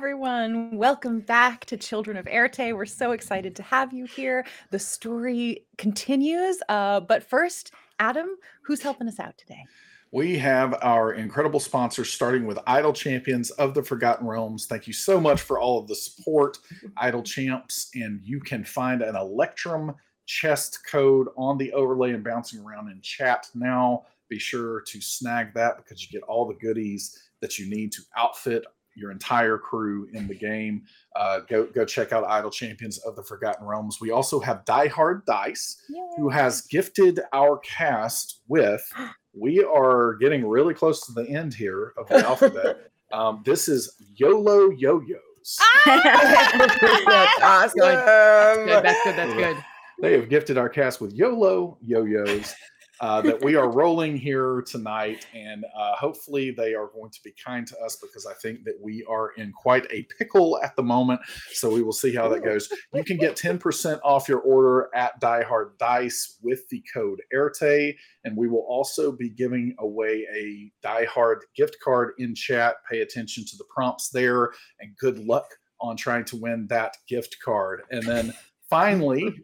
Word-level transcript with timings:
everyone. 0.00 0.78
Welcome 0.78 1.20
back 1.20 1.66
to 1.66 1.76
Children 1.76 2.16
of 2.16 2.26
Erte. 2.26 2.74
We're 2.74 2.86
so 2.86 3.12
excited 3.12 3.54
to 3.56 3.62
have 3.62 3.92
you 3.92 4.06
here. 4.06 4.46
The 4.70 4.78
story 4.78 5.66
continues. 5.76 6.56
Uh, 6.70 7.00
but 7.00 7.22
first, 7.22 7.72
Adam, 7.98 8.30
who's 8.62 8.80
helping 8.80 9.08
us 9.08 9.20
out 9.20 9.36
today? 9.36 9.62
We 10.10 10.38
have 10.38 10.74
our 10.80 11.12
incredible 11.12 11.60
sponsors, 11.60 12.10
starting 12.10 12.46
with 12.46 12.58
Idle 12.66 12.94
Champions 12.94 13.50
of 13.50 13.74
the 13.74 13.82
Forgotten 13.82 14.26
Realms. 14.26 14.64
Thank 14.64 14.86
you 14.86 14.94
so 14.94 15.20
much 15.20 15.42
for 15.42 15.60
all 15.60 15.78
of 15.78 15.86
the 15.86 15.96
support, 15.96 16.56
Idle 16.96 17.22
Champs. 17.22 17.90
And 17.94 18.22
you 18.22 18.40
can 18.40 18.64
find 18.64 19.02
an 19.02 19.16
Electrum 19.16 19.94
chest 20.24 20.78
code 20.90 21.28
on 21.36 21.58
the 21.58 21.74
overlay 21.74 22.12
and 22.12 22.24
bouncing 22.24 22.60
around 22.60 22.88
in 22.88 23.02
chat 23.02 23.48
now. 23.54 24.06
Be 24.30 24.38
sure 24.38 24.80
to 24.80 24.98
snag 25.02 25.52
that 25.52 25.76
because 25.76 26.02
you 26.02 26.08
get 26.08 26.26
all 26.26 26.48
the 26.48 26.54
goodies 26.54 27.20
that 27.42 27.58
you 27.58 27.68
need 27.68 27.92
to 27.92 28.02
outfit 28.16 28.64
your 28.96 29.10
entire 29.10 29.58
crew 29.58 30.08
in 30.12 30.26
the 30.26 30.34
game. 30.34 30.82
Uh, 31.16 31.40
go 31.48 31.66
go 31.66 31.84
check 31.84 32.12
out 32.12 32.24
Idle 32.24 32.50
Champions 32.50 32.98
of 32.98 33.16
the 33.16 33.22
Forgotten 33.22 33.66
Realms. 33.66 33.98
We 34.00 34.10
also 34.10 34.40
have 34.40 34.64
Die 34.64 34.88
Hard 34.88 35.24
Dice, 35.26 35.82
who 36.16 36.28
has 36.28 36.62
gifted 36.62 37.20
our 37.32 37.58
cast 37.58 38.40
with. 38.48 38.82
We 39.32 39.62
are 39.62 40.14
getting 40.14 40.44
really 40.44 40.74
close 40.74 41.06
to 41.06 41.12
the 41.12 41.22
end 41.22 41.54
here 41.54 41.92
of 41.96 42.08
the 42.08 42.16
alphabet. 42.26 42.90
Um, 43.12 43.42
this 43.44 43.68
is 43.68 43.96
YOLO 44.16 44.70
Yo-Yos. 44.70 45.58
That's 45.86 47.42
awesome. 47.42 47.80
Good. 47.80 48.84
That's 48.84 49.04
good. 49.04 49.16
That's 49.16 49.34
good. 49.34 49.56
They 50.00 50.12
have 50.12 50.28
gifted 50.28 50.56
our 50.58 50.68
cast 50.68 51.00
with 51.00 51.12
YOLO 51.12 51.76
Yo-Yos. 51.84 52.54
Uh, 53.00 53.22
that 53.22 53.42
we 53.42 53.56
are 53.56 53.70
rolling 53.70 54.14
here 54.14 54.62
tonight, 54.66 55.26
and 55.32 55.64
uh, 55.74 55.96
hopefully 55.96 56.50
they 56.50 56.74
are 56.74 56.88
going 56.88 57.10
to 57.10 57.20
be 57.24 57.32
kind 57.42 57.66
to 57.66 57.74
us 57.78 57.96
because 57.96 58.26
I 58.26 58.34
think 58.34 58.62
that 58.64 58.74
we 58.78 59.02
are 59.08 59.30
in 59.38 59.52
quite 59.52 59.86
a 59.90 60.06
pickle 60.18 60.60
at 60.62 60.76
the 60.76 60.82
moment. 60.82 61.22
So 61.52 61.72
we 61.72 61.82
will 61.82 61.94
see 61.94 62.14
how 62.14 62.28
that 62.28 62.44
goes. 62.44 62.70
You 62.92 63.02
can 63.02 63.16
get 63.16 63.36
10% 63.36 64.00
off 64.04 64.28
your 64.28 64.40
order 64.40 64.90
at 64.94 65.18
Die 65.18 65.42
Hard 65.44 65.78
Dice 65.78 66.36
with 66.42 66.68
the 66.68 66.84
code 66.92 67.22
AIRTE, 67.32 67.96
and 68.24 68.36
we 68.36 68.48
will 68.48 68.66
also 68.68 69.12
be 69.12 69.30
giving 69.30 69.74
away 69.78 70.26
a 70.36 70.70
Die 70.82 71.06
Hard 71.06 71.46
gift 71.56 71.78
card 71.82 72.12
in 72.18 72.34
chat. 72.34 72.76
Pay 72.90 73.00
attention 73.00 73.46
to 73.46 73.56
the 73.56 73.64
prompts 73.74 74.10
there, 74.10 74.50
and 74.78 74.94
good 74.98 75.18
luck 75.18 75.46
on 75.80 75.96
trying 75.96 76.26
to 76.26 76.36
win 76.36 76.66
that 76.68 76.98
gift 77.08 77.38
card. 77.42 77.80
And 77.90 78.02
then 78.02 78.34
finally, 78.68 79.42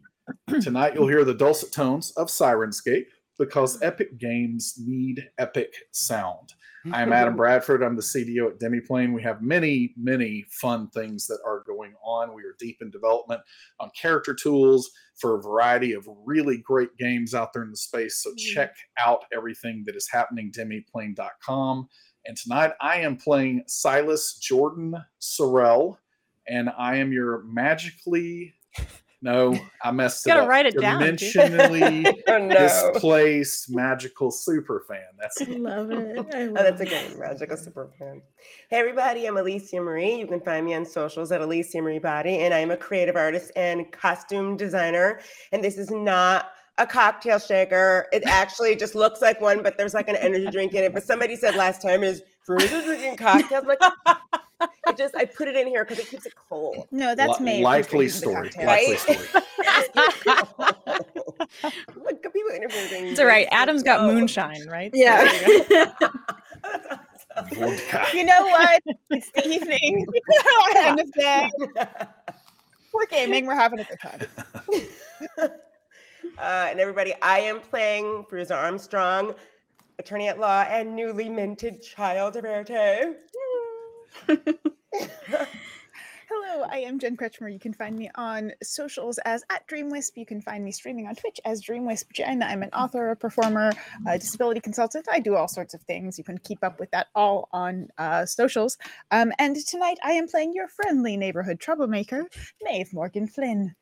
tonight 0.60 0.94
you'll 0.94 1.08
hear 1.08 1.24
the 1.24 1.32
dulcet 1.32 1.72
tones 1.72 2.10
of 2.12 2.28
Syrinscape 2.28 3.06
because 3.38 3.80
epic 3.82 4.18
games 4.18 4.74
need 4.78 5.28
epic 5.38 5.74
sound. 5.92 6.54
Hmm. 6.84 6.94
I 6.94 7.02
am 7.02 7.12
Adam 7.12 7.36
Bradford. 7.36 7.82
I'm 7.82 7.96
the 7.96 8.02
CDO 8.02 8.50
at 8.50 8.58
Demiplane. 8.58 9.12
We 9.12 9.22
have 9.22 9.42
many, 9.42 9.92
many 9.96 10.46
fun 10.50 10.88
things 10.90 11.26
that 11.26 11.40
are 11.44 11.64
going 11.66 11.94
on. 12.04 12.34
We 12.34 12.42
are 12.42 12.54
deep 12.58 12.78
in 12.80 12.90
development 12.90 13.40
on 13.80 13.90
character 14.00 14.34
tools 14.34 14.90
for 15.16 15.36
a 15.36 15.42
variety 15.42 15.92
of 15.92 16.08
really 16.24 16.58
great 16.58 16.96
games 16.96 17.34
out 17.34 17.52
there 17.52 17.62
in 17.62 17.70
the 17.70 17.76
space. 17.76 18.22
So 18.22 18.30
hmm. 18.30 18.36
check 18.36 18.74
out 18.98 19.24
everything 19.34 19.82
that 19.86 19.96
is 19.96 20.08
happening, 20.10 20.52
demiplane.com. 20.52 21.88
And 22.26 22.36
tonight 22.36 22.72
I 22.80 23.00
am 23.00 23.16
playing 23.16 23.64
Silas 23.66 24.38
Jordan 24.40 24.96
Sorrell, 25.20 25.96
and 26.48 26.70
I 26.76 26.96
am 26.96 27.12
your 27.12 27.42
magically 27.44 28.54
no, 29.26 29.58
I 29.82 29.90
messed 29.90 30.24
it 30.24 30.30
Gotta 30.30 30.42
up. 30.42 30.48
write 30.48 30.66
it 30.66 30.80
down. 30.80 31.02
Dimensionally 31.02 32.14
Oh, 32.28 32.38
no. 32.38 32.54
displaced 32.56 33.68
magical 33.74 34.30
super 34.30 34.84
fan. 34.88 35.00
That's 35.20 35.40
Love 35.48 35.90
it. 35.90 36.18
I 36.34 36.42
Oh, 36.46 36.52
that's 36.54 36.80
a 36.80 36.84
good 36.86 37.18
magical 37.18 37.56
super 37.56 37.90
fan. 37.98 38.22
Hey 38.70 38.78
everybody, 38.78 39.26
I'm 39.26 39.36
Alicia 39.36 39.80
Marie. 39.80 40.14
You 40.14 40.26
can 40.28 40.40
find 40.40 40.64
me 40.64 40.74
on 40.74 40.84
socials 40.86 41.32
at 41.32 41.40
Alicia 41.40 41.82
Marie 41.82 41.98
Body, 41.98 42.38
and 42.38 42.54
I'm 42.54 42.70
a 42.70 42.76
creative 42.76 43.16
artist 43.16 43.50
and 43.56 43.90
costume 43.90 44.56
designer. 44.56 45.20
And 45.50 45.62
this 45.62 45.76
is 45.76 45.90
not 45.90 46.52
a 46.78 46.86
cocktail 46.86 47.38
shaker. 47.40 48.06
It 48.12 48.22
actually 48.26 48.76
just 48.76 48.94
looks 48.94 49.20
like 49.22 49.40
one, 49.40 49.62
but 49.62 49.76
there's 49.76 49.94
like 49.94 50.08
an 50.08 50.16
energy 50.16 50.46
drink 50.52 50.72
in 50.74 50.84
it. 50.84 50.94
But 50.94 51.02
somebody 51.02 51.34
said 51.34 51.56
last 51.56 51.82
time 51.82 52.04
is 52.04 52.22
Fruza 52.48 52.84
drinking 52.84 53.16
cocktails. 53.16 53.64
I'm 53.64 53.66
like 53.66 53.80
it 54.60 54.96
just 54.96 55.14
I 55.14 55.24
put 55.24 55.48
it 55.48 55.56
in 55.56 55.66
here 55.66 55.84
because 55.84 55.98
it 55.98 56.08
keeps 56.08 56.26
it 56.26 56.34
cold. 56.48 56.86
No, 56.90 57.14
that's 57.14 57.38
li- 57.40 57.58
me. 57.58 57.62
likely 57.62 58.08
story. 58.08 58.50
Likely 58.56 58.64
Right? 58.66 58.98
story. 58.98 59.18
Look, 62.04 62.22
people 62.22 62.50
interviewing. 62.54 63.08
It's 63.08 63.20
all 63.20 63.26
right. 63.26 63.48
Adam's 63.50 63.82
got 63.82 64.02
moonshine, 64.04 64.66
right? 64.68 64.90
Yeah. 64.94 65.30
you 65.32 65.64
go. 65.68 65.84
Vodka. 67.52 68.06
you 68.14 68.24
know 68.24 68.46
what? 68.46 68.82
It's 69.10 69.30
the 69.32 69.46
evening. 69.48 70.06
End 70.76 71.00
of 71.00 71.12
day. 71.12 71.50
We're 72.92 73.06
gaming. 73.06 73.46
We're 73.46 73.54
having 73.56 73.80
a 73.80 73.84
good 73.84 74.00
time. 74.00 74.20
Uh, 76.38 76.66
and 76.70 76.80
everybody, 76.80 77.14
I 77.22 77.38
am 77.38 77.60
playing 77.60 78.26
Fruza 78.30 78.54
Armstrong, 78.54 79.34
attorney 79.98 80.28
at 80.28 80.38
law 80.38 80.66
and 80.68 80.94
newly 80.94 81.30
minted 81.30 81.80
child 81.80 82.36
of 82.36 82.44
Erte. 82.44 83.14
Hello, 86.28 86.66
I 86.68 86.78
am 86.78 86.98
Jen 86.98 87.16
Kretchmer. 87.16 87.52
You 87.52 87.60
can 87.60 87.72
find 87.72 87.96
me 87.96 88.10
on 88.16 88.52
socials 88.62 89.18
as 89.24 89.44
at 89.50 89.66
DreamWisp. 89.68 90.12
You 90.16 90.26
can 90.26 90.40
find 90.40 90.64
me 90.64 90.72
streaming 90.72 91.06
on 91.06 91.14
Twitch 91.14 91.40
as 91.44 91.62
DreamWisp 91.62 92.12
Jen. 92.12 92.42
I'm 92.42 92.62
an 92.62 92.70
author, 92.70 93.10
a 93.10 93.16
performer, 93.16 93.72
a 94.08 94.18
disability 94.18 94.60
consultant. 94.60 95.06
I 95.10 95.20
do 95.20 95.36
all 95.36 95.48
sorts 95.48 95.74
of 95.74 95.82
things. 95.82 96.18
You 96.18 96.24
can 96.24 96.38
keep 96.38 96.64
up 96.64 96.80
with 96.80 96.90
that 96.90 97.06
all 97.14 97.48
on 97.52 97.88
uh, 97.98 98.26
socials. 98.26 98.76
Um, 99.10 99.32
and 99.38 99.56
tonight 99.56 99.98
I 100.02 100.12
am 100.12 100.26
playing 100.26 100.52
your 100.54 100.68
friendly 100.68 101.16
neighborhood 101.16 101.60
troublemaker, 101.60 102.26
Maeve 102.62 102.92
Morgan 102.92 103.28
Flynn. 103.28 103.74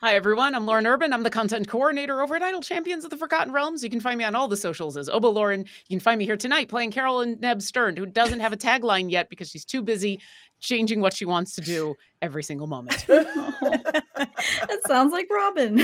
Hi, 0.00 0.14
everyone. 0.14 0.54
I'm 0.54 0.64
Lauren 0.64 0.86
Urban. 0.86 1.12
I'm 1.12 1.24
the 1.24 1.30
content 1.30 1.66
coordinator 1.66 2.22
over 2.22 2.36
at 2.36 2.42
Idle 2.42 2.60
Champions 2.60 3.02
of 3.02 3.10
the 3.10 3.16
Forgotten 3.16 3.52
Realms. 3.52 3.82
You 3.82 3.90
can 3.90 3.98
find 3.98 4.16
me 4.16 4.22
on 4.22 4.36
all 4.36 4.46
the 4.46 4.56
socials 4.56 4.96
as 4.96 5.08
Oba 5.08 5.26
Lauren. 5.26 5.62
You 5.88 5.96
can 5.96 6.00
find 6.00 6.20
me 6.20 6.24
here 6.24 6.36
tonight 6.36 6.68
playing 6.68 6.92
Carolyn 6.92 7.36
Neb 7.40 7.60
Stern, 7.60 7.96
who 7.96 8.06
doesn't 8.06 8.38
have 8.38 8.52
a 8.52 8.56
tagline 8.56 9.10
yet 9.10 9.28
because 9.28 9.50
she's 9.50 9.64
too 9.64 9.82
busy 9.82 10.20
changing 10.60 11.00
what 11.00 11.14
she 11.14 11.24
wants 11.24 11.56
to 11.56 11.62
do 11.62 11.96
every 12.22 12.44
single 12.44 12.68
moment. 12.68 13.06
that 13.08 14.80
sounds 14.86 15.12
like 15.12 15.26
Robin. 15.30 15.78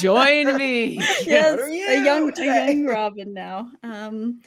Join 0.00 0.56
me. 0.56 0.96
yes, 1.24 1.58
What 1.58 1.68
a 1.68 2.04
young, 2.04 2.32
a 2.36 2.44
young 2.44 2.86
Robin 2.86 3.32
now. 3.34 3.70
Um, 3.84 4.40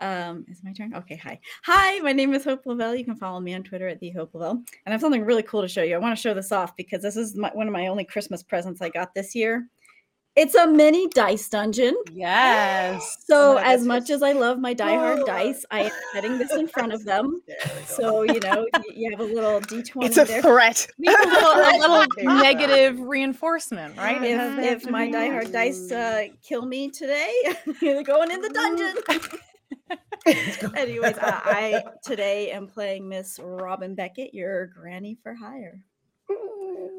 um, 0.00 0.44
is 0.48 0.58
it 0.58 0.64
my 0.64 0.72
turn? 0.72 0.94
Okay, 0.94 1.16
hi. 1.16 1.38
Hi, 1.64 1.98
my 2.00 2.12
name 2.12 2.34
is 2.34 2.44
Hope 2.44 2.66
Lavelle. 2.66 2.94
You 2.94 3.04
can 3.04 3.16
follow 3.16 3.40
me 3.40 3.54
on 3.54 3.62
Twitter 3.62 3.88
at 3.88 4.00
the 4.00 4.10
Hope 4.10 4.34
Lavelle. 4.34 4.52
And 4.52 4.64
I 4.86 4.90
have 4.90 5.00
something 5.00 5.24
really 5.24 5.42
cool 5.42 5.62
to 5.62 5.68
show 5.68 5.82
you. 5.82 5.94
I 5.94 5.98
want 5.98 6.16
to 6.16 6.20
show 6.20 6.34
this 6.34 6.52
off 6.52 6.76
because 6.76 7.02
this 7.02 7.16
is 7.16 7.34
my, 7.36 7.50
one 7.54 7.66
of 7.66 7.72
my 7.72 7.86
only 7.86 8.04
Christmas 8.04 8.42
presents 8.42 8.80
I 8.82 8.88
got 8.90 9.14
this 9.14 9.34
year. 9.34 9.66
It's 10.34 10.54
a 10.54 10.66
mini 10.66 11.08
dice 11.08 11.48
dungeon. 11.48 11.96
Yes. 12.12 13.24
So, 13.26 13.54
my 13.54 13.62
as 13.62 13.80
goodness. 13.80 13.86
much 13.86 14.10
as 14.10 14.22
I 14.22 14.32
love 14.32 14.58
my 14.58 14.74
diehard 14.74 15.20
Oh. 15.22 15.24
dice, 15.24 15.64
I 15.70 15.84
am 15.84 15.92
setting 16.12 16.36
this 16.36 16.52
in 16.52 16.68
front 16.68 16.92
of 16.92 17.06
them. 17.06 17.40
There 17.48 17.56
we 17.64 17.80
go. 17.80 17.86
So, 17.86 18.22
you 18.24 18.40
know, 18.40 18.66
you 18.94 19.10
have 19.12 19.20
a 19.20 19.24
little 19.24 19.62
d20 19.62 20.04
It's 20.04 20.18
a 20.18 20.24
there. 20.24 20.42
threat. 20.42 20.86
a 20.98 21.10
little, 21.10 21.24
a 21.24 21.78
little 21.80 22.06
There 22.16 22.24
you 22.24 22.28
go. 22.28 22.42
negative 22.42 23.00
reinforcement, 23.00 23.96
right? 23.96 24.22
If, 24.22 24.82
if 24.84 24.90
my 24.90 25.08
diehard 25.08 25.52
dice 25.52 25.90
uh, 25.90 26.24
kill 26.46 26.66
me 26.66 26.90
today, 26.90 27.32
they're 27.80 28.02
going 28.02 28.30
in 28.30 28.42
the 28.42 28.50
dungeon. 28.50 28.94
Anyways, 30.26 31.18
uh, 31.18 31.40
I 31.44 31.84
today 32.04 32.50
am 32.50 32.66
playing 32.66 33.08
Miss 33.08 33.38
Robin 33.42 33.94
Beckett, 33.94 34.34
your 34.34 34.66
granny 34.66 35.16
for 35.22 35.34
hire. 35.34 35.80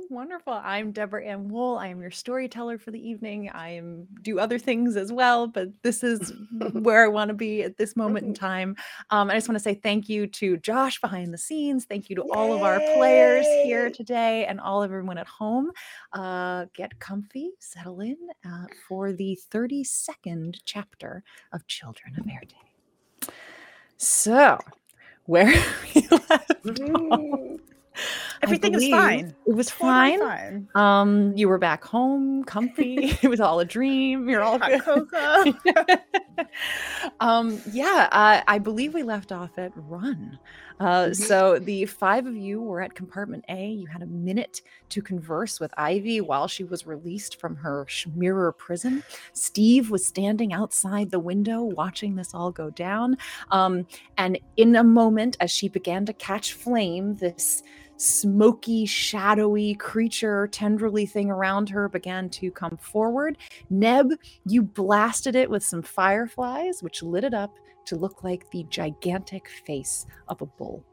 Wonderful. 0.10 0.54
I'm 0.54 0.94
Deborah 0.94 1.26
Ann 1.26 1.50
Woll. 1.50 1.78
I 1.78 1.88
am 1.88 2.02
your 2.02 2.12
storyteller 2.12 2.78
for 2.78 2.92
the 2.92 3.10
evening. 3.10 3.50
I 3.50 3.72
am 3.72 4.08
do 4.22 4.40
other 4.40 4.58
things 4.58 4.96
as 4.96 5.12
well, 5.12 5.48
but 5.48 5.68
this 5.84 6.02
is 6.02 6.32
where 6.72 7.04
I 7.04 7.10
want 7.10 7.28
to 7.28 7.34
be 7.34 7.64
at 7.64 7.78
this 7.78 7.98
moment 7.98 8.26
in 8.26 8.34
time. 8.34 8.78
Um, 9.10 9.30
I 9.30 9.34
just 9.34 9.50
want 9.50 9.58
to 9.58 9.64
say 9.64 9.74
thank 9.74 10.08
you 10.08 10.26
to 10.28 10.58
Josh 10.58 11.02
behind 11.02 11.34
the 11.34 11.38
scenes. 11.38 11.84
Thank 11.86 12.10
you 12.10 12.16
to 12.16 12.24
all 12.34 12.54
of 12.54 12.62
our 12.62 12.80
players 12.96 13.46
here 13.64 13.90
today 13.90 14.46
and 14.46 14.62
all 14.62 14.82
of 14.82 14.92
everyone 14.92 15.18
at 15.18 15.28
home. 15.28 15.72
Uh, 16.14 16.66
get 16.74 16.98
comfy, 17.00 17.52
settle 17.60 18.00
in 18.00 18.18
uh, 18.48 18.66
for 18.88 19.12
the 19.12 19.38
32nd 19.54 20.56
chapter 20.64 21.22
of 21.52 21.68
Children 21.68 22.16
of 22.18 22.26
Erte. 22.26 22.67
So, 23.98 24.60
where 25.26 25.48
are 25.48 25.64
we 25.96 26.08
left 26.10 26.52
I 26.60 27.58
Everything 28.44 28.76
is 28.76 28.82
believe 28.82 28.92
fine. 28.92 29.36
It 29.48 29.56
was 29.56 29.70
fine. 29.72 30.20
fine. 30.20 30.68
Um, 30.76 31.36
you 31.36 31.50
were 31.50 31.58
back 31.58 31.84
home, 31.84 32.44
comfy. 32.44 32.96
it 33.24 33.28
was 33.28 33.40
all 33.40 33.60
a 33.60 33.66
dream. 33.66 34.30
You're 34.30 34.44
all 34.44 34.60
Hot 34.60 35.08
good. 35.08 36.00
um, 37.20 37.60
yeah, 37.72 38.08
uh, 38.12 38.42
I 38.48 38.60
believe 38.60 38.94
we 38.94 39.02
left 39.04 39.32
off 39.32 39.58
at 39.58 39.72
Run. 39.76 40.38
Uh, 40.80 41.14
so 41.14 41.58
the 41.60 41.86
five 41.86 42.26
of 42.26 42.36
you 42.36 42.62
were 42.62 42.82
at 42.82 42.94
compartment 42.94 43.44
A. 43.50 43.70
You 43.70 43.88
had 43.88 44.04
a 44.04 44.08
minute 44.08 44.62
to 44.90 45.02
converse 45.02 45.60
with 45.60 45.74
Ivy 45.78 46.22
while 46.22 46.48
she 46.48 46.64
was 46.64 46.86
released 46.86 47.40
from 47.40 47.56
her 47.56 47.88
mirror 48.16 48.52
prison. 48.52 49.04
Steve 49.34 49.90
was 49.90 50.06
standing 50.06 50.54
outside 50.54 51.10
the 51.10 51.20
window 51.20 51.64
watching 51.64 52.16
this 52.16 52.34
all 52.34 52.52
go 52.52 52.70
down. 52.70 53.18
Um, 53.52 53.88
and 54.18 54.40
in 54.58 54.76
a 54.76 54.84
moment, 54.84 55.38
as 55.40 55.52
she 55.52 55.68
began 55.68 56.06
to 56.06 56.14
catch 56.14 56.54
flame, 56.54 57.16
this 57.16 57.64
smoky, 57.98 58.86
shadowy 58.86 59.74
creature, 59.76 60.48
tendrily 60.52 61.06
thing 61.06 61.32
around 61.32 61.70
her 61.70 61.90
began 61.90 62.30
to 62.30 62.52
come 62.52 62.78
forward. 62.78 63.38
Neb, 63.72 64.12
you 64.46 64.62
blasted 64.62 65.36
it 65.36 65.50
with 65.50 65.64
some 65.64 65.82
fireflies, 65.82 66.84
which 66.84 67.02
lit 67.02 67.24
it 67.24 67.34
up 67.34 67.58
to 67.88 67.96
look 67.96 68.24
like 68.24 68.50
the 68.52 68.66
gigantic 68.70 69.50
face 69.66 70.06
of 70.28 70.42
a 70.42 70.46
bull. 70.46 70.84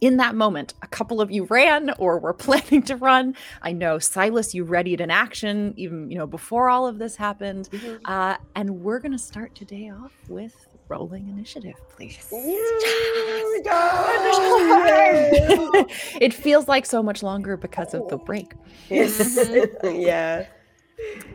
In 0.00 0.16
that 0.16 0.34
moment, 0.34 0.72
a 0.80 0.86
couple 0.86 1.20
of 1.20 1.30
you 1.30 1.44
ran 1.44 1.90
or 1.98 2.18
were 2.18 2.32
planning 2.46 2.82
to 2.84 2.96
run. 2.96 3.34
I 3.60 3.72
know 3.72 3.98
Silas, 3.98 4.54
you 4.54 4.64
readied 4.64 5.00
an 5.00 5.10
action 5.10 5.74
even 5.76 6.10
you 6.10 6.16
know 6.18 6.26
before 6.26 6.70
all 6.70 6.86
of 6.86 6.98
this 6.98 7.16
happened. 7.16 7.68
Uh, 8.04 8.36
and 8.56 8.82
we're 8.82 8.98
gonna 8.98 9.18
start 9.18 9.54
today 9.54 9.90
off 9.90 10.12
with 10.28 10.68
rolling 10.88 11.28
initiative, 11.28 11.74
please. 11.90 12.18
it 16.20 16.32
feels 16.34 16.66
like 16.66 16.86
so 16.86 17.02
much 17.02 17.22
longer 17.22 17.56
because 17.56 17.94
of 17.94 18.08
the 18.08 18.16
break, 18.16 18.54
Yes. 18.88 19.38
yeah. 19.84 20.46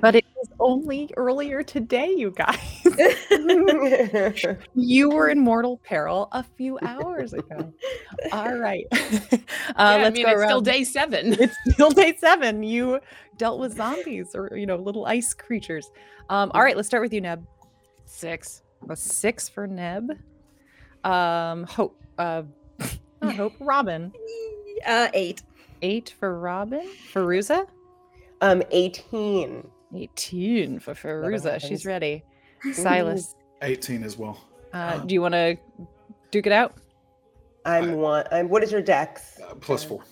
But 0.02 0.16
it 0.16 0.26
was 0.36 0.50
only 0.60 1.10
earlier 1.18 1.64
today, 1.64 2.14
you 2.16 2.32
guys. 2.32 2.58
you 4.76 5.10
were 5.10 5.30
in 5.30 5.40
mortal 5.40 5.78
peril 5.84 6.28
a 6.32 6.44
few 6.44 6.78
hours 6.82 7.34
ago. 7.34 7.74
All 8.32 8.58
right. 8.58 8.86
Uh, 9.70 9.74
yeah, 9.78 9.90
I 9.90 10.04
let's 10.04 10.16
mean, 10.16 10.26
go 10.26 10.32
it's 10.32 10.44
still 10.44 10.62
day 10.62 10.84
seven. 10.84 11.34
It's 11.34 11.56
still 11.72 11.90
day 11.90 12.16
seven. 12.18 12.64
You 12.64 13.00
dealt 13.38 13.60
with 13.60 13.76
zombies 13.76 14.36
or, 14.36 14.56
you 14.56 14.66
know, 14.66 14.78
little 14.78 15.06
ice 15.06 15.34
creatures. 15.34 15.92
Um, 16.30 16.52
all 16.54 16.62
right, 16.62 16.76
let's 16.76 16.88
start 16.88 17.04
with 17.04 17.12
you, 17.12 17.20
Neb. 17.20 17.46
Six. 18.06 18.62
A 18.90 18.96
six 18.96 19.50
for 19.50 19.68
Neb. 19.68 20.12
Um, 21.04 21.64
Hope. 21.66 22.02
Uh, 22.18 22.44
not 23.22 23.36
Hope. 23.36 23.54
Robin. 23.60 24.14
Uh, 24.86 25.10
eight. 25.14 25.42
Eight 25.82 26.14
for 26.18 26.40
Robin. 26.40 26.88
Feruza. 27.12 27.68
Um, 28.46 28.62
18. 28.70 29.68
18 29.96 30.80
for 30.80 30.94
Feruza. 30.94 31.60
She's 31.60 31.86
ready. 31.86 32.24
Silas. 32.74 33.36
18 33.64 34.04
as 34.04 34.18
well. 34.18 34.40
Uh, 34.72 35.00
do 35.00 35.16
you 35.16 35.22
want 35.22 35.34
to 35.34 35.58
duke 36.30 36.46
it 36.46 36.52
out? 36.52 36.76
I'm 37.66 37.96
one. 37.96 38.26
I'm. 38.32 38.50
What 38.50 38.62
is 38.62 38.72
your 38.72 38.84
dex? 38.84 39.40
Uh, 39.40 39.56
plus 39.56 39.84
four. 39.84 40.04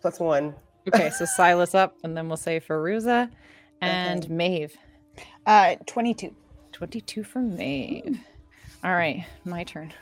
Plus 0.00 0.20
one. 0.20 0.54
Okay, 0.86 1.10
so 1.10 1.24
Silas 1.36 1.74
up, 1.74 1.96
and 2.04 2.16
then 2.16 2.28
we'll 2.28 2.36
say 2.36 2.60
Feruza 2.60 3.28
and 3.80 4.24
Okay. 4.24 4.32
Maeve. 4.32 4.76
Uh, 5.44 5.74
22. 5.86 6.32
22 6.70 7.24
for 7.24 7.40
Maeve. 7.40 8.20
All 8.84 8.92
right, 8.92 9.24
my 9.44 9.64
turn. 9.64 9.92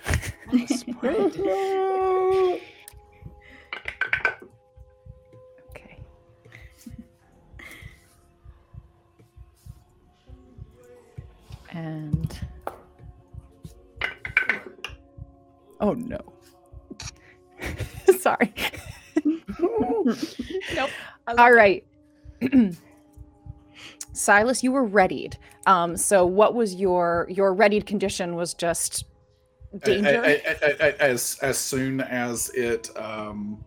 And 11.75 12.41
oh 15.81 15.93
no. 15.94 16.21
Sorry. 18.19 18.53
Nope. 20.75 20.91
All 21.38 21.53
right. 21.53 21.82
Silas, 24.12 24.62
you 24.62 24.71
were 24.71 24.85
readied. 24.85 25.37
Um, 25.67 25.97
so 25.97 26.26
what 26.26 26.55
was 26.55 26.75
your 26.75 27.26
your 27.31 27.55
readied 27.55 27.87
condition 27.87 28.37
was 28.37 28.53
just 28.55 29.05
A- 29.73 29.76
a- 29.76 29.81
danger? 29.81 30.23
a- 30.23 30.43
a- 30.47 30.76
a- 30.88 31.03
as 31.03 31.38
as 31.43 31.56
soon 31.59 32.00
as 32.03 32.50
it 32.50 32.91
um, 32.97 33.65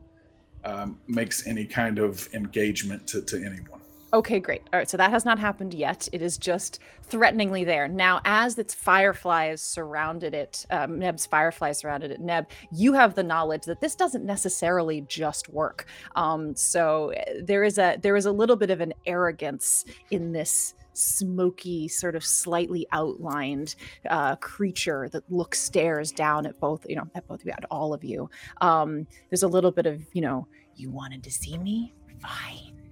um, 0.63 0.99
makes 1.07 1.47
any 1.47 1.65
kind 1.65 1.97
of 1.97 2.29
engagement 2.33 3.07
to, 3.07 3.21
to 3.23 3.37
anyone. 3.37 3.81
Okay, 4.17 4.39
great. 4.39 4.63
All 4.73 4.79
right, 4.79 4.89
so 4.89 4.97
that 4.97 5.11
has 5.11 5.25
not 5.25 5.37
happened 5.37 5.75
yet. 5.75 6.09
It 6.11 6.23
is 6.23 6.39
just 6.39 6.79
threateningly 7.03 7.63
there. 7.63 7.87
Now, 7.87 8.19
as 8.25 8.57
its 8.57 8.73
fireflies 8.73 9.61
surrounded 9.61 10.33
it, 10.33 10.65
um, 10.71 10.97
Neb's 10.97 11.27
fireflies 11.27 11.77
surrounded 11.77 12.09
it, 12.09 12.19
Neb, 12.19 12.47
you 12.71 12.93
have 12.93 13.13
the 13.13 13.21
knowledge 13.21 13.65
that 13.65 13.79
this 13.79 13.93
doesn't 13.93 14.25
necessarily 14.25 15.01
just 15.01 15.49
work. 15.49 15.85
Um, 16.15 16.55
so 16.55 17.13
uh, 17.13 17.33
there 17.43 17.63
is 17.63 17.77
a 17.77 17.99
there 18.01 18.15
is 18.15 18.25
a 18.25 18.31
little 18.31 18.55
bit 18.55 18.71
of 18.71 18.81
an 18.81 18.91
arrogance 19.05 19.85
in 20.09 20.31
this 20.31 20.73
smoky, 20.93 21.87
sort 21.87 22.15
of 22.15 22.25
slightly 22.25 22.87
outlined 22.93 23.75
uh, 24.09 24.35
creature 24.37 25.09
that 25.09 25.31
looks 25.31 25.59
stares 25.59 26.11
down 26.11 26.47
at 26.47 26.59
both, 26.59 26.87
you 26.89 26.95
know, 26.95 27.07
at 27.13 27.27
both 27.27 27.41
of 27.41 27.45
you, 27.45 27.51
at 27.55 27.65
all 27.69 27.93
of 27.93 28.03
you. 28.03 28.27
Um, 28.61 29.05
there's 29.29 29.43
a 29.43 29.47
little 29.47 29.71
bit 29.71 29.85
of, 29.85 30.01
you 30.13 30.21
know, 30.21 30.47
you 30.75 30.89
wanted 30.89 31.21
to 31.21 31.29
see 31.29 31.55
me? 31.59 31.93
Fine 32.19 32.86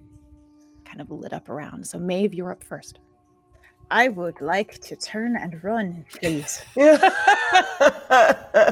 kind 0.96 1.08
of 1.10 1.10
lit 1.18 1.32
up 1.32 1.48
around. 1.48 1.86
So 1.86 1.98
Maeve, 1.98 2.32
you're 2.34 2.50
up 2.52 2.64
first. 2.64 2.98
I 3.90 4.08
would 4.08 4.40
like 4.40 4.80
to 4.80 4.96
turn 4.96 5.36
and 5.36 5.62
run, 5.62 6.04
please. 6.20 6.62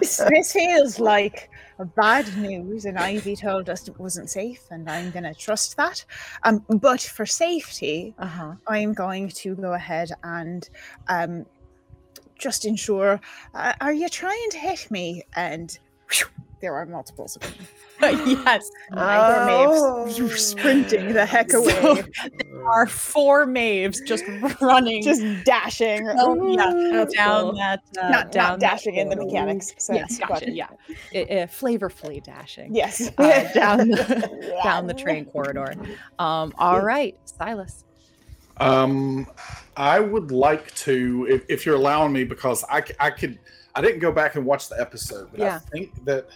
This, 0.01 0.17
this 0.29 0.53
feels 0.53 0.99
like 0.99 1.51
bad 1.95 2.27
news, 2.37 2.85
and 2.87 2.99
Ivy 2.99 3.37
told 3.37 3.69
us 3.71 3.87
it 3.87 3.99
wasn't 3.99 4.29
safe, 4.31 4.63
and 4.71 4.91
I'm 4.91 5.11
going 5.13 5.23
to 5.25 5.35
trust 5.35 5.77
that. 5.77 6.05
Um, 6.43 6.65
but 6.81 7.01
for 7.01 7.27
safety, 7.27 8.15
Uh-huh. 8.19 8.55
I'm 8.67 8.93
going 8.93 9.29
to 9.29 9.55
go 9.55 9.75
ahead 9.75 10.11
and 10.25 10.69
um, 11.09 11.47
just 12.39 12.65
ensure. 12.65 13.21
Uh, 13.55 13.75
are 13.81 13.93
you 13.93 14.09
trying 14.09 14.51
to 14.51 14.59
hit 14.59 14.91
me? 14.91 15.23
And 15.37 15.79
whew, 16.11 16.27
there 16.65 16.75
are 16.75 16.87
multiples 16.87 17.37
of 17.37 17.43
them. 17.43 17.67
yes. 18.27 18.71
Poor 18.91 19.47
Maeve's 19.47 20.19
Oh. 20.21 20.29
sprinting 20.29 21.13
the 21.13 21.27
heck 21.27 21.51
So- 21.51 21.63
away, 21.63 22.03
There 22.51 22.65
are 22.67 22.87
four 22.87 23.45
Maeves 23.45 24.01
just 24.01 24.25
running 24.63 25.03
just 25.03 25.23
dashing. 25.45 26.09
Oh, 26.19 26.49
yeah. 26.57 27.05
Down 27.15 27.43
cool. 27.43 27.53
that 27.57 27.81
uh, 28.01 28.09
not, 28.09 28.33
down 28.33 28.49
not 28.53 28.61
that 28.61 28.61
dashing 28.61 28.95
in 28.95 29.11
the 29.11 29.17
mechanics. 29.17 29.75
So, 29.77 29.93
Yes, 29.93 30.19
gotcha. 30.19 30.47
but- 30.47 30.55
Yeah, 30.55 30.69
I- 31.15 31.19
I- 31.19 31.47
flavorfully 31.47 32.25
dashing 32.25 32.75
Yes. 32.75 33.11
uh, 33.19 33.53
down 33.53 33.89
the, 33.91 34.59
down 34.65 34.87
the 34.87 34.95
train 34.95 35.27
corridor. 35.27 35.75
Um, 36.19 36.55
all 36.57 36.81
right, 36.81 37.15
Silas. 37.27 37.85
Um, 38.57 39.27
I 39.77 40.01
would 40.01 40.31
like 40.31 40.75
to, 40.77 41.27
if, 41.29 41.45
if 41.51 41.67
you're 41.67 41.75
allowing 41.77 42.13
me, 42.13 42.25
because 42.25 42.65
I, 42.71 42.83
I 42.99 43.11
could, 43.11 43.39
I 43.75 43.83
didn't 43.83 43.99
go 44.01 44.11
back 44.13 44.37
and 44.37 44.47
watch 44.47 44.69
the 44.71 44.81
episode, 44.81 45.29
but 45.33 45.41
Yeah. 45.41 45.57
I 45.57 45.59
think 45.71 46.05
that 46.07 46.29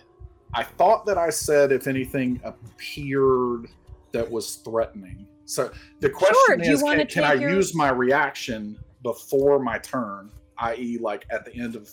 I 0.55 0.63
thought 0.65 1.05
that 1.07 1.19
I 1.19 1.31
said 1.31 1.73
if 1.73 1.87
anything 1.87 2.41
appeared 2.45 3.69
that 4.13 4.31
was 4.31 4.57
threatening. 4.57 5.27
So 5.45 5.71
the 6.01 6.11
question 6.11 6.63
you 6.63 6.73
is, 6.73 6.83
can, 6.83 7.07
can 7.07 7.25
I 7.25 7.35
your- 7.35 7.51
use 7.51 7.75
my 7.75 7.91
reaction 7.91 8.79
before 9.03 9.59
my 9.59 9.79
turn, 9.79 10.31
i.e., 10.59 10.99
like 11.01 11.25
at 11.31 11.45
the 11.45 11.55
end 11.55 11.77
of 11.77 11.89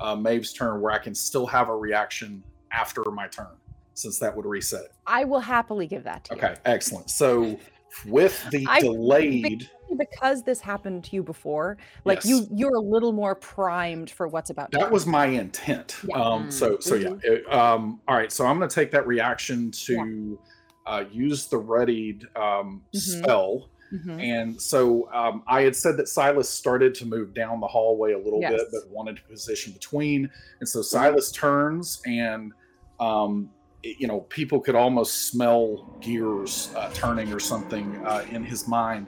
uh, 0.00 0.16
Maeve's 0.16 0.52
turn, 0.52 0.80
where 0.80 0.92
I 0.92 0.98
can 0.98 1.14
still 1.14 1.46
have 1.46 1.68
a 1.68 1.76
reaction 1.76 2.42
after 2.72 3.02
my 3.10 3.28
turn, 3.28 3.56
since 3.94 4.18
that 4.18 4.34
would 4.34 4.46
reset 4.46 4.84
it. 4.84 4.92
I 5.06 5.24
will 5.24 5.40
happily 5.40 5.86
give 5.86 6.04
that 6.04 6.24
to 6.24 6.34
you. 6.34 6.42
Okay, 6.42 6.54
excellent. 6.64 7.10
So 7.10 7.58
with 8.06 8.44
the 8.50 8.66
I- 8.68 8.80
delayed, 8.80 9.68
because 9.98 10.42
this 10.44 10.60
happened 10.60 11.02
to 11.04 11.16
you 11.16 11.22
before 11.22 11.76
like 12.04 12.24
you 12.24 12.38
Yes. 12.40 12.48
you're 12.54 12.76
a 12.76 12.80
little 12.80 13.12
more 13.12 13.34
primed 13.34 14.10
for 14.10 14.28
what's 14.28 14.50
about 14.50 14.70
to 14.70 14.76
that 14.78 14.82
happen. 14.82 14.92
was 14.92 15.06
my 15.06 15.26
intent. 15.26 15.96
Yeah. 16.08 16.16
Um, 16.16 16.50
so 16.50 16.78
so 16.78 16.94
yeah. 16.94 17.14
it- 17.24 17.52
um, 17.52 18.00
all 18.06 18.16
right. 18.16 18.30
So 18.30 18.46
I'm 18.46 18.56
going 18.58 18.68
to 18.68 18.74
take 18.74 18.90
that 18.92 19.06
reaction 19.06 19.70
to 19.72 20.38
uh, 20.86 21.04
use 21.10 21.46
the 21.46 21.58
readied 21.58 22.24
um, 22.36 22.82
Mhm. 22.94 22.98
spell. 23.22 23.68
Mhm. 23.92 24.22
And 24.22 24.62
so 24.62 25.08
um, 25.12 25.42
I 25.48 25.62
had 25.62 25.74
said 25.74 25.96
that 25.96 26.08
Silas 26.08 26.48
started 26.48 26.94
to 26.94 27.04
move 27.06 27.34
down 27.34 27.58
the 27.60 27.66
hallway 27.66 28.12
a 28.12 28.18
little 28.18 28.40
bit, 28.40 28.68
but 28.70 28.88
wanted 28.88 29.16
to 29.16 29.22
position 29.24 29.72
between. 29.72 30.30
And 30.60 30.68
so 30.68 30.80
Silas 30.82 31.32
turns, 31.32 32.00
and 32.06 32.52
um, 33.00 33.50
it- 33.52 33.59
you 33.82 34.06
know, 34.06 34.20
people 34.22 34.60
could 34.60 34.74
almost 34.74 35.28
smell 35.28 35.96
gears 36.00 36.72
uh, 36.76 36.90
turning 36.92 37.32
or 37.32 37.40
something 37.40 37.96
uh, 38.04 38.24
in 38.30 38.44
his 38.44 38.68
mind. 38.68 39.06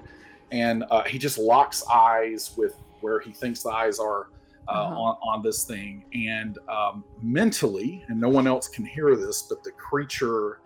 And 0.50 0.84
uh, 0.90 1.02
he 1.04 1.18
just 1.18 1.38
locks 1.38 1.84
eyes 1.90 2.54
with 2.56 2.74
where 3.00 3.20
he 3.20 3.32
thinks 3.32 3.62
the 3.62 3.70
eyes 3.70 3.98
are 3.98 4.28
uh, 4.68 4.72
Uh-huh. 4.72 4.94
on, 4.94 5.16
on 5.22 5.42
this 5.42 5.64
thing. 5.64 6.04
And 6.14 6.58
um, 6.68 7.04
mentally, 7.20 8.04
and 8.08 8.20
no 8.20 8.28
one 8.28 8.46
else 8.46 8.68
can 8.68 8.84
hear 8.84 9.16
this, 9.16 9.42
but 9.42 9.62
the 9.64 9.72
creature 9.72 10.60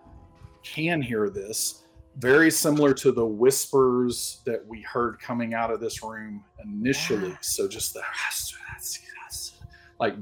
can 0.63 1.01
hear 1.01 1.29
this 1.29 1.83
very 2.17 2.49
similar 2.49 2.93
to 2.95 3.11
the 3.11 3.25
whispers 3.25 4.41
that 4.45 4.65
we 4.65 4.81
heard 4.81 5.19
coming 5.19 5.53
out 5.53 5.71
of 5.71 5.79
this 5.79 6.01
room 6.03 6.43
initially. 6.63 7.29
Yeah. 7.29 7.37
So 7.41 7.67
just 7.67 7.93
the 7.93 8.01
like, 9.99 10.15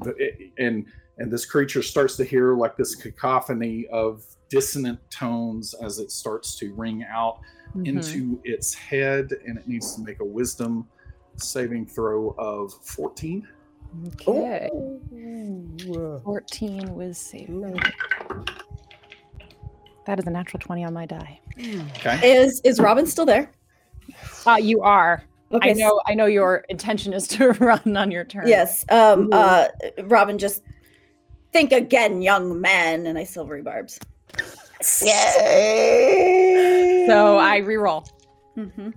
and 0.57 0.85
and 1.17 1.31
this 1.31 1.45
creature 1.45 1.81
starts 1.81 2.15
to 2.17 2.23
hear 2.23 2.55
like 2.55 2.75
this 2.77 2.95
cacophony 2.95 3.87
of 3.91 4.23
dissonant 4.49 4.99
tones 5.09 5.73
as 5.81 5.99
it 5.99 6.11
starts 6.11 6.55
to 6.57 6.73
ring 6.73 7.03
out 7.09 7.39
Mhm. 7.75 7.87
into 7.87 8.39
its 8.43 8.73
head, 8.73 9.31
and 9.45 9.57
it 9.57 9.67
needs 9.67 9.95
to 9.95 10.01
make 10.01 10.19
a 10.21 10.25
wisdom 10.25 10.87
saving 11.37 11.85
throw 11.87 12.33
of 12.37 12.71
14. 12.83 13.45
okay 14.21 14.69
Ooh. 14.73 16.19
14 16.23 16.95
was 16.95 17.17
saved 17.17 17.51
that 20.05 20.19
is 20.19 20.25
a 20.27 20.29
natural 20.29 20.59
20 20.59 20.83
on 20.85 20.93
my 20.93 21.05
die 21.05 21.39
Okay. 21.97 22.35
Is 22.37 22.59
is 22.65 22.79
Robin 22.79 23.05
still 23.05 23.25
there? 23.25 23.49
uh 24.45 24.57
you 24.61 24.81
are 24.81 25.23
Okay. 25.51 25.69
i 25.69 25.71
s- 25.71 25.77
know 25.77 26.01
i 26.07 26.13
know 26.13 26.25
your 26.25 26.65
intention 26.69 27.13
is 27.13 27.27
to 27.29 27.49
run 27.59 27.95
on 27.97 28.11
your 28.11 28.23
turn 28.25 28.47
Yes. 28.47 28.85
Um. 28.89 29.29
Uh. 29.31 29.67
Robin, 30.03 30.37
just 30.37 30.61
think 31.55 31.71
again, 31.71 32.21
young 32.21 32.59
man, 32.59 33.07
and 33.07 33.17
I 33.17 33.23
silvery 33.23 33.61
barbs. 33.61 33.97
Yay! 35.01 37.05
so 37.07 37.37
i 37.37 37.57
re-roll 37.57 38.05
Mm-hmm. 38.57 38.89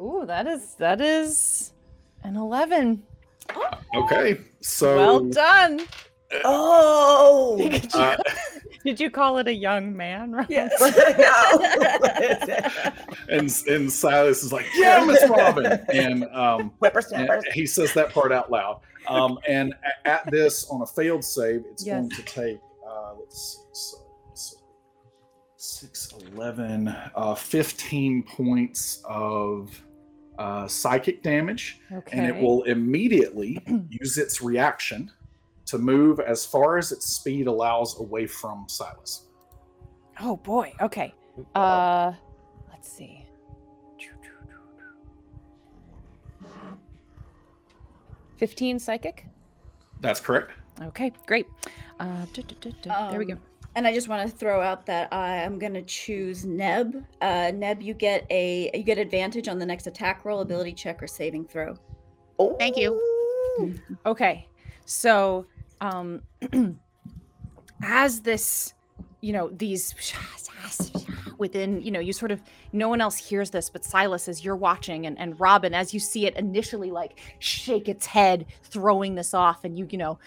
Ooh, 0.00 0.24
that 0.26 0.48
is 0.48 0.74
that 0.74 1.00
is 1.00 1.72
an 2.24 2.36
11 2.36 3.02
Okay. 3.96 4.40
So 4.60 4.96
well 4.96 5.20
done 5.20 5.80
Oh. 6.44 7.80
uh, 7.94 8.16
did 8.84 9.00
you 9.00 9.10
call 9.10 9.38
it 9.38 9.48
a 9.48 9.54
young 9.54 9.96
man 9.96 10.32
Rob? 10.32 10.46
yes. 10.48 10.78
no. 11.18 11.58
and 13.28 13.50
and 13.66 13.90
Silas 13.90 14.44
is 14.44 14.52
like, 14.52 14.66
"Yeah, 14.76 15.02
Miss 15.04 15.26
Robin," 15.28 15.80
and 15.92 16.24
um, 16.24 16.60
and 16.60 16.70
Whippersnappers. 16.80 17.44
he 17.54 17.66
says 17.66 17.92
that 17.94 18.12
part 18.12 18.30
out 18.30 18.50
loud. 18.50 18.80
Um, 19.08 19.38
and 19.48 19.74
at 20.04 20.30
this, 20.30 20.68
on 20.70 20.82
a 20.82 20.86
failed 20.86 21.24
save, 21.24 21.64
it's 21.70 21.84
Yes. 21.86 21.96
going 21.96 22.10
to 22.10 22.22
take 22.22 22.58
uh, 22.86 23.14
let's 23.18 23.56
see, 23.56 23.62
so, 23.72 23.96
so 24.34 24.56
6, 25.56 26.14
11, 26.34 26.88
uh, 26.88 27.34
15 27.34 28.22
points 28.22 29.02
of 29.04 29.82
uh, 30.38 30.66
psychic 30.68 31.22
damage, 31.22 31.80
okay 31.92 32.16
and 32.16 32.26
it 32.26 32.40
will 32.40 32.62
immediately 32.64 33.58
use 33.90 34.18
its 34.18 34.40
reaction 34.40 35.10
to 35.66 35.78
move 35.78 36.20
as 36.20 36.46
far 36.46 36.78
as 36.78 36.92
its 36.92 37.06
speed 37.06 37.46
allows 37.46 37.98
away 38.00 38.26
from 38.26 38.64
Silas. 38.68 39.26
oh 40.20 40.36
boy. 40.36 40.72
Okay. 40.80 41.12
Uh 41.54 42.12
let's 42.70 42.90
see 42.90 43.17
Fifteen 48.38 48.78
psychic. 48.78 49.26
That's 50.00 50.20
correct. 50.20 50.52
Okay, 50.80 51.12
great. 51.26 51.46
Uh, 52.00 52.24
duh, 52.32 52.42
duh, 52.42 52.54
duh, 52.60 52.70
duh. 52.82 53.10
there 53.10 53.18
we 53.18 53.24
go. 53.26 53.34
Um, 53.34 53.40
And 53.74 53.86
I 53.86 53.92
just 53.92 54.08
want 54.08 54.28
to 54.28 54.34
throw 54.36 54.60
out 54.62 54.86
that 54.86 55.12
I 55.12 55.36
am 55.36 55.58
going 55.58 55.74
to 55.74 55.82
choose 55.82 56.44
Neb. 56.44 57.04
Uh, 57.20 57.50
Neb, 57.54 57.82
you 57.82 57.94
get 57.94 58.24
a 58.30 58.70
you 58.74 58.82
get 58.82 58.98
advantage 58.98 59.48
on 59.48 59.58
the 59.58 59.66
next 59.66 59.86
attack 59.86 60.24
roll, 60.24 60.40
ability 60.40 60.72
check, 60.72 61.02
or 61.02 61.06
saving 61.06 61.44
throw. 61.46 61.74
Oh. 62.38 62.56
Thank 62.58 62.76
you. 62.76 63.00
Okay, 64.06 64.46
so 64.84 65.46
um, 65.80 66.22
as 67.82 68.20
this, 68.20 68.74
you 69.20 69.32
know, 69.32 69.48
these 69.50 69.94
within, 71.38 71.80
you 71.82 71.90
know, 71.90 72.00
you 72.00 72.12
sort 72.12 72.30
of 72.30 72.42
no 72.72 72.88
one 72.88 73.00
else 73.00 73.16
hears 73.16 73.50
this, 73.50 73.70
but 73.70 73.84
Silas, 73.84 74.28
as 74.28 74.44
you're 74.44 74.56
watching, 74.56 75.06
and 75.06 75.18
and 75.18 75.38
Robin, 75.40 75.74
as 75.74 75.94
you 75.94 76.00
see 76.00 76.26
it 76.26 76.36
initially 76.36 76.90
like 76.90 77.18
shake 77.38 77.88
its 77.88 78.06
head, 78.06 78.46
throwing 78.64 79.14
this 79.14 79.34
off, 79.34 79.64
and 79.64 79.78
you 79.78 79.86
you 79.90 79.98
know, 79.98 80.18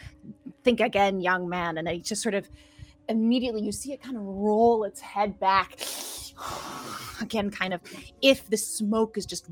think 0.63 0.79
again, 0.79 1.21
young 1.21 1.47
man, 1.47 1.77
and 1.77 1.87
it 1.87 2.03
just 2.03 2.21
sort 2.21 2.35
of 2.35 2.49
immediately 3.09 3.61
you 3.61 3.71
see 3.71 3.91
it 3.91 4.01
kind 4.01 4.15
of 4.15 4.23
roll 4.23 4.83
its 4.83 5.01
head 5.01 5.39
back 5.39 5.77
again 7.21 7.49
kind 7.49 7.73
of 7.73 7.81
if 8.21 8.49
the 8.49 8.57
smoke 8.57 9.17
is 9.17 9.25
just 9.25 9.49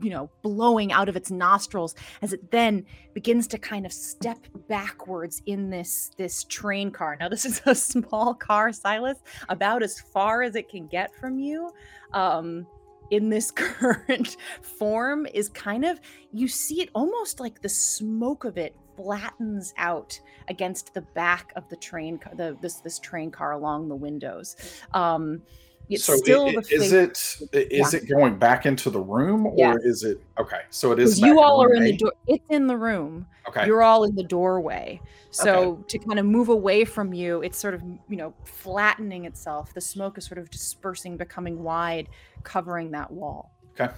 you 0.00 0.10
know 0.10 0.30
blowing 0.42 0.92
out 0.92 1.08
of 1.08 1.16
its 1.16 1.30
nostrils 1.30 1.94
as 2.22 2.32
it 2.32 2.50
then 2.50 2.84
begins 3.14 3.46
to 3.48 3.58
kind 3.58 3.86
of 3.86 3.92
step 3.92 4.38
backwards 4.68 5.42
in 5.46 5.70
this 5.70 6.10
this 6.16 6.44
train 6.44 6.90
car. 6.90 7.16
Now 7.18 7.28
this 7.28 7.44
is 7.44 7.60
a 7.66 7.74
small 7.74 8.34
car 8.34 8.72
silas 8.72 9.18
about 9.48 9.82
as 9.82 10.00
far 10.00 10.42
as 10.42 10.54
it 10.56 10.68
can 10.68 10.86
get 10.86 11.14
from 11.16 11.38
you. 11.38 11.70
Um 12.12 12.66
in 13.10 13.28
this 13.28 13.50
current 13.54 14.36
form 14.62 15.26
is 15.34 15.48
kind 15.48 15.84
of 15.84 16.00
you 16.32 16.48
see 16.48 16.80
it 16.80 16.88
almost 16.94 17.40
like 17.40 17.60
the 17.60 17.68
smoke 17.68 18.44
of 18.44 18.56
it 18.56 18.74
flattens 18.96 19.72
out 19.78 20.18
against 20.48 20.94
the 20.94 21.00
back 21.00 21.52
of 21.56 21.68
the 21.68 21.76
train 21.76 22.20
the 22.36 22.56
this 22.60 22.76
this 22.76 22.98
train 22.98 23.30
car 23.30 23.52
along 23.52 23.88
the 23.88 23.96
windows. 23.96 24.56
Um 24.94 25.42
it's 25.90 26.04
so 26.04 26.16
still 26.16 26.46
i- 26.46 26.52
the 26.52 26.58
is 26.60 26.90
face- 26.92 27.42
it 27.52 27.68
is 27.72 27.94
it 27.94 28.08
going 28.08 28.36
back 28.38 28.66
into 28.66 28.90
the 28.90 29.00
room 29.00 29.46
or 29.46 29.54
Yes. 29.56 29.76
is 29.82 30.04
it 30.04 30.20
okay? 30.38 30.60
So 30.70 30.92
it 30.92 30.98
is. 30.98 31.20
you 31.20 31.40
all 31.40 31.62
are 31.62 31.74
in 31.74 31.84
the 31.84 31.96
door 31.96 32.12
it's 32.26 32.44
in 32.48 32.66
the 32.66 32.76
room 32.76 33.26
Okay. 33.48 33.66
you're 33.66 33.82
all 33.82 34.04
in 34.04 34.14
the 34.14 34.22
doorway 34.22 35.00
so 35.30 35.76
to 35.88 35.98
kind 35.98 36.18
of 36.18 36.26
move 36.26 36.48
away 36.48 36.84
from 36.84 37.12
you 37.12 37.42
it's 37.42 37.58
sort 37.58 37.74
of 37.74 37.82
you 38.08 38.16
know 38.16 38.32
flattening 38.44 39.24
itself 39.24 39.72
the 39.74 39.80
smoke 39.80 40.18
is 40.18 40.24
sort 40.24 40.38
of 40.38 40.50
dispersing 40.50 41.16
becoming 41.16 41.62
wide 41.62 42.08
covering 42.44 42.90
that 42.92 43.10
wall 43.10 43.52
Okay. 43.78 43.92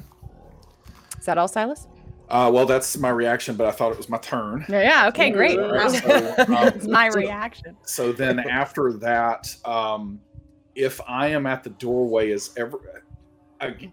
is 1.18 1.24
that 1.26 1.38
all 1.38 1.48
silas 1.48 1.88
Uh, 2.28 2.50
well, 2.50 2.64
that's 2.64 2.96
my 2.96 3.10
reaction, 3.10 3.56
but 3.56 3.66
I 3.66 3.72
thought 3.72 3.92
it 3.92 3.98
was 3.98 4.08
my 4.08 4.16
turn. 4.16 4.64
yeah, 4.68 4.80
yeah 4.82 5.08
okay 5.08 5.28
great 5.30 5.58
right, 5.58 5.90
so, 6.02 6.34
um, 6.48 6.90
my 6.90 7.10
so- 7.10 7.18
reaction 7.18 7.76
So 7.84 8.10
then 8.12 8.38
after 8.38 8.94
that, 8.94 9.54
um, 9.66 10.18
if 10.74 11.00
I 11.06 11.28
am 11.28 11.46
at 11.46 11.62
the 11.64 11.70
doorway, 11.70 12.30
is 12.30 12.50
ever 12.56 12.80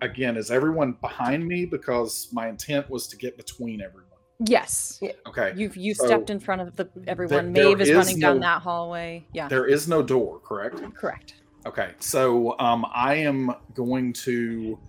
again 0.01 0.35
is 0.35 0.49
everyone 0.49 0.93
behind 0.93 1.47
me 1.47 1.63
because 1.63 2.27
my 2.31 2.47
intent 2.49 2.89
was 2.89 3.07
to 3.07 3.15
get 3.15 3.37
between 3.37 3.81
everyone. 3.81 4.09
yes 4.47 4.99
Okay. 5.27 5.53
you've 5.55 5.77
you 5.77 5.93
So, 5.93 6.07
stepped 6.07 6.31
in 6.31 6.39
front 6.39 6.61
of 6.61 6.75
the 6.75 6.89
everyone 7.05 7.53
there 7.53 7.65
Maeve 7.65 7.81
is 7.81 7.89
is 7.89 7.95
running 7.95 8.19
down 8.19 8.39
that 8.39 8.63
hallway 8.63 9.23
yeah 9.31 9.47
There 9.47 9.67
is 9.67 9.87
no 9.87 10.01
door, 10.01 10.39
correct? 10.39 10.81
correct 10.95 11.35
Okay, 11.67 11.91
so 11.99 12.57
um, 12.59 12.85
I 12.93 13.15
am 13.15 13.53
going 13.73 14.13
to. 14.13 14.79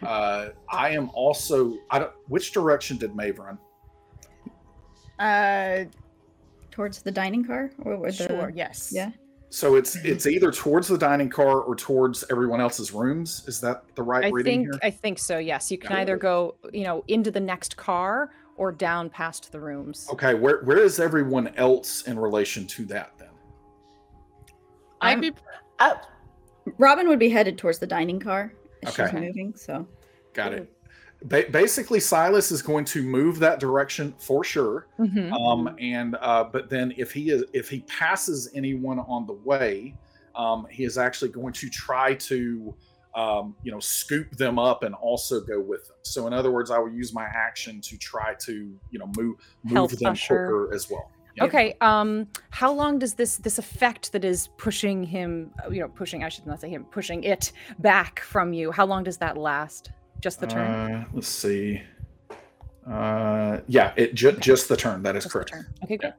Uh, 0.00 0.50
I 0.70 0.90
am 0.90 1.10
also. 1.12 1.76
I 1.90 1.98
don't. 1.98 2.12
Which 2.28 2.52
direction 2.52 2.98
did 2.98 3.16
Maeve 3.16 3.40
run? 3.40 3.58
Uh, 5.18 5.84
Towards 6.70 7.02
the 7.02 7.10
dining 7.10 7.44
car, 7.44 7.72
or, 7.82 7.94
or 7.94 8.06
the, 8.06 8.28
sure. 8.28 8.52
Yes. 8.54 8.92
yeah. 8.94 9.10
So 9.52 9.74
it's 9.74 9.96
it's 9.96 10.26
either 10.26 10.52
towards 10.52 10.86
the 10.88 10.96
dining 10.96 11.28
car 11.28 11.60
or 11.60 11.74
towards 11.74 12.24
everyone 12.30 12.60
else's 12.60 12.92
rooms. 12.92 13.42
Is 13.48 13.60
that 13.60 13.82
the 13.96 14.02
right 14.02 14.26
I 14.26 14.28
reading 14.28 14.60
think 14.62 14.74
here? 14.74 14.80
I 14.82 14.90
think 14.90 15.18
so. 15.18 15.38
Yes, 15.38 15.70
you 15.72 15.78
can 15.78 15.90
Yeah. 15.90 16.02
either 16.02 16.16
go, 16.16 16.54
you 16.72 16.84
know, 16.84 17.02
into 17.08 17.32
the 17.32 17.40
next 17.40 17.76
car 17.76 18.30
or 18.56 18.70
down 18.70 19.10
past 19.10 19.50
the 19.50 19.58
rooms. 19.60 20.06
Okay, 20.12 20.34
where 20.34 20.62
where 20.62 20.78
is 20.78 21.00
everyone 21.00 21.48
else 21.56 22.02
in 22.02 22.16
relation 22.18 22.64
to 22.68 22.84
that 22.86 23.12
then? 23.18 23.28
I'd 25.00 25.08
I'm- 25.10 25.20
be 25.20 25.32
Oh, 25.80 26.00
Robin 26.78 27.08
would 27.08 27.18
be 27.18 27.30
headed 27.30 27.58
towards 27.58 27.78
the 27.80 27.86
dining 27.86 28.20
car 28.20 28.52
as 28.84 28.94
she's 28.94 29.12
moving. 29.12 29.54
So 29.56 29.86
Got 30.32 30.52
it. 30.54 30.72
Ba- 31.24 31.46
basically, 31.50 32.00
Silas 32.00 32.50
is 32.50 32.62
going 32.62 32.84
to 32.86 33.02
move 33.02 33.38
that 33.40 33.60
direction 33.60 34.14
for 34.18 34.42
sure. 34.42 34.86
Mhm. 34.98 35.32
Um, 35.32 35.76
and 35.78 36.16
uh, 36.20 36.44
but 36.44 36.70
then 36.70 36.94
if 36.96 37.12
he 37.12 37.30
is 37.30 37.44
if 37.52 37.68
he 37.68 37.80
passes 37.80 38.50
anyone 38.54 38.98
on 39.00 39.26
the 39.26 39.34
way, 39.34 39.94
um, 40.34 40.66
he 40.70 40.84
is 40.84 40.96
actually 40.96 41.30
going 41.30 41.52
to 41.54 41.68
try 41.68 42.14
to 42.14 42.74
um, 43.14 43.54
you 43.62 43.70
know 43.72 43.80
scoop 43.80 44.30
them 44.36 44.58
up 44.58 44.82
and 44.82 44.94
also 44.94 45.40
go 45.40 45.60
with 45.60 45.86
them. 45.88 45.96
So 46.02 46.26
in 46.26 46.32
other 46.32 46.50
words, 46.50 46.70
I 46.70 46.78
will 46.78 46.92
use 46.92 47.12
my 47.12 47.24
action 47.24 47.80
to 47.82 47.98
try 47.98 48.34
to 48.46 48.52
you 48.90 48.98
know 48.98 49.10
move 49.18 49.36
move 49.64 49.72
Help 49.72 49.90
them 49.90 50.12
usher. 50.12 50.46
quicker 50.46 50.74
as 50.74 50.88
well. 50.90 51.10
Yeah. 51.36 51.44
Okay. 51.44 51.74
Um, 51.80 52.28
how 52.50 52.72
long 52.72 52.98
does 52.98 53.14
this 53.14 53.36
this 53.36 53.58
effect 53.58 54.12
that 54.12 54.24
is 54.24 54.48
pushing 54.56 55.04
him, 55.04 55.50
uh, 55.64 55.70
you 55.70 55.80
know, 55.80 55.88
pushing 55.88 56.24
I 56.24 56.28
should 56.28 56.46
not 56.46 56.60
say 56.60 56.70
him, 56.70 56.84
pushing 56.86 57.24
it 57.24 57.52
back 57.78 58.20
from 58.20 58.52
you? 58.52 58.72
How 58.72 58.86
long 58.86 59.04
does 59.04 59.18
that 59.18 59.36
last? 59.36 59.90
Just 60.20 60.40
the 60.40 60.46
turn. 60.46 60.70
Uh, 60.92 61.04
let's 61.12 61.28
see. 61.28 61.80
Uh, 62.86 63.60
yeah, 63.68 63.92
it 63.96 64.14
ju- 64.14 64.32
just 64.32 64.68
the 64.68 64.76
turn. 64.76 65.02
That 65.02 65.16
is 65.16 65.24
Just 65.24 65.32
correct. 65.32 65.52
Okay, 65.84 65.98
Yeah. 66.02 66.10
good. 66.10 66.14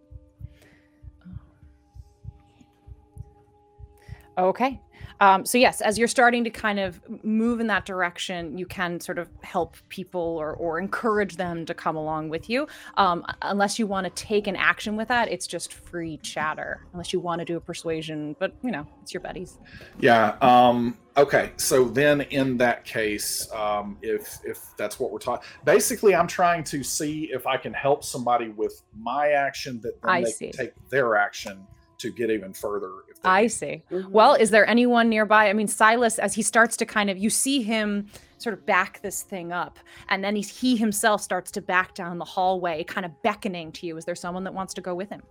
Okay. 4.38 4.80
Um, 5.22 5.46
so 5.46 5.60
yes, 5.60 5.82
as 5.82 6.00
you're 6.00 6.08
starting 6.08 6.44
to 6.44 6.50
kind 6.50 6.80
of 6.80 7.00
move 7.24 7.60
in 7.60 7.68
that 7.68 7.86
direction, 7.86 8.58
you 8.58 8.66
can 8.66 9.00
sort 9.00 9.20
of 9.20 9.30
help 9.44 9.78
people 9.88 10.20
or, 10.20 10.54
or 10.54 10.80
encourage 10.80 11.38
them 11.38 11.64
to 11.68 11.76
come 11.76 11.96
along 11.96 12.30
with 12.30 12.50
you. 12.50 12.68
Um, 12.98 13.24
unless 13.44 13.78
you 13.78 13.86
want 13.86 14.06
to 14.06 14.10
take 14.10 14.48
an 14.48 14.56
action 14.56 14.98
with 14.98 15.08
that, 15.10 15.32
it's 15.32 15.46
just 15.46 15.74
free 15.74 16.18
chatter. 16.18 16.88
Unless 16.94 17.14
you 17.14 17.20
want 17.20 17.38
to 17.38 17.46
do 17.46 17.56
a 17.56 17.60
persuasion, 17.62 18.36
but 18.40 18.56
you 18.64 18.72
know, 18.72 18.88
it's 19.04 19.14
your 19.14 19.22
buddies. 19.22 19.60
Yeah. 20.00 20.38
Um, 20.42 20.98
okay. 21.16 21.52
So 21.58 21.86
then, 21.86 22.22
in 22.22 22.58
that 22.58 22.84
case, 22.84 23.48
um, 23.54 24.00
if 24.02 24.40
if 24.44 24.60
that's 24.76 25.00
what 25.00 25.12
we're 25.12 25.20
talking, 25.20 25.48
basically, 25.64 26.16
I'm 26.16 26.28
trying 26.28 26.64
to 26.66 26.84
see 26.84 27.30
if 27.32 27.46
I 27.46 27.58
can 27.58 27.74
help 27.74 28.04
somebody 28.04 28.50
with 28.50 28.82
my 28.98 29.30
action 29.34 29.82
that 29.82 30.02
then 30.02 30.12
I 30.12 30.24
they 30.24 30.32
see. 30.32 30.50
can 30.50 30.66
take 30.66 30.90
their 30.90 31.16
action 31.16 31.68
to 32.02 32.12
get 32.12 32.30
even 32.30 32.54
further. 32.54 32.92
If 33.10 33.18
I 33.24 33.44
need. 33.44 33.50
see. 33.50 33.84
Mhm. 33.92 34.10
Well, 34.10 34.34
is 34.34 34.50
there 34.50 34.68
anyone 34.68 35.10
nearby? 35.10 35.50
I 35.50 35.54
mean, 35.54 35.68
Silas, 35.68 36.18
as 36.20 36.34
he 36.34 36.42
starts 36.42 36.76
to 36.78 36.86
kind 36.86 37.10
of, 37.10 37.18
you 37.18 37.30
see 37.30 37.62
him 37.62 38.08
sort 38.40 38.54
of 38.54 38.66
back 38.66 39.02
this 39.04 39.22
thing 39.22 39.52
up, 39.52 39.78
and 40.10 40.24
then 40.24 40.36
he's, 40.36 40.50
he 40.60 40.76
himself 40.76 41.22
starts 41.22 41.52
to 41.52 41.62
back 41.62 41.94
down 41.94 42.18
the 42.18 42.26
hallway, 42.26 42.84
kind 42.84 43.06
of 43.06 43.12
beckoning 43.22 43.72
to 43.74 43.86
you. 43.86 43.98
Is 43.98 44.06
there 44.06 44.16
someone 44.16 44.44
that 44.46 44.54
wants 44.54 44.74
to 44.74 44.82
go 44.82 44.96
with 44.96 45.10
him? 45.10 45.22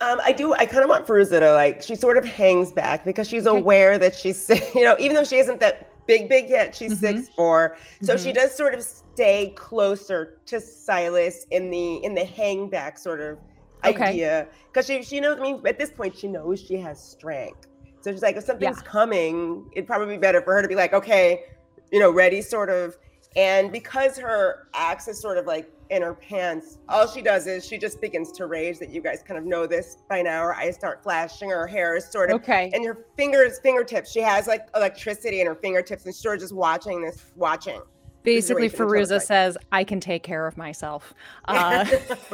Um, 0.00 0.20
I 0.24 0.32
do. 0.32 0.52
I 0.54 0.66
kind 0.66 0.82
of 0.82 0.88
want 0.88 1.06
Feruza 1.06 1.38
to 1.40 1.52
like. 1.52 1.80
She 1.82 1.94
sort 1.94 2.16
of 2.16 2.24
hangs 2.24 2.72
back 2.72 3.04
because 3.04 3.28
she's 3.28 3.46
Okay. 3.46 3.56
aware 3.58 3.98
that 3.98 4.16
she's, 4.16 4.48
you 4.74 4.82
know, 4.82 4.96
even 4.98 5.14
though 5.14 5.22
she 5.24 5.36
isn't 5.36 5.60
that 5.60 5.90
big, 6.06 6.28
big 6.28 6.48
yet, 6.48 6.74
she's 6.74 6.94
Mhm. 6.94 6.98
six 6.98 7.28
four. 7.36 7.76
So 8.02 8.16
she 8.16 8.30
Mhm. 8.30 8.34
does 8.34 8.54
sort 8.56 8.74
of 8.74 8.82
stay 8.82 9.52
closer 9.56 10.38
to 10.46 10.58
Silas 10.60 11.46
in 11.50 11.70
the 11.70 11.96
in 12.02 12.14
the 12.14 12.24
hang 12.24 12.68
back 12.68 12.98
sort 12.98 13.20
of 13.20 13.38
Okay. 13.84 14.04
idea 14.04 14.46
because 14.68 14.86
she 14.86 15.02
she 15.02 15.20
knows. 15.20 15.38
I 15.38 15.42
mean, 15.42 15.60
at 15.66 15.78
this 15.78 15.90
point, 15.90 16.16
she 16.16 16.28
knows 16.28 16.60
she 16.60 16.76
has 16.76 17.02
strength. 17.02 17.66
So 18.00 18.10
she's 18.10 18.22
like, 18.22 18.36
if 18.36 18.44
something's 18.44 18.78
Yeah. 18.78 18.82
coming, 18.90 19.66
it'd 19.72 19.86
probably 19.86 20.16
be 20.16 20.20
better 20.20 20.42
for 20.42 20.54
her 20.54 20.62
to 20.62 20.68
be 20.68 20.74
like, 20.74 20.92
okay, 20.92 21.44
you 21.92 22.00
know, 22.00 22.10
ready, 22.10 22.42
sort 22.42 22.68
of. 22.70 22.96
And 23.36 23.70
because 23.72 24.18
her 24.18 24.66
axe 24.74 25.08
is 25.08 25.20
sort 25.20 25.38
of 25.38 25.46
like 25.46 25.70
in 25.90 26.02
her 26.02 26.14
pants, 26.14 26.78
all 26.88 27.06
she 27.06 27.22
does 27.22 27.46
is 27.46 27.66
she 27.66 27.78
just 27.78 28.00
begins 28.00 28.30
to 28.32 28.46
rage. 28.46 28.78
That 28.78 28.90
you 28.90 29.00
guys 29.00 29.22
kind 29.26 29.38
of 29.38 29.44
know 29.44 29.66
this 29.66 29.98
by 30.08 30.20
now. 30.22 30.42
Her 30.42 30.54
eyes 30.54 30.74
start 30.74 31.02
flashing. 31.02 31.50
Her 31.50 31.66
hair 31.66 31.96
is 31.96 32.04
sort 32.06 32.30
of, 32.30 32.36
Okay. 32.42 32.70
and 32.74 32.84
her 32.84 33.06
fingers, 33.16 33.58
fingertips. 33.60 34.10
She 34.10 34.20
has 34.20 34.46
like 34.46 34.68
electricity 34.74 35.40
in 35.40 35.46
her 35.46 35.54
fingertips, 35.54 36.04
and 36.04 36.14
she's 36.14 36.20
sort 36.22 36.36
of 36.36 36.40
just 36.42 36.54
watching 36.54 37.02
this, 37.02 37.24
watching. 37.36 37.80
Basically, 38.22 38.68
situation 38.68 38.88
Feruza 38.88 39.20
says, 39.20 39.58
I 39.70 39.84
can 39.84 40.00
take 40.00 40.22
care 40.22 40.46
of 40.46 40.56
myself. 40.56 41.12
Uh, 41.48 41.84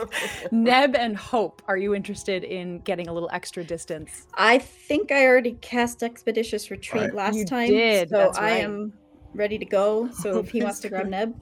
Neb 0.53 0.95
and 0.95 1.17
Hope, 1.17 1.63
are 1.67 1.77
you 1.77 1.95
interested 1.95 2.45
in 2.45 2.81
getting 2.81 3.09
a 3.09 3.13
little 3.13 3.31
extra 3.33 3.65
distance? 3.65 4.27
I 4.35 4.59
think 4.59 5.11
I 5.11 5.27
already 5.27 5.53
cast 5.55 6.03
Expeditious 6.03 6.71
Retreat 6.71 7.03
Right. 7.05 7.15
last 7.15 7.37
You 7.37 7.45
time. 7.47 7.69
did, 7.69 8.11
So 8.11 8.19
that's 8.19 8.39
I 8.39 8.43
right. 8.43 8.65
am 8.65 8.93
ready 9.35 9.59
to 9.59 9.65
go. 9.65 10.11
So 10.13 10.39
if 10.39 10.51
he 10.51 10.61
wants 10.63 10.81
to 10.81 10.89
grab 10.89 11.09
Neb. 11.09 11.35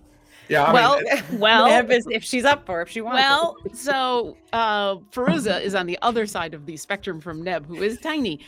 Yeah. 0.49 0.65
I 0.65 0.73
well, 0.73 1.01
mean, 1.01 1.39
well, 1.41 1.67
Neb 1.69 1.91
is 1.99 2.07
if 2.11 2.23
she's 2.23 2.45
up 2.45 2.67
for, 2.67 2.81
if 2.83 2.89
she 2.89 3.01
wants. 3.01 3.21
Well, 3.21 3.57
so 3.73 4.37
uh, 4.53 4.97
Feruza 5.11 5.61
is 5.61 5.75
on 5.75 5.87
the 5.87 5.99
other 6.03 6.27
side 6.27 6.55
of 6.55 6.67
the 6.67 6.77
spectrum 6.77 7.21
from 7.21 7.43
Neb, 7.43 7.67
who 7.67 7.83
is 7.83 7.99
tiny. 8.01 8.41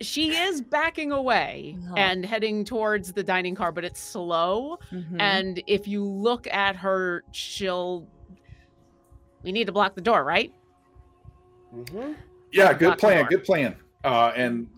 She 0.00 0.36
is 0.36 0.60
backing 0.60 1.12
away 1.12 1.76
Uh-huh. 1.84 1.94
and 1.96 2.24
heading 2.24 2.64
towards 2.64 3.12
the 3.12 3.22
dining 3.22 3.54
car, 3.54 3.70
but 3.72 3.84
it's 3.84 4.00
slow. 4.00 4.78
Mhm. 4.92 5.20
And 5.20 5.62
if 5.66 5.86
you 5.86 6.04
look 6.04 6.46
at 6.48 6.76
her, 6.76 7.22
she'll. 7.32 8.06
We 9.42 9.52
need 9.52 9.66
to 9.66 9.72
block 9.72 9.94
the 9.94 10.00
door, 10.00 10.24
right? 10.24 10.52
Mhm. 11.74 12.16
yeah. 12.52 12.72
Good 12.72 12.98
plan. 12.98 13.26
Good 13.26 13.44
plan. 13.44 13.76
Uh, 14.02 14.32
and 14.36 14.66
ve- 14.68 14.73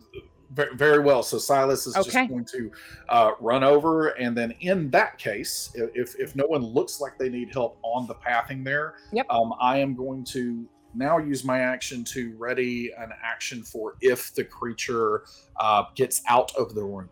very 0.50 1.00
well. 1.00 1.22
So 1.22 1.38
Silas 1.38 1.86
is 1.86 1.96
Okay. 1.96 2.04
just 2.04 2.28
going 2.28 2.44
to 2.52 2.70
uh, 3.08 3.30
run 3.40 3.64
over, 3.64 4.08
and 4.08 4.36
then 4.36 4.52
in 4.60 4.90
that 4.90 5.18
case, 5.18 5.70
if 5.74 6.14
if 6.18 6.34
no 6.36 6.46
one 6.46 6.62
looks 6.62 7.00
like 7.00 7.12
they 7.18 7.28
need 7.28 7.52
help 7.52 7.78
on 7.82 8.06
the 8.06 8.14
pathing 8.14 8.64
there, 8.64 8.94
Yep. 9.12 9.26
um, 9.30 9.52
I 9.60 9.78
am 9.78 9.94
going 9.94 10.24
to 10.32 10.68
now 10.94 11.18
use 11.18 11.44
my 11.44 11.60
action 11.60 12.04
to 12.04 12.34
ready 12.38 12.90
an 12.98 13.10
action 13.22 13.62
for 13.62 13.94
if 14.00 14.34
the 14.34 14.44
creature 14.44 15.24
uh, 15.60 15.84
gets 15.96 16.22
out 16.28 16.50
of 16.56 16.74
the 16.74 16.82
room. 16.82 17.10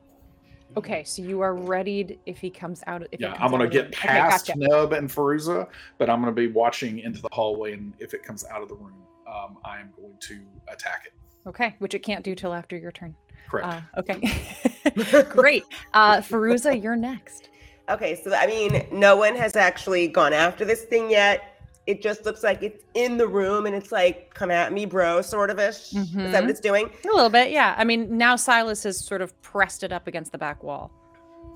Okay, 0.77 1.05
so 1.05 1.23
you 1.23 1.41
are 1.41 1.55
readied 1.55 2.19
if 2.27 2.39
he 2.39 2.51
comes 2.51 2.83
out. 2.89 3.03
If 3.13 3.21
Yeah, 3.21 3.29
comes 3.35 3.41
I'm 3.41 3.55
of 3.55 3.61
the 3.61 3.67
get 3.69 3.85
room. 3.85 3.93
Okay, 3.93 4.07
past 4.09 4.47
gotcha. 4.47 4.59
Nub 4.59 4.93
and 4.93 5.09
Feruza, 5.09 5.69
but 5.99 6.11
I'm 6.11 6.21
gonna 6.21 6.33
be 6.33 6.49
watching 6.49 6.99
into 6.99 7.21
the 7.21 7.29
hallway, 7.33 7.75
and 7.75 7.95
if 8.01 8.13
it 8.15 8.25
comes 8.25 8.45
out 8.47 8.63
of 8.63 8.69
the 8.69 8.75
room, 8.75 9.07
um, 9.29 9.59
I 9.65 9.79
am 9.81 9.93
going 9.97 10.17
to 10.21 10.45
attack 10.73 11.03
it. 11.07 11.13
Okay, 11.49 11.77
which 11.79 11.95
it 11.95 12.01
can't 12.03 12.25
do 12.25 12.35
till 12.35 12.53
after 12.55 12.77
your 12.77 12.91
turn. 12.91 13.15
Correct. 13.49 13.85
Uh, 13.97 14.01
okay, 14.01 15.23
great. 15.31 15.65
Uh, 15.93 16.17
Feruza, 16.19 16.81
you're 16.81 16.97
next. 16.97 17.51
Okay, 17.89 18.21
so 18.23 18.35
I 18.35 18.47
mean, 18.47 18.87
no 18.91 19.17
one 19.17 19.37
has 19.37 19.57
actually 19.57 20.09
gone 20.09 20.33
after 20.33 20.65
this 20.65 20.85
thing 20.85 21.11
yet. 21.11 21.51
It 21.87 22.01
just 22.01 22.25
looks 22.25 22.43
like 22.43 22.63
it's 22.63 22.83
in 22.95 23.19
the 23.19 23.29
room, 23.29 23.67
and 23.67 23.75
it's 23.77 23.93
like, 23.93 24.33
"Come 24.33 24.51
at 24.51 24.73
me, 24.73 24.87
bro," 24.87 25.21
sort 25.21 25.51
of 25.51 25.59
ish. 25.59 25.93
Is 25.93 26.13
that 26.15 26.41
what 26.41 26.49
it's 26.51 26.61
doing? 26.61 26.89
A 27.05 27.09
little 27.09 27.29
bit, 27.29 27.51
yeah. 27.51 27.75
I 27.77 27.85
mean, 27.85 28.17
now 28.17 28.37
Silas 28.37 28.83
has 28.85 28.99
sort 28.99 29.21
of 29.21 29.39
pressed 29.43 29.83
it 29.83 29.93
up 29.93 30.07
against 30.07 30.33
the 30.33 30.39
back 30.39 30.63
wall. 30.63 30.91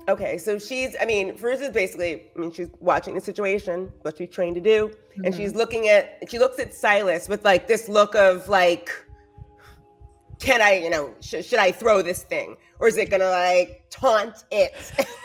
Okay, 0.07 0.37
so 0.39 0.57
she's, 0.57 0.95
I 0.99 1.05
mean, 1.05 1.37
Feruza 1.37 1.61
is 1.61 1.69
basically, 1.69 2.23
I 2.35 2.39
mean, 2.39 2.51
she's 2.51 2.69
watching 2.79 3.13
the 3.13 3.21
situation, 3.21 3.91
what 4.01 4.17
she's 4.17 4.29
trained 4.29 4.55
to 4.55 4.61
do, 4.61 4.91
and 5.23 5.35
she's 5.35 5.53
looking 5.53 5.87
at, 5.87 6.23
she 6.27 6.39
looks 6.39 6.57
at 6.57 6.73
Silas 6.73 7.29
with 7.29 7.45
like 7.45 7.67
this 7.67 7.87
look 7.87 8.15
of 8.15 8.49
like, 8.49 8.89
can 10.39 10.61
I, 10.61 10.77
you 10.77 10.89
know, 10.89 11.13
sh- 11.21 11.43
should 11.45 11.59
I 11.59 11.71
throw 11.71 12.01
this 12.01 12.23
thing, 12.23 12.55
or 12.79 12.87
is 12.87 12.97
it 12.97 13.09
gonna 13.09 13.29
like 13.29 13.85
taunt 13.89 14.45
it? 14.51 14.73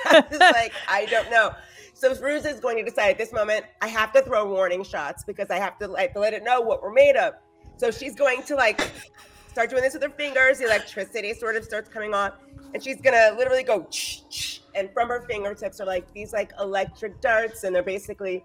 like 0.12 0.72
I 0.88 1.06
don't 1.10 1.30
know. 1.30 1.52
So 1.94 2.12
Feruza 2.12 2.52
is 2.52 2.58
going 2.58 2.76
to 2.76 2.82
decide 2.82 3.10
at 3.10 3.18
this 3.18 3.32
moment, 3.32 3.64
I 3.80 3.86
have 3.86 4.12
to 4.14 4.22
throw 4.22 4.50
warning 4.50 4.82
shots 4.82 5.22
because 5.24 5.48
I 5.50 5.58
have 5.58 5.78
to 5.78 5.86
like 5.86 6.12
to 6.14 6.20
let 6.20 6.34
it 6.34 6.42
know 6.42 6.60
what 6.60 6.82
we're 6.82 6.92
made 6.92 7.16
of. 7.16 7.34
So 7.76 7.92
she's 7.92 8.16
going 8.16 8.42
to 8.42 8.56
like 8.56 8.80
start 9.48 9.70
doing 9.70 9.82
this 9.82 9.94
with 9.94 10.02
her 10.02 10.10
fingers. 10.10 10.58
The 10.58 10.64
electricity 10.64 11.32
sort 11.34 11.54
of 11.54 11.64
starts 11.64 11.88
coming 11.88 12.12
on, 12.12 12.32
and 12.74 12.82
she's 12.82 13.00
gonna 13.00 13.34
literally 13.38 13.62
go, 13.62 13.88
and 14.74 14.90
from 14.92 15.08
her 15.08 15.24
fingertips 15.28 15.80
are 15.80 15.86
like 15.86 16.12
these 16.12 16.32
like 16.32 16.52
electric 16.60 17.20
darts, 17.20 17.62
and 17.62 17.74
they're 17.74 17.82
basically 17.84 18.44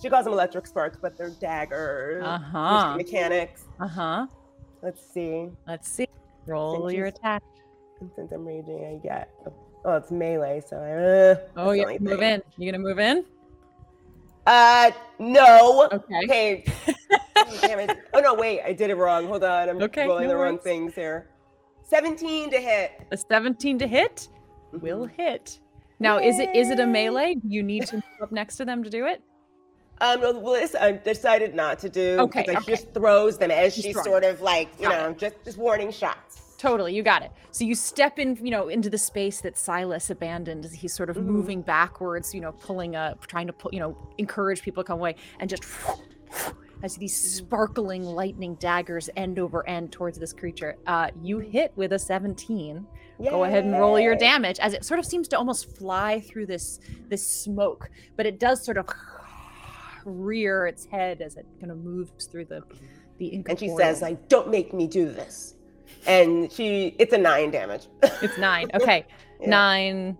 she 0.00 0.10
calls 0.10 0.24
them 0.24 0.32
electric 0.32 0.66
sparks, 0.66 0.98
but 1.00 1.16
they're 1.16 1.30
daggers. 1.30 2.22
Uh-huh. 2.24 2.96
Mechanics. 2.96 3.64
Uh 3.78 3.88
huh. 3.88 4.26
Let's 4.82 5.06
see. 5.12 5.48
Let's 5.66 5.88
see. 5.88 6.08
Roll 6.46 6.92
your 6.92 7.06
attack. 7.06 7.42
And 8.00 8.10
since 8.14 8.30
I'm 8.32 8.46
raging, 8.46 8.84
I 8.84 9.06
get. 9.06 9.30
Oh, 9.84 9.94
it's 9.96 10.10
melee, 10.10 10.62
so 10.66 10.76
I. 10.76 10.92
Uh, 11.32 11.48
Oh, 11.56 11.70
yeah. 11.72 11.96
Move 11.98 12.22
in. 12.22 12.42
You 12.56 12.70
gonna 12.70 12.82
move 12.82 12.98
in? 12.98 13.24
Uh, 14.46 14.90
no. 15.18 15.88
Okay. 15.92 16.20
Okay. 16.24 16.64
Oh, 17.38 17.58
damn 17.60 17.78
it. 17.78 17.98
Oh 18.14 18.18
no, 18.18 18.34
wait, 18.34 18.62
I 18.62 18.72
did 18.72 18.90
it 18.90 18.96
wrong. 18.96 19.26
Hold 19.28 19.44
on, 19.44 19.68
I'm 19.68 19.80
Okay, 19.82 20.06
rolling 20.06 20.24
no 20.24 20.30
the 20.30 20.36
wrong 20.36 20.58
things 20.58 20.94
here. 20.94 21.28
17 21.84 22.50
to 22.50 22.58
hit. 22.58 22.92
A 23.12 23.16
17 23.16 23.78
to 23.78 23.86
hit 23.86 24.28
will 24.72 25.04
hit. 25.04 25.60
Now, 26.00 26.18
is 26.18 26.38
it 26.40 26.56
is 26.56 26.70
it 26.70 26.80
a 26.80 26.86
melee? 26.86 27.34
Do 27.34 27.46
you 27.48 27.62
need 27.62 27.86
to 27.88 27.96
move 27.96 28.04
up 28.22 28.32
next 28.32 28.56
to 28.56 28.64
them 28.64 28.82
to 28.82 28.90
do 28.90 29.06
it? 29.06 29.22
Um, 30.00 30.20
no, 30.20 30.38
well, 30.38 30.68
I 30.80 30.92
decided 30.92 31.54
not 31.54 31.78
to 31.80 31.88
do. 31.88 32.18
Okay, 32.20 32.42
because 32.42 32.54
I 32.54 32.58
okay. 32.60 32.72
just 32.72 32.92
throws 32.92 33.38
them 33.38 33.50
as 33.50 33.74
Just 33.74 33.86
she's 33.86 34.02
sort 34.02 34.24
of 34.24 34.40
like, 34.42 34.68
you 34.78 34.88
Got 34.88 35.08
know, 35.08 35.14
just 35.14 35.36
just 35.44 35.56
warning 35.58 35.90
shots. 35.90 36.42
Totally, 36.58 36.94
you 36.94 37.02
got 37.02 37.22
it. 37.22 37.30
So 37.50 37.64
you 37.64 37.74
step 37.74 38.18
in, 38.18 38.38
you 38.42 38.50
know, 38.50 38.68
into 38.68 38.88
the 38.90 38.98
space 38.98 39.40
that 39.42 39.56
Silas 39.58 40.08
abandoned 40.10 40.64
as 40.64 40.72
he's 40.72 40.94
sort 40.94 41.10
of 41.10 41.16
Mhm. 41.16 41.24
moving 41.24 41.62
backwards, 41.62 42.34
you 42.34 42.40
know, 42.40 42.52
pulling 42.52 42.96
up, 42.96 43.26
trying 43.26 43.46
to 43.46 43.52
pull, 43.52 43.70
you 43.72 43.80
know, 43.80 43.96
encourage 44.18 44.62
people 44.62 44.82
to 44.82 44.86
come 44.86 44.98
away, 44.98 45.16
and 45.38 45.48
just 45.50 45.64
as 46.82 46.96
these 46.96 47.14
sparkling 47.16 48.02
lightning 48.02 48.54
daggers 48.56 49.08
end 49.16 49.38
over 49.38 49.66
end 49.68 49.92
towards 49.92 50.18
this 50.18 50.32
creature. 50.32 50.76
Uh, 50.86 51.08
you 51.22 51.38
hit 51.38 51.72
with 51.76 51.92
a 51.92 51.98
17, 51.98 52.86
go 53.30 53.44
ahead 53.44 53.64
and 53.64 53.72
roll 53.72 53.98
your 53.98 54.14
damage 54.14 54.58
as 54.60 54.74
it 54.74 54.84
sort 54.84 54.98
of 55.00 55.06
seems 55.06 55.26
to 55.28 55.38
almost 55.38 55.74
fly 55.78 56.20
through 56.20 56.44
this 56.44 56.80
this 57.08 57.26
smoke 57.26 57.88
but 58.14 58.26
it 58.26 58.38
does 58.38 58.62
sort 58.62 58.76
of 58.76 58.86
rear 60.06 60.66
its 60.66 60.86
head 60.86 61.20
as 61.20 61.36
it 61.36 61.46
kind 61.60 61.70
of 61.72 61.78
moves 61.78 62.26
through 62.26 62.46
the 62.46 62.62
the 63.18 63.42
And 63.48 63.58
she 63.58 63.68
says, 63.76 64.02
like, 64.02 64.28
don't 64.28 64.48
make 64.50 64.72
me 64.74 64.86
do 64.86 65.06
this. 65.10 65.54
And 66.06 66.52
she, 66.52 66.94
it's 66.98 67.12
a 67.14 67.18
nine 67.18 67.50
damage. 67.50 67.86
it's 68.22 68.36
nine 68.38 68.70
okay 68.74 69.06
Yeah. 69.40 69.48
nine 69.50 70.18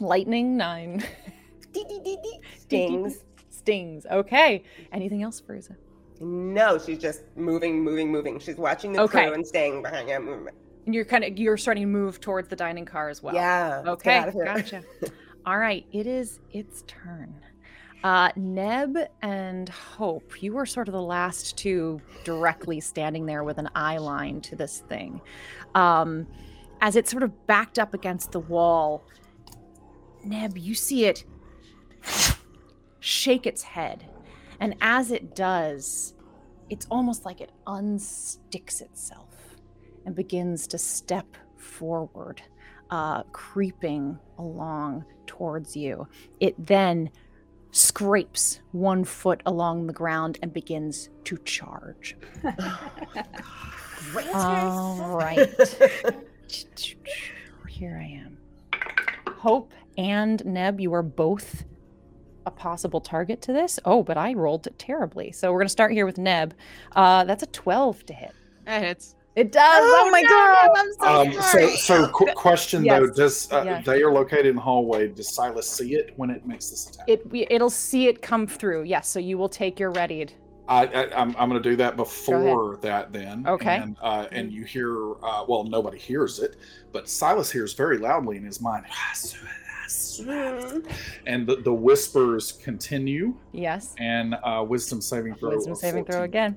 lightning 0.00 0.56
nine 0.56 1.02
Dee, 1.72 1.84
dee, 1.88 2.00
dee, 2.04 2.18
dee. 2.22 2.40
Stings. 2.58 3.18
stings 3.50 4.06
okay 4.10 4.62
anything 4.92 5.22
else 5.22 5.40
Fruza? 5.40 5.76
No, 6.20 6.78
she's 6.78 6.98
just 6.98 7.22
moving, 7.36 7.82
moving, 7.82 8.10
moving. 8.10 8.38
She's 8.38 8.56
watching 8.56 8.92
the 8.92 9.00
Okay. 9.02 9.24
crew 9.24 9.34
and 9.34 9.46
staying 9.46 9.82
behind 9.82 10.08
him. 10.08 10.24
Movement. 10.26 10.56
and 10.86 10.94
you're 10.94 11.04
kind 11.04 11.24
of 11.24 11.38
you're 11.38 11.56
starting 11.56 11.82
to 11.84 11.88
move 11.88 12.20
towards 12.20 12.48
the 12.48 12.56
dining 12.56 12.84
car 12.84 13.08
as 13.08 13.22
well 13.22 13.34
yeah. 13.34 13.82
Okay, 13.86 14.16
out 14.18 14.28
of 14.28 14.34
here. 14.34 14.44
gotcha. 14.44 14.82
All 15.46 15.58
right, 15.58 15.84
it 15.92 16.06
is 16.06 16.40
its 16.52 16.82
turn. 16.86 17.34
Uh, 18.04 18.28
Neb 18.36 18.98
and 19.22 19.66
Hope, 19.70 20.42
you 20.42 20.52
were 20.52 20.66
sort 20.66 20.88
of 20.88 20.92
the 20.92 21.00
last 21.00 21.56
two 21.56 22.02
directly 22.22 22.78
standing 22.78 23.24
there 23.24 23.44
with 23.44 23.56
an 23.56 23.70
eye 23.74 23.96
line 23.96 24.42
to 24.42 24.54
this 24.54 24.80
thing. 24.90 25.22
Um, 25.74 26.26
as 26.82 26.96
it 26.96 27.08
sort 27.08 27.22
of 27.22 27.46
backed 27.46 27.78
up 27.78 27.94
against 27.94 28.30
the 28.32 28.40
wall, 28.40 29.02
Neb, 30.22 30.58
you 30.58 30.74
see 30.74 31.06
it 31.06 31.24
shake 33.00 33.46
its 33.46 33.62
head. 33.62 34.04
And 34.60 34.76
as 34.82 35.10
it 35.10 35.34
does, 35.34 36.12
it's 36.68 36.86
almost 36.90 37.24
like 37.24 37.40
it 37.40 37.52
unsticks 37.66 38.82
itself 38.82 39.56
and 40.04 40.14
begins 40.14 40.66
to 40.66 40.76
step 40.76 41.38
forward 41.56 42.42
uh, 42.90 43.22
creeping 43.32 44.18
along 44.36 45.06
towards 45.26 45.74
you. 45.74 46.06
It 46.38 46.54
then 46.66 47.10
scrapes 47.74 48.60
one 48.70 49.02
foot 49.02 49.42
along 49.44 49.86
the 49.86 49.92
ground 49.92 50.38
and 50.42 50.52
begins 50.52 51.08
to 51.24 51.36
charge. 51.38 52.16
All 54.32 55.16
right. 55.16 55.52
Here 57.68 58.00
I 58.00 58.06
am. 58.06 58.38
Hope 59.38 59.72
and 59.98 60.44
Neb, 60.44 60.80
you 60.80 60.94
are 60.94 61.02
both 61.02 61.64
a 62.46 62.50
possible 62.50 63.00
target 63.00 63.42
to 63.42 63.52
this. 63.52 63.80
Oh, 63.84 64.04
but 64.04 64.16
I 64.16 64.34
rolled 64.34 64.68
terribly. 64.78 65.32
So 65.32 65.50
we're 65.50 65.58
going 65.58 65.66
to 65.66 65.72
start 65.72 65.92
here 65.92 66.06
with 66.06 66.18
Neb. 66.18 66.54
Uh, 66.94 67.24
that's 67.24 67.42
a 67.42 67.46
12 67.46 68.06
to 68.06 68.12
hit. 68.12 68.32
That 68.66 68.82
hits. 68.82 69.16
It 69.36 69.50
does. 69.50 69.80
Oh, 69.82 70.08
my 70.12 70.22
god. 70.22 70.70
I'm 70.76 70.92
so 70.92 71.04
Um, 71.04 71.32
so, 71.32 71.40
sorry. 71.40 71.76
so 71.76 72.08
qu- 72.08 72.32
question 72.34 72.84
though: 72.84 73.08
Does 73.08 73.50
uh, 73.52 73.62
yes. 73.64 73.84
they 73.84 74.02
are 74.02 74.12
located 74.12 74.46
in 74.46 74.56
the 74.56 74.62
hallway? 74.62 75.08
Does 75.08 75.34
Silas 75.34 75.68
see 75.68 75.94
it 75.94 76.12
when 76.16 76.30
it 76.30 76.46
makes 76.46 76.70
this 76.70 76.88
attack? 76.88 77.08
It 77.08 77.26
it'll 77.50 77.70
see 77.70 78.06
it 78.06 78.22
come 78.22 78.46
through. 78.46 78.84
Yes, 78.84 79.08
so 79.08 79.18
you 79.18 79.36
will 79.36 79.48
take 79.48 79.80
your 79.80 79.90
readied. 79.90 80.32
I, 80.66 80.86
I, 80.86 81.20
I'm, 81.20 81.36
I'm 81.36 81.50
going 81.50 81.62
to 81.62 81.68
do 81.68 81.76
that 81.76 81.96
before 81.96 82.78
that 82.80 83.12
then. 83.12 83.46
Okay. 83.46 83.76
And, 83.76 83.96
uh, 84.00 84.26
and 84.32 84.50
you 84.50 84.64
hear, 84.64 85.12
uh, 85.22 85.44
well, 85.46 85.64
nobody 85.64 85.98
hears 85.98 86.38
it, 86.38 86.56
but 86.90 87.06
Silas 87.06 87.50
hears 87.50 87.74
very 87.74 87.98
loudly 87.98 88.38
in 88.38 88.44
his 88.44 88.62
mind. 88.62 88.86
And 91.26 91.46
the, 91.46 91.56
the 91.56 91.72
whispers 91.72 92.52
continue. 92.52 93.34
Yes. 93.52 93.94
And 93.98 94.36
uh, 94.42 94.64
wisdom 94.66 95.02
saving 95.02 95.34
throw. 95.34 95.50
Wisdom 95.50 95.72
of 95.72 95.78
saving 95.78 96.06
throw 96.06 96.22
again. 96.22 96.56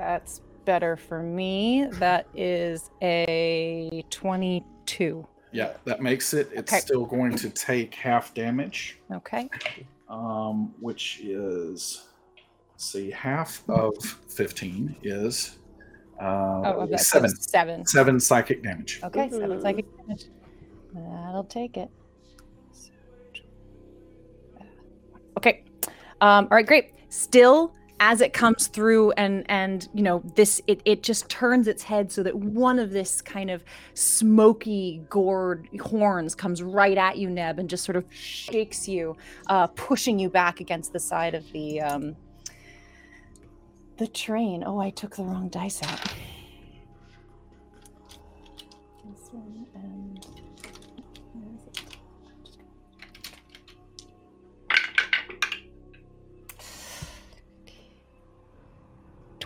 That's 0.00 0.40
better 0.64 0.96
for 0.96 1.22
me. 1.22 1.84
That 1.98 2.26
is 2.34 2.90
a 3.02 4.02
22. 4.08 5.26
Yeah, 5.52 5.72
that 5.84 6.00
makes 6.00 6.32
it. 6.32 6.48
It's 6.54 6.72
Okay. 6.72 6.80
still 6.80 7.04
going 7.04 7.36
to 7.36 7.50
take 7.50 7.94
half 7.94 8.32
damage, 8.32 8.98
Okay. 9.12 9.50
um, 10.08 10.74
which 10.80 11.20
is, 11.22 12.06
let's 12.72 12.86
see, 12.86 13.10
half 13.10 13.62
of 13.68 13.94
15 14.30 14.96
is 15.02 15.58
uh, 16.18 16.62
Oh, 16.64 16.80
okay. 16.84 16.96
so 16.96 17.02
seven. 17.18 17.36
Seven. 17.36 17.86
Seven 17.86 18.20
psychic 18.20 18.62
damage. 18.62 19.00
Okay, 19.04 19.28
seven 19.28 19.60
psychic 19.60 19.84
damage. 19.98 20.24
That'll 20.94 21.44
take 21.44 21.76
it. 21.76 21.90
Okay. 25.36 25.62
Um, 26.22 26.44
all 26.50 26.56
right, 26.56 26.66
great. 26.66 26.92
Still, 27.10 27.74
as 28.02 28.22
it 28.22 28.32
comes 28.32 28.66
through 28.66 29.12
and 29.12 29.44
and 29.48 29.88
you 29.92 30.02
know 30.02 30.22
this 30.34 30.60
it, 30.66 30.80
it 30.86 31.02
just 31.02 31.28
turns 31.28 31.68
its 31.68 31.82
head 31.82 32.10
so 32.10 32.22
that 32.22 32.34
one 32.34 32.78
of 32.78 32.90
this 32.90 33.20
kind 33.20 33.50
of 33.50 33.62
smoky 33.92 35.02
gourd 35.10 35.68
horns 35.82 36.34
comes 36.34 36.62
right 36.62 36.96
at 36.96 37.18
you 37.18 37.28
neb 37.28 37.58
and 37.58 37.68
just 37.68 37.84
sort 37.84 37.96
of 37.96 38.04
shakes 38.08 38.88
you 38.88 39.16
uh, 39.48 39.66
pushing 39.68 40.18
you 40.18 40.30
back 40.30 40.60
against 40.60 40.94
the 40.94 40.98
side 40.98 41.34
of 41.34 41.52
the 41.52 41.80
um, 41.80 42.16
the 43.98 44.08
train. 44.08 44.64
Oh 44.66 44.80
i 44.80 44.88
took 44.88 45.16
the 45.16 45.22
wrong 45.22 45.48
dice 45.50 45.82
out 45.82 46.00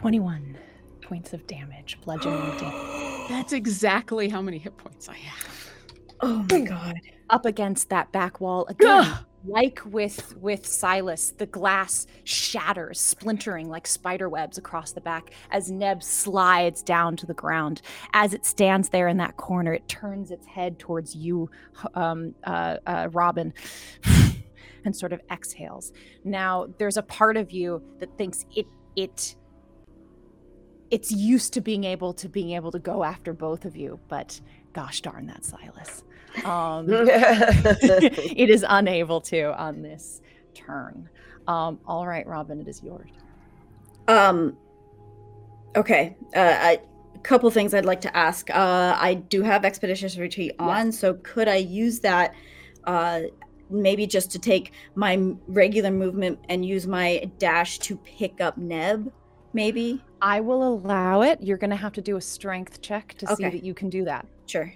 21 0.05 0.59
points 1.01 1.33
of 1.33 1.47
damage, 1.47 1.99
bludgeoning 2.05 2.39
damage. 2.59 3.27
That's 3.31 3.55
exactly 3.55 4.29
how 4.29 4.43
many 4.43 4.59
hit 4.59 4.77
points 4.77 5.09
I 5.09 5.15
have. 5.15 5.71
Oh 6.21 6.45
my 6.51 6.61
god. 6.61 7.01
Up 7.31 7.47
against 7.47 7.89
that 7.89 8.13
back 8.13 8.39
wall 8.39 8.67
again. 8.67 9.15
Like 9.47 9.81
with 9.87 10.37
with 10.37 10.67
Silas, 10.67 11.31
the 11.31 11.47
glass 11.47 12.07
shatters, 12.25 13.01
splintering 13.01 13.71
like 13.71 13.87
spider 13.87 14.29
webs 14.29 14.59
across 14.59 14.93
the 14.93 15.01
back 15.01 15.31
as 15.51 15.71
Neb 15.71 16.03
slides 16.03 16.83
down 16.83 17.17
to 17.17 17.25
the 17.25 17.33
ground. 17.33 17.81
As 18.13 18.35
it 18.35 18.45
stands 18.45 18.91
there 18.91 19.09
in 19.09 19.17
that 19.17 19.39
corner, 19.39 19.73
it 19.73 19.89
turns 19.89 20.31
its 20.31 20.47
head 20.47 20.79
towards 20.79 21.17
you, 21.17 21.51
um, 21.95 22.35
uh, 22.45 22.77
uh, 22.87 23.09
Robin, 23.11 23.55
and 24.85 24.95
sort 24.95 25.15
of 25.15 25.23
exhales. 25.31 25.93
Now, 26.25 26.67
there's 26.77 26.99
a 26.99 27.03
part 27.03 27.39
of 27.39 27.53
you 27.53 27.83
that 28.01 28.19
thinks 28.19 28.45
it 28.55 28.67
it 28.97 29.37
it's 30.95 31.11
used 31.11 31.53
to 31.53 31.61
being 31.61 31.83
able 31.83 32.15
to 32.15 32.29
being 32.29 32.53
able 32.53 32.71
to 32.71 32.79
go 32.79 33.03
after 33.03 33.33
both 33.33 33.65
of 33.65 33.75
you, 33.75 33.99
but 34.07 34.41
gosh 34.75 35.01
darn 35.01 35.27
that 35.27 35.45
Silas. 35.45 36.05
Um, 36.45 36.87
it 36.89 38.49
is 38.49 38.65
unable 38.69 39.21
to 39.23 39.61
on 39.61 39.83
this 39.83 40.23
turn. 40.55 41.09
Um, 41.49 41.81
all 41.85 42.07
right, 42.07 42.25
Robin, 42.29 42.61
it 42.61 42.69
is 42.69 42.81
yours. 42.81 43.11
Um. 44.07 44.57
Okay. 45.75 46.17
Uh, 46.37 46.57
I, 46.61 46.81
a 47.13 47.19
couple 47.19 47.51
things 47.51 47.75
I'd 47.75 47.85
like 47.85 48.03
to 48.03 48.17
ask. 48.17 48.49
Uh, 48.51 48.97
I 48.97 49.15
do 49.15 49.43
have 49.43 49.65
expeditious 49.65 50.17
retreat 50.17 50.53
on, 50.61 50.93
so 50.93 51.15
could 51.15 51.49
I 51.49 51.57
use 51.57 51.99
that? 52.01 52.35
Uh, 52.85 53.23
maybe 53.69 54.07
just 54.07 54.31
to 54.31 54.39
take 54.39 54.71
my 54.95 55.35
regular 55.49 55.91
movement 55.91 56.39
and 56.49 56.65
use 56.65 56.87
my 56.87 57.29
dash 57.39 57.81
to 57.81 57.97
pick 57.97 58.41
up 58.41 58.57
Neb. 58.57 59.11
Maybe. 59.55 60.03
I 60.21 60.41
will 60.41 60.67
allow 60.67 61.23
it. 61.23 61.41
You're 61.41 61.57
going 61.57 61.71
to 61.71 61.77
have 61.77 61.93
to 61.95 62.03
do 62.03 62.17
a 62.17 62.21
strength 62.21 62.83
check 62.83 63.15
to 63.19 63.35
see 63.37 63.45
that 63.45 63.63
you 63.63 63.73
can 63.73 63.89
do 63.89 64.05
that. 64.05 64.27
Sure. 64.47 64.73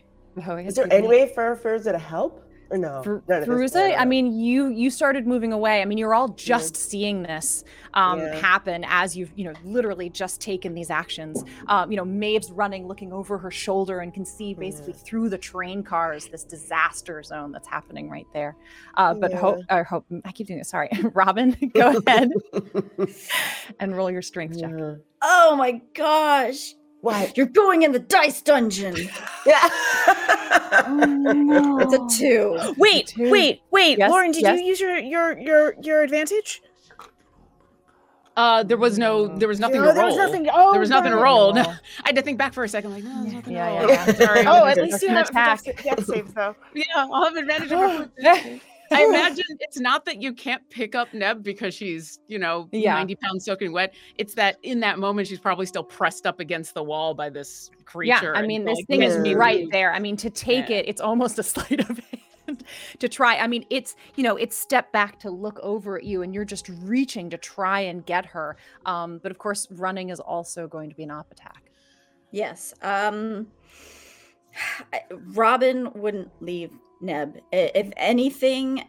Oh, 0.47 0.57
Is 0.57 0.77
there 0.77 0.87
any 0.91 1.07
way 1.07 1.33
for 1.35 1.57
Furza 1.57 1.93
to 1.93 1.99
help? 1.99 2.48
Or 2.71 2.77
no? 2.77 2.99
At 3.29 3.47
Feruza, 3.47 3.95
I 3.97 4.05
mean, 4.05 4.39
you 4.39 4.69
you 4.69 4.91
started 4.91 5.27
moving 5.27 5.53
away. 5.55 5.81
I 5.81 5.87
mean, 5.87 5.97
you're 5.97 6.13
all 6.15 6.29
just 6.29 6.77
seeing 6.77 7.23
this 7.23 7.65
um, 7.95 8.19
Yeah. 8.19 8.35
happen 8.37 8.85
as 8.87 9.17
you've 9.17 9.33
you 9.37 9.45
know 9.45 9.55
literally 9.65 10.11
just 10.11 10.41
taken 10.41 10.75
these 10.75 10.91
actions. 10.91 11.43
Um, 11.69 11.91
you 11.91 11.97
know, 11.97 12.05
Maeve's 12.05 12.51
running, 12.53 12.87
looking 12.87 13.11
over 13.13 13.39
her 13.39 13.51
shoulder, 13.51 14.01
and 14.01 14.13
can 14.13 14.27
see 14.27 14.53
basically 14.53 14.93
through 14.93 15.31
the 15.31 15.39
train 15.39 15.83
cars 15.83 16.29
this 16.29 16.45
disaster 16.45 17.23
zone 17.23 17.53
that's 17.53 17.69
happening 17.69 18.11
right 18.11 18.27
there. 18.35 18.55
Uh, 18.97 19.15
but 19.15 19.33
hope, 19.33 19.61
or 19.71 19.85
hope, 19.85 20.05
I 20.27 20.33
keep 20.33 20.47
doing 20.47 20.61
it. 20.61 20.67
Sorry, 20.67 20.91
Robin, 21.15 21.57
go 21.75 22.03
ahead 22.07 22.31
and 23.81 23.97
roll 23.97 24.11
your 24.11 24.23
strength 24.23 24.61
check. 24.61 24.73
Yeah. 24.77 24.97
Oh 25.23 25.57
my 25.57 25.81
gosh! 25.95 26.75
What? 27.01 27.37
You're 27.37 27.47
going 27.47 27.83
in 27.83 27.93
the 27.93 27.99
dice 28.01 28.43
dungeon. 28.43 28.97
Yeah. 29.47 29.69
It's 31.81 31.95
a 31.95 32.19
two. 32.19 32.59
Wait, 32.77 33.07
Two. 33.09 33.31
wait, 33.31 33.63
wait, 33.71 33.99
Yes, 33.99 34.11
Lauren, 34.11 34.31
did 34.33 34.43
yes. 34.43 34.61
you 34.61 34.67
use 34.67 34.81
your 34.81 34.99
your 34.99 35.39
your 35.39 35.75
your 35.81 36.03
advantage? 36.03 36.61
Uh, 38.37 38.63
there 38.63 38.77
was 38.77 38.99
no, 38.99 39.27
there 39.39 39.49
was 39.49 39.59
nothing 39.59 39.81
oh, 39.81 39.87
to 39.87 39.93
there 39.93 40.03
roll. 40.03 40.07
was 40.09 40.17
nothing. 40.17 40.49
Oh, 40.53 40.73
there 40.73 40.81
was 40.81 40.91
nothing 40.91 41.11
to 41.13 41.17
roll. 41.17 41.55
Roll. 41.55 41.59
I 42.05 42.09
had 42.09 42.17
to 42.17 42.23
think 42.23 42.37
back 42.39 42.53
for 42.53 42.63
a 42.65 42.69
second. 42.69 42.93
Like, 42.93 43.05
no, 43.05 43.23
there's 43.23 43.33
nothing 43.35 43.55
Yeah, 43.55 43.69
to 43.71 43.79
roll. 43.87 43.91
yeah, 43.91 44.07
yeah. 44.07 44.13
Sorry. 44.27 44.47
Oh, 44.47 44.65
at 44.67 44.77
least 44.77 45.03
you 45.03 45.09
an 45.09 45.15
have 45.17 45.31
attack. 45.31 45.65
death, 45.65 45.83
death 45.83 46.05
saves 46.05 46.35
though. 46.35 46.55
yeah, 46.75 46.85
I'll 46.97 47.25
have 47.25 47.37
advantage 47.37 47.73
over. 47.73 48.11
I 48.91 49.05
imagine 49.09 49.45
it's 49.61 49.79
not 49.79 50.05
that 50.07 50.21
you 50.23 50.33
can't 50.33 50.69
pick 50.71 50.95
up 50.95 51.13
Neb 51.13 51.43
because 51.43 51.75
she's, 51.75 52.19
you 52.29 52.39
know, 52.39 52.69
Yeah. 52.73 52.95
90 52.95 53.17
pounds 53.17 53.45
soaking 53.45 53.73
wet. 53.73 53.95
It's 54.17 54.35
that 54.35 54.57
in 54.63 54.81
that 54.81 54.99
moment 54.99 55.29
she's 55.29 55.41
probably 55.41 55.67
still 55.67 55.85
pressed 55.85 56.27
up 56.27 56.41
against 56.41 56.75
the 56.75 56.83
wall 56.83 57.15
by 57.15 57.31
this 57.31 57.71
creature. 57.85 58.33
Yeah, 58.35 58.41
I 58.41 58.47
mean, 58.47 58.63
so, 58.63 58.71
this 58.71 58.77
like, 58.79 58.87
thing 58.87 59.03
is 59.03 59.15
makes 59.15 59.23
me 59.23 59.35
right 59.35 59.67
there. 59.71 59.93
I 59.93 59.99
mean, 59.99 60.17
to 60.19 60.31
take 60.31 60.69
Yeah. 60.69 60.77
it, 60.77 60.89
it's 60.89 61.01
almost 61.01 61.39
a 61.39 61.43
sleight 61.45 61.81
of 61.89 61.99
hand 62.47 62.65
to 62.99 63.09
try. 63.09 63.37
I 63.37 63.47
mean, 63.47 63.65
it's 63.71 63.95
you 64.17 64.23
know, 64.23 64.37
it's 64.37 64.57
step 64.57 64.91
back 64.93 65.19
to 65.21 65.31
look 65.31 65.59
over 65.63 65.99
at 65.99 66.05
you, 66.05 66.23
and 66.23 66.33
you're 66.35 66.45
just 66.47 66.69
reaching 66.69 67.29
to 67.31 67.37
try 67.39 67.81
and 67.81 68.05
get 68.07 68.25
her. 68.27 68.57
Um, 68.87 69.19
but 69.23 69.31
of 69.31 69.39
course, 69.39 69.67
running 69.71 70.09
is 70.11 70.21
also 70.21 70.67
going 70.67 70.89
to 70.89 70.97
be 70.97 71.03
an 71.03 71.11
op 71.11 71.31
attack. 71.31 71.71
Yes. 72.31 72.75
Um 72.83 73.49
Robin 75.11 75.91
wouldn't 75.95 76.31
leave 76.41 76.71
Neb. 77.01 77.39
If 77.53 77.93
anything, 77.97 78.89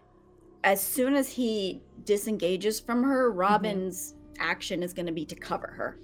as 0.63 0.81
soon 0.81 1.15
as 1.15 1.29
he 1.29 1.81
disengages 2.03 2.79
from 2.79 3.03
her, 3.03 3.31
Robin's 3.31 4.15
action 4.39 4.83
is 4.83 4.93
going 4.93 5.05
to 5.05 5.11
be 5.11 5.25
to 5.25 5.35
cover 5.35 5.67
her. 5.67 5.99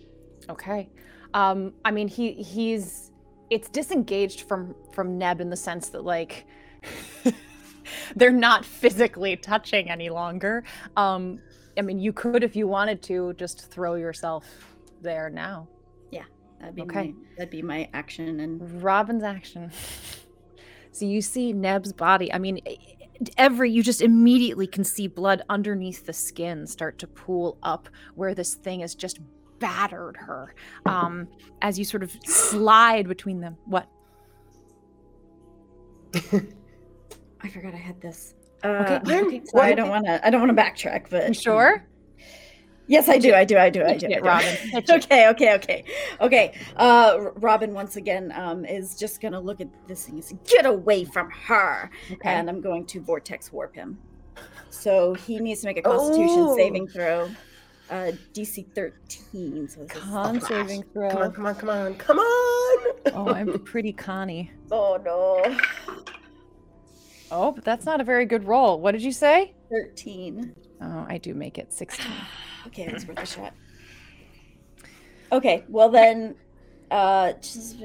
Okay. 0.50 0.90
Um, 1.34 1.74
I 1.84 1.92
mean, 1.92 2.08
he 2.08 2.34
he's 2.34 3.12
it's 3.50 3.70
disengaged 3.70 4.42
from 4.42 4.76
from 4.94 5.18
Neb 5.18 5.42
in 5.42 5.50
the 5.50 5.56
sense 5.58 5.90
that 5.90 6.04
like 6.04 6.46
they're 8.16 8.32
not 8.32 8.64
physically 8.66 9.36
touching 9.36 9.90
any 9.90 10.10
longer. 10.10 10.64
Um, 10.96 11.40
I 11.78 11.82
mean, 11.82 12.00
you 12.00 12.14
could 12.14 12.44
if 12.44 12.56
you 12.56 12.68
wanted 12.68 13.02
to 13.04 13.34
just 13.34 13.70
throw 13.72 13.96
yourself 13.96 14.46
there 15.02 15.30
now. 15.30 15.68
Yeah, 16.12 16.24
that'd 16.60 16.76
be 16.76 16.84
Okay. 16.84 17.08
my, 17.10 17.14
that'd 17.38 17.50
be 17.52 17.62
my 17.62 17.90
action 17.94 18.40
and 18.40 18.82
Robin's 18.84 19.24
action. 19.24 19.72
So 20.96 21.04
you 21.06 21.22
see 21.22 21.52
Neb's 21.52 21.92
body. 21.92 22.32
I 22.32 22.38
mean, 22.38 22.62
every 23.38 23.70
you 23.70 23.84
just 23.84 24.02
immediately 24.02 24.66
can 24.66 24.86
see 24.86 25.08
blood 25.08 25.44
underneath 25.50 26.06
the 26.06 26.14
skin 26.14 26.66
start 26.66 26.98
to 27.00 27.08
pool 27.08 27.58
up 27.64 27.90
where 28.16 28.34
this 28.34 28.54
thing 28.54 28.80
has 28.80 28.96
just 28.96 29.20
battered 29.60 30.16
her. 30.16 30.56
Um, 30.86 31.28
as 31.62 31.78
you 31.78 31.84
sort 31.84 32.02
of 32.02 32.14
slide 32.24 33.10
between 33.10 33.42
them. 33.42 33.58
What? 33.66 33.90
I 36.16 37.50
forgot 37.50 37.74
I 37.74 37.78
had 37.78 38.00
this. 38.00 38.34
Uh, 38.64 38.68
Okay, 38.68 38.96
okay, 38.96 39.42
okay, 39.54 39.62
I 39.62 39.74
don't 39.74 39.90
want 39.90 40.06
to. 40.06 40.26
I 40.26 40.30
don't 40.30 40.48
want 40.48 40.56
to 40.56 40.64
backtrack, 40.64 41.10
but 41.10 41.28
You 41.28 41.34
sure? 41.34 41.86
Yes, 42.88 43.10
I 43.10 43.18
do. 43.18 43.34
I 43.34 43.46
do. 43.46 43.58
I 43.58 43.70
do. 43.70 43.84
I 43.84 43.98
do. 43.98 44.08
it, 44.08 44.18
I 44.18 44.20
do. 44.20 44.26
Robin, 44.26 44.56
pitch 44.72 44.90
okay. 44.90 45.30
Okay. 45.30 45.54
Okay. 45.56 45.84
Okay. 46.22 46.54
Uh, 46.76 47.30
Robin 47.36 47.74
once 47.74 47.96
again 47.96 48.32
um 48.36 48.66
is 48.66 48.96
just 48.96 49.22
gonna 49.22 49.40
look 49.40 49.60
at 49.62 49.68
this 49.88 50.06
thing 50.06 50.16
and 50.16 50.24
say, 50.24 50.38
"Get 50.46 50.66
away 50.66 51.04
from 51.04 51.30
her!" 51.32 51.90
Okay. 52.12 52.30
And 52.30 52.50
I'm 52.50 52.62
going 52.62 52.86
to 52.88 53.02
vortex 53.02 53.52
warp 53.52 53.76
him. 53.76 53.98
So 54.70 55.14
he 55.14 55.40
needs 55.40 55.62
to 55.62 55.68
make 55.68 55.78
a 55.78 55.82
Constitution 55.82 56.40
Oh. 56.40 56.56
saving 56.58 56.88
throw. 56.88 57.30
Uh, 57.90 58.12
DC 58.34 58.66
13. 58.74 59.68
So 59.70 59.86
Con 59.86 60.42
saving 60.42 60.84
throw. 60.92 61.10
Come 61.10 61.22
on, 61.22 61.34
come 61.34 61.46
on, 61.46 61.56
come 61.56 61.70
on, 61.70 61.96
come 61.96 62.20
on. 62.20 62.94
Oh, 63.14 63.30
I'm 63.30 63.60
pretty 63.64 63.94
Connie. 63.94 64.52
Oh 64.72 65.00
no. 65.04 65.58
Oh, 67.32 67.52
but 67.52 67.64
that's 67.64 67.86
not 67.86 68.02
a 68.02 68.04
very 68.04 68.26
good 68.26 68.46
roll. 68.46 68.80
What 68.80 68.92
did 68.92 69.02
you 69.04 69.12
say? 69.12 69.54
13. 69.72 70.54
Oh, 70.82 71.06
I 71.08 71.18
do 71.18 71.34
make 71.34 71.58
it 71.58 71.74
16. 71.74 72.06
Okay, 72.68 72.92
was 72.92 73.06
worth 73.08 73.20
a 73.20 73.26
shot. 73.26 73.54
Okay, 75.32 75.64
well 75.70 75.90
then, 75.90 76.36
uh, 76.92 77.34
just 77.34 77.78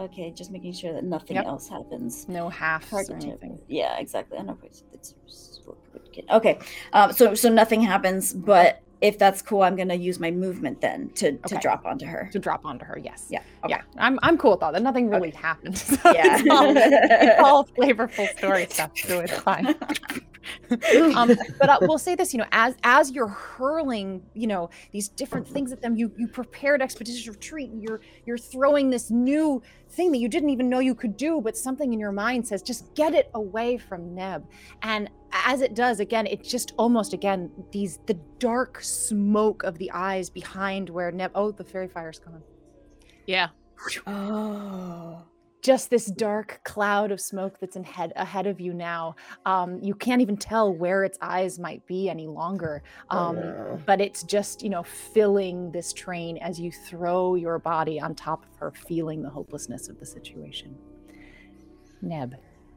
okay, 0.00 0.30
just 0.30 0.50
making 0.50 0.72
sure 0.72 0.92
that 0.92 1.04
nothing 1.04 1.36
Yep. 1.36 1.46
else 1.46 1.68
happens. 1.68 2.28
No 2.28 2.48
half 2.48 2.92
or 2.92 3.00
anything. 3.12 3.60
Yeah, 3.68 3.98
exactly. 3.98 4.38
I 4.38 4.42
know. 4.42 4.58
it's- 4.64 4.82
it's- 4.92 5.14
Okay, 6.30 6.58
um, 6.92 7.12
so 7.12 7.34
so 7.34 7.48
nothing 7.48 7.80
happens, 7.80 8.34
but 8.34 8.80
if 9.02 9.18
that's 9.18 9.42
cool, 9.42 9.62
I'm 9.62 9.76
gonna 9.76 9.94
use 9.96 10.18
my 10.20 10.30
movement 10.30 10.80
then 10.80 11.10
to 11.16 11.32
to 11.32 11.44
Okay. 11.46 11.60
drop 11.60 11.84
onto 11.84 12.06
her. 12.06 12.30
To 12.32 12.38
drop 12.38 12.64
onto 12.64 12.84
her, 12.86 12.98
yes. 12.98 13.26
Yeah. 13.28 13.40
Okay. 13.64 13.74
Yeah, 13.74 13.82
I'm 13.98 14.18
I'm 14.22 14.38
cool 14.38 14.52
with 14.52 14.62
all 14.62 14.72
that. 14.72 14.82
Nothing 14.82 15.10
really 15.10 15.30
happened. 15.30 15.76
So 16.02 16.12
Yeah. 16.12 16.38
it's, 16.38 16.48
all, 16.50 16.72
it's 16.76 17.40
all 17.42 17.64
flavorful 17.76 18.28
story 18.38 18.66
stuff, 18.70 18.92
so 18.96 19.18
it's 19.20 19.38
fine. 19.40 19.66
um, 21.16 21.36
but 21.58 21.68
uh, 21.68 21.78
we'll 21.82 21.98
say 21.98 22.14
this, 22.14 22.32
you 22.32 22.38
know, 22.38 22.46
as 22.52 22.74
as 22.84 23.10
you're 23.10 23.28
hurling, 23.28 24.22
you 24.34 24.46
know, 24.46 24.70
these 24.92 25.08
different 25.08 25.46
things 25.46 25.72
at 25.72 25.82
them, 25.82 25.96
you 25.96 26.12
you 26.16 26.28
prepared 26.28 26.80
expeditious 26.82 27.26
retreat, 27.28 27.70
and 27.70 27.82
you're 27.82 28.00
you're 28.24 28.38
throwing 28.38 28.90
this 28.90 29.10
new 29.10 29.62
thing 29.92 30.10
that 30.12 30.18
you 30.18 30.28
didn't 30.28 30.50
even 30.50 30.68
know 30.68 30.78
you 30.78 30.94
could 30.94 31.16
do, 31.16 31.40
but 31.40 31.56
something 31.56 31.92
in 31.92 32.00
your 32.00 32.12
mind 32.12 32.46
says, 32.46 32.62
just 32.62 32.94
get 32.94 33.14
it 33.14 33.30
away 33.34 33.78
from 33.78 34.14
Neb. 34.14 34.44
And 34.82 35.10
as 35.32 35.60
it 35.60 35.74
does, 35.74 36.00
again, 36.00 36.26
it 36.26 36.44
just 36.44 36.72
almost 36.76 37.12
again 37.12 37.50
these 37.70 37.98
the 38.06 38.18
dark 38.38 38.80
smoke 38.82 39.62
of 39.62 39.78
the 39.78 39.90
eyes 39.92 40.30
behind 40.30 40.88
where 40.90 41.10
Neb. 41.10 41.30
Oh, 41.34 41.50
the 41.50 41.64
fairy 41.64 41.88
fire's 41.88 42.18
gone. 42.18 42.42
Yeah. 43.26 43.48
Oh. 44.06 45.22
Just 45.62 45.90
this 45.90 46.06
dark 46.06 46.60
cloud 46.64 47.12
of 47.12 47.20
smoke 47.20 47.58
that's 47.60 47.76
in 47.76 47.84
head 47.84 48.12
ahead 48.16 48.46
of 48.48 48.60
you 48.60 48.74
now. 48.74 49.14
Um, 49.46 49.78
you 49.80 49.94
can't 49.94 50.20
even 50.20 50.36
tell 50.36 50.74
where 50.74 51.04
its 51.04 51.16
eyes 51.22 51.58
might 51.58 51.86
be 51.86 52.08
any 52.10 52.26
longer. 52.26 52.82
Oh, 53.10 53.18
Um, 53.18 53.36
no. 53.36 53.80
But 53.86 54.00
it's 54.00 54.24
just, 54.24 54.62
you 54.62 54.70
know, 54.70 54.82
filling 54.82 55.70
this 55.70 55.92
train 55.92 56.36
as 56.38 56.58
you 56.58 56.72
throw 56.72 57.36
your 57.36 57.58
body 57.60 58.00
on 58.00 58.14
top 58.16 58.44
of 58.44 58.56
her, 58.58 58.72
feeling 58.72 59.22
the 59.22 59.30
hopelessness 59.30 59.88
of 59.88 60.00
the 60.00 60.06
situation. 60.06 60.76
Neb, 62.02 62.34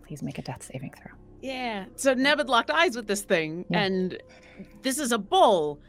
please 0.08 0.22
make 0.22 0.38
a 0.38 0.44
death 0.44 0.64
saving 0.64 0.94
throw. 1.02 1.12
Yeah. 1.42 1.86
So 1.96 2.14
Neb 2.14 2.38
had 2.38 2.50
locked 2.50 2.70
eyes 2.70 2.96
with 2.96 3.08
this 3.08 3.24
thing, 3.24 3.66
Yeah. 3.70 3.80
and 3.84 4.22
this 4.84 5.00
is 5.00 5.12
a 5.12 5.18
bull. 5.18 5.80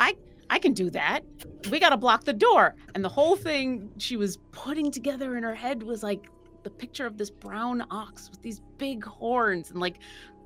I 0.00 0.16
I 0.52 0.58
can 0.58 0.74
do 0.74 0.90
that. 0.90 1.24
We 1.70 1.80
gotta 1.80 1.96
block 1.96 2.24
the 2.24 2.34
door. 2.34 2.74
And 2.94 3.02
the 3.02 3.08
whole 3.08 3.36
thing 3.36 3.90
she 3.96 4.18
was 4.18 4.36
putting 4.50 4.90
together 4.90 5.34
in 5.38 5.42
her 5.44 5.54
head 5.54 5.82
was 5.82 6.02
like 6.02 6.28
the 6.62 6.68
picture 6.68 7.06
of 7.06 7.16
this 7.16 7.30
brown 7.30 7.82
ox 7.90 8.28
with 8.30 8.42
these 8.42 8.60
big 8.76 9.02
horns 9.02 9.70
and 9.70 9.80
like 9.80 9.96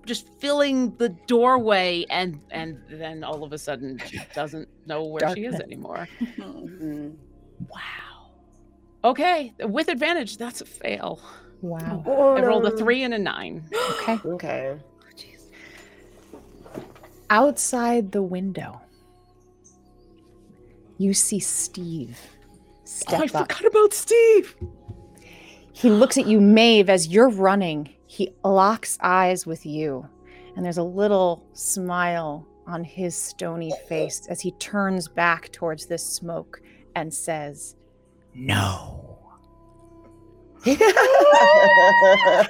just 0.04 0.28
filling 0.38 0.94
the 0.98 1.08
doorway 1.26 2.06
and 2.08 2.40
and 2.52 2.78
then 2.88 3.24
all 3.24 3.42
of 3.42 3.52
a 3.52 3.58
sudden 3.58 4.00
she 4.06 4.20
doesn't 4.32 4.68
know 4.86 5.02
where 5.02 5.34
she 5.34 5.44
is 5.44 5.54
Darkness. 5.54 5.60
anymore. 5.66 6.08
Mhm. 6.38 7.16
Wow. 7.68 8.30
Okay, 9.02 9.52
with 9.60 9.88
advantage, 9.88 10.36
that's 10.36 10.60
a 10.60 10.64
fail. 10.66 11.20
Wow. 11.62 12.04
I 12.38 12.42
rolled 12.42 12.66
a 12.66 12.70
3 12.76 13.02
and 13.02 13.14
a 13.14 13.18
nine. 13.18 13.64
Okay. 14.02 14.20
Okay. 14.24 14.78
Outside 17.28 18.12
the 18.12 18.22
window, 18.22 18.80
you 20.98 21.12
see 21.14 21.38
Steve 21.40 22.18
step 22.84 23.20
Oh, 23.20 23.22
I 23.22 23.24
up. 23.40 23.48
forgot 23.52 23.64
about 23.66 23.92
Steve. 23.94 24.54
He 25.72 25.90
looks 25.90 26.16
at 26.16 26.26
you, 26.26 26.40
Maeve, 26.40 26.88
as 26.88 27.08
you're 27.08 27.28
running. 27.28 27.90
He 28.06 28.32
locks 28.44 28.96
eyes 29.02 29.44
with 29.46 29.66
you, 29.66 30.08
and 30.56 30.64
there's 30.64 30.78
a 30.78 30.82
little 30.82 31.44
smile 31.52 32.46
on 32.66 32.82
his 32.82 33.14
stony 33.14 33.72
face 33.88 34.26
as 34.28 34.40
he 34.40 34.52
turns 34.52 35.06
back 35.08 35.52
towards 35.52 35.86
this 35.86 36.04
smoke 36.04 36.60
and 36.94 37.12
says, 37.12 37.76
No. 38.34 39.02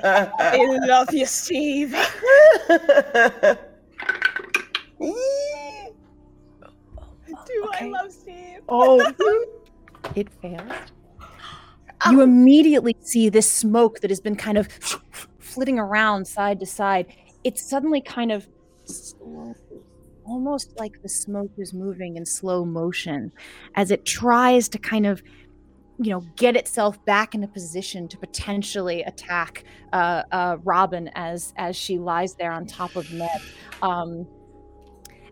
I 0.08 0.78
love 0.86 1.12
you, 1.12 1.26
Steve. 1.26 1.94
Do 7.78 7.86
I 7.86 7.88
love 7.88 8.12
Steve? 8.12 8.60
Oh, 8.68 9.12
it 10.14 10.28
fails. 10.40 10.72
You 12.10 12.20
immediately 12.22 12.96
see 13.00 13.28
this 13.28 13.50
smoke 13.50 14.00
that 14.00 14.10
has 14.10 14.20
been 14.20 14.36
kind 14.36 14.58
of 14.58 14.68
flitting 15.38 15.78
around 15.78 16.26
side 16.26 16.60
to 16.60 16.66
side. 16.66 17.06
It's 17.42 17.68
suddenly 17.68 18.00
kind 18.00 18.30
of 18.30 18.46
almost 20.24 20.78
like 20.78 21.00
the 21.02 21.08
smoke 21.08 21.52
is 21.56 21.72
moving 21.72 22.16
in 22.16 22.26
slow 22.26 22.64
motion 22.64 23.32
as 23.74 23.90
it 23.90 24.04
tries 24.04 24.68
to 24.68 24.78
kind 24.78 25.06
of, 25.06 25.22
you 25.98 26.10
know, 26.10 26.20
get 26.36 26.56
itself 26.56 27.02
back 27.06 27.34
into 27.34 27.48
position 27.48 28.08
to 28.08 28.18
potentially 28.18 29.02
attack 29.04 29.64
uh, 29.92 30.22
uh, 30.32 30.56
Robin 30.64 31.10
as 31.14 31.54
as 31.56 31.74
she 31.76 31.98
lies 31.98 32.34
there 32.34 32.52
on 32.52 32.66
top 32.66 32.96
of 32.96 33.10
Ned. 33.12 33.40
Um, 33.82 34.26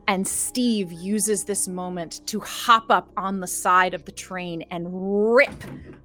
and 0.09 0.27
Steve 0.27 0.93
uses 0.93 1.45
this 1.45 1.67
moment 1.69 2.27
to 2.27 2.40
hop 2.40 2.90
up 2.90 3.09
on 3.17 3.40
the 3.40 3.47
side 3.47 3.95
of 3.95 4.05
the 4.05 4.12
train 4.12 4.62
and 4.71 4.87
rip 4.90 5.51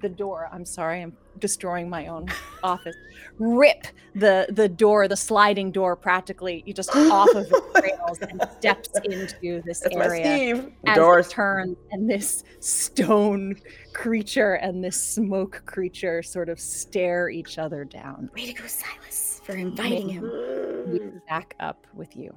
the 0.00 0.08
door. 0.08 0.48
I'm 0.52 0.64
sorry, 0.64 1.02
I'm 1.02 1.16
destroying 1.38 1.88
my 1.88 2.06
own 2.06 2.26
office. 2.62 2.96
Rip 3.38 3.86
the 4.14 4.46
the 4.50 4.68
door, 4.68 5.08
the 5.08 5.16
sliding 5.16 5.70
door, 5.70 5.96
practically 5.96 6.62
you 6.66 6.74
just 6.74 6.94
off 6.94 7.28
of 7.34 7.48
the 7.48 7.62
rails 7.82 8.18
and 8.20 8.42
steps 8.58 8.90
into 9.04 9.62
this 9.62 9.80
That's 9.80 9.94
area 9.96 10.24
Steve. 10.56 10.72
as 10.86 10.96
Doors. 10.96 11.26
it 11.26 11.30
turns, 11.30 11.76
and 11.90 12.08
this 12.08 12.44
stone 12.60 13.56
creature 13.92 14.54
and 14.54 14.82
this 14.82 15.00
smoke 15.00 15.62
creature 15.66 16.22
sort 16.22 16.48
of 16.48 16.58
stare 16.60 17.28
each 17.28 17.58
other 17.58 17.84
down. 17.84 18.30
Way 18.34 18.46
to 18.46 18.52
go, 18.52 18.66
Silas, 18.66 19.40
for 19.44 19.52
inviting 19.54 20.08
him. 20.08 21.22
Back 21.28 21.54
up 21.60 21.86
with 21.94 22.16
you. 22.16 22.34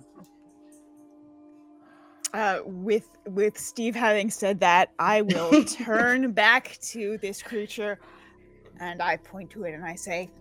Uh, 2.33 2.59
with 2.65 3.07
with 3.27 3.57
Steve 3.59 3.93
having 3.95 4.29
said 4.31 4.59
that, 4.59 4.89
I 4.97 5.21
will 5.21 5.63
turn 5.85 6.31
back 6.31 6.77
to 6.81 7.17
this 7.19 7.43
creature, 7.43 7.99
and 8.79 9.01
I 9.03 9.17
point 9.17 9.51
to 9.51 9.65
it 9.65 9.73
and 9.75 9.85
I 9.85 9.93
say, 9.93 10.31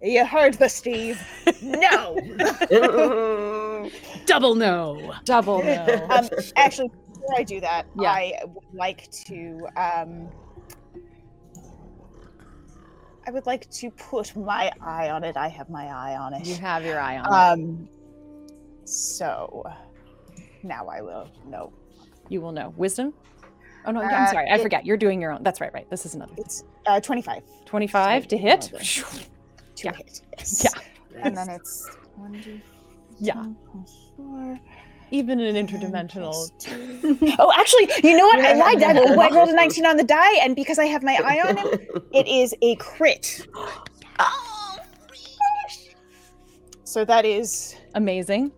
"You 0.00 0.24
heard 0.24 0.54
the 0.54 0.68
Steve? 0.68 1.20
No." 1.62 2.16
Double 4.26 4.54
no. 4.54 5.14
Double 5.24 5.64
no. 5.64 6.06
um, 6.10 6.28
actually, 6.54 6.90
before 7.12 7.34
I 7.36 7.42
do 7.42 7.60
that, 7.60 7.86
Yeah. 7.98 8.10
I 8.12 8.32
would 8.46 8.72
like 8.72 9.10
to. 9.26 9.66
Um, 9.76 10.28
I 13.26 13.30
would 13.30 13.46
like 13.46 13.68
to 13.70 13.90
put 13.90 14.34
my 14.36 14.70
eye 14.80 15.10
on 15.10 15.22
it. 15.24 15.36
I 15.36 15.48
have 15.48 15.70
my 15.70 15.86
eye 15.86 16.16
on 16.16 16.34
it. 16.34 16.46
you 16.46 16.54
have 16.56 16.84
your 16.84 17.00
eye 17.00 17.18
on 17.18 17.26
it. 17.26 17.62
Um, 17.64 17.88
so 18.84 19.64
now 20.62 20.86
I 20.86 21.00
will 21.00 21.28
know. 21.48 21.72
You 22.28 22.40
will 22.40 22.52
know. 22.52 22.72
Wisdom? 22.76 23.12
Oh 23.84 23.90
no, 23.90 24.00
Uh, 24.00 24.04
I'm 24.04 24.28
sorry. 24.28 24.48
I 24.48 24.56
it- 24.56 24.62
forget. 24.62 24.86
You're 24.86 24.96
doing 24.96 25.20
your 25.20 25.32
own. 25.32 25.42
That's 25.42 25.60
right, 25.60 25.72
right. 25.74 25.88
This 25.90 26.06
is 26.06 26.14
another. 26.14 26.32
It's 26.36 26.64
uh, 26.86 27.00
25 27.00 27.42
25 27.64 28.28
to 28.28 28.36
hit? 28.36 28.60
to 28.62 29.84
Yeah. 29.84 29.92
hit. 29.96 30.22
Yes. 30.38 30.64
Yeah. 30.64 31.22
And 31.22 31.36
then 31.36 31.48
it's 31.50 31.90
1d4 32.20 32.60
Yeah. 33.18 33.44
plus 33.70 34.08
four, 34.16 34.58
Even 35.10 35.40
an 35.40 35.54
interdimensional. 35.66 36.32
oh, 37.38 37.52
actually, 37.56 37.90
you 38.08 38.16
know 38.16 38.26
what? 38.26 38.40
I 38.40 38.54
lied. 38.54 38.82
I 38.82 38.92
I 39.26 39.30
rolled 39.34 39.48
a 39.50 39.54
19 39.54 39.84
on 39.86 39.96
the 39.96 40.04
die, 40.04 40.34
and 40.42 40.54
because 40.56 40.78
I 40.78 40.84
have 40.86 41.02
my 41.02 41.18
eye 41.24 41.40
on 41.46 41.56
him, 41.56 41.68
it 42.12 42.26
is 42.28 42.54
a 42.62 42.76
crit. 42.76 43.46
oh, 44.18 44.78
So 46.84 47.04
that 47.06 47.24
is 47.24 47.76
Amazing. 47.94 48.52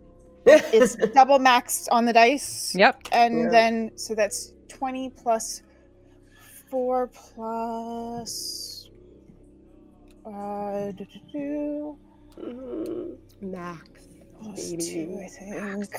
It's 0.46 0.96
double 1.14 1.38
maxed 1.38 1.88
on 1.90 2.04
the 2.04 2.12
dice. 2.12 2.74
Yep. 2.74 3.08
And 3.12 3.44
Yeah. 3.44 3.48
then 3.50 3.90
so 3.96 4.14
that's 4.14 4.52
20 4.68 5.10
plus 5.10 5.62
4 6.70 7.06
plus 7.08 8.88
uh 10.26 10.90
do, 10.92 11.06
do, 11.32 11.96
do, 12.36 13.18
Max. 13.42 13.88
plus 14.42 14.70
Baby. 14.70 14.84
2 14.84 15.20
I 15.22 15.26
think. 15.28 15.90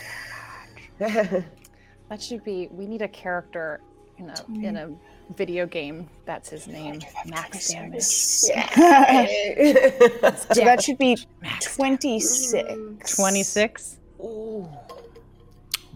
That 2.10 2.22
should 2.22 2.44
be. 2.44 2.68
We 2.72 2.86
need 2.86 3.02
a 3.02 3.08
character 3.08 3.82
in 4.18 4.30
a 4.30 4.36
in 4.64 4.78
a 4.78 4.90
video 5.36 5.66
game. 5.66 6.08
That's 6.26 6.50
his 6.50 6.68
name. 6.68 7.02
Max 7.26 7.72
damage. 7.72 8.02
so 8.04 8.54
Yeah. 8.54 9.26
that 10.66 10.84
should 10.84 10.98
be 11.00 11.18
26. 11.62 12.54
26. 13.16 13.98
Ooh. 14.22 14.68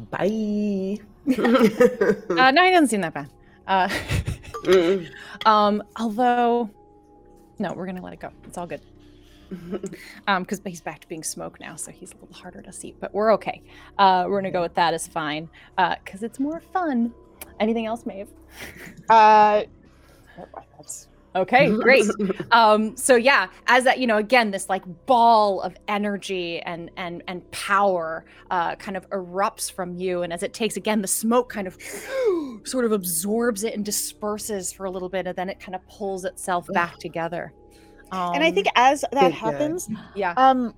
Bye. 0.10 0.97
Uh, 1.27 2.51
no, 2.51 2.63
he 2.63 2.71
doesn't 2.71 2.88
seem 2.88 3.01
that 3.01 3.13
bad. 3.13 3.29
Uh, 3.67 3.89
um, 5.45 5.84
although, 5.97 6.69
no, 7.60 7.73
we're 7.73 7.86
gonna 7.86 8.01
let 8.01 8.13
it 8.13 8.19
go. 8.19 8.29
It's 8.45 8.58
all 8.58 8.67
good. 8.67 8.82
Um, 10.27 10.43
because 10.43 10.62
he's 10.63 10.82
back 10.82 10.99
to 10.99 11.08
being 11.08 11.23
smoke 11.23 11.60
now, 11.60 11.75
so 11.75 11.91
he's 11.91 12.12
a 12.12 12.15
little 12.17 12.36
harder 12.36 12.62
to 12.62 12.71
see. 12.71 12.93
But 12.99 13.13
we're 13.15 13.34
okay. 13.34 13.63
Uh, 13.97 14.25
we're 14.27 14.39
gonna 14.39 14.51
go 14.51 14.62
with 14.62 14.75
that 14.75 14.93
as 14.93 15.08
fine. 15.08 15.49
Uh, 15.77 15.95
because 16.03 16.21
it's 16.21 16.39
more 16.39 16.60
fun. 16.71 17.12
Anything 17.60 17.88
else, 17.88 18.05
Maeve? 18.05 18.29
Uh 19.10 19.63
that's 20.77 21.08
Okay, 21.39 21.69
great. 21.82 22.06
um, 22.52 22.95
so 22.95 23.15
yeah, 23.15 23.47
as 23.67 23.84
that, 23.86 23.99
you 23.99 24.08
know, 24.08 24.17
again, 24.17 24.52
this 24.52 24.69
like 24.69 24.84
ball 25.06 25.62
of 25.62 25.75
energy 25.88 26.60
and 26.62 26.91
and 26.97 27.23
and 27.28 27.49
power 27.52 28.25
uh, 28.52 28.75
kind 28.75 28.97
of 28.97 29.10
erupts 29.10 29.71
from 29.71 29.93
you, 29.95 30.23
and 30.23 30.32
as 30.34 30.43
it 30.43 30.54
takes 30.54 30.78
again, 30.78 31.02
the 31.02 31.08
smoke 31.08 31.49
kind 31.49 31.67
of 31.67 31.78
sort 32.65 32.86
of 32.86 32.91
absorbs 32.91 33.63
it 33.63 33.73
and 33.73 33.86
disperses 33.86 34.71
for 34.73 34.86
a 34.86 34.91
little 34.91 35.10
bit, 35.10 35.28
and 35.28 35.36
then 35.36 35.49
it 35.49 35.60
kind 35.60 35.75
of 35.75 35.88
pulls 35.88 36.25
itself 36.25 36.67
back 36.73 36.97
together. 36.97 37.54
Um, 38.12 38.36
and 38.36 38.43
I 38.43 38.52
think 38.52 38.67
as 38.75 39.02
that 39.02 39.12
Good 39.12 39.19
guy. 39.19 39.30
happens, 39.30 39.89
yeah, 40.15 40.34
um 40.36 40.73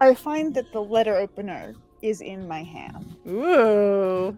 I 0.00 0.14
find 0.14 0.52
that 0.54 0.72
the 0.72 0.82
letter 0.82 1.16
opener 1.16 1.74
is 2.02 2.20
in 2.20 2.48
my 2.48 2.62
hand. 2.64 3.16
ooh. 3.28 4.36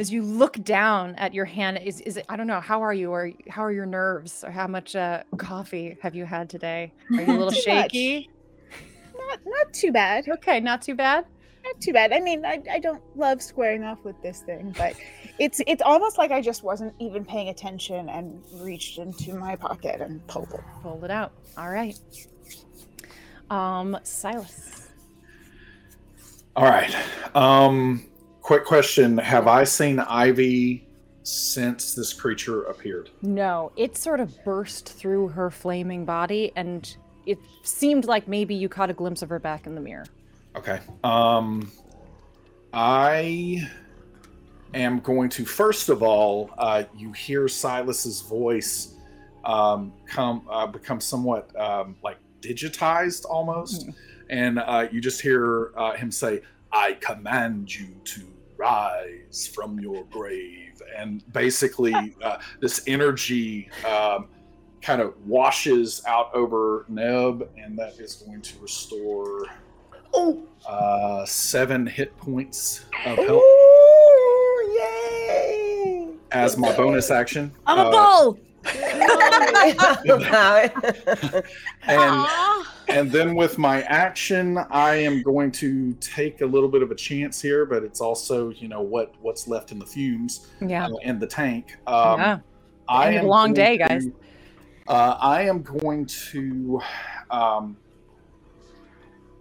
As 0.00 0.10
you 0.10 0.22
look 0.22 0.54
down 0.64 1.14
at 1.16 1.34
your 1.34 1.44
hand, 1.44 1.78
is 1.84 2.00
is 2.00 2.16
it? 2.16 2.24
I 2.26 2.36
don't 2.36 2.46
know. 2.46 2.58
How 2.58 2.80
are 2.80 2.94
you? 2.94 3.10
Or 3.10 3.30
how 3.50 3.62
are 3.62 3.70
your 3.70 3.84
nerves? 3.84 4.42
Or 4.42 4.50
how 4.50 4.66
much 4.66 4.96
uh, 4.96 5.24
coffee 5.36 5.98
have 6.00 6.14
you 6.14 6.24
had 6.24 6.48
today? 6.48 6.90
Are 7.10 7.20
you 7.22 7.26
a 7.26 7.36
little 7.38 7.50
Too 7.50 7.74
much. 7.74 7.92
shaky? 7.92 8.30
Not 9.14 9.40
not 9.44 9.72
too 9.74 9.92
bad. 9.92 10.26
Okay, 10.26 10.58
not 10.58 10.80
too 10.80 10.94
bad. 10.94 11.26
Not 11.62 11.78
too 11.82 11.92
bad. 11.92 12.14
I 12.14 12.20
mean, 12.20 12.46
I, 12.46 12.62
I 12.70 12.78
don't 12.78 13.02
love 13.14 13.42
squaring 13.42 13.84
off 13.84 14.02
with 14.02 14.16
this 14.22 14.40
thing, 14.40 14.74
but 14.78 14.94
it's 15.38 15.60
it's 15.66 15.82
almost 15.82 16.16
like 16.16 16.30
I 16.30 16.40
just 16.40 16.62
wasn't 16.64 16.94
even 16.98 17.22
paying 17.22 17.50
attention 17.50 18.08
and 18.08 18.42
reached 18.54 18.96
into 18.96 19.34
my 19.34 19.54
pocket 19.54 20.00
and 20.00 20.26
pulled 20.28 20.50
it. 20.54 20.60
Pulled 20.82 21.04
it 21.04 21.10
out. 21.10 21.32
All 21.58 21.68
right. 21.68 22.00
Um, 23.50 23.98
Silas. 24.02 24.88
All 26.56 26.64
right. 26.64 26.96
Um, 27.34 28.02
quick 28.40 28.64
question: 28.64 29.18
Have 29.18 29.46
I 29.46 29.64
seen 29.64 29.98
Ivy 29.98 30.86
since 31.22 31.94
this 31.94 32.12
creature 32.12 32.64
appeared? 32.64 33.10
No, 33.22 33.72
it 33.76 33.96
sort 33.96 34.20
of 34.20 34.32
burst 34.44 34.88
through 34.88 35.28
her 35.28 35.50
flaming 35.50 36.04
body, 36.04 36.52
and 36.56 36.96
it 37.26 37.38
seemed 37.62 38.06
like 38.06 38.26
maybe 38.28 38.54
you 38.54 38.68
caught 38.68 38.90
a 38.90 38.94
glimpse 38.94 39.22
of 39.22 39.28
her 39.28 39.38
back 39.38 39.66
in 39.66 39.74
the 39.74 39.80
mirror. 39.80 40.06
Okay. 40.56 40.80
Um, 41.04 41.70
I 42.72 43.68
am 44.74 45.00
going 45.00 45.28
to 45.30 45.44
first 45.44 45.88
of 45.88 46.02
all, 46.02 46.50
uh, 46.58 46.84
you 46.96 47.12
hear 47.12 47.48
Silas's 47.48 48.22
voice 48.22 48.94
um, 49.44 49.92
come 50.06 50.46
uh, 50.50 50.66
become 50.66 51.00
somewhat 51.00 51.54
um, 51.58 51.96
like 52.02 52.18
digitized 52.40 53.24
almost, 53.28 53.88
and 54.28 54.58
uh, 54.58 54.86
you 54.90 55.00
just 55.00 55.20
hear 55.20 55.72
uh, 55.76 55.92
him 55.94 56.10
say, 56.10 56.42
"I 56.72 56.94
command 56.94 57.74
you 57.74 57.88
to 58.04 58.22
rise 58.56 59.50
from 59.54 59.78
your 59.80 60.04
grave," 60.10 60.80
and 60.96 61.22
basically 61.32 61.94
uh, 62.22 62.38
this 62.60 62.82
energy. 62.86 63.68
Um, 63.88 64.28
kind 64.82 65.02
of 65.02 65.14
washes 65.26 66.02
out 66.06 66.34
over 66.34 66.86
Neb, 66.88 67.46
and 67.58 67.78
that 67.78 68.00
is 68.00 68.14
going 68.14 68.40
to 68.40 68.58
restore 68.60 69.44
Oh. 70.14 70.42
uh, 70.66 71.26
seven 71.26 71.86
hit 71.86 72.16
points 72.16 72.86
of 73.04 73.18
health 73.18 73.42
Ooh, 73.42 74.74
yay! 74.74 76.08
as 76.32 76.56
my 76.56 76.74
bonus 76.74 77.10
action. 77.10 77.52
I'm 77.66 77.78
a 77.78 77.82
Uh. 77.82 78.32
and 81.86 82.26
and 82.88 83.10
then 83.10 83.34
with 83.34 83.56
my 83.58 83.82
action, 83.82 84.58
I 84.70 84.96
am 84.96 85.22
going 85.22 85.52
to 85.52 85.92
take 85.94 86.40
a 86.40 86.46
little 86.46 86.68
bit 86.68 86.82
of 86.82 86.90
a 86.90 86.94
chance 86.94 87.40
here, 87.40 87.64
but 87.64 87.82
it's 87.84 88.00
also 88.00 88.50
you 88.50 88.68
know 88.68 88.80
what 88.82 89.14
what's 89.20 89.46
left 89.48 89.72
in 89.72 89.78
the 89.78 89.86
fumes 89.86 90.48
Yeah. 90.60 90.86
uh, 90.86 90.94
in 91.02 91.18
the 91.18 91.26
tank. 91.26 91.76
Um, 91.86 92.20
yeah. 92.20 92.38
I 92.88 93.12
am 93.12 93.24
a 93.24 93.28
long 93.28 93.52
day, 93.54 93.78
guys. 93.78 94.06
to- 94.06 94.14
Uh, 94.88 95.16
I 95.20 95.42
am 95.42 95.62
going 95.62 96.04
to, 96.32 96.80
um, 97.30 97.76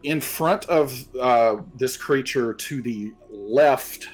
in 0.04 0.22
front 0.22 0.66
of 0.66 0.94
uh, 1.20 1.58
this 1.76 1.98
creature 1.98 2.54
to 2.54 2.82
the 2.84 3.12
left 3.32 4.08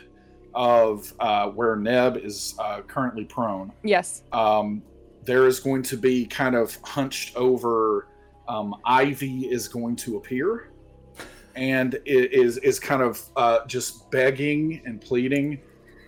of 0.54 1.14
uh, 1.20 1.50
where 1.50 1.76
Neb 1.76 2.16
is 2.16 2.56
uh, 2.60 2.82
currently 2.88 3.26
prone. 3.26 3.74
Yes. 3.84 4.24
Um, 4.32 4.82
there 5.26 5.48
is 5.48 5.60
going 5.60 5.84
to 5.84 5.98
be 5.98 6.26
kind 6.26 6.56
of 6.56 6.78
hunched 6.84 7.36
over. 7.36 8.08
Um, 8.48 8.76
Ivy 8.86 9.48
is 9.50 9.68
going 9.68 9.96
to 9.98 10.18
appear, 10.18 10.70
and 11.56 11.96
it 12.06 12.32
is 12.34 12.58
is 12.60 12.80
kind 12.80 13.02
of 13.02 13.22
uh, 13.36 13.66
just 13.66 14.10
begging 14.12 14.82
and 14.86 15.02
pleading, 15.02 15.60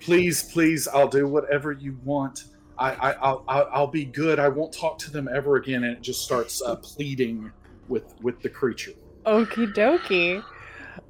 "Please, 0.02 0.52
please, 0.52 0.88
I'll 0.88 1.08
do 1.08 1.28
whatever 1.28 1.72
you 1.72 1.98
want. 2.04 2.46
I, 2.78 2.92
I 2.92 3.12
I'll, 3.14 3.44
I'll 3.48 3.70
I'll 3.72 3.88
be 3.88 4.06
good. 4.06 4.40
I 4.40 4.48
won't 4.50 4.72
talk 4.72 5.00
to 5.00 5.12
them 5.12 5.28
ever 5.34 5.56
again." 5.56 5.84
And 5.84 5.98
it 5.98 6.02
just 6.02 6.24
starts 6.24 6.62
uh, 6.62 6.76
pleading 6.76 7.52
with 7.88 8.14
with 8.22 8.40
the 8.42 8.50
creature. 8.50 8.94
Okie 9.26 9.74
dokie. 9.74 10.44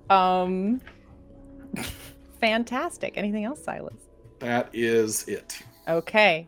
Um, 0.09 0.81
fantastic. 2.39 3.17
Anything 3.17 3.43
else, 3.43 3.63
Silas? 3.63 4.07
That 4.39 4.69
is 4.71 5.27
it. 5.27 5.61
Okay. 5.87 6.47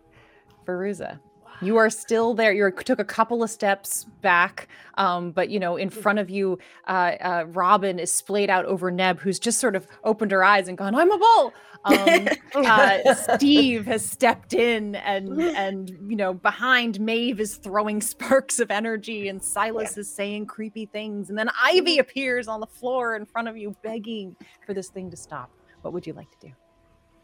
Feruza. 0.65 1.19
You 1.61 1.77
are 1.77 1.89
still 1.89 2.33
there. 2.33 2.51
You 2.53 2.71
took 2.71 2.99
a 2.99 3.05
couple 3.05 3.43
of 3.43 3.49
steps 3.49 4.05
back, 4.21 4.67
um, 4.97 5.31
but 5.31 5.49
you 5.49 5.59
know, 5.59 5.75
in 5.75 5.89
front 5.89 6.19
of 6.19 6.29
you, 6.29 6.57
uh, 6.87 7.15
uh, 7.21 7.45
Robin 7.49 7.99
is 7.99 8.11
splayed 8.11 8.49
out 8.49 8.65
over 8.65 8.89
Neb, 8.91 9.19
who's 9.19 9.39
just 9.39 9.59
sort 9.59 9.75
of 9.75 9.87
opened 10.03 10.31
her 10.31 10.43
eyes 10.43 10.67
and 10.67 10.77
gone, 10.77 10.95
"I'm 10.95 11.11
a 11.11 11.17
bull." 11.17 11.53
Um, 11.85 12.27
uh, 12.65 13.13
Steve 13.37 13.85
has 13.85 14.05
stepped 14.05 14.53
in, 14.53 14.95
and 14.95 15.41
and 15.41 15.89
you 16.07 16.15
know, 16.15 16.33
behind 16.33 16.99
Maeve 16.99 17.39
is 17.39 17.55
throwing 17.55 18.01
sparks 18.13 18.59
of 18.59 18.71
energy, 18.71 19.27
and 19.27 19.43
Silas 19.43 19.97
is 19.97 20.09
saying 20.13 20.45
creepy 20.45 20.85
things, 20.85 21.29
and 21.29 21.37
then 21.37 21.49
Ivy 21.61 21.99
appears 21.99 22.47
on 22.47 22.59
the 22.59 22.67
floor 22.67 23.15
in 23.15 23.25
front 23.25 23.47
of 23.47 23.57
you, 23.57 23.75
begging 23.83 24.35
for 24.65 24.73
this 24.73 24.89
thing 24.89 25.09
to 25.11 25.17
stop. 25.17 25.51
What 25.81 25.93
would 25.93 26.07
you 26.07 26.13
like 26.13 26.29
to 26.39 26.47
do? 26.47 26.53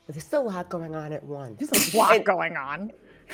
There's 0.07 0.23
still 0.23 0.43
a 0.43 0.49
lot 0.49 0.69
going 0.69 0.93
on 0.95 1.11
at 1.13 1.23
once. 1.23 1.67
There's 1.67 1.93
a 1.93 1.97
lot 1.97 2.13
And- 2.15 2.25
going 2.25 2.57
on. 2.57 2.91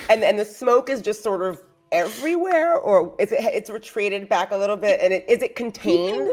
And 0.09 0.23
and 0.23 0.39
the 0.39 0.45
smoke 0.45 0.89
is 0.89 1.01
just 1.01 1.23
sort 1.23 1.41
of 1.41 1.61
everywhere, 1.91 2.77
or 2.77 3.15
is 3.19 3.31
it? 3.31 3.39
It's 3.41 3.69
retreated 3.69 4.29
back 4.29 4.51
a 4.51 4.57
little 4.57 4.77
bit, 4.77 4.99
and 5.01 5.13
it 5.13 5.25
is 5.27 5.41
it 5.41 5.55
contained? 5.55 6.29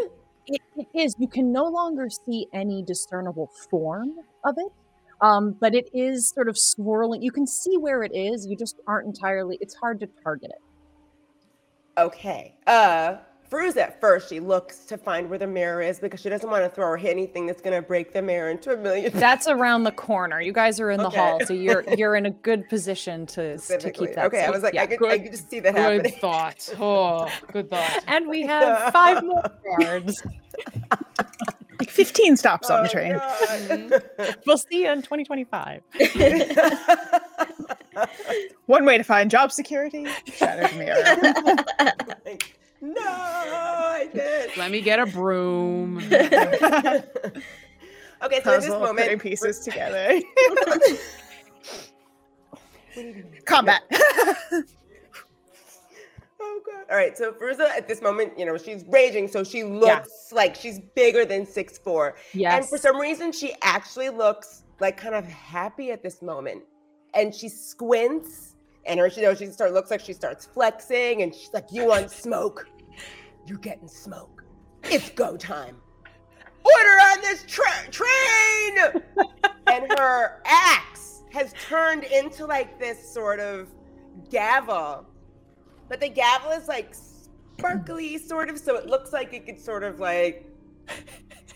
It, 0.46 0.62
it 0.76 0.86
is. 0.94 1.14
You 1.18 1.28
can 1.28 1.52
no 1.52 1.64
longer 1.64 2.08
see 2.08 2.46
any 2.52 2.82
discernible 2.82 3.50
form 3.70 4.14
of 4.44 4.56
it, 4.58 4.72
um, 5.20 5.56
but 5.60 5.74
it 5.74 5.90
is 5.92 6.30
sort 6.30 6.48
of 6.48 6.56
swirling. 6.56 7.22
You 7.22 7.32
can 7.32 7.46
see 7.46 7.76
where 7.76 8.02
it 8.02 8.14
is. 8.14 8.46
You 8.46 8.56
just 8.56 8.76
aren't 8.86 9.06
entirely. 9.06 9.58
It's 9.60 9.74
hard 9.74 10.00
to 10.00 10.08
target 10.22 10.50
it. 10.50 12.00
Okay. 12.00 12.54
Uh, 12.66 13.16
Fruze 13.50 13.76
at 13.78 13.98
first 14.00 14.28
she 14.28 14.40
looks 14.40 14.84
to 14.86 14.98
find 14.98 15.30
where 15.30 15.38
the 15.38 15.46
mirror 15.46 15.80
is 15.80 15.98
because 15.98 16.20
she 16.20 16.28
doesn't 16.28 16.50
want 16.50 16.64
to 16.64 16.68
throw 16.68 16.86
or 16.86 16.96
hit 16.98 17.10
anything 17.10 17.46
that's 17.46 17.62
gonna 17.62 17.80
break 17.80 18.12
the 18.12 18.20
mirror 18.20 18.50
into 18.50 18.72
a 18.72 18.76
million. 18.76 19.10
That's 19.18 19.48
around 19.48 19.84
the 19.84 19.92
corner. 19.92 20.40
You 20.40 20.52
guys 20.52 20.78
are 20.80 20.90
in 20.90 21.00
the 21.02 21.08
hall, 21.08 21.40
so 21.46 21.54
you're 21.54 21.82
you're 21.96 22.14
in 22.16 22.26
a 22.26 22.30
good 22.30 22.68
position 22.68 23.24
to 23.28 23.56
to 23.58 23.90
keep 23.90 24.14
that. 24.14 24.26
okay, 24.26 24.44
I 24.44 24.50
was 24.50 24.62
like, 24.62 24.74
Yeah. 24.74 24.82
I 24.82 24.86
could, 24.86 25.02
I 25.06 25.16
Good- 25.16 25.22
could 25.22 25.32
just 25.32 25.48
see 25.50 25.60
that 25.60 25.74
Good 25.74 25.80
happening. 25.80 26.12
thought. 26.20 26.68
Oh, 26.78 27.28
good 27.52 27.70
thought. 27.70 28.04
And 28.06 28.28
we 28.28 28.42
have 28.42 28.92
five 28.92 29.24
more 29.24 29.42
cards. 29.78 30.22
Like 31.78 31.90
15 31.90 32.36
stops 32.36 32.68
on 32.70 32.82
the 32.82 32.88
Oh, 32.88 32.92
train. 32.92 33.12
God. 34.18 34.36
We'll 34.46 34.58
see 34.58 34.82
you 34.82 34.90
in 34.90 35.00
2025. 35.00 35.80
One 38.66 38.84
way 38.84 38.98
to 38.98 39.04
find 39.04 39.30
job 39.30 39.52
security, 39.52 40.06
shattered 40.26 40.76
mirror. 40.76 41.04
Like, 42.80 42.94
no, 42.94 43.02
I 43.02 44.08
did. 44.14 44.56
Let 44.56 44.70
me 44.70 44.80
get 44.80 44.98
a 44.98 45.06
broom. 45.06 45.98
okay, 46.12 47.02
so 48.42 48.54
at 48.54 48.60
this 48.60 48.68
moment, 48.68 48.98
putting 48.98 49.18
pieces 49.18 49.60
together. 49.60 50.20
Combat. 53.44 53.82
Oh 56.40 56.60
god. 56.64 56.84
All 56.90 56.96
right, 56.96 57.16
so 57.18 57.32
Fruza 57.32 57.68
at 57.68 57.86
this 57.88 58.00
moment, 58.00 58.38
you 58.38 58.46
know, 58.46 58.56
she's 58.56 58.84
raging, 58.88 59.28
so 59.28 59.44
she 59.44 59.64
looks 59.64 60.32
like 60.32 60.54
she's 60.54 60.80
bigger 60.94 61.24
than 61.24 61.46
six 61.46 61.78
four. 61.78 62.16
Yes. 62.32 62.54
And 62.54 62.68
for 62.68 62.78
some 62.78 62.98
reason, 62.98 63.32
she 63.32 63.54
actually 63.62 64.08
looks 64.08 64.62
like 64.80 64.96
kind 64.96 65.14
of 65.14 65.24
happy 65.26 65.90
at 65.90 66.02
this 66.02 66.22
moment. 66.22 66.62
And 67.14 67.34
she 67.34 67.48
squints, 67.48 68.47
and 68.88 68.98
her, 68.98 69.06
you 69.08 69.22
know, 69.22 69.34
she 69.34 69.46
start 69.46 69.72
looks 69.72 69.90
like 69.90 70.00
she 70.00 70.12
starts 70.12 70.46
flexing, 70.46 71.22
and 71.22 71.34
she's 71.34 71.52
like, 71.52 71.66
"You 71.70 71.86
want 71.86 72.10
smoke? 72.10 72.68
You're 73.46 73.58
getting 73.58 73.86
smoke. 73.86 74.42
It's 74.84 75.10
go 75.10 75.36
time. 75.36 75.76
Order 76.64 76.90
on 77.12 77.20
this 77.20 77.44
tra- 77.46 77.90
train!" 77.90 79.02
and 79.66 79.92
her 79.98 80.42
axe 80.46 81.22
has 81.32 81.52
turned 81.68 82.04
into 82.04 82.46
like 82.46 82.80
this 82.80 83.12
sort 83.12 83.38
of 83.38 83.68
gavel, 84.30 85.06
but 85.88 86.00
the 86.00 86.08
gavel 86.08 86.50
is 86.52 86.66
like 86.66 86.94
sparkly, 86.94 88.16
sort 88.18 88.48
of, 88.48 88.58
so 88.58 88.76
it 88.76 88.86
looks 88.86 89.12
like 89.12 89.34
it 89.34 89.44
could 89.44 89.60
sort 89.60 89.84
of 89.84 90.00
like 90.00 90.46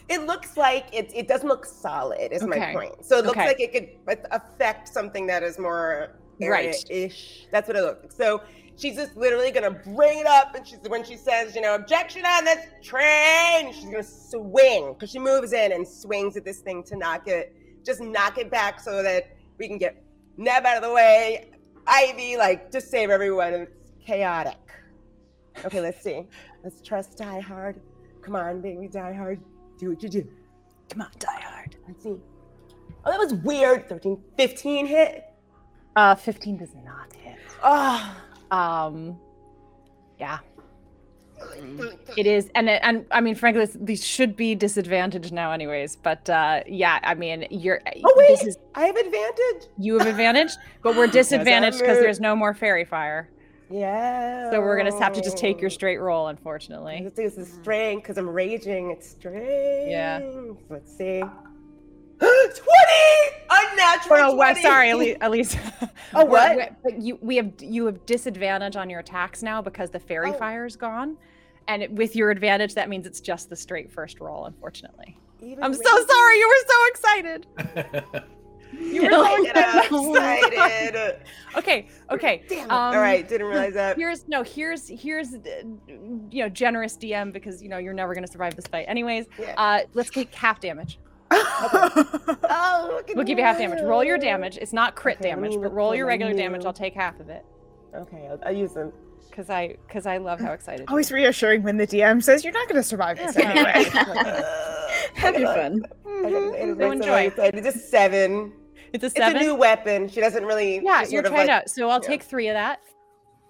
it 0.08 0.26
looks 0.26 0.58
like 0.58 0.86
it, 0.92 1.10
it 1.14 1.26
doesn't 1.26 1.48
look 1.48 1.64
solid 1.64 2.32
is 2.32 2.42
my 2.42 2.72
point 2.74 2.92
so 3.02 3.18
it 3.18 3.24
looks 3.24 3.38
Okay. 3.38 3.46
like 3.46 3.60
it 3.60 3.72
could 3.72 4.18
affect 4.30 4.86
something 4.88 5.26
that 5.26 5.42
is 5.42 5.58
more 5.58 6.18
Right. 6.50 6.84
ish 6.90 7.46
that's 7.50 7.68
what 7.68 7.76
it 7.76 7.82
looks 7.82 8.02
like 8.02 8.12
so 8.12 8.42
she's 8.76 8.96
just 8.96 9.16
literally 9.16 9.50
gonna 9.50 9.70
bring 9.70 10.18
it 10.18 10.26
up 10.26 10.54
and 10.54 10.66
she's 10.66 10.78
when 10.88 11.04
she 11.04 11.16
says 11.16 11.54
you 11.54 11.60
know 11.60 11.74
objection 11.74 12.24
on 12.24 12.44
this 12.44 12.66
train 12.82 13.72
she's 13.72 13.84
gonna 13.84 14.02
swing 14.02 14.94
because 14.94 15.10
she 15.10 15.18
moves 15.18 15.52
in 15.52 15.72
and 15.72 15.86
swings 15.86 16.36
at 16.36 16.44
this 16.44 16.60
thing 16.60 16.82
to 16.84 16.96
knock 16.96 17.28
it 17.28 17.54
just 17.84 18.00
knock 18.00 18.38
it 18.38 18.50
back 18.50 18.80
so 18.80 19.02
that 19.02 19.36
we 19.58 19.68
can 19.68 19.78
get 19.78 20.02
neb 20.36 20.64
out 20.64 20.76
of 20.76 20.82
the 20.82 20.92
way 20.92 21.50
ivy 21.86 22.36
like 22.36 22.70
just 22.72 22.90
save 22.90 23.10
everyone 23.10 23.52
it's 23.52 23.92
chaotic 24.04 24.56
okay 25.64 25.80
let's 25.80 26.02
see 26.02 26.26
let's 26.64 26.80
trust 26.80 27.18
die 27.18 27.40
hard 27.40 27.80
come 28.22 28.36
on 28.36 28.60
baby 28.60 28.88
die 28.88 29.12
hard 29.12 29.40
do 29.78 29.90
what 29.90 30.02
you 30.02 30.08
do 30.08 30.26
Come 30.92 31.02
on, 31.02 31.08
die 31.18 31.40
hard. 31.40 31.76
Let's 31.88 32.02
see. 32.02 32.16
Oh, 33.04 33.10
that 33.10 33.18
was 33.18 33.32
weird. 33.32 33.88
13, 33.88 34.22
15 34.36 34.86
hit. 34.86 35.24
Uh, 35.96 36.14
15 36.14 36.56
does 36.56 36.74
not 36.84 37.12
hit. 37.14 37.36
Oh, 37.62 38.16
Um, 38.50 39.18
yeah, 40.18 40.38
it 42.16 42.26
is, 42.26 42.50
and 42.54 42.68
it- 42.68 42.80
and 42.84 43.04
I 43.10 43.20
mean, 43.20 43.34
frankly, 43.34 43.64
this, 43.66 43.76
these 43.80 44.04
should 44.04 44.36
be 44.36 44.54
disadvantaged 44.54 45.32
now, 45.32 45.52
anyways. 45.52 45.96
But 45.96 46.28
uh, 46.30 46.62
yeah, 46.66 46.98
I 47.02 47.14
mean, 47.14 47.46
you're. 47.50 47.80
oh 48.04 48.14
wait, 48.16 48.28
This 48.28 48.44
is, 48.44 48.58
I 48.74 48.86
have 48.86 48.96
advantage. 48.96 49.68
you 49.78 49.98
have 49.98 50.06
advantage, 50.06 50.52
but 50.82 50.96
we're 50.96 51.06
disadvantaged 51.20 51.78
because 51.80 51.98
there's 51.98 52.20
no 52.20 52.36
more 52.36 52.54
fairy 52.54 52.84
fire. 52.84 53.28
Yeah. 53.70 54.50
So 54.50 54.60
we're 54.60 54.76
gonna 54.76 54.96
have 55.00 55.14
to 55.14 55.22
just 55.22 55.38
take 55.38 55.60
your 55.60 55.70
straight 55.70 55.98
roll, 55.98 56.28
unfortunately. 56.28 57.10
This 57.16 57.38
is 57.38 57.50
strength 57.54 58.02
because 58.02 58.18
I'm 58.18 58.28
raging. 58.28 58.90
It's 58.90 59.08
strength. 59.08 59.88
Yeah. 59.88 60.20
Let's 60.68 60.94
see. 60.96 61.22
20! 62.22 63.44
Unnatural. 63.50 64.18
Oh, 64.18 64.30
no, 64.30 64.36
well, 64.36 64.52
20. 64.52 64.62
sorry, 64.62 64.90
Elise. 64.90 65.16
Elise. 65.20 65.56
Oh, 66.14 66.26
We're- 66.26 66.28
what? 66.30 66.56
we're- 66.56 66.70
But 66.84 67.00
you, 67.00 67.18
we 67.22 67.36
have 67.36 67.52
you 67.60 67.86
have 67.86 68.04
disadvantage 68.04 68.76
on 68.76 68.90
your 68.90 69.00
attacks 69.00 69.42
now 69.42 69.62
because 69.62 69.88
the 69.90 69.98
fairy 69.98 70.30
Oh. 70.30 70.34
fire's 70.34 70.76
gone, 70.76 71.16
and 71.68 71.82
it, 71.82 71.90
with 71.90 72.14
your 72.14 72.30
advantage, 72.30 72.74
that 72.74 72.90
means 72.90 73.06
it's 73.06 73.20
just 73.20 73.48
the 73.48 73.56
straight 73.56 73.90
first 73.90 74.20
roll. 74.20 74.44
Unfortunately, 74.44 75.16
Even 75.40 75.64
I'm 75.64 75.72
so 75.72 75.80
raging? 75.80 76.06
sorry. 76.08 76.38
You 76.38 76.48
were 76.48 76.68
so 76.68 76.86
excited. 76.88 77.46
You 78.80 79.02
were 79.02 79.10
so 79.10 79.42
Get 79.44 79.56
I'm 79.58 79.84
excited. 79.84 80.52
excited. 80.54 81.16
okay, 81.58 81.88
okay. 82.10 82.42
Damn 82.48 82.58
it. 82.64 82.70
Um, 82.70 82.94
All 82.94 83.00
right, 83.00 83.28
didn't 83.28 83.46
realize 83.46 83.74
that. 83.74 83.98
Here's 83.98 84.26
no. 84.28 84.42
Here's 84.42 84.88
here's 84.88 85.34
uh, 85.34 85.40
you 85.88 86.42
know 86.42 86.48
generous 86.48 86.96
DM 86.96 87.34
because 87.34 87.62
you 87.62 87.68
know 87.68 87.76
you're 87.76 87.92
never 87.92 88.14
gonna 88.14 88.26
survive 88.26 88.56
this 88.56 88.66
fight. 88.66 88.86
Anyways, 88.88 89.26
Yeah. 89.38 89.54
uh, 89.58 89.80
let's 89.92 90.08
take 90.08 90.34
half 90.34 90.58
damage. 90.58 90.98
Oh, 91.64 92.88
look 93.06 93.10
We'll 93.14 93.24
give 93.24 93.38
you 93.38 93.44
half 93.44 93.58
damage. 93.58 93.82
Roll 93.82 94.04
your 94.04 94.18
damage. 94.18 94.58
It's 94.60 94.72
not 94.72 94.94
crit 94.96 95.18
Okay, 95.20 95.30
damage, 95.30 95.52
but 95.60 95.72
roll 95.72 95.94
your 95.94 96.06
my 96.06 96.12
regular 96.12 96.34
damage. 96.34 96.64
I'll 96.64 96.72
take 96.72 96.94
half 96.94 97.20
of 97.20 97.28
it 97.28 97.44
Okay, 97.94 98.26
I'll, 98.30 98.38
I'll 98.46 98.56
use 98.56 98.72
them. 98.72 98.92
because 99.30 99.50
I 99.50 99.76
because 99.86 100.06
I 100.06 100.18
love 100.18 100.40
how 100.40 100.52
excited. 100.52 100.80
you 100.80 100.86
Always 100.88 101.12
reassuring 101.12 101.62
when 101.62 101.76
the 101.76 101.86
DM 101.86 102.22
says 102.22 102.44
you're 102.44 102.52
not 102.52 102.68
going 102.68 102.80
to 102.80 102.86
survive 102.88 103.18
this 103.18 103.36
Yeah, 103.36 103.50
anyway. 103.50 103.90
Have 105.14 105.38
your 105.38 105.54
fun. 105.54 105.82
Mm-hmm. 106.06 106.80
So 106.80 106.90
enjoy. 106.90 107.32
It's 107.36 107.66
a 107.66 107.78
seven. 107.78 108.52
It's 108.92 109.04
a 109.04 109.10
seven. 109.10 109.36
It's 109.36 109.42
a 109.42 109.46
new 109.46 109.54
weapon. 109.54 110.08
She 110.08 110.20
doesn't 110.20 110.44
really. 110.44 110.80
yeah, 110.84 111.04
you're 111.08 111.22
trying 111.22 111.46
like, 111.46 111.48
out. 111.48 111.70
So 111.70 111.88
I'll 111.88 112.00
yeah. 112.02 112.08
take 112.08 112.22
three 112.22 112.48
of 112.48 112.54
that. 112.54 112.80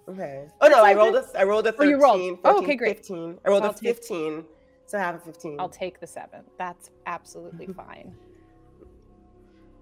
Okay. 0.09 0.45
Oh 0.61 0.69
no, 0.69 0.85
I 0.85 0.95
rolled 0.95 1.15
a 1.15 1.25
I 1.39 1.45
rolled 1.45 1.67
a 1.67 1.75
Oh, 1.79 1.85
you 1.85 2.01
rolled. 2.01 2.39
Oh, 2.45 2.63
okay, 2.63 2.75
great. 2.75 2.97
15. 2.99 3.39
I 3.45 3.49
rolled 3.49 3.63
So 3.63 3.67
a 3.67 3.69
I'll 3.69 3.75
take- 3.75 3.97
15. 3.97 4.45
So 4.93 4.99
have 4.99 5.15
a 5.15 5.19
15. 5.21 5.59
I'll 5.59 5.71
take 5.71 6.01
the 6.01 6.07
seven. 6.07 6.41
That's 6.59 6.91
absolutely 7.07 7.67
fine. 7.77 8.13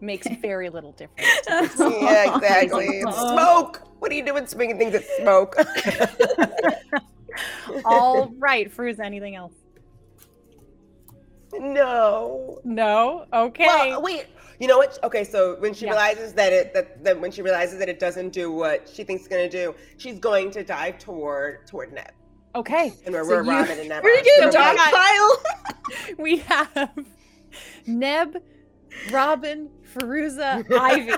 Makes 0.01 0.29
very 0.41 0.71
little 0.71 0.93
difference. 0.93 1.29
yeah, 1.81 2.33
exactly. 2.37 2.87
It's 2.87 3.19
smoke. 3.33 3.83
What 3.99 4.13
are 4.13 4.15
you 4.15 4.25
doing 4.25 4.47
swinging 4.47 4.79
things 4.79 4.95
at 4.95 5.05
smoke? 5.21 5.57
All 7.85 8.33
right, 8.39 8.73
Fruz. 8.73 9.01
Anything 9.01 9.35
else? 9.35 9.53
no. 11.59 12.61
No. 12.63 13.27
Okay. 13.33 13.67
Well, 13.67 13.95
uh, 13.95 14.01
wait. 14.01 14.27
You 14.61 14.69
know 14.69 14.79
what? 14.79 14.97
Okay, 15.03 15.25
so 15.25 15.57
when 15.59 15.75
she 15.75 15.87
Yeah. 15.87 15.91
realizes 15.91 16.35
that 16.35 16.53
it 16.53 16.73
that, 16.73 17.03
that 17.03 17.21
when 17.21 17.33
she 17.33 17.43
realizes 17.43 17.81
that 17.81 17.89
it 17.89 17.99
doesn't 17.99 18.29
do 18.31 18.53
what 18.53 18.89
she 18.89 19.03
thinks 19.03 19.25
it's 19.25 19.29
gonna 19.29 19.49
do, 19.49 19.75
she's 19.97 20.21
going 20.21 20.53
to 20.53 20.63
dive 20.63 20.99
toward 20.99 21.67
toward 21.67 21.93
Neb. 21.93 22.13
Okay. 22.55 22.93
And 23.05 23.15
where 23.15 23.25
So 23.25 23.31
we're 23.31 23.43
Robin 23.43 23.79
and 23.79 23.89
Neb. 23.89 24.03
Where 24.05 24.13
are. 24.13 24.17
you 24.17 24.25
getting 24.25 24.53
So 24.53 24.59
we 24.59 24.77
dog 24.77 24.77
pile? 24.77 25.43
we 26.19 26.37
have 26.39 26.91
Neb, 27.87 28.37
Robin, 29.11 29.69
Feruza, 29.95 30.65
Ivy, 30.79 31.13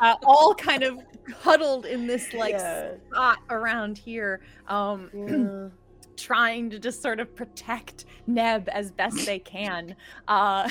uh, 0.00 0.14
all 0.24 0.54
kind 0.54 0.82
of 0.82 0.98
huddled 1.34 1.86
in 1.86 2.06
this 2.06 2.32
like 2.34 2.52
Yeah. 2.52 2.94
spot 3.12 3.38
around 3.50 3.98
here, 3.98 4.40
um, 4.68 5.10
Yeah. 5.14 5.68
trying 6.16 6.70
to 6.70 6.78
just 6.78 7.02
sort 7.02 7.20
of 7.20 7.34
protect 7.36 8.04
Neb 8.26 8.68
as 8.70 8.90
best 8.90 9.26
they 9.26 9.38
can. 9.38 9.94
Uh, 10.28 10.68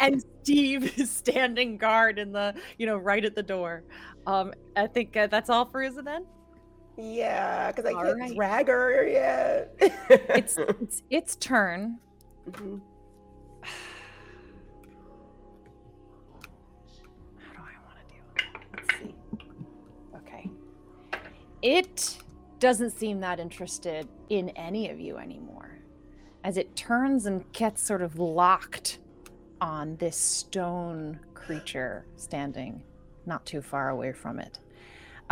and 0.00 0.24
Steve 0.42 0.98
is 0.98 1.10
standing 1.10 1.76
guard 1.76 2.18
in 2.18 2.32
the, 2.32 2.54
you 2.78 2.86
know, 2.86 2.96
right 2.96 3.24
at 3.24 3.34
the 3.34 3.42
door. 3.42 3.84
Um, 4.26 4.52
I 4.76 4.86
think 4.86 5.16
uh, 5.16 5.26
that's 5.26 5.50
all 5.50 5.66
for 5.66 5.82
Uza 5.82 6.02
then. 6.02 6.24
Yeah, 6.96 7.72
because 7.72 7.86
I 7.86 7.92
All 7.94 8.04
can't 8.04 8.20
right. 8.20 8.34
drag 8.34 8.68
her 8.68 9.06
yet. 9.08 9.74
It's 9.80 10.56
it's 10.58 11.02
its 11.10 11.36
turn. 11.36 11.98
Mhm. 12.50 12.80
How 17.38 17.52
do 17.54 17.58
I 17.60 17.76
want 17.86 17.98
to 17.98 18.14
do 18.14 18.20
it? 18.36 18.44
Let's 18.76 18.98
see. 18.98 19.14
Okay. 20.16 20.50
It 21.62 22.18
doesn't 22.58 22.90
seem 22.90 23.20
that 23.20 23.40
interested 23.40 24.06
in 24.28 24.50
any 24.50 24.90
of 24.90 25.00
you 25.00 25.16
anymore. 25.16 25.78
As 26.44 26.56
it 26.56 26.74
turns 26.76 27.26
and 27.26 27.50
gets 27.52 27.82
sort 27.82 28.02
of 28.02 28.18
locked 28.18 28.98
on 29.60 29.96
this 29.96 30.16
stone 30.16 31.20
creature 31.34 32.04
standing 32.16 32.82
not 33.26 33.46
too 33.46 33.62
far 33.62 33.90
away 33.90 34.12
from 34.12 34.38
it. 34.40 34.58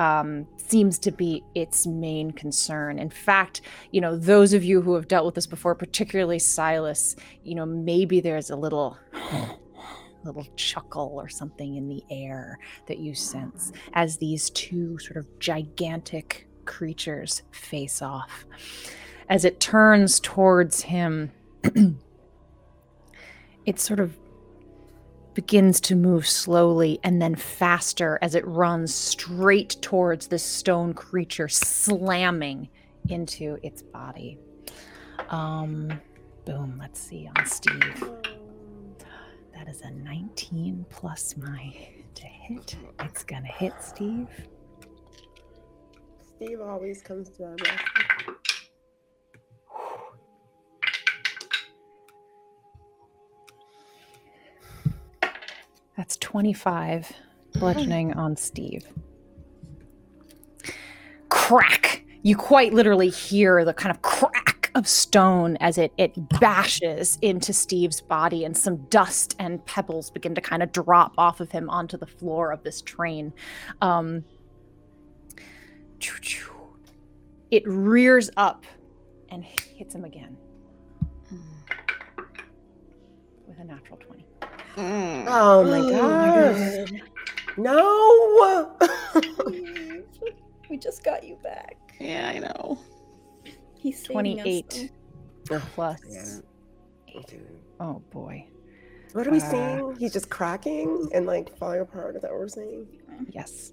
Um, 0.01 0.47
seems 0.57 0.99
to 1.01 1.11
be 1.11 1.45
its 1.55 1.87
main 1.87 2.31
concern. 2.31 2.99
In 2.99 3.11
fact, 3.11 3.61
you 3.91 4.01
know, 4.01 4.17
those 4.17 4.55
of 4.55 4.65
you 4.65 4.81
who 4.81 4.95
have 4.95 5.09
dealt 5.09 5.27
with 5.27 5.35
this 5.35 5.47
before, 5.47 5.75
particularly 5.75 6.39
Silas, 6.39 7.17
you 7.45 7.55
know, 7.55 7.67
maybe 7.67 8.21
there's 8.21 8.49
a 8.49 8.57
little 8.57 8.97
little 10.25 10.47
chuckle 10.57 11.13
or 11.17 11.29
something 11.29 11.77
in 11.77 11.87
the 11.87 12.03
air 12.11 12.59
that 12.87 12.99
you 12.99 13.15
sense 13.15 13.73
as 13.93 14.17
these 14.17 14.49
two 14.51 14.99
sort 15.01 15.19
of 15.19 15.39
gigantic 15.39 16.49
creatures 16.65 17.43
face 17.51 18.01
off. 18.01 18.47
As 19.29 19.45
it 19.45 19.61
turns 19.61 20.19
towards 20.19 20.81
him, 20.81 21.31
it 23.67 23.79
sort 23.79 24.01
of 24.01 24.17
begins 25.35 25.81
to 25.81 25.95
move 25.95 26.26
slowly 26.26 26.99
and 27.05 27.20
then 27.20 27.35
faster 27.35 28.18
as 28.22 28.35
it 28.35 28.47
runs 28.47 28.95
straight 28.95 29.76
towards 29.81 30.26
this 30.26 30.43
stone 30.43 30.93
creature, 30.95 31.49
slamming 31.49 32.68
into 33.09 33.59
its 33.62 33.83
body. 33.83 34.39
Um, 35.28 36.01
boom, 36.45 36.76
let's 36.78 37.01
see 37.01 37.28
on 37.37 37.47
Steve. 37.47 38.05
That 39.55 39.68
is 39.68 39.83
a 39.83 39.91
19 39.91 40.87
plus 40.89 41.37
my 41.37 41.74
to 42.14 42.26
hit. 42.26 42.76
It's 43.01 43.22
gonna 43.22 43.47
hit 43.47 43.74
Steve. 43.81 44.28
Steve 46.37 46.61
always 46.61 47.03
comes 47.03 47.28
to 47.31 47.45
our 47.45 47.51
rescue. 47.51 48.10
That's 56.01 56.17
25 56.17 57.13
bludgeoning 57.53 58.15
on 58.15 58.35
Steve. 58.35 58.87
Crack! 61.29 62.07
You 62.23 62.39
quite 62.39 62.73
literally 62.73 63.11
hear 63.11 63.67
the 63.67 63.75
kind 63.75 63.95
of 63.95 64.01
crack 64.01 64.71
of 64.75 64.89
stone 64.89 65.59
as 65.59 65.77
it, 65.77 65.93
it 65.99 66.15
bashes 66.41 67.19
into 67.21 67.53
Steve's 67.53 68.01
body, 68.01 68.47
and 68.47 68.57
some 68.57 68.79
dust 68.87 69.37
and 69.39 69.63
pebbles 69.67 70.11
begin 70.11 70.35
to 70.37 70.41
kind 70.41 70.63
of 70.63 70.73
drop 70.73 71.13
off 71.19 71.39
of 71.39 71.51
him 71.51 71.69
onto 71.69 71.99
the 71.99 72.07
floor 72.07 72.51
of 72.51 72.63
this 72.63 72.81
train. 72.81 73.31
Um, 73.83 74.25
it 77.51 77.63
rears 77.67 78.31
up 78.39 78.65
and 79.29 79.45
hits 79.45 79.95
him 79.95 80.07
again 80.07 80.35
with 83.47 83.59
a 83.59 83.65
natural 83.65 83.99
20. 83.99 84.30
Mm. 84.77 85.25
Oh 85.29 85.64
my 85.64 85.79
Oh 85.79 85.91
god. 85.91 86.93
my 86.93 87.01
No. 87.57 88.77
we 90.71 90.77
just 90.77 91.03
got 91.05 91.25
you 91.25 91.37
back. 91.43 91.77
Yeah, 91.99 92.31
I 92.35 92.39
know. 92.39 92.79
He's 93.79 93.99
saving 94.07 94.39
us, 94.41 94.45
28 94.45 94.91
plus. 95.75 96.01
Yeah. 96.09 96.39
Oh 97.81 98.03
boy. 98.11 98.47
What 99.12 99.27
are 99.27 99.31
we 99.31 99.41
Uh, 99.41 99.51
seeing? 99.51 99.97
He's 99.99 100.12
just 100.12 100.31
cracking 100.31 101.11
and 101.12 101.27
like 101.27 101.57
falling 101.59 101.81
apart. 101.81 102.14
Is 102.16 102.23
that 102.23 102.31
what 102.31 102.39
we're 102.41 102.49
seeing? 102.49 102.87
Yes. 103.31 103.73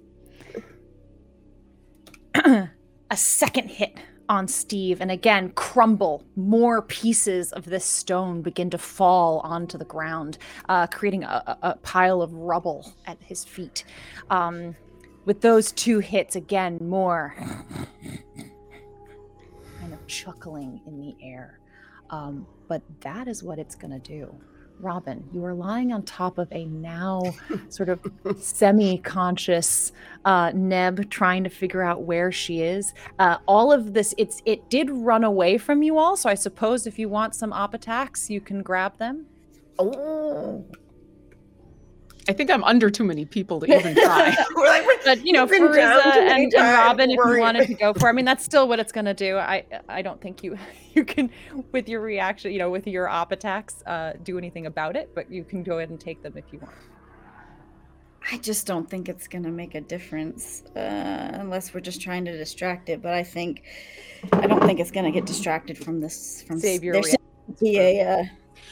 a 2.36 2.70
second 3.16 3.70
hit 3.70 3.98
on 4.30 4.48
Steve, 4.48 5.02
and 5.02 5.12
again, 5.12 5.52
crumble. 5.52 6.24
More 6.36 6.82
pieces 6.82 7.52
of 7.54 7.66
this 7.66 7.86
stone 7.86 8.42
begin 8.42 8.70
to 8.72 8.78
fall 8.78 9.40
onto 9.40 9.78
the 9.78 9.86
ground, 9.86 10.38
uh, 10.70 10.88
creating 10.88 11.24
a, 11.24 11.58
a- 11.62 11.76
pile 11.78 12.22
of 12.22 12.34
rubble 12.34 12.94
at 13.06 13.18
his 13.22 13.46
feet. 13.46 13.84
Um, 14.30 14.76
with 15.26 15.42
those 15.42 15.72
two 15.72 16.00
hits, 16.00 16.36
again, 16.36 16.78
more 16.82 17.36
kind 19.80 19.94
of 19.94 20.06
chuckling 20.08 20.82
in 20.86 21.00
the 21.00 21.16
air. 21.22 21.60
Um, 22.10 22.48
but 22.68 22.82
that 23.02 23.28
is 23.28 23.44
what 23.44 23.60
it's 23.60 23.76
going 23.76 23.92
to 23.92 24.00
do. 24.00 24.34
Robin, 24.80 25.24
you 25.34 25.44
are 25.44 25.54
lying 25.54 25.92
on 25.92 26.04
top 26.04 26.38
of 26.38 26.52
a 26.52 26.66
now 26.66 27.24
sort 27.70 27.90
of 27.90 28.00
semi-conscious 28.40 29.92
uh, 30.26 30.52
Neb 30.54 31.10
trying 31.10 31.44
to 31.44 31.50
figure 31.50 31.82
out 31.82 32.04
where 32.04 32.32
she 32.32 32.62
is. 32.62 32.94
Uh, 33.18 33.38
all 33.48 33.72
of 33.72 33.94
this, 33.94 34.14
it's 34.18 34.42
it 34.46 34.70
did 34.70 34.90
run 34.90 35.24
away 35.24 35.58
from 35.58 35.82
you 35.82 35.98
all. 35.98 36.16
So 36.16 36.30
I 36.30 36.36
suppose 36.36 36.86
if 36.86 37.00
you 37.00 37.10
want 37.10 37.34
some 37.36 37.52
op 37.54 37.74
attacks, 37.74 38.30
you 38.30 38.40
can 38.40 38.62
grab 38.62 38.98
them. 38.98 39.26
Oh. 39.80 40.64
I 42.30 42.34
think 42.34 42.52
I'm 42.52 42.64
under 42.64 42.90
too 42.90 43.04
many 43.04 43.26
people 43.26 43.60
to 43.62 43.66
even 43.66 43.96
try. 43.96 44.36
we're 44.56 44.68
like, 44.68 44.86
we're- 44.86 45.00
But 45.06 45.26
you 45.26 45.32
know, 45.34 45.42
You've 45.42 45.52
been 45.52 45.72
down 45.72 46.02
Feruza 46.02 46.14
too 46.14 46.20
many 46.20 46.44
and, 46.46 46.54
and 46.54 46.78
Robin, 46.78 47.12
if 47.12 47.18
you 47.18 47.40
wanted 47.40 47.68
to 47.68 47.74
go 47.74 47.94
for, 47.94 48.10
I 48.10 48.12
mean, 48.12 48.26
that's 48.26 48.44
still 48.44 48.68
what 48.68 48.80
it's 48.80 48.92
gonna 48.92 49.14
do. 49.14 49.38
I 49.38 49.64
I 49.88 50.02
don't 50.02 50.20
think 50.20 50.44
you 50.44 50.58
you 50.94 51.06
can 51.06 51.30
with 51.72 51.88
your 51.88 52.02
reaction, 52.02 52.52
you 52.52 52.60
know, 52.60 52.70
with 52.70 52.88
your 52.88 53.08
op 53.08 53.32
attacks, 53.32 53.82
uh, 53.86 54.14
do 54.24 54.38
anything 54.38 54.66
about 54.66 54.96
it. 54.96 55.12
But 55.16 55.32
you 55.32 55.44
can 55.44 55.64
go 55.64 55.78
ahead 55.78 55.90
and 55.90 56.00
take 56.00 56.22
them 56.22 56.34
if 56.36 56.46
you 56.52 56.60
want. 56.60 56.74
I 58.30 58.38
just 58.40 58.68
don't 58.68 58.90
think 58.90 59.08
it's 59.08 59.28
gonna 59.28 59.52
make 59.52 59.76
a 59.76 59.82
difference 59.82 60.64
uh, 60.76 60.80
unless 61.34 61.74
we're 61.74 61.80
just 61.80 62.02
trying 62.02 62.26
to 62.26 62.38
distract 62.38 62.90
it. 62.90 63.02
But 63.02 63.14
I 63.14 63.24
think 63.24 63.64
I 64.34 64.48
don't 64.48 64.64
think 64.66 64.80
it's 64.80 64.92
gonna 64.92 65.12
get 65.12 65.26
distracted 65.26 65.78
from 65.78 66.02
this. 66.02 66.44
From 66.46 66.60
Save 66.60 66.84
your 66.84 66.94
there 66.94 67.04
seems 67.04 67.18
to 67.48 67.64
be 67.64 67.80
a, 67.80 68.02
uh, 68.02 68.24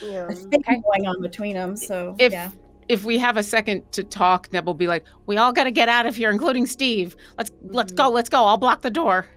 yeah. 0.01 0.27
a 0.27 0.35
thing 0.35 0.61
going 0.81 1.07
on 1.07 1.21
between 1.21 1.53
them. 1.53 1.77
So 1.77 2.15
If 2.19 2.33
yeah, 2.33 2.51
if 2.87 3.03
we 3.03 3.17
have 3.17 3.37
a 3.37 3.43
second 3.43 3.91
to 3.93 4.03
talk, 4.03 4.51
Neb 4.53 4.65
will 4.65 4.73
be 4.73 4.87
like, 4.87 5.03
"We 5.25 5.37
all 5.37 5.51
got 5.53 5.63
to 5.65 5.71
get 5.71 5.89
out 5.89 6.05
of 6.05 6.15
here, 6.15 6.29
including 6.31 6.65
Steve. 6.65 7.15
Let's 7.37 7.51
let's 7.63 7.91
Mm-hmm. 7.91 8.03
go, 8.03 8.09
let's 8.09 8.29
go. 8.29 8.45
I'll 8.45 8.57
block 8.57 8.81
the 8.81 8.89
door." 8.91 9.27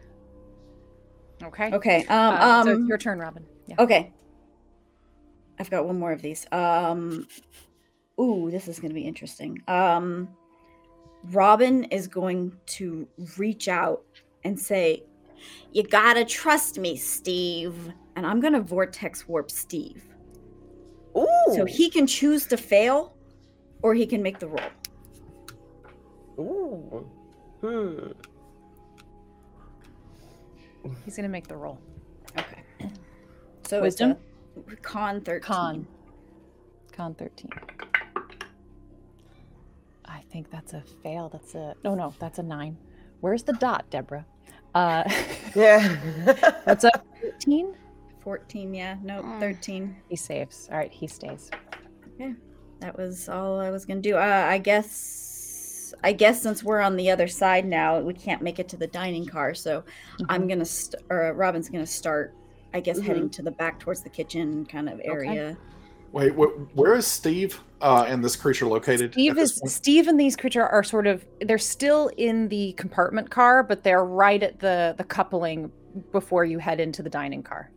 Okay. 1.42 1.72
okay. 1.72 2.06
Um, 2.06 2.34
Uh, 2.34 2.64
so 2.64 2.72
um, 2.72 2.80
it's 2.80 2.88
your 2.88 2.98
turn, 2.98 3.18
Robin. 3.18 3.44
Yeah. 3.66 3.76
Okay. 3.78 4.12
I've 5.58 5.70
got 5.70 5.86
one 5.86 5.98
more 5.98 6.12
of 6.12 6.22
these. 6.22 6.46
Um 6.52 7.26
ooh, 8.20 8.50
this 8.50 8.66
is 8.68 8.78
going 8.78 8.90
to 8.90 8.94
be 8.94 9.02
interesting. 9.02 9.62
Um 9.68 10.28
Robin 11.24 11.84
is 11.84 12.06
going 12.06 12.52
to 12.66 13.08
reach 13.36 13.66
out 13.68 14.04
and 14.44 14.58
say, 14.58 15.02
"You 15.72 15.82
got 15.82 16.14
to 16.14 16.24
trust 16.24 16.78
me, 16.78 16.96
Steve." 16.96 17.92
And 18.16 18.26
I'm 18.26 18.40
going 18.40 18.52
to 18.54 18.60
vortex 18.60 19.28
warp 19.28 19.50
Steve. 19.50 20.02
Ooh. 21.16 21.26
So 21.54 21.64
he 21.64 21.88
can 21.90 22.06
choose 22.06 22.46
to 22.46 22.56
fail 22.56 23.14
or 23.82 23.94
he 23.94 24.06
can 24.06 24.22
make 24.22 24.38
the 24.38 24.48
roll. 24.48 24.70
Ooh. 26.38 27.08
Hmm. 27.60 28.12
He's 31.04 31.16
gonna 31.16 31.28
make 31.28 31.48
the 31.48 31.56
roll. 31.56 31.78
Okay. 32.38 32.62
So 33.66 33.82
Wisdom? 33.82 34.16
it's 34.56 34.72
a 34.72 34.76
con 34.76 35.20
13. 35.20 35.40
Con. 35.42 35.86
Con 36.92 37.14
13. 37.14 37.50
I 40.04 40.22
think 40.32 40.50
that's 40.50 40.72
a 40.72 40.82
fail. 41.02 41.28
That's 41.28 41.54
a 41.54 41.74
no, 41.84 41.94
no, 41.94 42.14
that's 42.18 42.38
a 42.38 42.42
nine. 42.42 42.76
Where's 43.20 43.42
the 43.42 43.52
dot, 43.54 43.90
Deborah? 43.90 44.24
Uh, 44.74 45.02
Yeah. 45.54 45.96
that's 46.64 46.84
a 46.84 46.90
13. 47.20 47.74
14, 48.22 48.74
yeah. 48.74 48.96
No, 49.02 49.22
Mm. 49.22 49.40
13. 49.40 49.96
He 50.08 50.16
saves. 50.16 50.68
All 50.70 50.78
right, 50.78 50.92
he 50.92 51.06
stays. 51.06 51.50
That 52.80 52.96
was 52.96 53.28
all 53.28 53.60
I 53.60 53.70
was 53.70 53.84
gonna 53.84 54.00
do. 54.00 54.16
Uh, 54.16 54.46
I 54.48 54.58
guess. 54.58 55.24
I 56.04 56.12
guess 56.12 56.42
since 56.42 56.62
we're 56.62 56.80
on 56.80 56.96
the 56.96 57.10
other 57.10 57.26
side 57.26 57.64
now, 57.64 57.98
we 57.98 58.12
can't 58.14 58.42
make 58.42 58.58
it 58.58 58.68
to 58.68 58.76
the 58.76 58.86
dining 58.86 59.26
car. 59.26 59.54
So 59.54 59.82
I'm 60.28 60.46
gonna, 60.46 60.64
st- 60.64 61.02
or 61.10 61.32
Robin's 61.32 61.68
gonna 61.68 61.86
start. 61.86 62.34
I 62.74 62.80
guess 62.80 63.00
heading 63.00 63.30
to 63.30 63.42
the 63.42 63.50
back 63.50 63.80
towards 63.80 64.02
the 64.02 64.10
kitchen 64.10 64.66
kind 64.66 64.88
of 64.90 65.00
area. 65.02 65.56
Wait, 66.12 66.32
wh- 66.32 66.76
where 66.76 66.94
is 66.94 67.06
Steve 67.06 67.60
uh, 67.80 68.04
and 68.06 68.22
this 68.22 68.36
creature 68.36 68.66
located? 68.66 69.12
Steve 69.12 69.38
is? 69.38 69.60
Steve 69.66 70.06
and 70.06 70.20
these 70.20 70.36
creature 70.36 70.66
are 70.66 70.82
sort 70.82 71.06
of 71.06 71.24
they're 71.40 71.58
still 71.58 72.10
in 72.16 72.48
the 72.48 72.72
compartment 72.74 73.30
car, 73.30 73.62
but 73.62 73.82
they're 73.82 74.04
right 74.04 74.42
at 74.42 74.60
the 74.60 74.94
the 74.98 75.04
coupling 75.04 75.72
before 76.12 76.44
you 76.44 76.58
head 76.58 76.80
into 76.80 77.02
the 77.02 77.10
dining 77.10 77.42
car. 77.42 77.70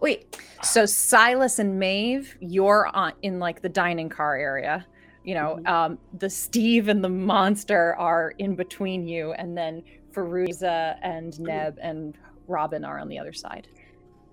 Wait, 0.00 0.36
So 0.62 0.84
Silas 0.86 1.58
and 1.58 1.78
Maeve, 1.78 2.36
you're 2.40 2.88
on 2.94 3.12
in 3.22 3.38
like 3.38 3.62
the 3.62 3.68
dining 3.68 4.08
car 4.08 4.36
area. 4.36 4.86
You 5.24 5.34
know, 5.34 5.58
Mhm. 5.60 5.68
um, 5.68 5.98
the 6.18 6.30
Steve 6.30 6.88
and 6.88 7.02
the 7.04 7.08
monster 7.08 7.94
are 7.96 8.32
in 8.38 8.54
between 8.56 9.06
you, 9.06 9.32
and 9.32 9.56
then 9.56 9.82
Feruza 10.12 10.96
and 11.02 11.38
Neb 11.40 11.78
and 11.80 12.16
Robin 12.48 12.84
are 12.84 12.98
on 12.98 13.08
the 13.08 13.18
other 13.18 13.32
side. 13.32 13.68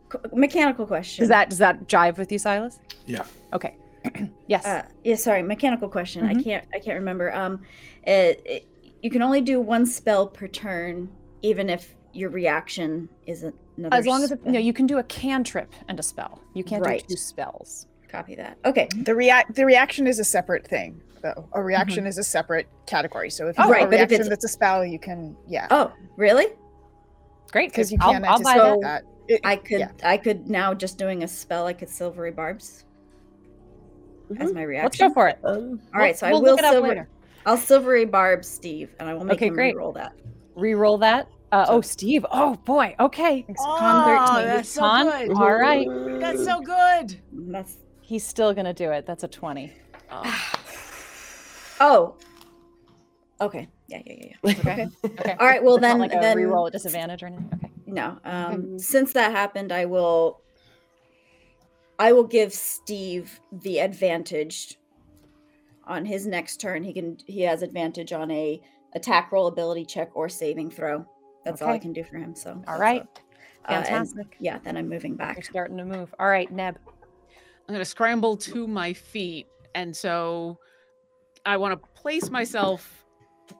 Qu- 0.09 0.19
mechanical 0.35 0.85
question. 0.85 1.21
Does 1.23 1.29
that 1.29 1.49
does 1.49 1.59
that 1.59 1.87
jive 1.87 2.17
with 2.17 2.31
you, 2.31 2.39
Silas? 2.39 2.79
Yeah. 3.05 3.25
Okay. 3.53 3.75
yes. 4.47 4.65
Uh, 4.65 4.83
yeah, 5.03 5.15
sorry, 5.15 5.43
mechanical 5.43 5.89
question. 5.89 6.25
I 6.25 6.33
Mhm. 6.33 6.43
can't. 6.43 6.65
I 6.73 6.79
can't 6.79 6.97
remember. 6.97 7.33
Um, 7.35 7.61
it, 8.05 8.41
it, 8.45 8.67
you 9.01 9.09
can 9.09 9.21
only 9.21 9.41
do 9.41 9.59
one 9.59 9.85
spell 9.85 10.27
per 10.27 10.47
turn, 10.47 11.09
even 11.41 11.69
if 11.69 11.95
your 12.13 12.29
reaction 12.29 13.09
is 13.25 13.45
another. 13.77 13.95
as 13.95 14.05
long 14.05 14.23
as 14.23 14.31
it, 14.31 14.39
spell. 14.41 14.53
no, 14.53 14.59
you 14.59 14.73
can 14.73 14.85
do 14.87 14.97
a 14.97 15.03
cantrip 15.03 15.73
and 15.87 15.99
a 15.99 16.03
spell. 16.03 16.41
You 16.53 16.63
can't 16.63 16.83
Right. 16.83 17.01
do 17.07 17.15
two 17.15 17.19
spells. 17.19 17.87
copy 18.09 18.35
that. 18.35 18.57
Okay. 18.65 18.87
Mm-hmm. 18.87 19.03
The 19.03 19.15
react 19.15 19.53
the 19.55 19.65
reaction 19.65 20.07
is 20.07 20.17
a 20.19 20.23
separate 20.23 20.65
thing, 20.65 21.01
though. 21.21 21.47
A 21.53 21.61
reaction 21.61 21.99
mm-hmm. 22.03 22.07
is 22.07 22.17
a 22.17 22.23
separate 22.23 22.67
category. 22.85 23.29
So 23.29 23.47
if 23.47 23.59
oh, 23.59 23.63
you 23.63 23.69
Oh, 23.69 23.73
have 23.73 23.81
right, 23.81 23.83
a 23.83 23.85
but 23.87 23.93
if 23.95 23.99
reaction 23.99 24.15
it's- 24.15 24.29
that's 24.29 24.45
a 24.45 24.47
spell, 24.49 24.85
you 24.85 24.97
can 24.99 25.35
yeah, 25.47 25.67
Oh, 25.71 25.91
really? 26.15 26.47
Great, 27.51 27.71
because 27.71 27.91
you 27.91 27.97
I'll- 28.01 28.11
can't 28.13 28.25
I'll 28.25 28.41
buy 28.41 28.51
anticipate 28.51 28.81
that. 28.81 29.03
that. 29.27 29.33
It- 29.33 29.41
I 29.43 29.55
could. 29.57 29.79
yeah. 29.79 29.91
I 30.03 30.17
could 30.17 30.49
now 30.49 30.73
just 30.73 30.97
doing 30.97 31.23
a 31.23 31.27
spell. 31.27 31.67
I 31.67 31.73
could 31.73 31.89
silvery 31.89 32.31
barbs 32.31 32.85
as 34.31 34.37
mm-hmm. 34.37 34.53
my 34.55 34.63
reaction. 34.63 34.85
Let's 34.85 34.97
go 34.99 35.13
for 35.13 35.27
it. 35.27 35.39
Um, 35.43 35.81
All 35.93 35.99
right, 35.99 36.17
so 36.17 36.27
we'll 36.27 36.37
I 36.37 36.39
will 36.39 36.49
look 36.51 36.59
it 36.59 36.65
up 36.65 36.73
silver. 36.73 36.87
later. 36.87 37.09
I'll 37.45 37.57
silvery 37.57 38.05
barb 38.05 38.43
Steve, 38.45 38.89
and 38.99 39.09
I 39.09 39.13
will 39.13 39.23
make 39.25 39.35
Okay, 39.37 39.47
him 39.47 39.53
great. 39.53 39.75
roll 39.75 39.91
that. 39.93 40.13
Reroll 40.57 40.99
that. 41.01 41.27
Uh, 41.51 41.65
oh, 41.69 41.81
Steve. 41.81 42.25
Oh 42.31 42.55
boy. 42.65 42.95
Okay. 42.99 43.45
Oh, 43.59 43.75
con 43.79 44.27
13. 44.35 44.47
that's 44.47 44.69
so 44.69 44.81
Con. 44.81 45.05
good. 45.05 45.37
All 45.37 45.55
right. 45.55 45.87
That's 46.19 46.43
so 46.43 46.59
good. 46.61 47.19
That's 47.31 47.77
He's 48.01 48.25
still 48.25 48.53
gonna 48.53 48.73
do 48.73 48.91
it. 48.91 49.05
That's 49.05 49.23
a 49.23 49.27
twenty. 49.27 49.73
Oh. 50.11 50.51
oh. 51.79 52.15
Okay. 53.39 53.67
Yeah, 53.87 54.01
yeah, 54.05 54.13
yeah, 54.17 54.33
yeah. 54.43 54.51
Okay. 54.59 54.87
Okay. 55.05 55.35
All 55.39 55.45
right. 55.47 55.63
Well, 55.63 55.75
It's 55.75 55.81
not 55.81 55.89
then, 55.89 55.99
like 55.99 56.13
a 56.13 56.19
then 56.19 56.37
reroll 56.37 56.67
at 56.67 56.73
disadvantage 56.73 57.23
or 57.23 57.27
anything. 57.27 57.49
Okay. 57.55 57.71
No. 57.85 58.17
Um, 58.25 58.63
Mhm. 58.63 58.81
Since 58.81 59.13
that 59.13 59.31
happened, 59.31 59.71
I 59.71 59.85
will. 59.85 60.41
I 61.99 62.11
will 62.11 62.25
give 62.25 62.53
Steve 62.53 63.39
the 63.51 63.79
advantage 63.79 64.77
on 65.85 66.05
his 66.05 66.27
next 66.27 66.59
turn. 66.59 66.83
He 66.83 66.93
can. 66.93 67.17
He 67.25 67.41
has 67.43 67.61
advantage 67.61 68.11
on 68.11 68.31
a 68.31 68.61
attack 68.93 69.31
roll, 69.31 69.47
ability 69.47 69.85
check, 69.85 70.09
or 70.13 70.27
saving 70.29 70.71
throw. 70.71 71.05
That's 71.49 71.61
all 71.61 71.69
I 71.69 71.79
can 71.79 71.93
do 71.93 72.03
for 72.03 72.17
him. 72.17 72.35
So. 72.35 72.61
all 72.67 72.79
right, 72.79 73.03
that's 73.03 73.19
right. 73.19 73.23
a- 73.65 73.71
uh, 73.71 73.77
and- 73.77 73.85
Fantastic. 73.87 74.37
yeah. 74.39 74.59
Then 74.63 74.77
I'm 74.77 74.87
moving 74.89 75.11
You're 75.11 75.17
back. 75.17 75.43
starting 75.43 75.77
to 75.77 75.85
move. 75.85 76.13
All 76.19 76.27
right, 76.27 76.51
Neb. 76.51 76.77
I'm 76.87 77.73
going 77.73 77.79
to 77.79 77.85
scramble 77.85 78.37
to 78.37 78.65
my 78.65 78.93
feet. 78.93 79.47
And 79.75 79.95
so 79.95 80.57
I 81.45 81.57
want 81.57 81.79
to 81.79 81.87
place 82.01 82.29
myself 82.29 83.05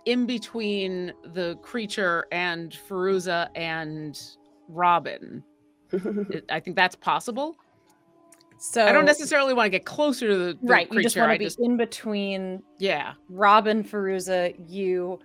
in 0.05 0.25
between 0.25 1.13
the 1.33 1.57
creature 1.61 2.25
and 2.31 2.77
Feruza 2.87 3.49
and 3.55 4.19
Robin. 4.69 5.43
I 6.49 6.59
think 6.59 6.75
that's 6.75 6.95
possible. 6.95 7.55
So 8.59 8.85
I 8.85 8.91
don't 8.91 9.05
necessarily 9.05 9.53
want 9.53 9.67
to 9.67 9.69
get 9.69 9.85
closer 9.85 10.27
to 10.27 10.37
the, 10.37 10.45
the 10.53 10.57
right. 10.61 10.89
creature. 10.89 10.99
You 10.99 11.03
just 11.03 11.17
want 11.17 11.33
to 11.33 11.39
be 11.39 11.45
just, 11.45 11.59
in 11.59 11.77
between 11.77 12.63
yeah. 12.79 13.13
Robin, 13.29 13.83
Feruza, 13.83 14.55
you, 14.67 15.19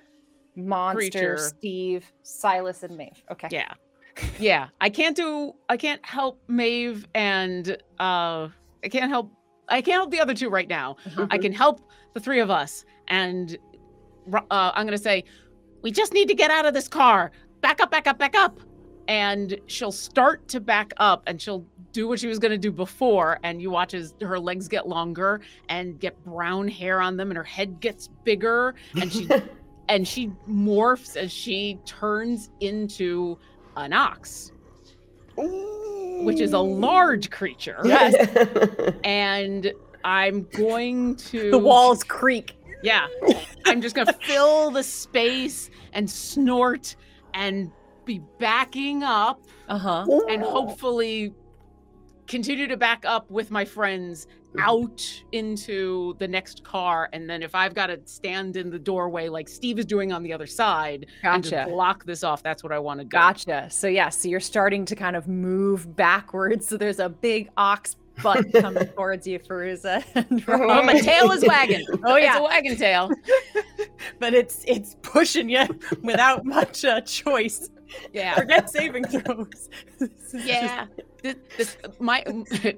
monster, 0.57 0.99
Creature. 0.99 1.39
Steve, 1.39 2.13
Silas, 2.23 2.83
and 2.83 2.97
Maeve. 2.97 3.23
Okay. 3.31 3.49
Yeah. 3.51 3.73
Yeah. 4.39 4.69
I 4.81 4.91
can't 4.91 5.17
do 5.17 5.55
I 5.69 5.77
can't 5.77 6.05
help 6.05 6.41
Maeve 6.49 7.07
and 7.15 7.77
uh 7.99 8.49
I 8.85 8.89
can't 8.91 9.11
help 9.11 9.33
I 9.69 9.81
can't 9.81 9.95
help 9.95 10.11
the 10.11 10.21
other 10.21 10.35
two 10.35 10.51
right 10.51 10.69
now. 10.69 10.97
I 11.31 11.39
can 11.39 11.53
help 11.53 11.81
the 12.15 12.21
three 12.21 12.41
of 12.41 12.51
us 12.51 12.85
and 13.09 13.57
uh, 14.33 14.41
I'm 14.51 14.87
going 14.87 14.97
to 14.97 15.03
say 15.03 15.25
we 15.83 15.91
just 15.91 16.13
need 16.13 16.29
to 16.29 16.35
get 16.35 16.51
out 16.51 16.67
of 16.67 16.75
this 16.75 16.89
car. 16.89 17.33
Back 17.61 17.81
up, 17.81 17.91
back 17.91 18.07
up, 18.07 18.19
back 18.19 18.37
up. 18.37 18.61
And 19.09 19.59
she'll 19.67 19.93
start 19.93 20.47
to 20.49 20.61
back 20.61 20.93
up 20.99 21.23
and 21.27 21.41
she'll 21.41 21.67
do 21.93 22.09
what 22.09 22.21
she 22.21 22.29
was 22.29 22.39
going 22.39 22.53
to 22.53 22.59
do 22.59 22.73
before 22.73 23.39
and 23.43 23.61
you 23.61 23.71
watch 23.71 23.95
as 23.95 24.15
her 24.23 24.39
legs 24.39 24.69
get 24.69 24.89
longer 24.89 25.41
and 25.69 25.99
get 25.99 26.23
brown 26.25 26.69
hair 26.69 27.01
on 27.01 27.17
them 27.17 27.31
and 27.31 27.37
her 27.37 27.45
head 27.45 27.81
gets 27.81 28.09
bigger 28.25 28.75
and 29.01 29.13
she 29.13 29.29
and 29.93 30.09
she 30.09 30.31
morphs 30.49 31.17
as 31.17 31.31
she 31.31 31.79
turns 31.85 32.49
into 32.61 33.39
an 33.77 33.93
ox, 33.93 34.53
which 35.37 36.41
is 36.41 36.55
a 36.55 36.59
large 36.59 37.31
creature. 37.31 37.77
Yes. 37.85 38.15
And 39.05 39.71
I'm 40.03 40.45
going 40.53 41.17
to 41.17 41.51
The 41.51 41.59
walls 41.59 42.03
creak. 42.03 42.57
Yeah. 42.83 43.07
I'm 43.67 43.83
just 43.83 43.95
gonna 43.95 44.13
fill 44.23 44.71
the 44.71 44.83
space 44.83 45.69
and 45.93 46.09
snort 46.11 46.97
and 47.35 47.71
be 48.07 48.21
backing 48.39 49.03
up 49.03 49.43
Uh 49.69 49.79
huh. 49.79 50.07
and 50.31 50.43
hopefully 50.43 51.35
continue 52.27 52.67
to 52.67 52.77
back 52.79 53.05
up 53.05 53.31
with 53.31 53.51
my 53.51 53.65
friends 53.67 54.27
out 54.59 55.03
into 55.33 56.15
the 56.19 56.29
next 56.29 56.63
car 56.65 57.09
and 57.13 57.29
then 57.29 57.43
if 57.43 57.55
i've 57.55 57.75
got 57.75 57.87
to 57.87 57.99
stand 58.05 58.57
in 58.57 58.71
the 58.71 58.79
doorway 58.79 59.29
like 59.29 59.49
steve 59.49 59.79
is 59.79 59.87
doing 59.87 60.13
on 60.13 60.23
the 60.23 60.33
other 60.33 60.47
side 60.47 61.07
and 61.23 61.43
just 61.43 61.53
Gotcha. 61.53 61.71
block 61.71 62.05
this 62.05 62.23
off 62.23 62.43
that's 62.43 62.63
what 62.63 62.73
i 62.73 62.79
want 62.79 63.01
to 63.01 63.05
do 63.05 63.09
Gotcha. 63.09 63.69
So 63.71 63.87
yeah, 63.89 64.09
so 64.09 64.29
you're 64.29 64.41
starting 64.41 64.85
to 64.87 64.97
kind 64.97 65.17
of 65.17 65.29
move 65.29 65.95
backwards. 65.97 66.67
So 66.69 66.77
there's 66.77 66.99
a 66.99 67.09
big 67.09 67.51
ox 67.57 67.97
butt 68.23 68.53
coming 68.53 68.87
towards 68.97 69.27
you, 69.27 69.39
Feruza. 69.39 70.05
And 70.15 70.45
oh 70.49 70.83
my 70.83 70.99
tail 71.01 71.31
is 71.33 71.45
wagging 71.45 71.87
Oh, 72.05 72.15
it's 72.17 72.25
yeah. 72.25 72.39
a 72.39 72.43
wagon 72.43 72.77
tail 72.77 73.11
but 74.19 74.35
it's 74.35 74.65
it's 74.67 74.97
pushing 75.03 75.49
you 75.49 75.65
without 76.03 76.45
much 76.45 76.85
uh, 76.85 77.01
choice. 77.03 77.71
yeah 78.13 78.35
Forget 78.35 78.71
saving 78.71 79.05
throws. 79.05 79.69
Is 80.01 80.09
just- 80.33 80.45
yeah 80.47 80.87
this, 81.23 81.37
this 81.57 81.77
my 81.99 82.25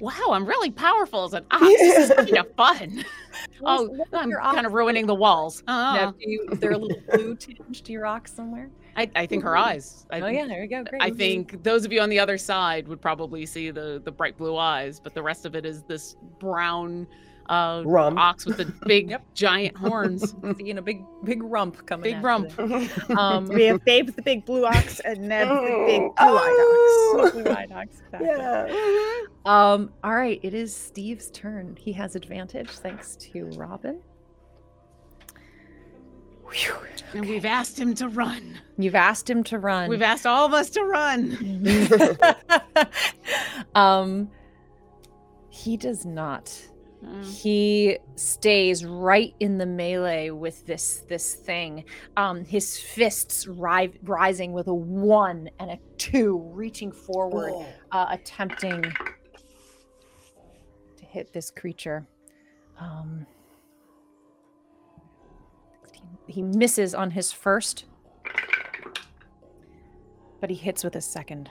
wow 0.00 0.30
i'm 0.30 0.46
really 0.46 0.70
powerful 0.70 1.24
as 1.24 1.32
an 1.32 1.44
ox 1.50 1.64
this 1.64 2.10
is 2.10 2.16
kind 2.16 2.38
of 2.38 2.52
fun 2.56 3.04
oh 3.64 3.96
i'm 4.12 4.30
kind 4.30 4.66
of 4.66 4.72
ruining 4.72 5.06
the 5.06 5.14
walls 5.14 5.62
oh, 5.68 6.12
do 6.18 6.30
you, 6.30 6.46
is 6.52 6.58
there 6.58 6.72
a 6.72 6.78
little 6.78 7.00
blue 7.12 7.34
tinge 7.34 7.82
to 7.82 7.92
your 7.92 8.06
ox 8.06 8.32
somewhere? 8.32 8.70
I, 8.96 9.10
I 9.16 9.26
think 9.26 9.42
her 9.42 9.52
mm-hmm. 9.52 9.68
eyes 9.68 10.06
I, 10.10 10.20
oh 10.20 10.26
yeah, 10.28 10.46
there 10.46 10.62
you 10.62 10.68
go. 10.68 10.84
Great. 10.84 11.02
I 11.02 11.10
think 11.10 11.62
those 11.62 11.84
of 11.84 11.92
you 11.92 12.00
on 12.00 12.10
the 12.10 12.18
other 12.18 12.38
side 12.38 12.86
would 12.88 13.00
probably 13.00 13.46
see 13.46 13.70
the 13.70 14.00
the 14.04 14.12
bright 14.12 14.36
blue 14.36 14.56
eyes, 14.56 15.00
but 15.00 15.14
the 15.14 15.22
rest 15.22 15.46
of 15.46 15.54
it 15.54 15.66
is 15.66 15.82
this 15.82 16.16
brown 16.38 17.06
uh, 17.48 17.82
Rump. 17.84 18.18
ox 18.18 18.46
with 18.46 18.56
the 18.56 18.66
big 18.86 19.16
giant 19.34 19.76
horns. 19.76 20.34
seeing 20.56 20.78
a 20.78 20.82
big 20.82 21.04
big 21.24 21.42
rump 21.42 21.86
coming. 21.86 22.14
Big 22.14 22.22
rump. 22.24 22.52
Um, 23.18 23.46
we 23.48 23.64
have 23.64 23.84
Babe 23.84 24.10
the 24.10 24.22
big 24.22 24.44
blue 24.44 24.64
ox 24.64 25.00
and 25.00 25.28
Neb 25.28 25.48
the 25.48 25.84
big 25.86 26.00
blue 26.00 26.14
Oh. 26.18 27.22
eyed 27.26 27.32
blue-eyed 27.32 27.72
ox, 27.72 28.00
exactly. 28.12 28.28
yeah. 28.28 29.22
Um, 29.44 29.92
all 30.02 30.14
right, 30.14 30.40
it 30.42 30.54
is 30.54 30.74
Steve's 30.74 31.30
turn. 31.30 31.76
He 31.78 31.92
has 31.92 32.16
advantage 32.16 32.70
thanks 32.70 33.16
to 33.16 33.44
Robin. 33.56 34.00
Whew. 36.50 36.74
And 37.14 37.26
we've 37.28 37.44
asked 37.44 37.78
him 37.78 37.94
to 37.96 38.08
run. 38.08 38.60
You've 38.78 38.94
asked 38.94 39.28
him 39.30 39.42
to 39.44 39.58
run. 39.58 39.88
We've 39.88 40.02
asked 40.02 40.26
all 40.26 40.46
of 40.46 40.52
us 40.52 40.70
to 40.70 40.82
run. 40.84 41.66
um, 43.74 44.30
he 45.48 45.76
does 45.76 46.04
not. 46.04 46.52
Mm. 47.04 47.24
He 47.24 47.98
stays 48.16 48.84
right 48.84 49.34
in 49.40 49.58
the 49.58 49.66
melee 49.66 50.30
with 50.30 50.64
this 50.66 51.04
this 51.08 51.34
thing. 51.34 51.84
Um, 52.16 52.44
his 52.44 52.78
fists 52.78 53.46
ri- 53.46 53.98
rising 54.02 54.52
with 54.52 54.68
a 54.68 54.74
one 54.74 55.50
and 55.58 55.70
a 55.70 55.78
two, 55.98 56.38
reaching 56.52 56.92
forward, 56.92 57.52
uh, 57.92 58.06
attempting 58.10 58.82
to 60.96 61.04
hit 61.04 61.32
this 61.32 61.50
creature. 61.50 62.06
Um, 62.78 63.26
he 66.26 66.42
misses 66.42 66.94
on 66.94 67.10
his 67.10 67.32
first, 67.32 67.84
but 70.40 70.48
he 70.48 70.56
hits 70.56 70.82
with 70.82 70.94
his 70.94 71.04
second. 71.04 71.50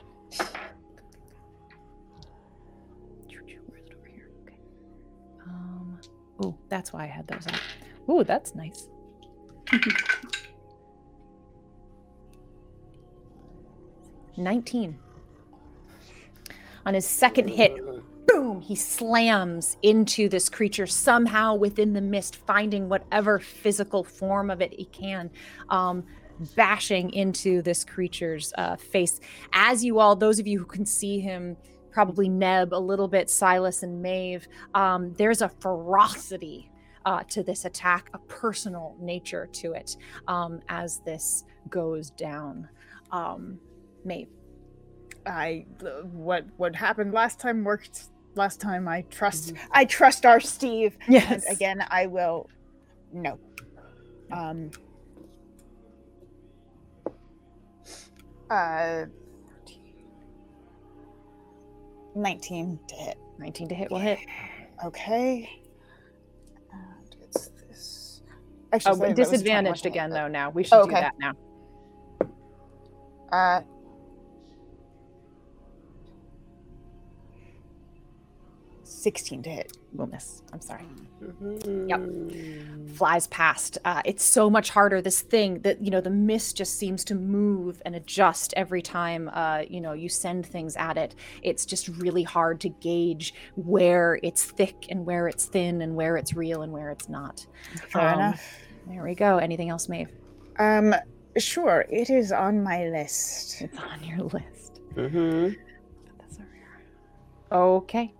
Oh, 6.41 6.55
that's 6.69 6.91
why 6.93 7.03
I 7.03 7.07
had 7.07 7.27
those 7.27 7.45
up. 7.47 7.59
Ooh, 8.09 8.23
that's 8.23 8.55
nice. 8.55 8.87
Nineteen. 14.37 14.97
On 16.85 16.93
his 16.93 17.05
second 17.05 17.47
hit, 17.49 17.77
boom, 18.27 18.61
he 18.61 18.75
slams 18.75 19.77
into 19.83 20.27
this 20.27 20.49
creature 20.49 20.87
somehow 20.87 21.55
within 21.55 21.93
the 21.93 22.01
mist, 22.01 22.35
finding 22.35 22.89
whatever 22.89 23.39
physical 23.39 24.03
form 24.03 24.49
of 24.49 24.61
it 24.61 24.73
he 24.73 24.85
can, 24.85 25.29
um, 25.69 26.03
bashing 26.55 27.13
into 27.13 27.61
this 27.61 27.85
creature's 27.85 28.51
uh, 28.57 28.75
face. 28.75 29.19
As 29.53 29.85
you 29.85 29.99
all, 29.99 30.15
those 30.15 30.39
of 30.39 30.47
you 30.47 30.59
who 30.59 30.65
can 30.65 30.85
see 30.85 31.19
him, 31.19 31.55
probably 31.93 32.27
Neb 32.27 32.73
a 32.73 32.79
little 32.79 33.07
bit, 33.07 33.29
Silas 33.29 33.83
and 33.83 34.01
Maeve, 34.01 34.47
um, 34.73 35.13
there's 35.13 35.41
a 35.41 35.49
ferocity 35.49 36.71
uh, 37.05 37.23
to 37.29 37.43
this 37.43 37.65
attack, 37.65 38.09
a 38.13 38.19
personal 38.19 38.95
nature 38.99 39.47
to 39.53 39.73
it 39.73 39.95
um, 40.27 40.59
as 40.69 40.99
this 41.05 41.43
goes 41.69 42.09
down. 42.09 42.67
Um, 43.11 43.59
Maeve. 44.03 44.29
I 45.25 45.65
uh, 45.85 46.03
what 46.03 46.45
what 46.57 46.75
happened 46.75 47.13
last 47.13 47.39
time 47.39 47.63
worked 47.63 48.09
last 48.35 48.59
time. 48.59 48.89
I 48.89 49.03
trust 49.03 49.53
I 49.71 49.85
trust 49.85 50.25
our 50.25 50.41
Steve. 50.41 50.97
Yes. 51.07 51.45
And 51.45 51.55
again, 51.55 51.85
I 51.89 52.07
will 52.07 52.49
no. 53.13 53.39
Um 54.31 54.71
uh 58.49 59.05
19 62.15 62.79
to 62.87 62.95
hit. 62.95 63.17
19 63.39 63.69
to 63.69 63.75
hit 63.75 63.91
will 63.91 63.99
hit. 63.99 64.19
Okay. 64.85 65.49
And 66.71 67.15
it's 67.21 67.47
this. 67.67 68.21
Actually, 68.71 68.91
Oh, 68.91 68.95
sorry, 68.95 69.09
but 69.09 69.15
that 69.15 69.19
was 69.19 69.27
21 69.29 69.31
disadvantaged 69.39 69.83
hit, 69.83 69.89
again, 69.91 70.09
but- 70.09 70.15
though, 70.15 70.27
now. 70.27 70.49
We 70.49 70.63
should 70.63 70.73
Oh, 70.79 70.85
do 70.85 70.91
that 70.91 71.13
now. 71.19 71.33
Uh, 73.31 73.61
Sixteen 79.03 79.43
to 79.43 79.49
hit. 79.49 79.77
We'll 79.91 80.07
miss. 80.07 80.43
I'm 80.53 80.61
sorry. 80.61 80.85
Yep. 81.87 82.01
flies 82.95 83.27
past. 83.27 83.77
Uh, 83.83 84.01
it's 84.05 84.23
so 84.23 84.49
much 84.49 84.69
harder. 84.69 85.01
This 85.01 85.21
thing 85.21 85.59
that 85.59 85.81
you 85.81 85.91
know, 85.91 85.99
the 85.99 86.09
mist 86.09 86.55
just 86.55 86.77
seems 86.79 87.03
to 87.05 87.15
move 87.15 87.81
and 87.85 87.95
adjust 87.95 88.53
every 88.55 88.81
time. 88.81 89.29
Uh, 89.33 89.63
you 89.69 89.81
know, 89.81 89.91
you 89.91 90.07
send 90.07 90.45
things 90.45 90.77
at 90.77 90.97
it. 90.97 91.15
It's 91.41 91.65
just 91.65 91.89
really 91.89 92.23
hard 92.23 92.61
to 92.61 92.69
gauge 92.69 93.33
where 93.55 94.19
it's 94.23 94.45
thick 94.45 94.85
and 94.89 95.05
where 95.05 95.27
it's 95.27 95.47
thin 95.47 95.81
and 95.81 95.95
where 95.97 96.15
it's 96.15 96.33
real 96.33 96.61
and 96.61 96.71
where 96.71 96.89
it's 96.89 97.09
not. 97.09 97.45
Fair 97.89 98.07
Um, 98.07 98.19
enough. 98.19 98.57
There 98.87 99.03
we 99.03 99.15
go. 99.15 99.37
Anything 99.37 99.69
else, 99.69 99.89
Maeve? 99.89 100.11
Um, 100.59 100.95
sure. 101.37 101.85
It 101.89 102.09
is 102.09 102.31
on 102.31 102.63
my 102.63 102.87
list. 102.87 103.61
It's 103.61 103.77
on 103.79 104.01
your 104.01 104.19
list. 104.19 104.79
Mm-hmm. 104.95 105.55
That's 106.19 106.37
over. 106.39 106.47
Okay, 107.51 108.13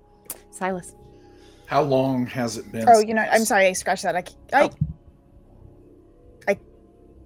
Silas. 0.54 0.96
How 1.66 1.82
long 1.82 2.26
has 2.28 2.58
it 2.58 2.72
been? 2.72 2.86
Oh, 2.88 3.00
you 3.00 3.14
know, 3.14 3.26
I'm 3.32 3.46
sorry. 3.46 3.66
I 3.68 3.74
scratched 3.74 4.04
that. 4.04 4.16
I, 4.54 4.70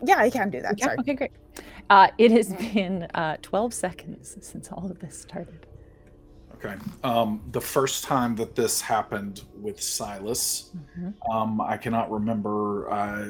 yeah, 0.05 0.17
I 0.19 0.29
can 0.29 0.49
do 0.49 0.61
that. 0.61 0.77
Yeah, 0.77 0.85
Sorry. 0.85 0.97
Okay, 0.99 1.13
great. 1.15 1.31
Uh, 1.89 2.09
it 2.17 2.31
has 2.31 2.53
been 2.53 3.03
uh, 3.13 3.37
12 3.41 3.73
seconds 3.73 4.37
since 4.41 4.69
all 4.71 4.89
of 4.89 4.99
this 4.99 5.19
started. 5.19 5.65
Okay. 6.55 6.75
Um, 7.03 7.41
the 7.51 7.61
first 7.61 8.03
time 8.03 8.35
that 8.35 8.55
this 8.55 8.81
happened 8.81 9.43
with 9.59 9.81
Silas, 9.81 10.71
um, 11.31 11.61
I 11.61 11.77
cannot 11.77 12.11
remember. 12.11 12.91
Uh, 12.91 13.29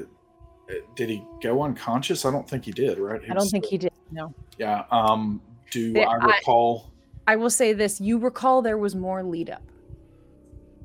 did 0.96 1.10
he 1.10 1.24
go 1.42 1.62
unconscious? 1.64 2.26
I 2.26 2.32
don't 2.32 2.50
think 2.50 2.66
he 2.66 2.72
did. 2.72 3.00
Right? 3.00 3.22
I 3.30 3.34
don't 3.34 3.50
think 3.50 3.66
he 3.66 3.78
did. 3.78 3.92
No. 4.12 4.34
Yeah. 4.58 4.84
Um, 4.92 5.42
do 5.72 5.94
There- 5.94 6.08
I 6.08 6.14
I- 6.14 6.38
recall 6.38 6.92
I 7.28 7.36
will 7.36 7.50
say 7.50 7.74
this: 7.74 8.00
you 8.00 8.18
recall 8.18 8.62
there 8.62 8.78
was 8.78 8.96
more 8.96 9.24
lead 9.24 9.50
up. 9.50 9.62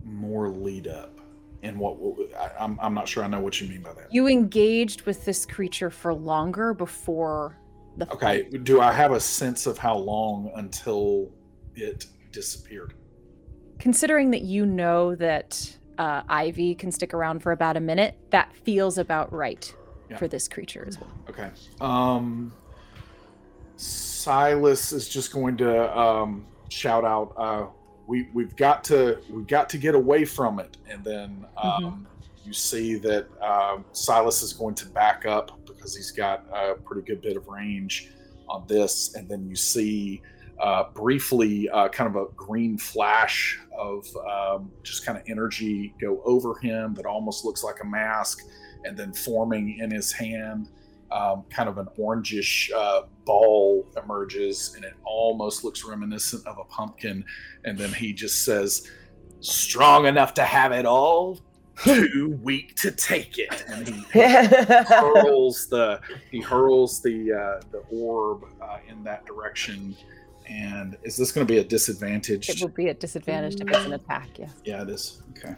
More 0.05 0.49
lead 0.49 0.87
up? 0.89 1.19
And 1.63 1.79
what? 1.79 1.97
I, 2.37 2.51
I'm 2.65 2.79
I'm 2.81 2.95
not 2.95 3.07
sure. 3.09 3.23
I 3.23 3.29
know 3.29 3.41
what 3.41 3.61
you 3.61 3.69
mean 3.69 3.83
by 3.83 3.93
that. 3.95 4.13
You 4.13 4.27
engaged 4.29 5.03
with 5.03 5.25
this 5.25 5.47
creature 5.47 5.91
for 5.91 6.13
longer 6.13 6.75
before 6.75 7.57
the 7.97 8.11
Okay. 8.13 8.43
fight. 8.51 8.65
Do 8.65 8.81
I 8.81 8.93
have 8.93 9.13
a 9.13 9.21
sense 9.21 9.67
of 9.67 9.79
how 9.79 9.97
long 9.97 10.51
until 10.57 11.31
it 11.77 12.07
disappeared? 12.33 12.95
Considering 13.79 14.31
that 14.33 14.43
you 14.43 14.67
know 14.67 15.15
that 15.17 15.77
uh, 15.99 16.23
Ivy 16.29 16.75
can 16.75 16.91
stick 16.91 17.15
around 17.15 17.41
for 17.45 17.53
about 17.53 17.77
a 17.77 17.81
minute, 17.81 18.17
that 18.31 18.53
feels 18.65 18.99
about 18.99 19.33
right 19.33 19.73
Yeah. 20.11 20.17
for 20.17 20.27
this 20.27 20.49
creature 20.49 20.85
as 20.89 20.99
well. 20.99 21.13
Okay. 21.29 21.51
Um, 21.81 22.53
Silas 23.77 24.93
is 24.93 25.09
just 25.09 25.33
going 25.33 25.57
to 25.59 25.99
um, 25.99 26.47
shout 26.71 27.05
out, 27.05 27.35
uh, 27.37 27.67
"We 28.13 28.29
we've 28.35 28.55
got 28.57 28.85
to 28.85 29.19
we've 29.31 29.47
got 29.47 29.71
to 29.71 29.79
get 29.79 29.95
away 29.95 30.27
from 30.27 30.61
it." 30.61 30.77
And 30.91 31.03
then 31.03 31.47
um, 31.57 32.07
you 32.45 32.53
see 32.53 32.97
that 32.97 33.27
um, 33.41 33.87
Silas 33.93 34.43
is 34.43 34.53
going 34.53 34.75
to 34.75 34.87
back 34.87 35.25
up 35.25 35.59
because 35.67 35.97
he's 35.97 36.11
got 36.11 36.45
a 36.53 36.75
pretty 36.75 37.03
good 37.03 37.23
bit 37.23 37.39
of 37.39 37.49
range 37.49 38.11
on 38.51 38.67
this. 38.67 39.15
And 39.15 39.27
then 39.31 39.47
you 39.49 39.57
see 39.57 40.21
uh, 40.61 40.85
briefly 40.93 41.71
uh, 41.71 41.89
kind 41.89 42.15
of 42.15 42.17
a 42.23 42.27
green 42.37 42.77
flash 42.77 43.59
of 43.77 44.07
um, 44.31 44.71
just 44.83 45.07
kind 45.07 45.17
of 45.17 45.25
energy 45.27 45.95
go 45.99 46.21
over 46.27 46.59
him 46.59 46.93
that 46.95 47.07
almost 47.07 47.47
looks 47.47 47.65
like 47.65 47.77
a 47.83 47.87
mask 47.87 48.43
and 48.85 48.95
then 48.95 49.13
forming 49.15 49.79
in 49.79 49.91
his 49.91 50.13
hand, 50.13 50.69
um, 51.11 51.45
kind 51.49 51.69
of 51.69 51.79
an 51.79 51.89
orangish 51.99 52.71
uh, 52.77 53.03
ball 53.25 53.87
emerges, 54.03 54.75
and 54.75 54.85
it 54.85 54.95
almost 55.05 55.65
looks 55.65 55.85
reminiscent 55.85 56.47
of 56.47 56.59
a 56.59 56.65
pumpkin. 56.65 57.25
And 57.65 57.79
then 57.79 57.93
he 57.93 58.13
just 58.13 58.45
says, 58.45 58.91
"Strong 59.41 60.07
enough 60.07 60.35
to 60.35 60.43
have 60.43 60.73
it 60.73 60.87
all, 60.87 61.41
too 61.85 62.39
weak 62.43 62.77
to 62.77 62.91
take 62.91 63.39
it." 63.39 63.65
And 63.69 63.89
he 63.89 64.03
hurls 64.13 65.67
the 65.71 66.01
he 66.31 66.41
hurls 66.41 67.01
the 67.03 67.33
uh, 67.33 67.61
the 67.71 67.83
orb 67.91 68.45
uh, 68.61 68.79
in 68.89 69.03
that 69.05 69.25
direction. 69.27 69.97
And 70.49 70.99
is 71.03 71.17
this 71.17 71.33
going 71.33 71.47
to 71.47 71.53
be 71.53 71.61
a 71.61 71.65
disadvantage? 71.65 72.49
It 72.51 72.61
will 72.61 72.69
be 72.69 72.89
a 72.89 72.95
disadvantage 72.95 73.61
if 73.61 73.69
it's 73.69 73.87
an 73.87 73.93
attack. 73.93 74.29
Yes. 74.39 74.53
Yeah, 74.65 74.83
it 74.83 74.91
is. 74.91 75.23
Okay. 75.31 75.55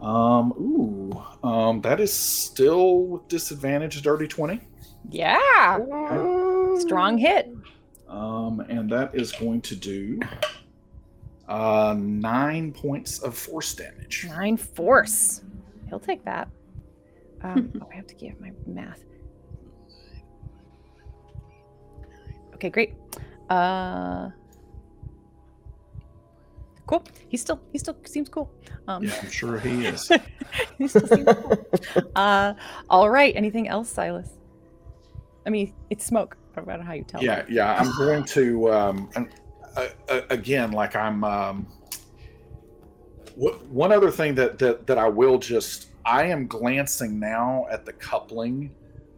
Um. 0.00 0.52
Ooh. 0.58 1.46
Um. 1.46 1.80
That 1.82 2.00
is 2.00 2.12
still 2.12 3.02
with 3.04 3.28
disadvantage. 3.28 4.00
Dirty 4.02 4.26
twenty. 4.26 4.60
Yeah. 5.08 5.78
Strong 6.78 7.18
hit. 7.18 7.48
Um. 8.08 8.60
And 8.68 8.90
that 8.90 9.14
is 9.14 9.32
going 9.32 9.60
to 9.62 9.76
do. 9.76 10.20
Uh, 11.48 11.96
nine 11.98 12.72
points 12.72 13.18
of 13.20 13.36
force 13.36 13.74
damage. 13.74 14.26
Nine 14.28 14.56
force. 14.56 15.42
He'll 15.88 15.98
take 15.98 16.24
that. 16.24 16.48
Um, 17.42 17.72
oh, 17.82 17.88
I 17.92 17.96
have 17.96 18.06
to 18.06 18.14
give 18.14 18.40
my 18.40 18.52
math. 18.66 19.00
Okay, 22.54 22.70
great. 22.70 22.94
Uh, 23.48 24.30
cool. 26.86 27.02
He 27.28 27.36
still 27.36 27.60
he 27.72 27.78
still 27.78 27.96
seems 28.04 28.28
cool. 28.28 28.52
Um, 28.86 29.02
Yeah, 29.02 29.18
I'm 29.20 29.30
sure 29.30 29.58
he 29.58 29.86
is. 29.86 30.08
he 30.78 30.86
still 30.86 31.06
seems 31.06 31.26
cool. 31.26 31.66
Uh, 32.14 32.54
all 32.88 33.10
right. 33.10 33.34
Anything 33.34 33.66
else, 33.66 33.88
Silas? 33.88 34.28
I 35.50 35.52
mean, 35.52 35.72
it's 35.90 36.04
smoke. 36.06 36.36
No 36.56 36.64
matter 36.64 36.84
how 36.84 36.92
you 36.92 37.02
tell. 37.02 37.20
yeah, 37.24 37.44
yeah. 37.48 37.74
I'm 37.74 37.90
going 37.98 38.22
to. 38.26 38.70
Um. 38.72 39.10
and, 39.16 39.28
uh, 39.76 39.88
uh, 40.08 40.20
again, 40.30 40.70
like 40.70 40.94
I'm. 40.94 41.24
Um. 41.24 41.66
What, 43.34 43.64
one 43.66 43.90
other 43.90 44.10
thing 44.12 44.36
that 44.36 44.58
that 44.60 44.86
that 44.86 44.96
I 44.96 45.08
will 45.08 45.38
just. 45.38 45.88
I 46.04 46.24
am 46.26 46.46
glancing 46.46 47.18
now 47.18 47.66
at 47.70 47.84
the 47.84 47.92
coupling 47.92 48.70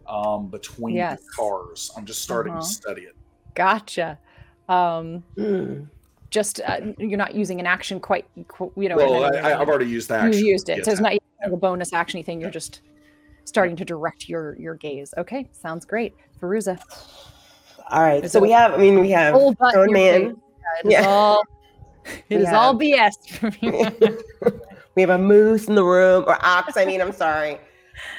um, 0.07 0.47
between 0.47 0.95
Yes. 0.95 1.21
the 1.21 1.29
cars. 1.35 1.91
I'm 1.95 2.05
just 2.05 2.21
starting 2.23 2.53
Uh-huh. 2.53 2.61
to 2.61 2.67
study 2.67 3.03
it. 3.03 3.15
Gotcha. 3.55 4.17
Um, 4.67 5.23
just 6.31 6.61
uh, 6.61 6.79
you're 6.97 7.17
not 7.17 7.35
using 7.35 7.59
an 7.59 7.67
action 7.67 7.99
quite. 7.99 8.25
qu- 8.47 8.71
You 8.75 8.89
know. 8.89 8.95
Well, 8.97 9.23
I, 9.23 9.27
I- 9.27 9.31
way. 9.31 9.39
I've 9.53 9.67
already 9.69 9.85
used 9.87 10.09
that. 10.09 10.33
you 10.33 10.43
used 10.45 10.67
it. 10.69 10.77
Yes, 10.77 10.85
so 10.85 10.91
it's 10.93 11.01
not 11.01 11.13
even 11.13 11.53
a 11.53 11.57
bonus 11.57 11.93
action 11.93 12.23
thing. 12.23 12.41
You're 12.41 12.49
just 12.49 12.81
starting 13.45 13.75
to 13.77 13.85
direct 13.85 14.29
your 14.29 14.55
your 14.59 14.75
gaze. 14.75 15.13
Okay, 15.17 15.49
sounds 15.51 15.85
great. 15.85 16.13
Feruza. 16.41 16.79
All 17.89 18.01
right. 18.01 18.23
Is 18.23 18.31
So 18.31 18.39
we 18.39 18.51
have. 18.51 18.73
I 18.73 18.77
mean, 18.77 18.99
we 18.99 19.11
have 19.11 19.33
Full 19.35 19.53
butt 19.55 19.73
in 19.75 19.81
Stone 19.83 19.93
Man. 19.93 20.21
face. 20.21 20.35
It 20.83 20.87
is 20.87 20.91
Yeah. 20.93 21.05
all 21.07 21.43
it 22.29 22.41
is 22.41 22.43
Yeah. 22.43 22.57
all 22.59 22.77
BS 22.77 23.13
for 23.29 23.51
me. 23.61 23.85
we 24.95 25.01
have 25.01 25.09
a 25.11 25.17
moose 25.17 25.67
in 25.67 25.75
the 25.75 25.83
room 25.83 26.23
or 26.27 26.37
ox 26.45 26.75
i 26.77 26.85
mean 26.85 27.01
i'm 27.01 27.11
sorry 27.13 27.57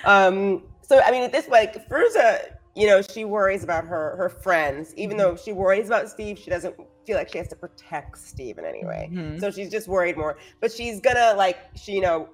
um 0.04 0.62
so 0.82 1.00
i 1.04 1.10
mean 1.10 1.22
at 1.22 1.30
this 1.32 1.46
like 1.48 1.86
Fruza, 1.88 2.38
you 2.74 2.86
know 2.86 3.00
she 3.02 3.24
worries 3.24 3.62
about 3.62 3.84
her 3.84 4.16
her 4.16 4.28
friends 4.28 4.92
even 4.96 5.16
though 5.16 5.36
she 5.36 5.52
worries 5.52 5.86
about 5.86 6.08
steve 6.08 6.38
she 6.38 6.50
doesn't 6.50 6.74
feel 7.06 7.16
like 7.16 7.30
she 7.30 7.38
has 7.38 7.46
to 7.48 7.56
protect 7.56 8.18
steve 8.18 8.58
in 8.58 8.64
any 8.64 8.84
way 8.84 9.08
Mhm. 9.12 9.38
so 9.38 9.50
she's 9.50 9.70
just 9.70 9.86
worried 9.86 10.16
more 10.16 10.36
but 10.60 10.72
she's 10.72 11.00
gonna 11.00 11.34
like 11.36 11.58
she 11.76 11.92
you 11.92 12.00
know 12.00 12.28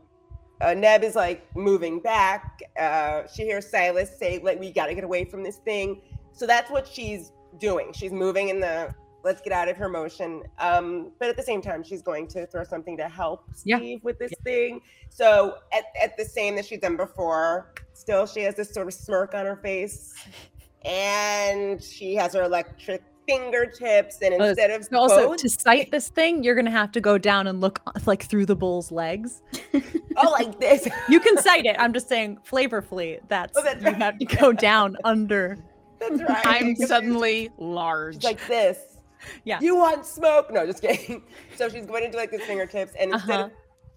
uh, 0.61 0.74
Neb 0.74 1.02
is 1.02 1.14
like 1.16 1.44
moving 1.56 2.00
back. 2.00 2.62
Uh, 2.78 3.22
she 3.32 3.42
hears 3.44 3.68
Silas 3.68 4.18
say, 4.18 4.38
"Like 4.42 4.61
we 4.61 4.72
got 4.72 4.86
to 4.86 4.94
get 4.94 5.04
away 5.04 5.24
from 5.24 5.42
this 5.42 5.56
thing." 5.56 6.02
So 6.32 6.46
that's 6.46 6.70
what 6.70 6.86
she's 6.86 7.32
doing. 7.58 7.92
She's 7.92 8.12
moving 8.12 8.48
in 8.48 8.61
the 8.61 8.94
let's 9.22 9.40
get 9.40 9.52
out 9.52 9.68
of 9.68 9.76
her 9.76 9.88
motion. 9.88 10.42
Um, 10.58 11.12
but 11.18 11.28
at 11.28 11.36
the 11.36 11.42
same 11.42 11.61
time, 11.61 11.82
she's 11.82 12.02
going 12.02 12.26
to 12.28 12.46
throw 12.46 12.64
something 12.64 12.96
to 12.96 13.08
help 13.08 13.44
Yeah. 13.64 13.76
Steve 13.76 14.02
with 14.02 14.18
this 14.18 14.32
thing. 14.44 14.80
So 15.11 15.58
at, 15.72 15.84
at 16.00 16.16
the 16.16 16.24
same 16.24 16.56
that 16.56 16.64
she's 16.64 16.80
done 16.80 16.96
before, 16.96 17.74
still 17.92 18.26
she 18.26 18.40
has 18.42 18.54
this 18.54 18.72
sort 18.72 18.86
of 18.86 18.94
smirk 18.94 19.34
on 19.34 19.44
her 19.46 19.56
face, 19.56 20.14
and 20.84 21.82
she 21.82 22.14
has 22.14 22.34
her 22.34 22.42
electric 22.42 23.02
fingertips, 23.30 24.18
and 24.22 24.34
instead 24.34 24.70
of 24.70 24.84
So 24.84 24.96
also, 24.98 25.28
both, 25.28 25.38
to 25.38 25.48
sight 25.48 25.90
this 25.90 26.08
thing, 26.08 26.42
you're 26.42 26.54
gonna 26.54 26.70
have 26.70 26.92
to 26.92 27.00
go 27.00 27.18
down 27.18 27.46
and 27.46 27.60
look 27.60 27.80
uh, 27.86 27.92
like 28.06 28.24
through 28.24 28.46
the 28.46 28.56
bull's 28.56 28.90
legs. 28.92 29.42
oh, 30.16 30.30
like 30.32 30.58
this. 30.60 30.88
You 31.08 31.20
can 31.20 31.36
sight 31.38 31.66
it. 31.66 31.76
I'm 31.78 31.92
just 31.92 32.08
saying, 32.08 32.38
flavorfully, 32.48 33.20
that's, 33.28 33.56
Oh, 33.56 33.62
that's 33.62 33.82
you 33.84 33.92
have 33.92 34.18
to 34.18 34.24
go 34.24 34.52
down 34.52 34.96
under. 35.04 35.58
That's 36.00 36.20
right. 36.28 36.46
I'm 36.46 36.76
suddenly 36.76 37.50
large. 37.58 38.16
It's 38.16 38.24
like 38.24 38.46
this. 38.46 38.78
Yeah. 39.44 39.58
You 39.60 39.76
want 39.76 40.06
smoke? 40.06 40.50
No, 40.50 40.64
just 40.66 40.80
kidding. 40.82 41.22
So 41.56 41.68
she's 41.68 41.84
going 41.84 42.04
into 42.04 42.16
like 42.16 42.30
the 42.30 42.38
fingertips, 42.38 42.94
and 42.98 43.12
instead 43.12 43.30
Uh-huh. 43.34 43.44
of 43.44 43.50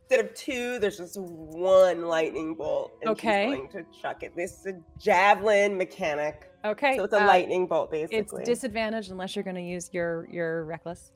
instead 0.10 0.26
of 0.26 0.34
two, 0.36 0.80
there's 0.80 0.98
just 0.98 1.18
one 1.18 2.02
lightning 2.08 2.56
bolt. 2.56 2.92
And 3.02 3.12
Okay. 3.12 3.48
She's 3.50 3.56
going 3.72 3.86
to 3.86 4.02
chuck 4.02 4.22
it. 4.24 4.36
This 4.36 4.60
is 4.60 4.66
a 4.66 4.74
javelin 5.00 5.78
mechanic. 5.78 6.50
Okay. 6.66 6.98
So 6.98 7.04
it's 7.04 7.14
a 7.14 7.22
uh, 7.22 7.28
lightning 7.28 7.68
bolt, 7.68 7.92
basically. 7.92 8.18
It's 8.20 8.32
basically. 8.32 8.46
disadvantaged 8.54 9.12
unless 9.12 9.36
you're 9.36 9.44
gonna 9.44 9.60
use 9.60 9.90
your 9.92 10.28
your 10.32 10.64
reckless. 10.66 11.12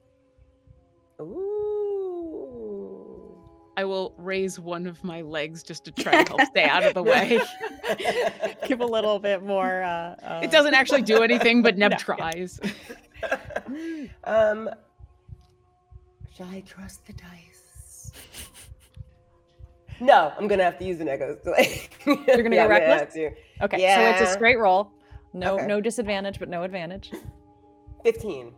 Ooh. 1.22 1.58
I 3.78 3.84
will 3.86 4.16
raise 4.18 4.60
one 4.60 4.88
of 4.88 5.04
my 5.04 5.22
legs 5.22 5.62
just 5.62 5.86
to 5.86 5.92
try 5.92 6.24
to 6.24 6.30
help 6.30 6.42
stay 6.50 6.64
out 6.64 6.84
of 6.84 6.96
the 6.96 7.04
way. 7.04 7.40
Give 8.68 8.82
a 8.82 8.86
little 8.86 9.20
bit 9.20 9.44
more. 9.44 9.84
Uh, 9.84 10.16
uh, 10.24 10.42
It 10.44 10.50
doesn't 10.50 10.74
actually 10.74 11.04
do 11.04 11.22
anything, 11.22 11.62
but 11.62 11.78
Neb 11.78 11.92
No, 11.92 11.96
yeah. 11.96 11.98
tries. 11.98 12.60
um, 14.24 14.68
shall 16.36 16.48
I 16.48 16.62
trust 16.62 17.06
the 17.06 17.14
dice? 17.14 18.12
No, 20.00 20.34
I'm 20.38 20.48
gonna 20.48 20.64
have 20.64 20.78
to 20.80 20.86
use 20.86 21.00
an 21.00 21.08
echo. 21.08 21.38
You're 22.06 22.44
gonna 22.44 22.56
go 22.56 22.68
reckless? 22.68 23.14
To. 23.14 23.32
Okay, 23.62 23.78
so 23.96 24.02
it's 24.24 24.30
a 24.30 24.34
straight 24.34 24.58
roll. 24.58 24.92
No, 25.34 25.56
Okay. 25.56 25.68
no 25.68 25.82
disadvantage, 25.82 26.40
but 26.40 26.50
no 26.50 26.64
advantage. 26.64 27.12
Fifteen. 28.04 28.54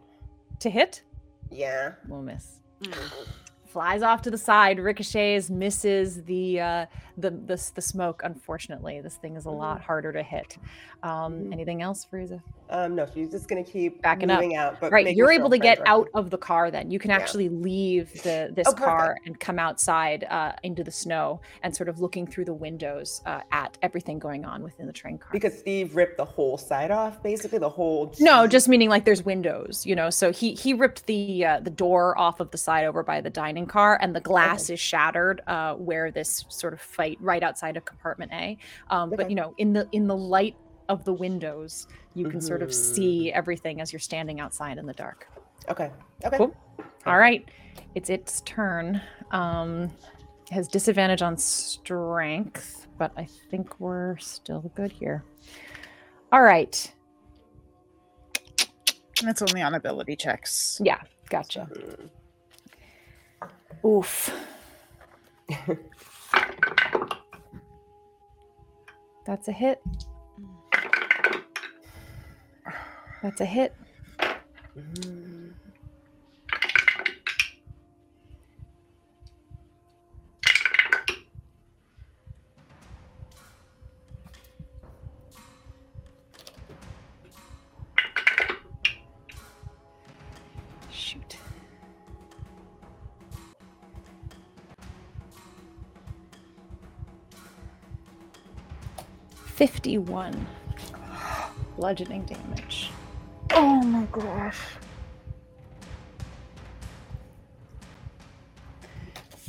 To 0.59 0.69
hit, 0.69 1.03
Yeah. 1.49 1.93
we'll 2.07 2.21
miss. 2.21 2.59
Mm. 2.81 3.27
Flies 3.65 4.01
off 4.01 4.21
to 4.23 4.31
the 4.31 4.37
side, 4.37 4.79
ricochets, 4.79 5.49
misses 5.49 6.23
the 6.23 6.59
uh, 6.59 6.85
the, 7.17 7.31
the 7.31 7.71
the 7.75 7.81
smoke. 7.81 8.21
Unfortunately, 8.23 8.99
this 9.01 9.15
thing 9.17 9.35
is 9.35 9.45
a 9.45 9.51
lot 9.51 9.81
harder 9.81 10.11
to 10.11 10.23
hit. 10.23 10.57
Um, 11.03 11.45
Mhm. 11.45 11.53
anything 11.53 11.81
else, 11.81 12.05
Frieza? 12.11 12.41
Um, 12.69 12.95
no, 12.95 13.07
she's 13.13 13.31
just 13.31 13.47
gonna 13.47 13.63
keep 13.63 14.01
Backing 14.01 14.29
up. 14.29 14.43
out. 14.55 14.79
But 14.79 14.91
right, 14.91 15.15
you're 15.15 15.31
able 15.31 15.49
to 15.49 15.57
get 15.57 15.79
out 15.87 16.07
of 16.13 16.29
the 16.29 16.37
car. 16.37 16.69
Then 16.69 16.91
you 16.91 16.99
can 16.99 17.09
Yeah. 17.09 17.17
actually 17.17 17.49
leave 17.49 18.13
the 18.23 18.51
this 18.53 18.67
Oh, 18.67 18.73
car 18.73 19.17
and 19.25 19.39
come 19.39 19.57
outside 19.59 20.25
uh, 20.29 20.53
into 20.63 20.83
the 20.83 20.91
snow 20.91 21.41
and 21.63 21.75
sort 21.75 21.89
of 21.89 21.99
looking 21.99 22.27
through 22.27 22.45
the 22.45 22.53
windows 22.53 23.21
uh, 23.25 23.41
at 23.51 23.77
everything 23.81 24.19
going 24.19 24.45
on 24.45 24.61
within 24.63 24.85
the 24.85 24.93
train 24.93 25.17
car. 25.17 25.29
because 25.31 25.57
Steve 25.57 25.95
ripped 25.95 26.17
the 26.17 26.25
whole 26.25 26.57
side 26.57 26.91
off, 26.91 27.21
basically 27.23 27.57
the 27.59 27.69
whole. 27.69 28.13
No, 28.19 28.45
just 28.47 28.67
meaning 28.69 28.89
like 28.89 29.05
there's 29.05 29.23
windows, 29.25 29.85
you 29.85 29.95
know. 29.95 30.09
So 30.09 30.31
he 30.31 30.53
he 30.53 30.73
ripped 30.73 31.05
the 31.07 31.45
uh, 31.45 31.59
the 31.61 31.69
door 31.71 32.17
off 32.19 32.39
of 32.39 32.51
the 32.51 32.57
side 32.57 32.85
over 32.85 33.01
by 33.03 33.21
the 33.21 33.29
dining 33.31 33.65
car, 33.65 33.97
and 34.01 34.15
the 34.15 34.21
glass 34.21 34.69
is 34.69 34.79
shattered 34.79 35.41
uh, 35.47 35.73
where 35.75 36.11
this 36.11 36.45
sort 36.49 36.73
of 36.73 36.81
fight 36.81 37.17
right 37.19 37.41
outside 37.43 37.77
of 37.77 37.85
compartment 37.85 38.31
A. 38.33 38.57
Um, 38.89 39.09
But 39.09 39.29
you 39.29 39.35
know, 39.35 39.53
in 39.57 39.73
the 39.73 39.87
in 39.91 40.07
the 40.07 40.15
light 40.15 40.55
of 40.89 41.05
the 41.05 41.13
windows, 41.13 41.87
you 42.15 42.27
can 42.29 42.41
sort 42.41 42.61
of 42.61 42.73
see 42.73 43.31
everything 43.31 43.79
as 43.79 43.93
you're 43.93 43.99
standing 43.99 44.41
outside 44.41 44.77
in 44.77 44.85
the 44.85 44.93
dark. 44.93 45.27
Okay. 45.69 45.91
Okay. 46.25 46.37
Cool. 46.37 46.55
All 47.05 47.17
right, 47.17 47.47
it's 47.95 48.09
its 48.09 48.41
turn. 48.41 49.01
Um, 49.31 49.89
has 50.51 50.67
disadvantage 50.67 51.21
on 51.21 51.37
strength, 51.37 52.87
but 52.97 53.13
I 53.15 53.25
think 53.49 53.79
we're 53.79 54.17
still 54.17 54.71
good 54.75 54.91
here. 54.91 55.23
All 56.31 56.41
right. 56.41 56.91
That's 59.23 59.41
only 59.41 59.61
on 59.61 59.75
ability 59.75 60.15
checks. 60.15 60.81
Yeah, 60.83 60.99
gotcha. 61.29 61.69
Oof. 63.85 64.33
That's 69.25 69.47
a 69.47 69.51
hit. 69.51 69.81
That's 73.21 73.41
a 73.41 73.45
hit. 73.45 73.75
Shoot. 90.91 91.37
Fifty-one 99.33 100.47
bludgeoning 101.75 102.23
damage. 102.23 102.88
Oh 103.61 103.81
my 103.83 104.05
gosh. 104.05 104.57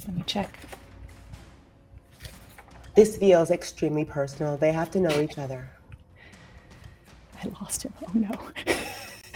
Let 0.05 0.17
me 0.17 0.25
check. 0.27 0.59
This 2.97 3.17
feels 3.17 3.53
extremely 3.53 4.05
personal. 4.05 4.57
They 4.57 4.73
have 4.73 4.91
to 4.91 5.01
know 5.01 5.21
each 5.21 5.39
other. 5.39 5.71
I 7.41 7.47
lost 7.61 7.85
him. 7.85 7.95
Oh 8.03 8.11
no. 8.15 8.31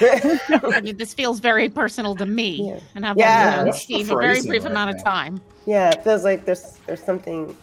I 0.74 0.80
mean, 0.80 0.96
this 0.96 1.14
feels 1.14 1.38
very 1.38 1.68
personal 1.68 2.16
to 2.16 2.26
me, 2.26 2.68
Yeah. 2.68 2.80
and 2.96 3.06
I've 3.06 3.16
Yeah. 3.16 3.58
only 3.58 3.64
known 3.70 3.72
Steve 3.74 4.10
a 4.10 4.16
very 4.16 4.42
brief 4.42 4.64
right 4.64 4.72
amount 4.72 4.90
of 4.96 5.04
time. 5.04 5.40
Yeah, 5.66 5.92
it 5.92 6.02
feels 6.02 6.24
like 6.24 6.44
there's 6.46 6.78
there's 6.86 7.02
something. 7.04 7.56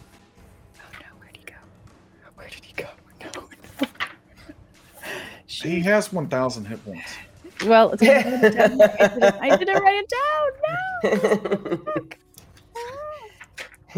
He 5.62 5.80
has 5.80 6.12
1,000 6.12 6.64
hit 6.64 6.84
points. 6.84 7.14
Well, 7.66 7.90
it's 7.92 8.02
gonna 8.02 8.14
write. 8.14 8.34
I 9.00 9.08
didn't, 9.08 9.22
I 9.40 9.56
didn't 9.56 9.82
write 9.82 10.04
it 10.04 10.08
down. 10.08 11.80
No. 11.84 12.06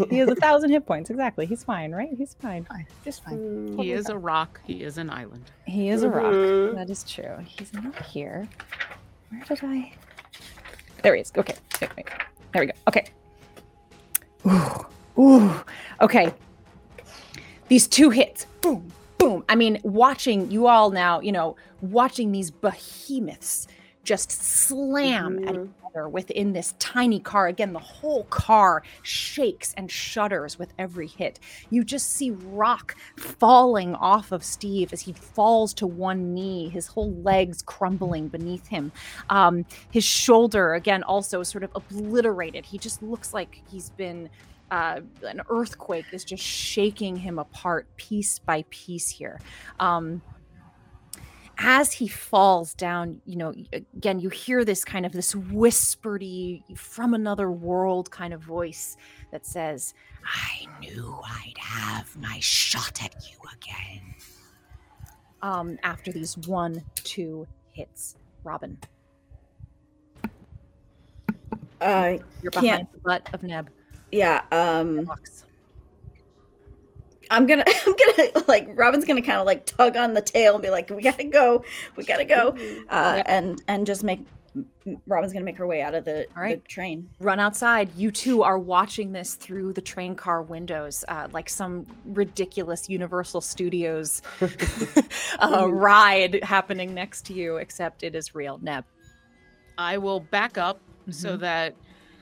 He 0.09 0.17
has 0.17 0.27
a 0.27 0.35
thousand 0.35 0.71
hit 0.71 0.85
points. 0.85 1.09
Exactly. 1.09 1.45
He's 1.45 1.63
fine, 1.63 1.93
right? 1.93 2.09
He's 2.17 2.33
fine. 2.41 2.65
Fine, 2.65 2.85
just 3.05 3.23
fine. 3.23 3.77
He 3.77 3.93
is 3.93 4.09
a 4.09 4.17
rock. 4.17 4.59
He 4.65 4.83
is 4.83 4.97
an 4.97 5.09
island. 5.09 5.49
He 5.65 5.87
is 5.87 6.03
a 6.03 6.09
rock. 6.09 6.33
Mhm. 6.33 6.75
That 6.75 6.89
is 6.89 7.05
true. 7.05 7.37
He's 7.45 7.71
not 7.73 7.95
here. 8.05 8.45
Where 9.29 9.41
did 9.47 9.59
I? 9.63 9.93
There 11.01 11.15
he 11.15 11.21
is. 11.21 11.31
Okay. 11.37 11.55
Wait, 11.79 11.95
wait. 11.95 12.07
There 12.51 12.61
we 12.61 12.65
go. 12.67 12.73
Okay. 12.89 13.05
Ooh. 14.47 14.85
Ooh. 15.21 15.63
Okay. 16.01 16.33
These 17.69 17.87
two 17.87 18.09
hits. 18.09 18.47
Boom. 18.59 18.91
Boom. 19.25 19.45
I 19.49 19.55
mean, 19.55 19.79
watching 19.83 20.51
you 20.51 20.67
all 20.67 20.91
now, 20.91 21.19
you 21.19 21.31
know, 21.31 21.55
watching 21.81 22.31
these 22.31 22.51
behemoths 22.51 23.67
just 24.03 24.31
slam 24.31 25.43
at 25.47 25.55
each 25.55 25.69
other 25.83 26.07
within 26.07 26.53
this 26.53 26.75
tiny 26.77 27.19
car. 27.19 27.47
Again, 27.47 27.73
the 27.73 27.79
whole 27.79 28.25
car 28.25 28.83
shakes 29.01 29.73
and 29.75 29.89
shudders 29.89 30.59
with 30.59 30.71
every 30.77 31.07
hit. 31.07 31.39
You 31.71 31.83
just 31.83 32.11
see 32.11 32.31
rock 32.31 32.95
falling 33.17 33.95
off 33.95 34.31
of 34.31 34.43
Steve 34.43 34.93
as 34.93 35.01
he 35.01 35.13
falls 35.13 35.73
to 35.75 35.87
one 35.87 36.33
knee, 36.33 36.69
his 36.69 36.87
whole 36.87 37.13
legs 37.15 37.63
crumbling 37.63 38.27
beneath 38.27 38.67
him. 38.67 38.91
Um, 39.29 39.65
his 39.91 40.03
shoulder, 40.03 40.75
again, 40.75 41.01
also 41.01 41.41
sort 41.41 41.63
of 41.63 41.71
obliterated. 41.73 42.65
He 42.65 42.77
just 42.77 43.01
looks 43.01 43.33
like 43.33 43.63
he's 43.69 43.89
been. 43.89 44.29
Uh, 44.71 45.01
an 45.27 45.41
earthquake 45.49 46.05
is 46.11 46.25
just 46.25 46.43
shaking 46.43 47.15
him 47.15 47.37
apart 47.39 47.87
piece 47.97 48.39
by 48.39 48.65
piece 48.69 49.09
here. 49.09 49.39
Um, 49.79 50.21
as 51.57 51.93
he 51.93 52.07
falls 52.07 52.73
down, 52.73 53.21
you 53.25 53.37
know, 53.37 53.53
again, 53.71 54.19
you 54.19 54.29
hear 54.29 54.65
this 54.65 54.83
kind 54.83 55.05
of 55.05 55.13
this 55.13 55.33
whispery 55.35 56.63
from 56.75 57.13
another 57.13 57.49
world 57.51 58.11
kind 58.11 58.33
of 58.33 58.41
voice 58.41 58.97
that 59.31 59.45
says, 59.45 59.93
I 60.25 60.65
knew 60.81 61.17
I'd 61.23 61.57
have 61.57 62.15
my 62.17 62.39
shot 62.41 63.01
at 63.03 63.15
you 63.29 63.37
again. 63.53 64.01
Um, 65.41 65.77
after 65.83 66.11
these 66.11 66.37
one, 66.39 66.83
two 66.95 67.47
hits, 67.71 68.15
Robin, 68.43 68.77
Uh, 71.81 72.17
you're 72.41 72.51
Can't- 72.51 72.63
behind 72.63 72.87
the 72.93 72.99
butt 72.99 73.29
of 73.33 73.43
Neb. 73.43 73.69
Yeah. 74.15 74.41
Um, 74.51 75.09
I'm 77.31 77.47
gonna, 77.47 77.63
I'm 77.87 77.95
gonna 77.95 78.45
like 78.47 78.67
Robin's 78.75 79.05
gonna 79.05 79.21
kind 79.21 79.39
of 79.39 79.45
like 79.45 79.65
tug 79.65 79.97
on 79.97 80.13
the 80.13 80.21
tail 80.21 80.53
and 80.55 80.61
be 80.63 80.69
like, 80.69 80.89
"We 80.89 81.01
gotta 81.01 81.23
go, 81.23 81.63
we 81.95 82.03
gotta 82.05 82.25
go," 82.25 82.49
uh, 82.89 83.13
Yep. 83.17 83.25
and 83.27 83.61
and 83.67 83.85
just 83.87 84.03
make 84.03 84.21
Robin's 85.07 85.33
gonna 85.33 85.43
make 85.43 85.57
her 85.57 85.67
way 85.67 85.81
out 85.81 85.95
of 85.95 86.05
the, 86.05 86.27
All 86.35 86.41
right. 86.41 86.63
the 86.63 86.67
train. 86.69 87.09
run 87.19 87.39
outside. 87.39 87.89
You 87.97 88.11
two 88.11 88.43
are 88.43 88.57
watching 88.59 89.11
this 89.11 89.33
through 89.35 89.73
the 89.73 89.81
train 89.81 90.15
car 90.15 90.41
windows, 90.43 91.03
uh, 91.07 91.27
like 91.33 91.49
some 91.49 91.85
ridiculous 92.05 92.87
Universal 92.89 93.41
Studios 93.41 94.21
uh, 95.39 95.67
ride 95.69 96.41
happening 96.43 96.93
next 96.93 97.25
to 97.25 97.33
you, 97.33 97.57
except 97.57 98.03
it 98.03 98.15
is 98.15 98.33
real. 98.35 98.59
Neb. 98.61 98.85
I 99.77 99.97
will 99.97 100.21
back 100.21 100.57
up 100.57 100.79
so 101.09 101.35
Mhm. 101.35 101.39
that 101.41 101.75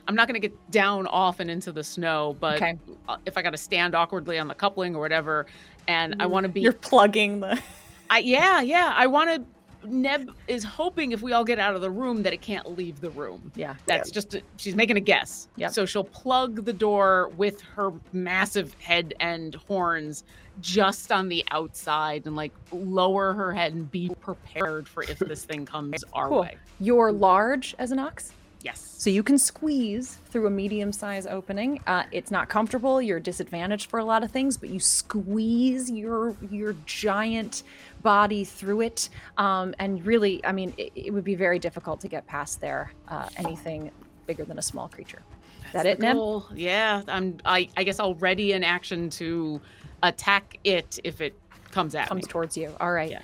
I'm 0.06 0.14
not 0.14 0.28
going 0.28 0.40
to 0.40 0.46
get 0.48 0.70
down 0.70 1.06
off 1.06 1.40
and 1.40 1.50
into 1.50 1.72
the 1.72 1.82
snow, 1.84 2.36
but 2.40 2.56
Okay. 2.56 2.78
uh, 3.08 3.16
if 3.26 3.36
I 3.38 3.42
got 3.42 3.50
to 3.50 3.56
stand 3.58 3.94
awkwardly 3.94 4.38
on 4.38 4.48
the 4.48 4.54
coupling 4.54 4.94
or 4.94 5.00
whatever, 5.00 5.46
and 5.88 6.16
I 6.20 6.26
want 6.26 6.44
to 6.44 6.48
be, 6.48 6.60
You're 6.60 6.72
plugging 6.72 7.40
the. 7.40 7.60
I, 8.10 8.18
yeah, 8.18 8.60
yeah, 8.60 8.92
I 8.96 9.06
want 9.06 9.30
to. 9.30 9.44
Neb 9.86 10.30
is 10.48 10.64
hoping 10.64 11.12
if 11.12 11.20
we 11.20 11.32
all 11.34 11.44
get 11.44 11.58
out 11.58 11.74
of 11.74 11.82
the 11.82 11.90
room 11.90 12.22
that 12.22 12.32
it 12.32 12.40
can't 12.40 12.74
leave 12.78 13.02
the 13.02 13.10
room. 13.10 13.52
Yeah. 13.54 13.74
That's 13.84 14.10
just 14.10 14.34
a, 14.34 14.42
she's 14.56 14.74
making 14.74 14.96
a 14.96 15.00
guess. 15.00 15.48
Yep. 15.56 15.72
So 15.72 15.84
she'll 15.84 16.04
plug 16.04 16.64
the 16.64 16.72
door 16.72 17.30
with 17.36 17.60
her 17.60 17.92
massive 18.14 18.72
head 18.80 19.12
and 19.20 19.54
horns 19.68 20.24
just 20.62 21.12
on 21.12 21.28
the 21.28 21.44
outside 21.50 22.24
and 22.24 22.34
like 22.34 22.52
lower 22.72 23.34
her 23.34 23.52
head 23.52 23.74
and 23.74 23.90
be 23.90 24.08
prepared 24.20 24.88
for 24.88 25.02
if 25.02 25.18
this 25.18 25.44
thing 25.44 25.66
comes 25.66 26.02
our 26.14 26.28
Cool. 26.28 26.40
way. 26.42 26.56
You're 26.80 27.12
large 27.12 27.74
as 27.78 27.92
an 27.92 27.98
ox. 27.98 28.32
Yes. 28.64 28.94
So 28.98 29.10
you 29.10 29.22
can 29.22 29.36
squeeze 29.36 30.16
through 30.30 30.46
a 30.46 30.50
medium 30.50 30.90
size 30.90 31.26
opening. 31.26 31.80
Uh, 31.86 32.04
it's 32.10 32.30
not 32.30 32.48
comfortable. 32.48 33.02
You're 33.02 33.20
disadvantaged 33.20 33.90
for 33.90 33.98
a 33.98 34.04
lot 34.04 34.24
of 34.24 34.30
things, 34.30 34.56
but 34.56 34.70
you 34.70 34.80
squeeze 34.80 35.90
your 35.90 36.34
your 36.50 36.74
giant 36.86 37.62
body 38.02 38.42
through 38.44 38.80
it. 38.80 39.10
Um, 39.36 39.74
and 39.78 40.04
really, 40.06 40.42
I 40.46 40.52
mean, 40.52 40.72
it, 40.78 40.92
it 40.96 41.12
would 41.12 41.24
be 41.24 41.34
very 41.34 41.58
difficult 41.58 42.00
to 42.00 42.08
get 42.08 42.26
past 42.26 42.62
there. 42.62 42.90
Uh, 43.06 43.28
anything 43.36 43.90
bigger 44.26 44.44
than 44.46 44.58
a 44.58 44.62
small 44.62 44.88
creature. 44.88 45.22
Is 45.66 45.72
that 45.74 45.84
it, 45.86 46.00
Neb? 46.00 46.16
Yeah. 46.54 47.02
I'm. 47.06 47.36
I. 47.44 47.68
I 47.76 47.84
guess 47.84 48.00
I'll 48.00 48.14
ready 48.14 48.52
an 48.52 48.64
action 48.64 49.10
to 49.10 49.60
attack 50.02 50.58
it 50.64 50.98
if 51.04 51.20
it 51.20 51.38
comes 51.70 51.94
at 51.94 52.08
Comes 52.08 52.24
me. 52.24 52.30
towards 52.30 52.56
you. 52.56 52.74
All 52.80 52.92
right. 52.92 53.10
Yeah. 53.10 53.20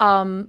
Um, 0.00 0.48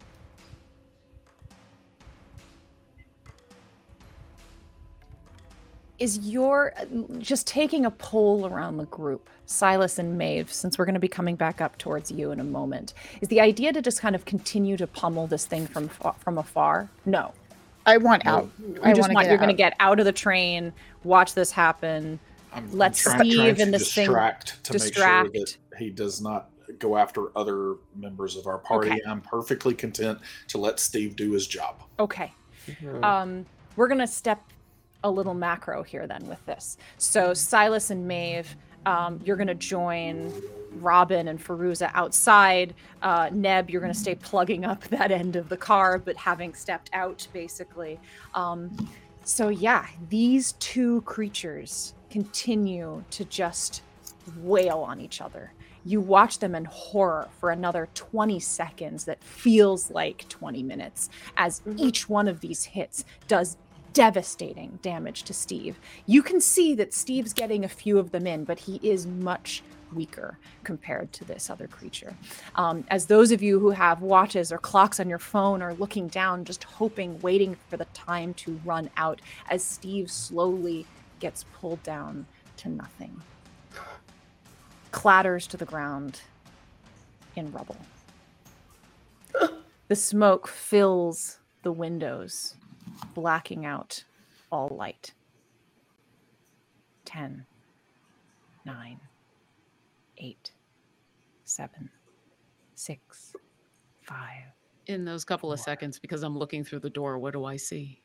is 5.99 6.19
your 6.19 6.73
just 7.19 7.47
taking 7.47 7.85
a 7.85 7.91
poll 7.91 8.45
around 8.45 8.77
the 8.77 8.85
group, 8.85 9.29
Silas 9.45 9.97
and 9.97 10.17
Maeve, 10.17 10.51
since 10.51 10.77
we're 10.77 10.85
going 10.85 10.95
to 10.95 10.99
be 10.99 11.07
coming 11.07 11.35
back 11.35 11.61
up 11.61 11.77
towards 11.77 12.11
you 12.11 12.31
in 12.31 12.39
a 12.39 12.43
moment, 12.43 12.93
is 13.21 13.29
the 13.29 13.39
idea 13.39 13.71
to 13.73 13.81
just 13.81 14.01
kind 14.01 14.15
of 14.15 14.25
continue 14.25 14.77
to 14.77 14.87
pummel 14.87 15.27
this 15.27 15.45
thing 15.45 15.67
from 15.67 15.89
from 15.89 16.37
afar? 16.37 16.89
No, 17.05 17.33
I 17.85 17.97
want 17.97 18.25
out. 18.25 18.49
You 18.59 18.79
I 18.83 18.93
just 18.93 19.11
want, 19.13 19.25
get 19.25 19.29
you're 19.29 19.37
going 19.37 19.49
to 19.49 19.55
get 19.55 19.73
out 19.79 19.99
of 19.99 20.05
the 20.05 20.11
train, 20.11 20.73
watch 21.03 21.33
this 21.33 21.51
happen. 21.51 22.19
I'm, 22.51 22.63
I'm 22.65 22.77
Let 22.77 22.95
Steve 22.95 23.13
trying 23.13 23.55
to 23.55 23.63
and 23.63 23.73
this 23.73 23.93
thing 23.93 24.05
distract 24.05 24.59
make 24.71 24.81
sure 24.81 24.89
distract. 24.89 25.33
that 25.33 25.57
he 25.77 25.89
does 25.89 26.21
not 26.21 26.49
go 26.79 26.97
after 26.97 27.37
other 27.37 27.75
members 27.95 28.35
of 28.35 28.47
our 28.47 28.57
party. 28.57 28.91
Okay. 28.91 29.01
I'm 29.07 29.21
perfectly 29.21 29.73
content 29.73 30.19
to 30.47 30.57
let 30.57 30.79
Steve 30.79 31.15
do 31.15 31.31
his 31.31 31.47
job. 31.47 31.83
Okay. 31.99 32.33
Mhm. 32.67 33.03
Um, 33.03 33.45
we're 33.75 33.87
gonna 33.87 34.07
step 34.07 34.41
a 35.05 35.09
little 35.09 35.35
macro 35.35 35.83
here 35.83 36.07
then 36.07 36.27
with 36.27 36.43
this. 36.45 36.77
So 36.97 37.33
Silas 37.33 37.91
and 37.91 38.07
Maeve, 38.07 38.55
um, 38.87 39.21
you're 39.23 39.37
gonna 39.37 39.53
join 39.53 40.33
Robin 40.73 41.27
and 41.27 41.39
Feruza 41.41 41.91
outside. 41.93 42.73
Uh, 43.03 43.29
Neb, 43.31 43.69
you're 43.69 43.81
gonna 43.81 43.93
stay 43.93 44.15
plugging 44.15 44.65
up 44.65 44.83
that 44.89 45.11
end 45.11 45.35
of 45.35 45.47
the 45.47 45.57
car, 45.57 45.99
but 45.99 46.17
having 46.17 46.53
stepped 46.55 46.89
out 46.91 47.27
basically. 47.31 47.99
Um, 48.33 48.89
so 49.23 49.49
yeah, 49.49 49.85
these 50.09 50.53
two 50.53 51.01
creatures 51.01 51.93
continue 52.09 53.03
to 53.11 53.25
just 53.25 53.83
wail 54.37 54.79
on 54.79 54.99
each 54.99 55.21
other. 55.21 55.53
You 55.87 56.01
watch 56.01 56.39
them 56.39 56.55
in 56.55 56.65
horror 56.65 57.29
for 57.39 57.51
another 57.51 57.89
20 57.93 58.39
seconds 58.39 59.05
that 59.05 59.23
feels 59.23 59.91
like 59.91 60.27
20 60.29 60.63
minutes 60.63 61.09
as 61.37 61.61
each 61.77 62.09
one 62.09 62.27
of 62.27 62.39
these 62.39 62.63
hits 62.63 63.05
does 63.27 63.57
devastating 63.95 64.77
damage 64.81 65.23
to 65.23 65.33
Steve. 65.33 65.79
You 66.05 66.21
can 66.21 66.41
see 66.41 66.75
that 66.75 66.93
Steve's 66.93 67.33
getting 67.33 67.63
a 67.63 67.69
few 67.69 67.97
of 67.97 68.11
them 68.11 68.27
in, 68.27 68.43
but 68.43 68.59
he 68.59 68.79
is 68.83 69.07
much 69.07 69.63
weaker 69.93 70.37
compared 70.65 71.13
to 71.13 71.23
this 71.23 71.49
other 71.49 71.65
creature. 71.67 72.13
Um, 72.55 72.83
as 72.89 73.05
those 73.05 73.31
of 73.31 73.41
you 73.41 73.57
who 73.57 73.69
have 73.69 74.01
watches 74.01 74.51
or 74.51 74.57
clocks 74.57 74.99
on 74.99 75.07
your 75.07 75.17
phone 75.17 75.61
are 75.61 75.73
looking 75.75 76.09
down, 76.09 76.43
just 76.43 76.65
hoping, 76.65 77.19
waiting 77.21 77.55
for 77.69 77.77
the 77.77 77.85
time 77.93 78.33
to 78.35 78.59
run 78.65 78.89
out 78.97 79.21
as 79.49 79.63
Steve 79.63 80.11
slowly 80.11 80.85
gets 81.21 81.45
pulled 81.53 81.81
down 81.81 82.25
to 82.57 82.67
nothing, 82.67 83.21
clatters 84.91 85.47
to 85.47 85.55
the 85.55 85.65
ground 85.65 86.19
in 87.37 87.49
rubble. 87.53 87.77
The 89.87 89.95
smoke 89.95 90.49
fills 90.49 91.39
the 91.63 91.71
windows, 91.71 92.55
blacking 93.13 93.65
out 93.65 94.03
all 94.51 94.69
light. 94.69 95.13
Ten, 97.05 97.45
nine, 98.65 98.99
eight, 100.17 100.51
seven, 101.43 101.89
six, 102.75 103.33
five, 104.01 104.43
In 104.87 105.05
those 105.05 105.23
couple 105.25 105.51
of 105.51 105.59
seconds, 105.59 105.99
because 105.99 106.23
I'm 106.23 106.37
looking 106.37 106.63
through 106.63 106.79
the 106.79 106.89
door, 106.89 107.17
what 107.19 107.33
do 107.33 107.45
I 107.45 107.57
see? 107.57 108.01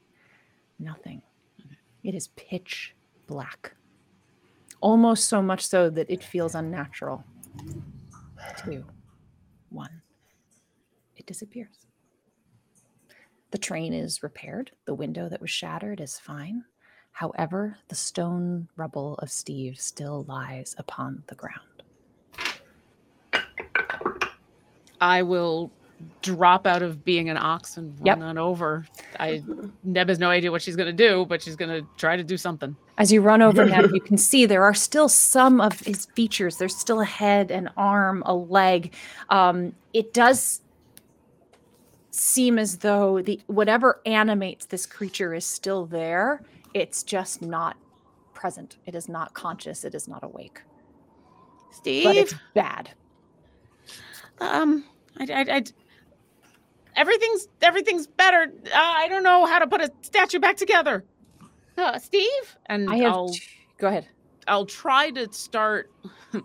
nothing. 0.78 1.22
It 2.02 2.14
is 2.14 2.28
pitch 2.28 2.94
black. 3.26 3.74
Almost 4.80 5.28
so 5.28 5.42
much 5.42 5.66
so 5.66 5.90
that 5.90 6.10
it 6.10 6.24
feels 6.24 6.54
unnatural. 6.54 7.22
Two, 8.64 8.84
one. 9.68 10.00
It 11.16 11.26
disappears. 11.26 11.86
The 13.50 13.58
train 13.58 13.92
is 13.92 14.22
repaired. 14.22 14.70
The 14.84 14.94
window 14.94 15.28
that 15.28 15.40
was 15.40 15.50
shattered 15.50 16.00
is 16.00 16.18
fine. 16.18 16.64
However, 17.12 17.76
the 17.88 17.96
stone 17.96 18.68
rubble 18.76 19.14
of 19.16 19.30
Steve 19.30 19.80
still 19.80 20.24
lies 20.28 20.74
upon 20.78 21.24
the 21.26 21.34
ground. 21.34 21.82
I 25.00 25.22
will 25.22 25.70
drop 26.22 26.66
out 26.66 26.82
of 26.82 27.04
being 27.04 27.28
an 27.28 27.36
ox 27.36 27.76
and 27.76 27.94
Yep. 28.04 28.18
run 28.18 28.22
on 28.28 28.38
over. 28.38 28.86
I 29.18 29.42
Neb 29.82 30.08
has 30.08 30.18
no 30.18 30.30
idea 30.30 30.50
what 30.50 30.62
she's 30.62 30.76
gonna 30.76 30.92
do, 30.92 31.26
but 31.26 31.42
she's 31.42 31.56
gonna 31.56 31.82
try 31.96 32.16
to 32.16 32.24
do 32.24 32.36
something. 32.36 32.74
As 32.96 33.10
you 33.12 33.20
run 33.22 33.42
over 33.42 33.66
him, 33.66 33.90
you 33.94 34.00
can 34.00 34.16
see 34.16 34.46
there 34.46 34.62
are 34.64 34.74
still 34.74 35.08
some 35.08 35.60
of 35.60 35.80
his 35.80 36.06
features. 36.14 36.56
There's 36.56 36.76
still 36.76 37.00
a 37.00 37.04
head, 37.04 37.50
an 37.50 37.70
arm, 37.76 38.22
a 38.24 38.34
leg. 38.34 38.94
Um, 39.30 39.74
it 39.92 40.14
does 40.14 40.60
seem 42.10 42.58
as 42.58 42.78
though 42.78 43.22
the 43.22 43.40
whatever 43.46 44.00
animates 44.06 44.66
this 44.66 44.86
creature 44.86 45.34
is 45.34 45.44
still 45.44 45.86
there. 45.86 46.42
It's 46.74 47.02
just 47.02 47.42
not 47.42 47.76
present. 48.34 48.76
It 48.86 48.94
is 48.94 49.08
not 49.08 49.34
conscious. 49.34 49.84
It 49.84 49.94
is 49.94 50.08
not 50.08 50.22
awake. 50.24 50.60
Steve, 51.72 52.04
But 52.04 52.16
it's 52.16 52.34
bad. 52.54 52.90
um, 54.40 54.84
I, 55.18 55.24
I, 55.32 55.56
I, 55.56 55.64
everything's 56.96 57.48
everything's 57.62 58.06
better. 58.06 58.52
Uh, 58.66 58.70
I 58.74 59.08
don't 59.08 59.22
know 59.22 59.46
how 59.46 59.58
to 59.58 59.66
put 59.66 59.80
a 59.80 59.90
statue 60.02 60.38
back 60.38 60.56
together. 60.56 61.04
Uh, 61.76 61.98
Steve, 61.98 62.56
and 62.66 62.90
I 62.90 62.96
have. 62.96 63.12
I'll 63.12 63.28
t- 63.30 63.40
go 63.78 63.88
ahead. 63.88 64.06
I'll 64.48 64.66
try 64.66 65.10
to 65.12 65.32
start 65.32 65.90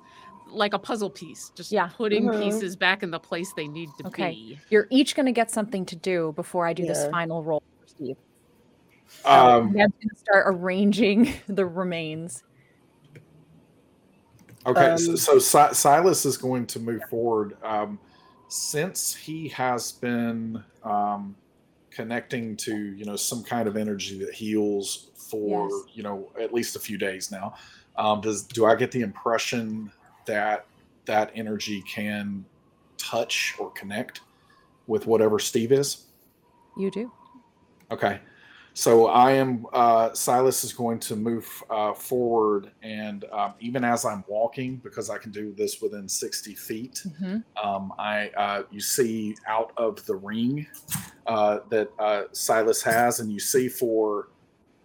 like 0.47 0.73
a 0.73 0.79
puzzle 0.79 1.09
piece, 1.09 1.49
just 1.55 1.71
Yeah. 1.71 1.89
putting 1.95 2.25
Mhm. 2.29 2.39
pieces 2.39 2.75
back 2.75 3.03
in 3.03 3.11
the 3.11 3.19
place 3.19 3.53
they 3.53 3.67
need 3.67 3.89
to 3.97 4.07
Okay. 4.07 4.31
be. 4.31 4.59
You're 4.69 4.87
each 4.89 5.15
going 5.15 5.25
to 5.25 5.31
get 5.31 5.51
something 5.51 5.85
to 5.87 5.95
do 5.95 6.33
before 6.35 6.65
I 6.65 6.73
do 6.73 6.85
this 6.85 7.07
final 7.07 7.43
roll 7.43 7.63
for 7.79 7.87
Steve. 7.87 8.17
So 9.23 9.29
Um, 9.29 9.73
Neb's 9.73 9.93
going 9.93 10.09
to 10.09 10.15
start 10.15 10.45
arranging 10.47 11.33
the 11.47 11.65
remains. 11.65 12.43
Okay, 14.67 14.97
so, 14.97 15.11
Um, 15.11 15.17
so 15.17 15.39
Si- 15.39 15.73
Silas 15.73 16.25
is 16.25 16.37
going 16.37 16.65
to 16.67 16.79
move 16.79 17.03
forward. 17.09 17.57
Um, 17.63 17.99
since 18.47 19.15
he 19.15 19.47
has 19.49 19.91
been 19.91 20.63
um, 20.83 21.35
connecting 21.91 22.55
to 22.57 22.75
you 22.75 23.05
know 23.05 23.15
some 23.15 23.43
kind 23.43 23.67
of 23.67 23.77
energy 23.77 24.19
that 24.19 24.33
heals 24.33 25.09
for 25.15 25.69
Yes. 25.69 25.95
you 25.95 26.03
know 26.03 26.31
at 26.39 26.53
least 26.53 26.75
a 26.75 26.79
few 26.79 26.97
days 26.97 27.31
now, 27.31 27.55
um, 27.95 28.21
does 28.21 28.43
do 28.43 28.65
I 28.65 28.75
get 28.75 28.91
the 28.91 29.01
impression 29.01 29.91
that 30.25 30.65
that 31.05 31.31
energy 31.35 31.81
can 31.83 32.45
touch 32.97 33.55
or 33.59 33.71
connect 33.71 34.21
with 34.87 35.07
whatever 35.07 35.39
Steve 35.39 35.71
is? 35.71 36.07
You 36.77 36.91
do. 36.91 37.11
Okay. 37.91 38.19
So 38.77 39.07
I 39.07 39.31
am, 39.31 39.65
uh, 39.71 40.13
Silas 40.13 40.65
is 40.65 40.73
going 40.73 40.99
to 40.99 41.15
move 41.15 41.47
uh, 41.69 41.93
forward. 41.93 42.71
And 42.83 43.23
um, 43.31 43.53
even 43.61 43.85
as 43.85 44.03
I'm 44.03 44.25
walking, 44.27 44.81
because 44.83 45.09
I 45.09 45.17
can 45.17 45.31
do 45.31 45.53
this 45.57 45.81
within 45.81 46.09
60 46.09 46.53
feet, 46.55 47.01
hmm 47.17 47.37
um, 47.63 47.93
I 47.97 48.31
uh, 48.35 48.63
you 48.69 48.81
see 48.81 49.33
out 49.47 49.71
of 49.77 50.05
the 50.05 50.15
ring 50.15 50.67
uh, 51.25 51.59
that 51.69 51.89
uh, 51.99 52.23
Silas 52.33 52.83
has, 52.83 53.21
and 53.21 53.31
you 53.31 53.39
see 53.39 53.69
for 53.69 54.27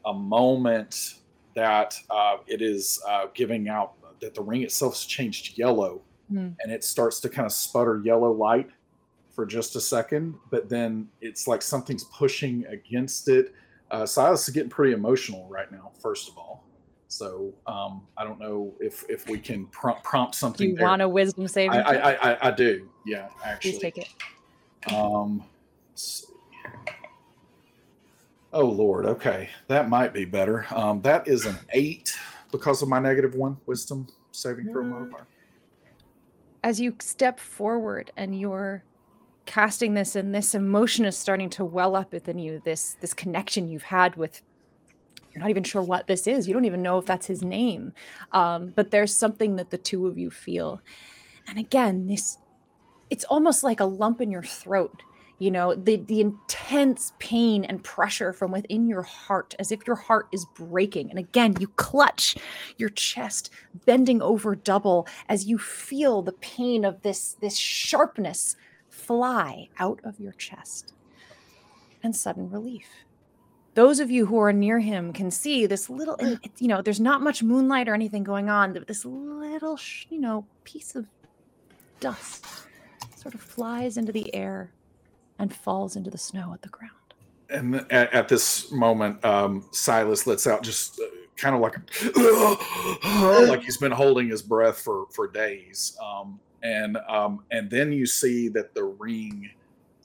a 0.04 0.14
moment 0.14 1.14
that 1.56 1.96
uh, 2.10 2.36
it 2.46 2.62
is 2.62 3.02
uh, 3.08 3.26
giving 3.34 3.68
out 3.68 3.99
that 4.20 4.34
the 4.34 4.42
ring 4.42 4.62
itself 4.62 4.94
has 4.94 5.04
changed 5.04 5.56
yellow, 5.58 6.02
Hmm. 6.28 6.48
and 6.60 6.70
it 6.70 6.84
starts 6.84 7.20
to 7.20 7.28
kind 7.28 7.46
of 7.46 7.52
sputter 7.52 8.00
yellow 8.04 8.30
light 8.32 8.70
for 9.30 9.44
just 9.46 9.74
a 9.76 9.80
second, 9.80 10.34
but 10.50 10.68
then 10.68 11.08
it's 11.20 11.46
like 11.48 11.62
something's 11.62 12.04
pushing 12.04 12.64
against 12.66 13.28
it. 13.28 13.54
uh, 13.90 14.06
Silas 14.06 14.46
is 14.46 14.54
getting 14.54 14.70
pretty 14.70 14.92
emotional 14.92 15.48
right 15.48 15.70
now. 15.72 15.90
First 16.00 16.28
of 16.28 16.38
all, 16.38 16.62
so 17.08 17.52
um, 17.66 18.02
I 18.16 18.22
don't 18.22 18.38
know 18.38 18.72
if 18.78 19.04
if 19.08 19.28
we 19.28 19.38
can 19.38 19.66
prompt 19.66 20.04
prompt 20.04 20.34
Do 20.34 20.38
something. 20.38 20.68
you 20.70 20.76
there. 20.76 20.86
want 20.86 21.02
a 21.02 21.08
wisdom 21.08 21.48
saving? 21.48 21.76
I. 21.80 22.12
I, 22.12 22.30
I, 22.32 22.48
I- 22.48 22.50
do. 22.52 22.88
Yeah, 23.04 23.28
actually. 23.44 23.72
Please 23.72 23.80
take 23.80 23.98
it. 23.98 24.08
Um, 24.94 25.42
let's 25.90 26.02
see. 26.26 26.26
Oh 28.52 28.66
Lord, 28.66 29.06
okay, 29.06 29.48
that 29.68 29.88
might 29.88 30.12
be 30.12 30.24
better. 30.24 30.66
Um, 30.70 31.00
that 31.02 31.28
is 31.28 31.46
an 31.46 31.56
eight 31.72 32.16
because 32.52 32.82
of 32.82 32.88
my 32.88 32.98
negative 32.98 33.34
one 33.34 33.56
wisdom 33.66 34.06
saving 34.32 34.70
throw 34.70 34.82
Mm. 34.84 34.90
modifier. 34.90 35.26
as 36.62 36.78
you 36.80 36.94
step 37.00 37.40
forward 37.40 38.10
and 38.16 38.38
you're 38.38 38.84
casting 39.46 39.94
this 39.94 40.14
and 40.14 40.34
this 40.34 40.54
emotion 40.54 41.04
is 41.06 41.16
starting 41.16 41.48
to 41.48 41.64
well 41.64 41.96
up 41.96 42.12
within 42.12 42.38
you 42.38 42.60
this 42.64 42.96
this 43.00 43.14
connection 43.14 43.66
you've 43.66 43.82
had 43.84 44.14
with 44.16 44.42
you're 45.32 45.40
not 45.40 45.48
even 45.50 45.64
sure 45.64 45.80
what 45.82 46.06
this 46.06 46.26
is 46.26 46.46
you 46.46 46.52
don't 46.54 46.66
even 46.66 46.82
know 46.82 46.98
if 46.98 47.06
that's 47.06 47.26
his 47.26 47.42
name 47.42 47.92
um, 48.32 48.72
but 48.76 48.90
there's 48.90 49.16
something 49.16 49.56
that 49.56 49.70
the 49.70 49.78
two 49.78 50.06
of 50.06 50.18
you 50.18 50.30
feel 50.30 50.80
and 51.48 51.58
again 51.58 52.06
this 52.06 52.36
it's 53.08 53.24
almost 53.24 53.64
like 53.64 53.80
a 53.80 53.84
lump 53.84 54.20
in 54.20 54.30
your 54.30 54.42
throat 54.42 55.02
you 55.40 55.50
know 55.50 55.74
the 55.74 55.96
the 55.96 56.20
intense 56.20 57.14
pain 57.18 57.64
and 57.64 57.82
pressure 57.82 58.32
from 58.32 58.52
within 58.52 58.86
your 58.86 59.02
heart 59.02 59.54
as 59.58 59.72
if 59.72 59.86
your 59.86 59.96
heart 59.96 60.28
is 60.30 60.46
breaking. 60.54 61.10
And 61.10 61.18
again 61.18 61.56
you 61.58 61.66
clutch 61.66 62.36
your 62.76 62.90
chest 62.90 63.50
bending 63.86 64.22
over 64.22 64.54
double 64.54 65.08
as 65.28 65.46
you 65.46 65.58
feel 65.58 66.22
the 66.22 66.32
pain 66.34 66.84
of 66.84 67.02
this 67.02 67.36
this 67.40 67.56
sharpness 67.56 68.54
fly 68.90 69.68
out 69.78 70.00
of 70.04 70.20
your 70.20 70.32
chest. 70.32 70.92
And 72.02 72.14
sudden 72.14 72.50
relief. 72.50 72.86
Those 73.74 73.98
of 74.00 74.10
you 74.10 74.26
who 74.26 74.38
are 74.38 74.52
near 74.52 74.80
him 74.80 75.12
can 75.12 75.30
see 75.30 75.64
this 75.64 75.88
little 75.88 76.18
you 76.58 76.68
know 76.68 76.82
there's 76.82 77.00
not 77.00 77.22
much 77.22 77.42
moonlight 77.42 77.88
or 77.88 77.94
anything 77.94 78.24
going 78.24 78.50
on 78.50 78.74
but 78.74 78.86
this 78.86 79.06
little 79.06 79.78
you 80.10 80.20
know 80.20 80.44
piece 80.64 80.94
of 80.94 81.06
dust 81.98 82.44
sort 83.16 83.34
of 83.34 83.40
flies 83.40 83.96
into 83.96 84.12
the 84.12 84.34
air 84.34 84.70
and 85.40 85.54
falls 85.54 85.96
into 85.96 86.10
the 86.10 86.18
snow 86.18 86.52
at 86.52 86.62
the 86.62 86.68
ground 86.68 86.92
And 87.48 87.74
at, 87.90 88.12
at 88.12 88.28
this 88.28 88.70
moment, 88.70 89.24
um, 89.24 89.66
Silas 89.72 90.26
lets 90.26 90.46
out 90.46 90.62
just 90.62 91.00
uh, 91.00 91.04
kind 91.36 91.54
of 91.54 91.60
like 91.60 91.76
like 93.48 93.62
he's 93.62 93.78
been 93.78 93.90
holding 93.90 94.28
his 94.28 94.42
breath 94.42 94.78
for 94.78 95.06
for 95.10 95.26
days. 95.26 95.96
Um, 96.00 96.38
and 96.62 96.98
um, 97.08 97.42
and 97.50 97.70
then 97.70 97.90
you 97.90 98.06
see 98.06 98.48
that 98.50 98.74
the 98.74 98.84
ring 98.84 99.50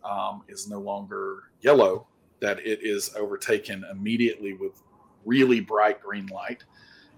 um, 0.03 0.43
is 0.47 0.67
no 0.69 0.79
longer 0.79 1.43
yellow; 1.61 2.07
that 2.39 2.59
it 2.59 2.79
is 2.81 3.13
overtaken 3.15 3.85
immediately 3.91 4.53
with 4.53 4.81
really 5.25 5.59
bright 5.59 6.01
green 6.01 6.27
light, 6.27 6.63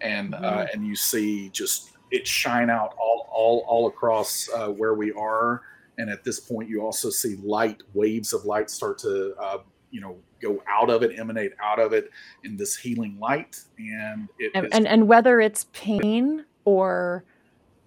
and 0.02 0.34
uh, 0.34 0.66
and 0.74 0.86
you 0.86 0.96
see 0.96 1.50
just 1.50 1.92
it 2.10 2.28
shine 2.28 2.70
out 2.70 2.96
all 3.00 3.30
all 3.32 3.64
all 3.68 3.88
across 3.88 4.50
uh, 4.56 4.70
where 4.70 4.96
we 4.96 5.12
are. 5.14 5.62
And 5.98 6.10
at 6.10 6.24
this 6.24 6.40
point, 6.40 6.70
you 6.70 6.82
also 6.82 7.10
see 7.10 7.38
light 7.44 7.82
waves 7.94 8.34
of 8.34 8.46
light 8.46 8.70
start 8.70 8.98
to 9.00 9.34
uh, 9.40 9.58
you 9.92 10.02
know 10.02 10.18
go 10.42 10.62
out 10.68 10.90
of 10.90 11.02
it, 11.04 11.18
emanate 11.20 11.54
out 11.62 11.80
of 11.80 11.94
it 11.94 12.12
in 12.44 12.56
this 12.56 12.76
healing 12.76 13.18
light, 13.20 13.60
and 13.80 14.30
it 14.40 14.52
and, 14.54 14.66
is- 14.68 14.72
and 14.74 14.88
and 14.88 15.08
whether 15.08 15.42
it's 15.42 15.66
pain 15.74 16.46
or 16.66 17.24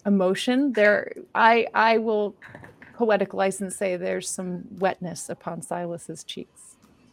emotion 0.06 0.72
there 0.72 1.12
i 1.34 1.66
i 1.74 1.98
will 1.98 2.34
poetic 2.94 3.34
license 3.34 3.76
say 3.76 3.96
there's 3.98 4.26
some 4.28 4.64
wetness 4.78 5.28
upon 5.28 5.60
silas's 5.60 6.24
cheeks 6.24 6.69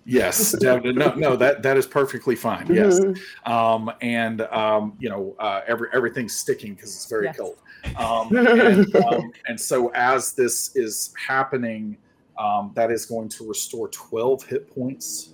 Yes, 0.10 0.56
no, 0.62 0.80
no, 0.80 1.36
that 1.36 1.62
that 1.64 1.76
is 1.76 1.86
perfectly 1.86 2.36
fine. 2.36 2.66
Yes, 2.74 2.98
Mhm. 3.02 3.20
um, 3.46 3.92
and 4.00 4.42
um, 4.42 4.96
you 5.00 5.10
know, 5.10 5.36
uh, 5.38 5.62
every 5.68 5.90
everything's 5.92 6.34
sticking 6.34 6.76
because 6.76 6.96
it's 6.96 7.10
very 7.10 7.26
Yes. 7.26 7.38
cold. 7.38 7.58
Um, 7.98 8.34
and, 8.38 8.96
um, 8.96 9.32
and 9.50 9.60
so, 9.60 9.90
as 9.90 10.32
this 10.34 10.74
is 10.78 11.14
happening, 11.28 11.98
um, 12.40 12.72
that 12.74 12.90
is 12.90 13.06
going 13.06 13.28
to 13.30 13.46
restore 13.50 13.90
twelve 13.90 14.44
hit 14.44 14.74
points 14.74 15.34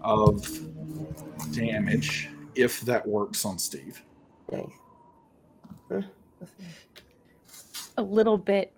of 0.00 0.48
damage 1.52 2.30
if 2.54 2.80
that 2.82 3.06
works 3.06 3.44
on 3.44 3.58
Steve. 3.58 4.02
A 7.98 8.02
little 8.02 8.38
bit 8.38 8.72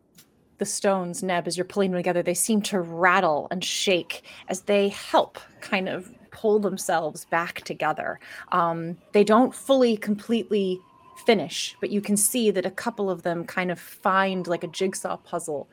the 0.58 0.66
stones 0.66 1.22
neb 1.22 1.46
as 1.46 1.56
you're 1.56 1.64
pulling 1.64 1.90
them 1.90 1.98
together 1.98 2.22
they 2.22 2.34
seem 2.34 2.60
to 2.60 2.80
rattle 2.80 3.48
and 3.50 3.64
shake 3.64 4.22
as 4.48 4.62
they 4.62 4.88
help 4.88 5.38
kind 5.60 5.88
of 5.88 6.12
pull 6.30 6.58
themselves 6.58 7.24
back 7.26 7.62
together 7.62 8.20
um, 8.52 8.96
they 9.12 9.24
don't 9.24 9.54
fully 9.54 9.96
completely 9.96 10.80
finish 11.24 11.76
but 11.80 11.90
you 11.90 12.00
can 12.00 12.16
see 12.16 12.50
that 12.50 12.64
a 12.64 12.70
couple 12.70 13.10
of 13.10 13.22
them 13.22 13.44
kind 13.44 13.70
of 13.70 13.78
find 13.78 14.46
like 14.46 14.62
a 14.62 14.68
jigsaw 14.68 15.16
puzzle 15.16 15.66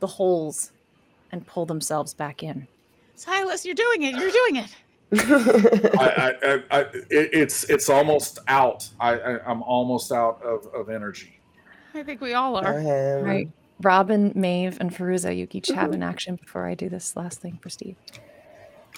the 0.00 0.06
holes 0.06 0.72
and 1.32 1.46
pull 1.46 1.66
themselves 1.66 2.14
back 2.14 2.42
in 2.42 2.66
Silas, 3.18 3.66
you're 3.66 3.74
doing 3.74 4.02
it. 4.02 4.14
You're 4.14 4.30
doing 4.30 4.56
it. 4.56 4.76
I, 5.98 6.08
I, 6.08 6.28
I, 6.28 6.62
I, 6.70 6.80
it, 7.10 7.30
it's 7.32 7.64
it's 7.64 7.88
almost 7.88 8.38
out. 8.46 8.88
I, 9.00 9.14
I, 9.14 9.50
I'm 9.50 9.62
almost 9.62 10.12
out 10.12 10.40
of, 10.42 10.66
of 10.72 10.88
energy. 10.88 11.40
I 11.94 12.04
think 12.04 12.20
we 12.20 12.34
all 12.34 12.56
are. 12.56 12.74
Right 13.22 13.48
robin 13.82 14.32
maeve 14.34 14.76
and 14.80 14.94
Feruza, 14.94 15.36
you 15.36 15.46
each 15.52 15.68
have 15.68 15.92
an 15.92 16.02
action 16.02 16.36
before 16.36 16.66
i 16.66 16.74
do 16.74 16.88
this 16.88 17.16
last 17.16 17.40
thing 17.40 17.58
for 17.62 17.68
steve 17.68 17.96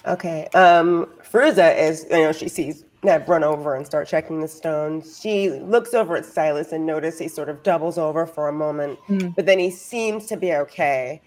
Okay. 0.03 0.47
Um, 0.55 1.05
Feruza 1.31 1.77
is, 1.77 2.05
you 2.09 2.17
know, 2.17 2.31
she 2.31 2.49
sees 2.49 2.85
Neb 3.03 3.29
run 3.29 3.43
over 3.43 3.75
and 3.75 3.85
start 3.85 4.07
checking 4.07 4.41
the 4.41 4.47
stones. 4.47 5.19
She 5.21 5.51
looks 5.51 5.93
over 5.93 6.15
at 6.15 6.25
Silas 6.25 6.71
and 6.71 6.87
notice 6.87 7.19
he 7.19 7.27
sort 7.27 7.49
of 7.49 7.61
doubles 7.61 7.99
over 7.99 8.25
for 8.25 8.47
a 8.47 8.51
moment, 8.51 8.97
Mm. 9.09 9.35
but 9.35 9.45
then 9.45 9.59
he 9.59 9.69
seems 9.69 10.25
to 10.25 10.37
be 10.37 10.53
okay. 10.53 11.21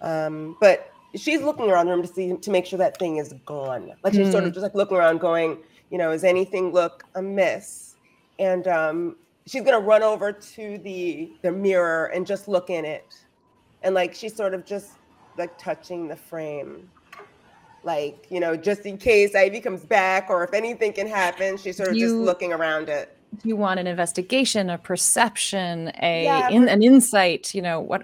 Um, 0.00 0.56
but 0.60 0.88
she's 1.16 1.42
looking 1.42 1.68
around 1.68 1.86
the 1.86 1.92
room 1.94 2.02
to 2.02 2.08
see 2.08 2.36
to 2.36 2.50
make 2.52 2.64
sure 2.64 2.78
that 2.78 2.96
thing 2.96 3.16
is 3.16 3.34
gone. 3.44 3.90
Like 4.04 4.14
she's 4.14 4.30
sort 4.30 4.44
of 4.44 4.52
just 4.52 4.62
like 4.62 4.76
looking 4.76 4.96
around, 4.98 5.18
going, 5.18 5.58
you 5.90 5.98
know, 5.98 6.12
is 6.12 6.22
anything 6.22 6.72
look 6.72 7.02
amiss? 7.16 7.96
And 8.38 8.68
um, 8.68 9.16
she's 9.46 9.62
gonna 9.62 9.80
run 9.80 10.02
over 10.02 10.32
to 10.32 10.78
the 10.78 11.32
the 11.42 11.52
mirror 11.52 12.06
and 12.14 12.26
just 12.26 12.48
look 12.48 12.70
in 12.70 12.84
it, 12.84 13.14
and 13.82 13.94
like 13.94 14.14
she's 14.14 14.34
sort 14.34 14.54
of 14.54 14.64
just 14.64 14.92
like 15.38 15.56
touching 15.58 16.08
the 16.08 16.16
frame. 16.16 16.88
Like 17.84 18.26
you 18.30 18.38
know 18.38 18.56
just 18.56 18.86
in 18.86 18.96
case 18.96 19.34
ivy 19.34 19.58
comes 19.60 19.84
back 19.84 20.30
or 20.30 20.44
if 20.44 20.54
anything 20.54 20.92
can 20.92 21.08
happen 21.08 21.56
she's 21.56 21.78
sort 21.78 21.88
of 21.90 21.96
just 21.96 22.14
looking 22.14 22.52
around 22.52 22.88
it. 22.88 23.16
You 23.42 23.56
want 23.56 23.80
an 23.80 23.88
investigation 23.88 24.70
a 24.70 24.78
perception 24.78 25.90
a 26.00 26.22
Yeah, 26.24 26.48
in, 26.50 26.68
an 26.68 26.80
insight 26.84 27.52
you 27.56 27.60
know 27.62 27.80
what 27.80 28.02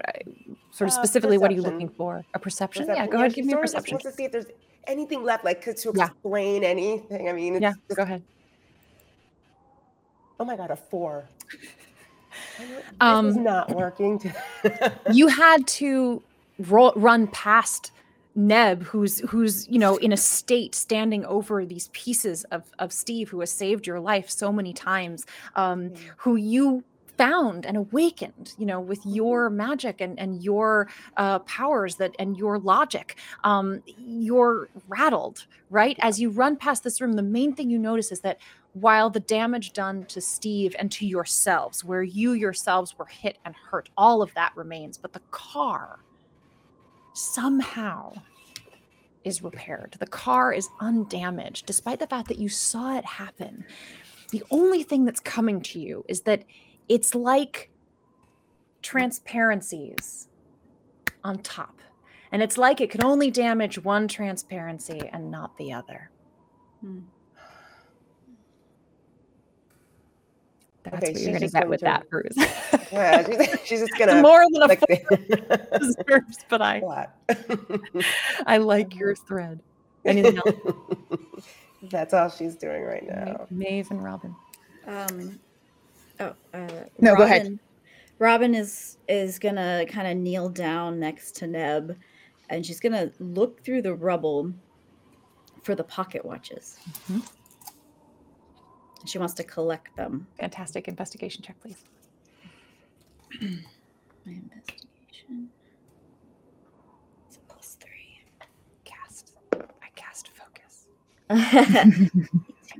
sort 0.71 0.89
of 0.89 0.97
Uh, 0.97 1.01
specifically 1.01 1.37
what 1.37 1.49
are 1.51 1.53
you 1.53 1.61
looking 1.61 1.87
for? 1.87 2.25
A 2.33 2.39
perception, 2.39 2.87
Perception. 2.87 3.05
yeah 3.05 3.09
go 3.09 3.19
ahead 3.19 3.33
give 3.33 3.45
me 3.45 3.53
a 3.53 3.55
of 3.55 3.61
just 3.61 3.73
perception. 3.75 3.93
wants 3.95 4.05
to 4.05 4.11
see 4.11 4.25
if 4.25 4.33
there's 4.33 4.47
anything 4.85 5.23
left 5.23 5.45
like 5.45 5.61
to 5.63 5.93
Yeah. 5.95 6.07
explain 6.07 6.65
anything. 6.65 7.29
I 7.29 7.31
mean 7.31 7.55
it's 7.55 7.61
yeah 7.61 7.71
just, 7.87 7.95
go 7.95 8.03
ahead 8.03 8.21
oh 10.39 10.45
my 10.45 10.55
god 10.55 10.71
a 10.71 10.75
four. 10.75 11.29
This 12.99 13.25
is 13.25 13.37
Um, 13.37 13.43
not 13.43 13.71
working. 13.75 14.33
you 15.11 15.27
had 15.27 15.65
to 15.67 16.21
run 16.95 17.27
past 17.27 17.91
Neb, 18.35 18.83
who's 18.83 19.19
who's 19.21 19.67
you 19.67 19.79
know 19.79 19.97
in 19.97 20.13
a 20.13 20.17
state 20.17 20.75
standing 20.75 21.25
over 21.25 21.65
these 21.65 21.89
pieces 21.89 22.43
of 22.45 22.71
of 22.79 22.93
Steve, 22.93 23.29
who 23.29 23.39
has 23.41 23.51
saved 23.51 23.87
your 23.87 23.99
life 23.99 24.29
so 24.29 24.51
many 24.53 24.73
times, 24.73 25.25
um, 25.55 25.93
who 26.17 26.35
you 26.35 26.83
found 27.19 27.65
and 27.65 27.75
awakened, 27.75 28.53
you 28.57 28.65
know, 28.65 28.79
with 28.79 29.05
your 29.05 29.49
magic 29.49 29.99
and 29.99 30.17
and 30.17 30.41
your 30.41 30.89
uh, 31.17 31.39
powers 31.39 31.97
that 31.97 32.15
and 32.17 32.37
your 32.37 32.57
logic. 32.57 33.17
Um, 33.43 33.83
you're 33.97 34.69
rattled, 34.87 35.45
right? 35.69 35.97
As 36.01 36.21
you 36.21 36.29
run 36.29 36.55
past 36.55 36.83
this 36.85 37.01
room, 37.01 37.13
the 37.13 37.21
main 37.21 37.53
thing 37.53 37.69
you 37.69 37.77
notice 37.77 38.09
is 38.13 38.21
that 38.21 38.39
while 38.71 39.09
the 39.09 39.19
damage 39.19 39.73
done 39.73 40.05
to 40.05 40.21
Steve 40.21 40.75
and 40.79 40.89
to 40.93 41.05
yourselves, 41.05 41.83
where 41.83 42.03
you 42.03 42.31
yourselves 42.31 42.97
were 42.97 43.07
hit 43.07 43.37
and 43.43 43.53
hurt, 43.69 43.89
all 43.97 44.21
of 44.21 44.33
that 44.35 44.53
remains. 44.55 44.97
But 44.97 45.11
the 45.11 45.21
car 45.31 45.99
somehow 47.13 48.13
is 49.25 49.43
repaired. 49.43 49.97
The 49.99 50.07
car 50.07 50.53
is 50.53 50.69
undamaged, 50.79 51.65
despite 51.65 51.99
the 51.99 52.07
fact 52.07 52.29
that 52.29 52.39
you 52.39 52.47
saw 52.47 52.97
it 52.97 53.03
happen. 53.03 53.65
The 54.31 54.43
only 54.51 54.83
thing 54.83 55.03
that's 55.03 55.19
coming 55.19 55.59
to 55.63 55.79
you 55.81 56.05
is 56.07 56.21
that 56.21 56.45
it's 56.89 57.15
like 57.15 57.69
transparencies 58.81 60.27
on 61.23 61.39
top. 61.39 61.79
And 62.31 62.41
it's 62.43 62.57
like 62.57 62.81
it 62.81 62.89
can 62.91 63.03
only 63.03 63.31
damage 63.31 63.83
one 63.83 64.07
transparency 64.07 65.09
and 65.13 65.31
not 65.31 65.57
the 65.57 65.73
other. 65.73 66.09
Hmm. 66.81 66.99
That's 70.83 71.03
Okay, 71.03 71.11
what 71.13 71.21
you're 71.21 71.31
going 71.31 71.41
to 71.41 71.47
get 71.49 71.69
with 71.69 71.81
that, 71.81 72.09
Bruce. 72.09 72.35
yeah 72.91 73.25
she's, 73.25 73.59
she's 73.65 73.79
just 73.81 73.97
gonna 73.99 74.21
More 74.21 74.43
than 74.51 74.63
a 74.63 74.65
like 74.67 74.79
four 74.79 75.79
deserves, 75.79 76.37
but 76.49 76.61
I 76.61 77.07
I 78.47 78.57
like 78.57 78.95
your 78.95 79.15
thread. 79.15 79.59
Anything 80.05 80.37
else? 80.37 81.45
That's 81.83 82.13
all 82.13 82.29
she's 82.29 82.55
doing 82.55 82.83
right 82.83 83.05
now. 83.07 83.47
Maeve 83.51 83.91
and 83.91 84.03
Robin. 84.03 84.35
Um, 84.87 85.39
oh, 86.19 86.33
uh, 86.53 86.67
No, 86.99 87.15
go 87.15 87.23
ahead. 87.23 87.43
Robin- 87.43 87.59
Robin 88.19 88.55
is 88.55 88.97
is 89.07 89.39
gonna 89.39 89.85
kind 89.87 90.07
of 90.07 90.17
kneel 90.17 90.49
down 90.49 90.99
next 90.99 91.35
to 91.37 91.47
Neb, 91.47 91.97
and 92.49 92.65
she's 92.65 92.79
gonna 92.81 93.11
look 93.19 93.63
through 93.63 93.81
the 93.81 93.93
rubble 93.93 94.51
for 95.63 95.73
the 95.75 95.83
pocket 95.83 96.25
watches. 96.25 96.77
Mhm. 97.07 97.21
She 99.05 99.17
wants 99.17 99.33
to 99.35 99.43
collect 99.45 99.95
them. 99.95 100.27
Fantastic 100.37 100.87
investigation 100.89 101.41
check, 101.41 101.57
please. 101.61 101.83
My 103.41 104.33
investigation. 104.33 105.49
It's 107.27 107.37
a 107.37 107.39
plus 107.47 107.77
three. 107.79 108.19
Cast. 108.83 109.33
I 109.53 109.89
cast 109.95 110.29
focus. 110.29 110.87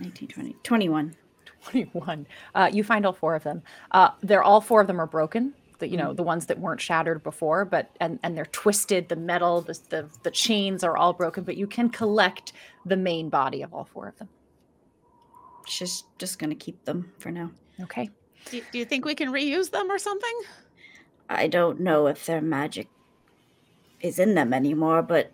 19, 0.00 0.28
20, 0.28 0.56
21. 0.62 1.14
21. 1.64 2.26
Uh, 2.54 2.70
you 2.72 2.84
find 2.84 3.06
all 3.06 3.12
four 3.12 3.34
of 3.34 3.42
them. 3.44 3.62
Uh, 3.90 4.10
they're 4.22 4.42
all 4.42 4.60
four 4.60 4.80
of 4.80 4.86
them 4.86 5.00
are 5.00 5.06
broken. 5.06 5.54
The, 5.78 5.88
you 5.88 5.96
know 5.96 6.12
the 6.12 6.22
ones 6.22 6.46
that 6.46 6.60
weren't 6.60 6.80
shattered 6.80 7.22
before, 7.24 7.64
but 7.64 7.90
and 8.00 8.20
and 8.22 8.36
they're 8.36 8.46
twisted. 8.46 9.08
The 9.08 9.16
metal, 9.16 9.62
the, 9.62 9.78
the 9.88 10.08
the 10.22 10.30
chains 10.30 10.84
are 10.84 10.96
all 10.96 11.12
broken, 11.12 11.42
but 11.42 11.56
you 11.56 11.66
can 11.66 11.88
collect 11.88 12.52
the 12.86 12.96
main 12.96 13.28
body 13.28 13.62
of 13.62 13.74
all 13.74 13.84
four 13.84 14.08
of 14.08 14.18
them. 14.18 14.28
She's 15.66 16.04
just 16.18 16.38
gonna 16.38 16.54
keep 16.54 16.84
them 16.84 17.12
for 17.18 17.30
now. 17.30 17.50
Okay. 17.80 18.10
Do, 18.50 18.60
do 18.70 18.78
you 18.78 18.84
think 18.84 19.04
we 19.04 19.14
can 19.14 19.30
reuse 19.32 19.70
them 19.70 19.90
or 19.90 19.98
something? 19.98 20.40
I 21.28 21.48
don't 21.48 21.80
know 21.80 22.06
if 22.06 22.26
their 22.26 22.40
magic 22.40 22.88
is 24.00 24.18
in 24.18 24.34
them 24.34 24.52
anymore, 24.52 25.02
but 25.02 25.32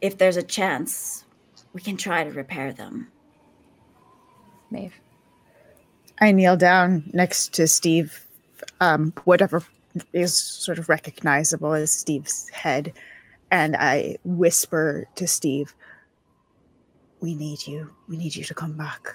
if 0.00 0.18
there's 0.18 0.36
a 0.36 0.42
chance, 0.42 1.24
we 1.72 1.80
can 1.80 1.96
try 1.96 2.24
to 2.24 2.30
repair 2.30 2.72
them. 2.72 3.08
Maeve. 4.70 5.00
I 6.20 6.32
kneel 6.32 6.56
down 6.56 7.10
next 7.12 7.52
to 7.54 7.66
Steve, 7.66 8.24
um, 8.80 9.12
whatever 9.24 9.62
is 10.12 10.34
sort 10.34 10.78
of 10.78 10.88
recognizable 10.88 11.72
as 11.72 11.92
Steve's 11.92 12.48
head, 12.50 12.92
and 13.50 13.76
I 13.76 14.16
whisper 14.24 15.06
to 15.16 15.26
Steve, 15.26 15.74
We 17.20 17.34
need 17.34 17.66
you. 17.66 17.90
We 18.08 18.18
need 18.18 18.36
you 18.36 18.44
to 18.44 18.54
come 18.54 18.74
back. 18.76 19.14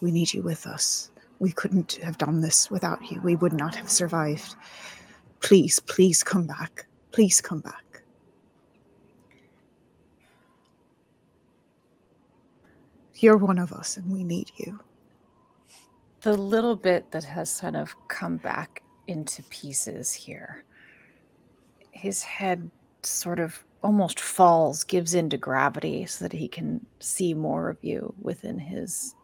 We 0.00 0.12
need 0.12 0.32
you 0.32 0.42
with 0.42 0.66
us. 0.66 1.10
We 1.40 1.50
couldn't 1.52 1.94
have 2.02 2.16
done 2.18 2.42
this 2.42 2.70
without 2.70 3.10
you. 3.10 3.20
We 3.22 3.34
would 3.36 3.52
not 3.52 3.74
have 3.74 3.90
survived. 3.90 4.54
Please, 5.40 5.80
please 5.80 6.22
come 6.22 6.46
back. 6.46 6.86
Please 7.12 7.40
come 7.40 7.60
back. 7.60 8.02
You're 13.16 13.36
one 13.36 13.58
of 13.58 13.72
us, 13.72 13.96
and 13.96 14.12
we 14.12 14.22
need 14.24 14.52
you. 14.56 14.80
The 16.20 16.36
little 16.36 16.76
bit 16.76 17.10
that 17.12 17.24
has 17.24 17.60
kind 17.60 17.76
of 17.76 17.94
come 18.08 18.36
back 18.36 18.82
into 19.06 19.42
pieces 19.44 20.12
here. 20.12 20.64
His 21.90 22.22
head 22.22 22.70
sort 23.02 23.40
of 23.40 23.64
almost 23.82 24.20
falls 24.20 24.84
gives 24.84 25.14
into 25.14 25.38
gravity 25.38 26.04
so 26.04 26.24
that 26.24 26.36
he 26.36 26.48
can 26.48 26.84
see 26.98 27.32
more 27.32 27.70
of 27.70 27.78
you 27.82 28.14
within 28.20 28.58
his 28.58 29.14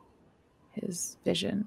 his 0.72 1.16
vision. 1.24 1.66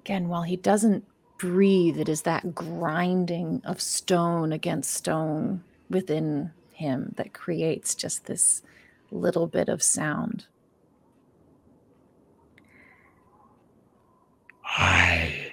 Again 0.00 0.28
while 0.28 0.42
he 0.42 0.56
doesn't 0.56 1.04
breathe 1.38 1.98
it 1.98 2.08
is 2.08 2.22
that 2.22 2.54
grinding 2.54 3.60
of 3.64 3.80
stone 3.80 4.52
against 4.52 4.92
stone 4.92 5.62
within 5.90 6.52
him 6.72 7.14
that 7.16 7.34
creates 7.34 7.94
just 7.94 8.24
this 8.26 8.62
little 9.10 9.46
bit 9.46 9.68
of 9.68 9.82
sound 9.82 10.46
I 14.76 15.52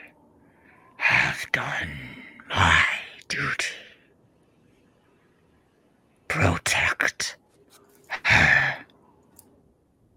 have 0.98 1.46
done 1.52 2.24
my 2.50 2.84
duty. 3.28 3.74
Protect 6.28 7.38
her. 8.24 8.86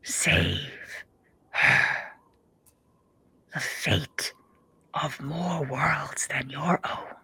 Save 0.02 1.04
her. 1.50 2.12
The 3.54 3.60
fate 3.60 4.32
of 4.94 5.20
more 5.20 5.64
worlds 5.64 6.26
than 6.28 6.50
your 6.50 6.80
own 6.84 7.14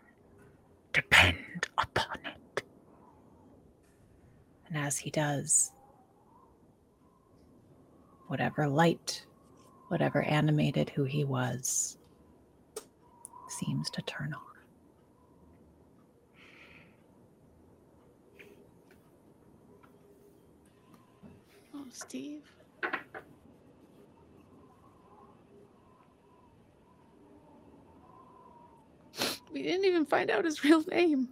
depend 0.93 1.69
upon 1.79 2.19
it. 2.25 2.63
And 4.69 4.79
as 4.79 4.99
he 4.99 5.11
does, 5.11 5.73
whatever 8.29 8.67
light, 8.67 9.27
whatever 9.89 10.23
animated 10.23 10.91
who 10.91 11.05
he 11.05 11.25
was, 11.25 11.99
seems 13.49 13.89
to 13.91 14.03
turn 14.03 14.35
off. 14.35 14.43
Oh, 21.75 21.85
Steve. 21.91 22.43
We 29.53 29.63
didn't 29.63 29.87
even 29.87 30.05
find 30.05 30.31
out 30.31 30.45
his 30.45 30.63
real 30.65 30.83
name. 30.83 31.29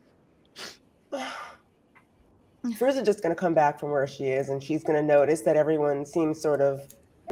First, 2.79 2.97
is 2.97 3.05
just 3.05 3.23
going 3.23 3.35
to 3.35 3.39
come 3.39 3.53
back 3.53 3.79
from 3.79 3.91
where 3.91 4.07
she 4.07 4.25
is, 4.25 4.49
and 4.49 4.63
she's 4.63 4.83
going 4.83 4.99
to 4.99 5.07
notice 5.07 5.43
that 5.43 5.57
everyone 5.57 6.07
seems 6.07 6.41
sort 6.41 6.63
of 6.63 6.81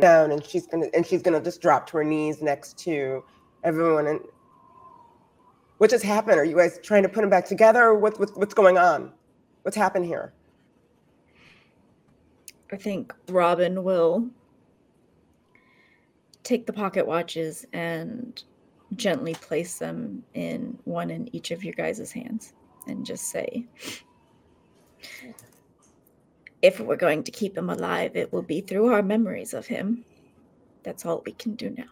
down, 0.00 0.32
and 0.32 0.44
she's 0.44 0.66
to 0.66 0.90
and 0.94 1.06
she's 1.06 1.22
to 1.22 1.40
just 1.40 1.60
drop 1.60 1.86
to 1.88 1.98
her 1.98 2.04
knees 2.04 2.42
next 2.42 2.78
to 2.80 3.24
everyone. 3.64 4.06
And 4.06 4.20
what 5.78 5.90
just 5.90 6.04
happened? 6.04 6.38
Are 6.38 6.44
you 6.44 6.56
guys 6.56 6.78
trying 6.82 7.02
to 7.02 7.08
put 7.08 7.20
them 7.20 7.30
back 7.30 7.46
together, 7.46 7.82
or 7.82 7.98
what, 7.98 8.18
what, 8.18 8.36
what's 8.36 8.54
going 8.54 8.78
on? 8.78 9.12
What's 9.62 9.76
happened 9.76 10.04
here? 10.04 10.32
I 12.72 12.76
think 12.76 13.14
Robin 13.28 13.84
will 13.84 14.28
take 16.42 16.66
the 16.66 16.72
pocket 16.72 17.06
watches 17.06 17.66
and 17.72 18.42
gently 18.96 19.34
place 19.34 19.78
them 19.78 20.22
in 20.34 20.78
one 20.84 21.10
in 21.10 21.34
each 21.34 21.50
of 21.50 21.62
your 21.64 21.74
guys' 21.74 22.10
hands 22.10 22.52
and 22.86 23.04
just 23.04 23.30
say, 23.30 23.66
if 26.62 26.78
we're 26.78 26.96
going 26.96 27.24
to 27.24 27.32
keep 27.32 27.58
him 27.58 27.68
alive, 27.68 28.16
it 28.16 28.32
will 28.32 28.42
be 28.42 28.60
through 28.60 28.92
our 28.92 29.02
memories 29.02 29.52
of 29.52 29.66
him. 29.66 30.04
That's 30.84 31.04
all 31.04 31.22
we 31.26 31.32
can 31.32 31.54
do 31.56 31.70
now. 31.70 31.84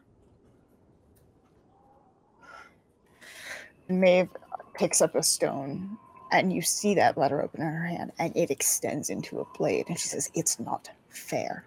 Maeve 3.88 4.28
picks 4.74 5.01
up 5.02 5.16
a 5.16 5.22
stone, 5.22 5.98
and 6.30 6.52
you 6.52 6.62
see 6.62 6.94
that 6.94 7.18
letter 7.18 7.42
open 7.42 7.60
in 7.60 7.66
her 7.66 7.86
hand, 7.86 8.12
and 8.20 8.36
it 8.36 8.52
extends 8.52 9.10
into 9.10 9.40
a 9.40 9.59
blade. 9.59 9.86
And 9.88 9.98
she 9.98 10.09
says, 10.09 10.30
It's 10.34 10.60
not 10.60 10.88
fair. 11.09 11.64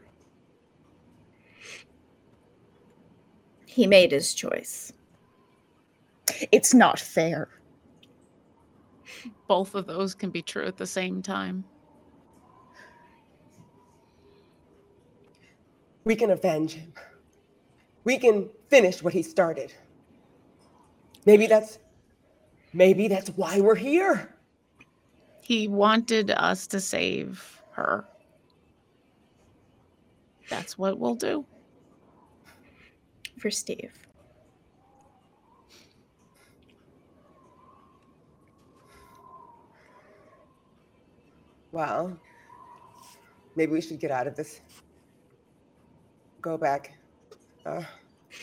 He 3.66 3.88
made 3.88 4.12
his 4.12 4.34
choice. 4.34 4.94
It's 6.52 6.74
not 6.74 7.00
fair. 7.00 7.50
Both 9.48 9.76
of 9.76 9.88
those 9.88 10.14
can 10.14 10.30
be 10.30 10.42
true 10.42 10.66
at 10.66 10.78
the 10.78 10.88
same 10.88 11.22
time. 11.22 11.66
We 16.04 16.16
can 16.16 16.32
avenge 16.32 16.74
him. 16.74 16.94
We 18.04 18.18
can 18.18 18.50
finish 18.70 19.02
what 19.02 19.14
he 19.14 19.24
started. 19.24 19.74
Maybe 21.26 21.48
that's 21.48 21.80
maybe 22.74 23.08
that's 23.08 23.30
why 23.30 23.62
we're 23.62 23.76
here. 23.76 24.36
He 25.42 25.68
wanted 25.68 26.32
us 26.32 26.68
to 26.68 26.80
save 26.80 27.62
her. 27.72 28.06
That's 30.50 30.78
what 30.78 31.00
we'll 31.00 31.16
do. 31.16 31.46
For 33.40 33.50
Steve. 33.50 33.92
Well, 41.72 42.18
maybe 43.56 43.72
we 43.72 43.82
should 43.82 44.00
get 44.00 44.12
out 44.12 44.28
of 44.28 44.36
this. 44.36 44.62
Go 46.44 46.58
back 46.58 46.92
uh, 47.66 47.84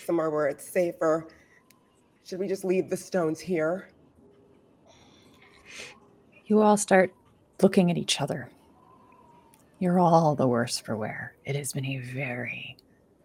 somewhere 0.06 0.30
where 0.30 0.46
it's 0.46 0.66
safer. 0.66 1.28
Should 2.24 2.38
we 2.38 2.48
just 2.48 2.64
leave 2.64 2.88
the 2.88 2.96
stones 2.96 3.38
here? 3.38 3.90
You 6.46 6.62
all 6.62 6.78
start 6.78 7.12
looking 7.60 7.90
at 7.90 7.98
each 7.98 8.22
other. 8.22 8.48
You're 9.80 10.00
all 10.00 10.34
the 10.34 10.48
worse 10.48 10.78
for 10.78 10.96
wear. 10.96 11.34
It 11.44 11.54
has 11.56 11.74
been 11.74 11.84
a 11.84 11.98
very 11.98 12.78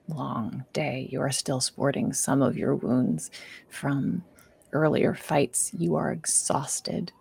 long 0.10 0.66
day. 0.74 1.08
You 1.10 1.22
are 1.22 1.32
still 1.32 1.62
sporting 1.62 2.12
some 2.12 2.42
of 2.42 2.58
your 2.58 2.76
wounds 2.76 3.32
from 3.70 4.26
earlier 4.74 5.14
fights. 5.16 5.72
You 5.78 5.96
are 5.96 6.12
exhausted. 6.12 7.14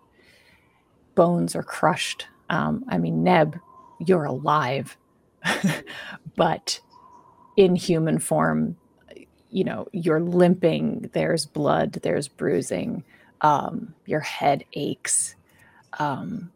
Bones 1.15 1.55
are 1.55 1.63
crushed. 1.63 2.27
Um, 2.49 2.83
I 2.89 2.97
mean, 2.97 3.23
Neb, 3.23 3.57
you're 3.99 4.25
alive, 4.25 4.97
but 6.35 6.81
in 7.57 7.75
human 7.75 8.19
form, 8.19 8.75
you 9.49 9.63
know, 9.63 9.87
you're 9.93 10.19
limping, 10.19 11.09
there's 11.13 11.45
blood, 11.45 11.93
there's 12.03 12.27
bruising, 12.27 13.03
um, 13.41 13.93
your 14.05 14.19
head 14.19 14.65
aches. 14.73 15.35
Um, 15.99 16.51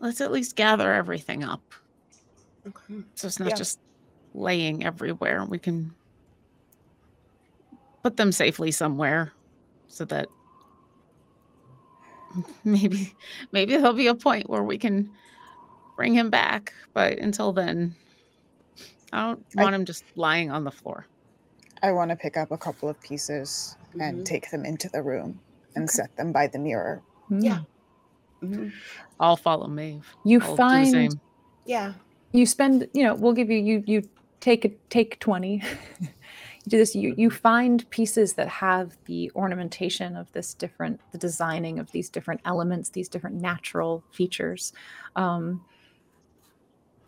Let's 0.00 0.20
at 0.20 0.30
least 0.30 0.54
gather 0.54 0.92
everything 0.92 1.42
up. 1.42 1.62
Okay. 2.66 3.02
So 3.14 3.26
it's 3.26 3.40
not 3.40 3.48
Yeah. 3.48 3.54
just 3.56 3.80
laying 4.32 4.84
everywhere. 4.84 5.44
We 5.44 5.58
can 5.58 5.92
put 8.02 8.16
them 8.16 8.30
safely 8.30 8.70
somewhere 8.70 9.32
so 9.88 10.04
that 10.04 10.28
maybe 12.64 13.14
maybe 13.52 13.76
there'll 13.76 13.92
be 13.92 14.06
a 14.08 14.14
point 14.14 14.48
where 14.48 14.62
we 14.62 14.78
can 14.78 15.10
bring 15.96 16.14
him 16.14 16.30
back. 16.30 16.72
But 16.94 17.18
until 17.18 17.52
then, 17.52 17.94
I 19.12 19.26
don't 19.28 19.44
I- 19.56 19.62
want 19.62 19.74
him 19.74 19.84
just 19.84 20.04
lying 20.16 20.50
on 20.50 20.64
the 20.64 20.70
floor. 20.70 21.06
I 21.82 21.92
want 21.92 22.10
to 22.10 22.16
pick 22.16 22.36
up 22.36 22.50
a 22.50 22.58
couple 22.58 22.88
of 22.88 23.00
pieces 23.00 23.76
Mhm. 23.94 24.00
and 24.08 24.26
take 24.26 24.50
them 24.50 24.64
into 24.64 24.88
the 24.88 25.00
room 25.02 25.38
and 25.76 25.84
Okay. 25.84 25.92
set 25.92 26.16
them 26.16 26.32
by 26.32 26.46
the 26.48 26.58
mirror. 26.58 27.02
Yeah. 27.30 27.60
mm. 28.42 28.54
Mhm. 28.54 28.72
I'll 29.20 29.36
follow 29.36 29.66
Maeve. 29.68 30.06
You 30.24 30.40
I'll 30.40 30.56
find. 30.56 31.16
Yeah. 31.66 31.94
you 32.32 32.46
spend 32.46 32.88
you 32.94 33.02
know 33.04 33.14
we'll 33.14 33.32
give 33.32 33.50
you 33.50 33.58
you 33.58 33.82
you 33.86 34.08
take 34.40 34.64
a 34.64 34.68
take 34.90 35.18
20 35.18 35.56
you 36.00 36.08
do 36.68 36.78
this 36.78 36.94
you 36.94 37.14
you 37.16 37.30
find 37.30 37.88
pieces 37.90 38.34
that 38.34 38.48
have 38.48 38.96
the 39.06 39.30
ornamentation 39.34 40.16
of 40.16 40.30
this 40.32 40.54
different 40.54 41.00
the 41.12 41.18
designing 41.18 41.78
of 41.78 41.90
these 41.92 42.08
different 42.08 42.40
elements 42.44 42.90
these 42.90 43.08
different 43.08 43.36
natural 43.36 44.04
features 44.12 44.72
um 45.16 45.64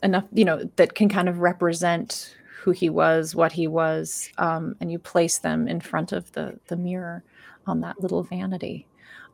enough 0.02 0.24
you 0.32 0.44
know 0.44 0.64
that 0.76 0.94
can 0.94 1.08
kind 1.08 1.28
of 1.28 1.38
represent 1.38 2.36
who 2.62 2.70
he 2.70 2.90
was 2.90 3.34
what 3.34 3.52
he 3.52 3.66
was 3.66 4.30
um 4.38 4.74
and 4.80 4.90
you 4.90 4.98
place 4.98 5.38
them 5.38 5.68
in 5.68 5.80
front 5.80 6.12
of 6.12 6.30
the 6.32 6.58
the 6.68 6.76
mirror 6.76 7.22
on 7.66 7.80
that 7.80 8.00
little 8.00 8.22
vanity. 8.22 8.86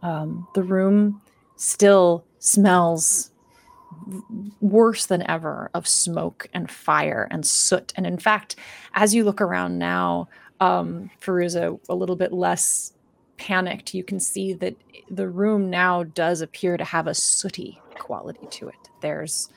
Um 0.02 0.46
the 0.54 0.62
room 0.62 1.22
still 1.56 2.24
smells 2.38 3.30
worse 4.60 5.06
than 5.06 5.28
ever 5.28 5.70
of 5.74 5.86
smoke 5.86 6.48
and 6.52 6.70
fire 6.70 7.28
and 7.30 7.46
soot. 7.46 7.92
And 7.96 8.06
in 8.06 8.18
fact, 8.18 8.56
as 8.94 9.14
you 9.14 9.24
look 9.24 9.40
around 9.40 9.78
now, 9.78 10.28
um, 10.60 11.10
Feruza, 11.20 11.78
a 11.88 11.94
little 11.94 12.16
bit 12.16 12.32
less 12.32 12.92
panicked, 13.36 13.94
you 13.94 14.04
can 14.04 14.20
see 14.20 14.52
that 14.54 14.76
the 15.10 15.28
room 15.28 15.70
now 15.70 16.02
does 16.02 16.40
appear 16.40 16.76
to 16.76 16.84
have 16.84 17.06
a 17.06 17.14
sooty 17.14 17.80
quality 17.98 18.46
to 18.50 18.68
it. 18.68 18.90
There's, 19.00 19.50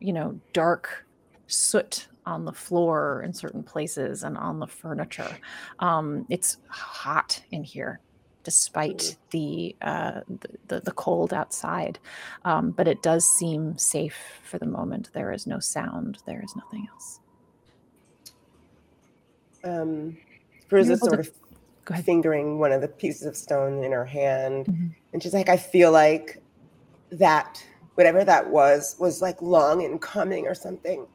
you 0.00 0.12
know, 0.12 0.40
dark 0.52 1.06
soot 1.46 2.08
on 2.24 2.44
the 2.44 2.52
floor 2.52 3.22
in 3.24 3.32
certain 3.32 3.62
places 3.62 4.22
and 4.22 4.36
on 4.36 4.58
the 4.58 4.66
furniture. 4.66 5.38
Um, 5.78 6.26
it's 6.28 6.58
hot 6.68 7.42
in 7.50 7.64
here 7.64 8.00
despite 8.44 9.16
the, 9.30 9.74
uh, 9.82 10.20
the, 10.68 10.80
the 10.80 10.92
cold 10.92 11.32
outside. 11.32 11.98
Um, 12.44 12.70
but 12.70 12.88
it 12.88 13.02
does 13.02 13.24
seem 13.24 13.76
safe 13.78 14.40
for 14.44 14.58
the 14.58 14.66
moment. 14.66 15.10
There 15.12 15.32
is 15.32 15.46
no 15.46 15.58
sound. 15.58 16.18
There 16.26 16.42
is 16.44 16.54
nothing 16.56 16.88
else. 16.90 17.20
Um, 19.64 20.16
is 20.70 20.88
sort 21.00 21.12
to- 21.12 21.18
of 21.20 21.30
Go 21.84 21.94
ahead. 21.94 22.04
fingering 22.04 22.58
one 22.58 22.72
of 22.72 22.80
the 22.80 22.88
pieces 22.88 23.26
of 23.26 23.36
stone 23.36 23.82
in 23.84 23.92
her 23.92 24.04
hand. 24.04 24.66
Mhm. 24.66 24.94
And 25.12 25.22
she's 25.22 25.34
like, 25.34 25.48
I 25.48 25.56
feel 25.56 25.90
like 25.92 26.40
that, 27.10 27.62
whatever 27.94 28.24
that 28.24 28.48
was, 28.50 28.96
was 28.98 29.20
like 29.20 29.40
long 29.42 29.82
in 29.82 29.98
coming 29.98 30.46
or 30.46 30.54
something. 30.54 31.06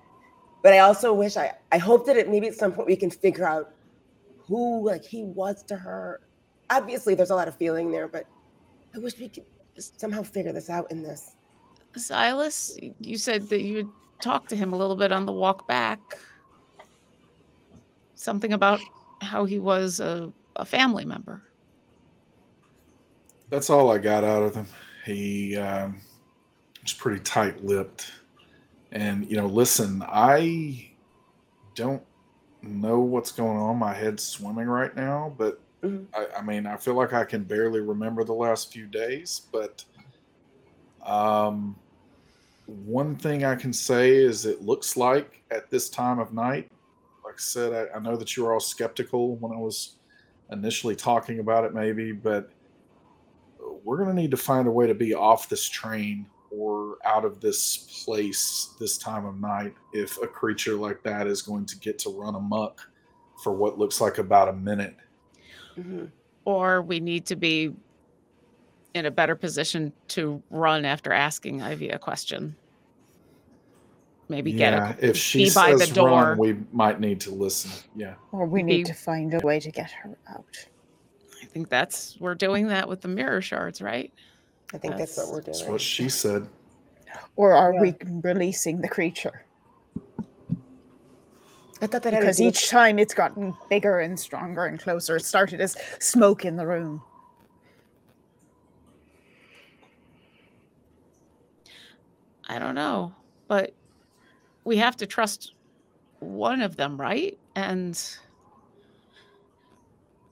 But 0.64 0.74
I 0.74 0.80
also 0.80 1.14
wish 1.14 1.38
I, 1.38 1.54
I 1.72 1.78
hope 1.78 2.06
that 2.08 2.18
it 2.18 2.30
maybe 2.30 2.48
at 2.48 2.56
some 2.56 2.74
point 2.74 2.88
we 2.88 2.95
can 2.98 3.10
figure 3.10 3.48
out 3.48 3.74
who 4.48 4.86
like 4.86 5.04
he 5.06 5.24
was 5.24 5.64
to 5.64 5.76
her. 5.78 6.22
Obviously, 6.69 7.15
there's 7.15 7.30
a 7.30 7.35
lot 7.35 7.48
of 7.48 7.56
feeling 7.56 7.91
there, 7.91 8.07
but 8.07 8.26
I 8.95 8.99
wish 8.99 9.18
we 9.19 9.30
could 9.30 9.45
somehow 9.77 10.23
figure 10.23 10.52
this 10.52 10.69
out 10.69 10.91
in 10.91 11.02
this. 11.03 11.35
Silas, 11.95 12.77
you 12.99 13.18
said 13.18 13.49
that 13.49 13.61
you 13.61 13.94
talked 14.22 14.49
to 14.49 14.56
him 14.56 14.73
a 14.73 14.77
little 14.77 14.95
bit 14.95 15.11
on 15.11 15.26
the 15.26 15.31
walk 15.31 15.68
back. 15.68 15.99
Something 18.15 18.53
about 18.53 18.80
how 19.22 19.45
he 19.45 19.60
was 19.60 19.99
a, 19.99 20.31
a 20.56 20.65
family 20.65 21.06
member. 21.06 21.44
That's 23.49 23.69
all 23.69 23.91
I 23.91 23.98
got 23.98 24.23
out 24.23 24.44
of 24.44 24.56
him. 24.56 24.68
He 25.06 25.56
um, 25.56 26.02
was 26.84 26.94
pretty 26.94 27.22
tight 27.22 27.64
lipped. 27.64 28.11
And, 28.91 29.30
you 29.30 29.38
know, 29.38 29.48
listen, 29.48 30.03
I 30.06 30.91
don't 31.76 32.03
know 32.61 32.99
what's 32.99 33.31
going 33.31 33.57
on. 33.57 33.77
My 33.77 33.94
head's 33.94 34.23
swimming 34.23 34.68
right 34.68 34.95
now, 34.95 35.34
but 35.38 35.61
Mhm. 35.84 36.08
I, 36.14 36.40
I 36.40 36.41
mean, 36.41 36.66
I 36.66 36.78
feel 36.78 36.95
like 36.95 37.14
I 37.14 37.24
can 37.24 37.44
barely 37.44 37.82
remember 37.82 38.24
the 38.24 38.34
last 38.34 38.72
few 38.72 38.88
days. 38.88 39.41
But 39.52 39.84
um, 41.06 41.76
one 42.66 43.16
thing 43.16 43.45
I 43.45 43.56
can 43.56 43.74
say 43.74 44.16
is 44.16 44.45
it 44.45 44.62
looks 44.62 44.98
like 44.98 45.44
at 45.52 45.70
this 45.70 45.90
time 45.90 46.20
of 46.20 46.34
night, 46.34 46.70
like 47.24 47.36
I 47.36 47.40
said, 47.40 47.90
I, 47.94 47.98
I 47.98 47.99
know 47.99 48.16
that 48.16 48.36
you 48.36 48.44
were 48.44 48.54
all 48.54 48.60
skeptical 48.60 49.36
when 49.36 49.52
I 49.52 49.60
was 49.60 49.98
initially 50.52 50.95
talking 50.95 51.40
about 51.40 51.66
it, 51.66 51.74
maybe, 51.74 52.12
but 52.12 52.49
we're 53.84 53.98
going 53.98 54.10
to 54.10 54.16
need 54.16 54.32
to 54.32 54.38
find 54.38 54.68
a 54.68 54.72
way 54.72 54.88
to 54.88 54.95
be 54.95 55.14
off 55.14 55.49
this 55.49 55.68
train 55.68 56.26
or 56.52 56.98
out 57.06 57.26
of 57.26 57.40
this 57.41 58.04
place 58.06 58.74
this 58.80 58.98
time 58.98 59.26
of 59.26 59.40
night 59.40 59.74
if 59.94 60.22
a 60.22 60.28
creature 60.28 60.76
like 60.76 61.04
that 61.04 61.28
is 61.28 61.41
going 61.41 61.66
to 61.66 61.78
get 61.80 61.99
to 61.99 62.10
run 62.10 62.36
amok 62.36 62.82
for 63.44 63.54
what 63.54 63.78
looks 63.78 64.02
like 64.02 64.18
about 64.18 64.49
a 64.49 64.54
minute. 64.54 64.95
Mhm. 65.78 66.12
Or 66.45 66.82
we 66.82 66.99
need 66.99 67.26
to 67.28 67.36
be 67.36 67.74
in 68.94 69.06
a 69.06 69.12
better 69.12 69.36
position 69.36 69.94
to 70.10 70.41
run 70.49 70.86
after 70.86 71.12
asking 71.14 71.62
Ivy 71.62 71.90
a 71.90 71.99
question. 71.99 72.56
Maybe 74.30 74.52
get 74.52 74.74
yeah, 74.74 74.95
a, 74.99 75.06
if 75.06 75.18
she 75.18 75.45
be 75.45 75.52
by 75.54 75.72
the 75.74 75.80
says 75.80 75.91
door. 75.91 76.10
run, 76.10 76.38
we 76.38 76.58
might 76.74 76.99
need 76.99 77.22
to 77.22 77.32
listen. 77.32 77.72
Yeah. 77.95 78.16
Or 78.32 78.45
we 78.45 78.62
Be- 78.62 78.78
need 78.78 78.86
to 78.88 78.94
find 78.94 79.34
a 79.34 79.40
way 79.40 79.60
to 79.60 79.72
get 79.72 79.90
her 79.91 80.18
out. 80.30 80.68
I 81.41 81.45
think 81.45 81.70
that's 81.70 82.18
we're 82.20 82.36
doing 82.36 82.68
that 82.68 82.90
with 82.90 83.02
the 83.02 83.08
mirror 83.08 83.41
shards, 83.41 83.82
right? 83.82 84.12
I 84.74 84.78
think 84.78 84.98
that's, 84.98 85.16
what 85.16 85.28
we're 85.30 85.41
doing. 85.41 85.58
That's 85.58 85.64
what 85.64 85.80
she 85.80 86.10
said. 86.10 86.48
Or 87.38 87.54
are 87.54 87.74
Yeah. 87.74 87.82
we 87.82 87.95
releasing 88.22 88.82
the 88.82 88.90
creature? 88.90 89.45
I 91.82 91.88
thought 91.88 92.04
that 92.04 92.12
Because 92.20 92.38
do 92.38 92.45
with- 92.45 92.56
each 92.56 92.70
time 92.70 92.98
it's 92.99 93.14
gotten 93.14 93.56
bigger 93.70 93.99
and 93.99 94.20
stronger 94.20 94.66
and 94.66 94.80
closer. 94.80 95.18
It 95.18 95.26
started 95.26 95.62
as 95.62 95.78
smoke 95.99 96.44
in 96.45 96.56
the 96.56 96.66
room. 96.66 97.04
I 102.49 102.60
don't 102.60 102.76
know, 102.76 103.14
but 103.48 103.74
we 104.64 104.78
have 104.78 104.95
to 104.98 105.06
trust 105.06 105.54
one 106.20 106.62
of 106.62 106.78
them, 106.78 106.99
right? 106.99 107.38
And 107.56 107.94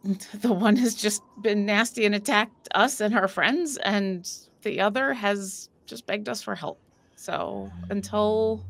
the 0.42 0.54
one 0.54 0.76
has 0.78 0.96
just 0.96 1.22
been 1.42 1.66
nasty 1.66 2.06
and 2.06 2.16
attacked 2.16 2.70
us 2.74 3.02
and 3.02 3.16
our 3.16 3.28
friends, 3.28 3.78
and 3.78 4.30
the 4.64 4.80
other 4.82 5.14
has 5.14 5.70
just 5.86 6.06
begged 6.08 6.30
us 6.30 6.42
for 6.42 6.56
help. 6.56 6.80
So 7.16 7.72
until 7.90 8.64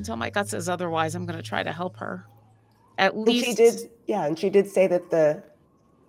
until 0.00 0.16
my 0.16 0.30
gut 0.30 0.48
says 0.48 0.68
otherwise, 0.68 1.14
I'm 1.14 1.26
going 1.26 1.38
to 1.38 1.48
try 1.48 1.62
to 1.62 1.72
help 1.72 1.98
her. 1.98 2.26
At 2.98 3.14
And 3.26 3.26
least 3.26 3.46
she 3.46 3.54
did, 3.54 3.90
yeah, 4.06 4.26
and 4.26 4.38
she 4.38 4.50
did 4.50 4.68
say 4.68 4.86
that 4.88 5.10
the 5.10 5.44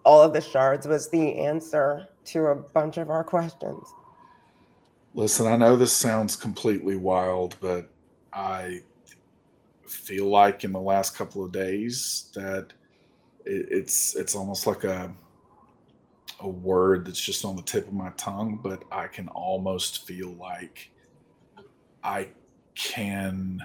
all 0.05 0.21
of 0.23 0.33
the 0.33 0.41
shards 0.41 0.87
was 0.87 1.09
the 1.09 1.39
answer 1.39 2.07
to 2.25 2.47
a 2.47 2.55
bunch 2.55 2.97
of 2.97 3.09
our 3.09 3.23
questions. 3.23 3.95
Listen, 5.13 5.47
I 5.47 5.57
know 5.57 5.75
this 5.77 5.93
sounds 5.93 6.35
completely 6.35 6.95
wild, 6.95 7.57
but 7.61 7.89
I 8.33 8.81
feel 9.87 10.27
like 10.27 10.63
in 10.63 10.71
the 10.71 10.81
last 10.81 11.17
couple 11.17 11.43
of 11.43 11.51
days 11.51 12.31
that 12.35 12.73
it, 13.45 13.67
it's 13.71 14.15
it's 14.15 14.35
almost 14.35 14.67
like 14.67 14.85
a 14.85 15.13
a 16.41 16.49
word 16.49 17.05
that's 17.05 17.21
just 17.21 17.45
on 17.45 17.55
the 17.55 17.61
tip 17.61 17.87
of 17.87 17.93
my 17.93 18.11
tongue, 18.17 18.59
but 18.63 18.83
I 18.91 19.07
can 19.07 19.27
almost 19.29 20.07
feel 20.07 20.33
like 20.33 20.91
I 22.03 22.29
can 22.75 23.61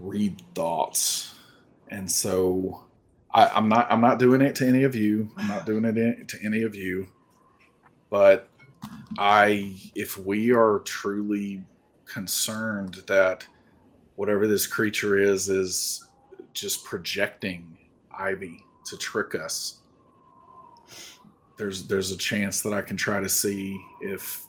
read 0.00 0.42
thoughts, 0.54 1.34
and 1.88 2.10
so 2.10 2.84
I, 3.32 3.46
I'm 3.48 3.68
not 3.68 3.90
I'm 3.90 4.00
not 4.00 4.18
doing 4.18 4.40
it 4.40 4.54
to 4.56 4.66
any 4.66 4.84
of 4.84 4.94
you. 4.94 5.30
I'm 5.36 5.48
not 5.48 5.66
doing 5.66 5.84
it 5.84 6.28
to 6.28 6.38
any 6.42 6.62
of 6.62 6.74
you, 6.74 7.08
but 8.10 8.48
I 9.18 9.76
if 9.94 10.16
we 10.18 10.52
are 10.52 10.80
truly 10.80 11.64
concerned 12.06 13.02
that 13.06 13.46
whatever 14.16 14.46
this 14.46 14.66
creature 14.66 15.18
is 15.18 15.48
is 15.48 16.08
just 16.52 16.84
projecting 16.84 17.76
Ivy 18.16 18.64
to 18.86 18.96
trick 18.96 19.34
us, 19.34 19.78
there's 21.56 21.86
there's 21.86 22.12
a 22.12 22.16
chance 22.16 22.62
that 22.62 22.72
I 22.72 22.82
can 22.82 22.96
try 22.96 23.20
to 23.20 23.28
see 23.28 23.80
if 24.00 24.46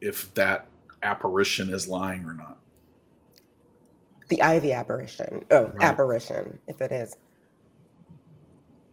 if 0.00 0.32
that 0.34 0.68
apparition 1.02 1.72
is 1.72 1.88
lying 1.88 2.24
or 2.24 2.34
not. 2.34 2.58
The 4.28 4.42
ivy 4.42 4.72
apparition. 4.72 5.44
Oh, 5.50 5.64
Right. 5.66 5.82
apparition, 5.82 6.58
if 6.68 6.80
it 6.82 6.92
is. 6.92 7.16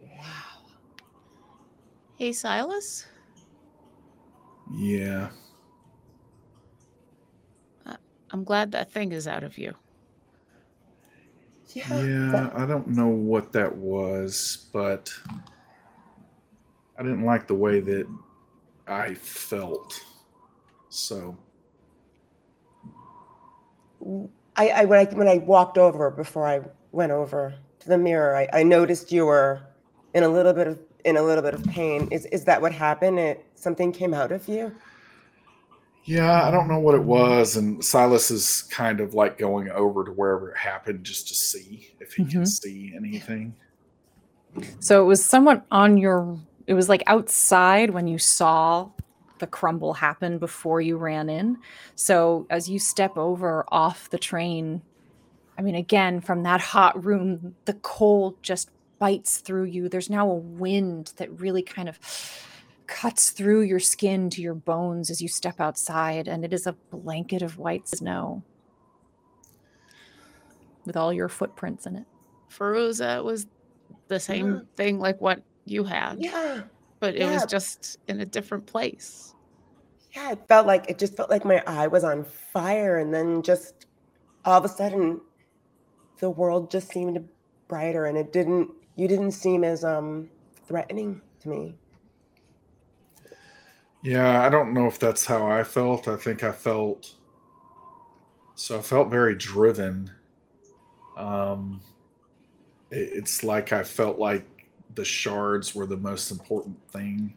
Wow. 0.01 0.63
Hey, 2.17 2.31
Silas. 2.31 3.05
Yeah. 4.73 5.29
Uh, 7.85 7.97
I'm 8.31 8.43
glad 8.43 8.71
that 8.71 8.91
thing 8.91 9.11
is 9.11 9.27
out 9.27 9.43
of 9.43 9.57
you. 9.57 9.73
Yeah, 11.89 12.49
I 12.55 12.65
don't 12.65 12.87
know 12.87 13.09
what 13.09 13.51
that 13.51 13.75
was, 13.75 14.69
but 14.71 15.13
I 16.97 17.03
didn't 17.03 17.25
like 17.25 17.47
the 17.47 17.55
way 17.55 17.81
that 17.81 18.07
I 18.87 19.15
felt. 19.15 19.99
So, 20.89 21.37
I, 24.57 24.69
I 24.69 24.85
when 24.85 24.99
I 24.99 25.05
when 25.13 25.27
I 25.27 25.37
walked 25.39 25.77
over 25.77 26.11
before 26.11 26.47
I 26.47 26.61
went 26.91 27.11
over 27.11 27.55
to 27.79 27.89
the 27.89 27.97
mirror, 27.97 28.35
I, 28.35 28.49
I 28.53 28.63
noticed 28.63 29.11
you 29.11 29.25
were 29.25 29.61
in 30.13 30.23
a 30.23 30.29
little 30.29 30.53
bit 30.53 30.67
of 30.67 30.79
in 31.05 31.17
a 31.17 31.23
little 31.23 31.43
bit 31.43 31.53
of 31.53 31.65
pain. 31.67 32.07
Is 32.11 32.25
is 32.27 32.45
that 32.45 32.61
what 32.61 32.71
happened? 32.73 33.19
It 33.19 33.45
something 33.55 33.91
came 33.91 34.13
out 34.13 34.31
of 34.31 34.47
you? 34.47 34.75
yeah, 36.05 36.47
I 36.47 36.51
don't 36.51 36.67
know 36.67 36.79
what 36.79 36.95
it 36.95 37.03
was. 37.03 37.55
And 37.57 37.83
Silas 37.83 38.31
is 38.31 38.63
kind 38.71 38.99
of 38.99 39.13
like 39.13 39.37
going 39.37 39.69
over 39.71 40.03
to 40.05 40.11
wherever 40.11 40.51
it 40.51 40.57
happened 40.57 41.03
just 41.03 41.27
to 41.29 41.35
see 41.35 41.89
if 41.99 42.13
he 42.13 42.25
can 42.25 42.43
Mhm. 42.43 42.47
see 42.47 42.93
anything. 42.95 43.55
So 44.79 45.01
it 45.01 45.05
was 45.05 45.23
somewhat 45.25 45.65
on 45.71 45.97
your 45.97 46.39
it 46.67 46.73
was 46.73 46.89
like 46.89 47.03
outside 47.07 47.91
when 47.91 48.07
you 48.07 48.17
saw 48.17 48.89
the 49.39 49.47
crumble 49.47 49.93
happen 49.93 50.37
before 50.37 50.81
you 50.81 50.97
ran 50.97 51.29
in. 51.29 51.57
So 51.95 52.45
as 52.49 52.69
you 52.69 52.79
step 52.79 53.17
over 53.17 53.65
off 53.69 54.09
the 54.09 54.17
train, 54.17 54.81
I 55.57 55.61
mean 55.61 55.75
again 55.75 56.21
from 56.21 56.43
that 56.43 56.61
hot 56.61 57.03
room, 57.03 57.55
the 57.65 57.73
cold 57.73 58.41
just 58.41 58.69
bites 58.99 59.39
through 59.39 59.65
you. 59.65 59.89
There's 59.89 60.09
now 60.09 60.29
a 60.29 60.35
wind 60.35 61.13
that 61.17 61.39
really 61.39 61.61
kind 61.61 61.89
of 61.89 61.99
cuts 62.87 63.31
through 63.31 63.61
your 63.61 63.79
skin 63.79 64.29
to 64.29 64.41
your 64.41 64.53
bones 64.53 65.09
as 65.09 65.21
you 65.21 65.27
step 65.27 65.59
outside 65.59 66.27
and 66.27 66.45
it 66.45 66.53
is 66.53 66.67
a 66.67 66.73
blanket 66.91 67.41
of 67.41 67.57
white 67.57 67.87
snow 67.87 68.43
with 70.85 70.95
all 70.95 71.11
your 71.11 71.27
footprints 71.27 71.85
in 71.87 71.95
it. 71.95 72.05
Feruza 72.51 73.23
was 73.23 73.47
the 74.07 74.19
same 74.19 74.53
Yeah. 74.53 74.59
thing 74.75 74.99
like 74.99 75.19
what 75.19 75.41
you 75.65 75.83
had, 75.83 76.21
Yeah. 76.23 76.61
But 77.05 77.15
it 77.15 77.27
was 77.29 77.45
just 77.45 77.97
in 78.07 78.21
a 78.21 78.25
different 78.25 78.67
place. 78.67 79.35
Yeah, 80.15 80.31
it 80.33 80.47
felt 80.47 80.67
like 80.67 80.89
it 80.89 80.99
just 80.99 81.17
felt 81.17 81.29
like 81.29 81.45
my 81.45 81.63
eye 81.67 81.87
was 81.87 82.03
on 82.03 82.25
fire, 82.25 82.97
and 82.97 83.13
then 83.13 83.43
just 83.43 83.87
all 84.45 84.59
of 84.59 84.65
a 84.65 84.69
sudden, 84.69 85.21
the 86.19 86.29
world 86.29 86.71
just 86.71 86.89
seemed 86.91 87.27
brighter, 87.69 88.05
and 88.05 88.17
it 88.17 88.33
didn't. 88.33 88.71
You 88.95 89.07
didn't 89.07 89.31
seem 89.33 89.63
as 89.63 89.83
um 89.83 90.29
threatening 90.67 91.21
to 91.41 91.49
me. 91.49 91.77
Yeah, 94.03 94.41
I 94.45 94.49
don't 94.49 94.73
know 94.73 94.87
if 94.87 94.99
that's 94.99 95.25
how 95.25 95.47
I 95.47 95.63
felt. 95.63 96.07
I 96.07 96.17
think 96.17 96.43
I 96.43 96.51
felt 96.53 97.15
so 98.55 98.79
I 98.79 98.81
felt 98.81 99.09
very 99.11 99.35
driven. 99.35 100.11
Um 101.17 101.81
it- 102.91 103.11
it's 103.13 103.43
like 103.43 103.73
I 103.73 103.83
felt 103.83 104.19
like 104.19 104.54
the 104.95 105.05
shards 105.05 105.75
were 105.75 105.85
the 105.85 105.97
most 105.97 106.31
important 106.31 106.77
thing 106.91 107.33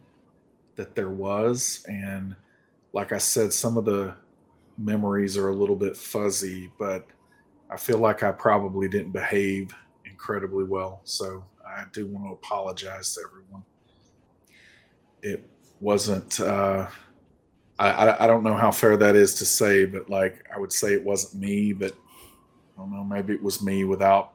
that 0.75 0.95
there 0.95 1.09
was 1.09 1.85
and 1.87 2.35
like 2.93 3.11
I 3.11 3.17
said 3.17 3.53
some 3.53 3.77
of 3.77 3.85
the 3.85 4.15
memories 4.77 5.37
are 5.37 5.49
a 5.49 5.55
little 5.55 5.75
bit 5.75 5.95
fuzzy, 5.95 6.71
but 6.79 7.05
I 7.69 7.77
feel 7.77 7.99
like 7.99 8.23
I 8.23 8.31
probably 8.31 8.87
didn't 8.87 9.11
behave 9.11 9.75
incredibly 10.05 10.63
well. 10.63 11.01
So 11.03 11.43
I 11.67 11.83
do 11.91 12.07
want 12.07 12.25
to 12.27 12.33
apologize 12.33 13.13
to 13.13 13.21
everyone. 13.27 13.63
It 15.21 15.47
wasn't 15.79 16.39
uh 16.39 16.87
I, 17.77 18.25
I 18.25 18.27
don't 18.27 18.43
know 18.43 18.55
how 18.55 18.71
fair 18.71 18.97
that 18.97 19.15
is 19.15 19.35
to 19.35 19.45
say, 19.45 19.85
but 19.85 20.09
like 20.09 20.45
I 20.53 20.59
would 20.59 20.73
say 20.73 20.93
it 20.93 21.03
wasn't 21.03 21.41
me, 21.41 21.71
but 21.71 21.93
I 21.93 22.81
don't 22.81 22.91
know, 22.91 23.05
maybe 23.05 23.33
it 23.33 23.41
was 23.41 23.63
me 23.63 23.85
without 23.85 24.33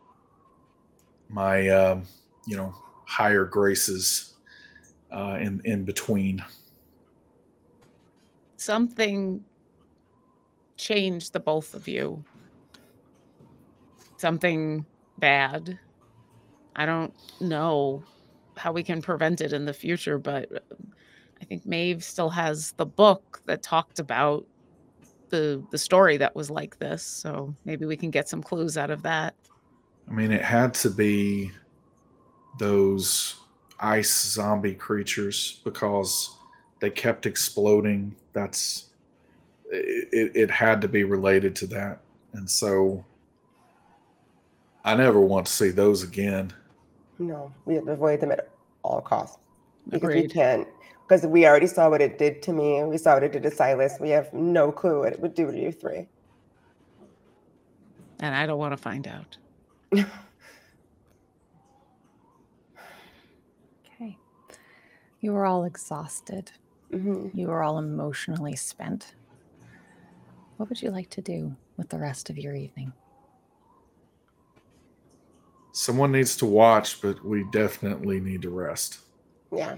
my 1.29 1.69
um, 1.69 2.05
you 2.47 2.57
know, 2.57 2.75
higher 3.15 3.45
graces 3.45 4.35
uh 5.13 5.39
in 5.41 5.61
in 5.65 5.85
between. 5.85 6.45
Something 8.57 9.45
changed 10.77 11.33
the 11.33 11.41
both 11.41 11.75
of 11.75 11.87
you. 11.87 12.25
Something 14.17 14.85
bad. 15.19 15.79
I 16.75 16.87
don't 16.87 17.15
know 17.41 18.03
how 18.57 18.73
we 18.73 18.83
can 18.83 19.01
prevent 19.01 19.41
it 19.41 19.53
in 19.53 19.65
the 19.65 19.73
future, 19.73 20.19
but 20.19 20.49
I 21.41 21.45
think 21.45 21.65
Maeve 21.67 22.03
still 22.03 22.31
has 22.31 22.73
the 22.73 22.87
book 22.87 23.43
that 23.47 23.63
talked 23.63 24.01
about 24.01 24.45
the 25.29 25.63
the 25.71 25.79
story 25.79 26.17
that 26.17 26.35
was 26.35 26.51
like 26.51 26.79
this. 26.79 27.03
So 27.03 27.55
maybe 27.65 27.87
we 27.87 27.97
can 27.97 28.11
get 28.11 28.29
some 28.29 28.43
clues 28.43 28.77
out 28.77 28.91
of 28.91 29.03
that. 29.03 29.35
I 30.09 30.13
mean, 30.13 30.33
it 30.33 30.43
had 30.43 30.75
to 30.75 30.91
be 30.91 31.53
those 32.59 33.37
ice 33.81 34.33
zombie 34.33 34.75
creatures 34.75 35.61
because 35.65 36.37
they 36.81 36.91
kept 36.91 37.27
exploding. 37.27 38.15
That's 38.33 38.87
it, 39.71 40.09
it, 40.13 40.33
it 40.35 40.51
had 40.51 40.81
to 40.83 40.89
be 40.89 41.05
related 41.05 41.57
to 41.57 41.67
that. 41.69 42.01
And 42.33 42.49
so 42.49 43.05
I 44.85 44.95
never 44.95 45.21
want 45.21 45.47
to 45.47 45.53
see 45.53 45.71
those 45.71 46.03
again. 46.03 46.53
No, 47.19 47.53
we 47.65 47.75
have 47.75 47.85
to 47.85 47.93
avoid 47.93 48.21
them 48.21 48.33
at 48.33 48.51
all 48.83 49.01
costs 49.01 49.39
because 49.89 50.15
we 50.15 50.29
can't. 50.29 50.69
Because 51.07 51.27
we 51.27 51.47
already 51.47 51.67
saw 51.67 51.91
what 51.91 52.01
it 52.01 52.19
did 52.19 52.43
to 52.45 52.53
me, 52.53 52.79
and 52.79 52.89
we 52.89 52.97
saw 52.97 53.15
what 53.15 53.23
it 53.23 53.33
did 53.33 53.43
to 53.43 53.51
Silas. 53.51 53.99
We 54.01 54.09
have 54.11 54.33
no 54.33 54.73
clue 54.73 55.01
what 55.01 55.13
it 55.13 55.21
would 55.21 55.35
do 55.35 55.51
to 55.51 55.59
you 55.59 55.71
three. 55.71 56.09
And 58.21 58.35
I 58.35 58.47
don't 58.47 58.59
want 58.59 58.73
to 58.73 58.79
find 58.79 59.07
out. 59.07 59.37
You 65.25 65.33
were 65.33 65.47
all 65.47 65.65
exhausted. 65.65 66.53
hmm 66.91 67.29
You 67.33 67.47
were 67.47 67.63
all 67.63 67.79
emotionally 67.79 68.57
spent. 68.57 69.15
What 70.59 70.69
would 70.69 70.83
you 70.83 70.91
like 70.91 71.09
to 71.11 71.23
do 71.23 71.57
with 71.79 71.89
the 71.89 71.99
rest 71.99 72.29
of 72.29 72.37
your 72.37 72.55
evening? 72.55 72.93
Someone 75.73 76.13
needs 76.13 76.37
to 76.37 76.45
watch, 76.45 77.01
but 77.01 77.25
we 77.25 77.47
definitely 77.53 78.21
need 78.21 78.43
to 78.43 78.51
rest. 78.51 78.99
Yeah. 79.51 79.77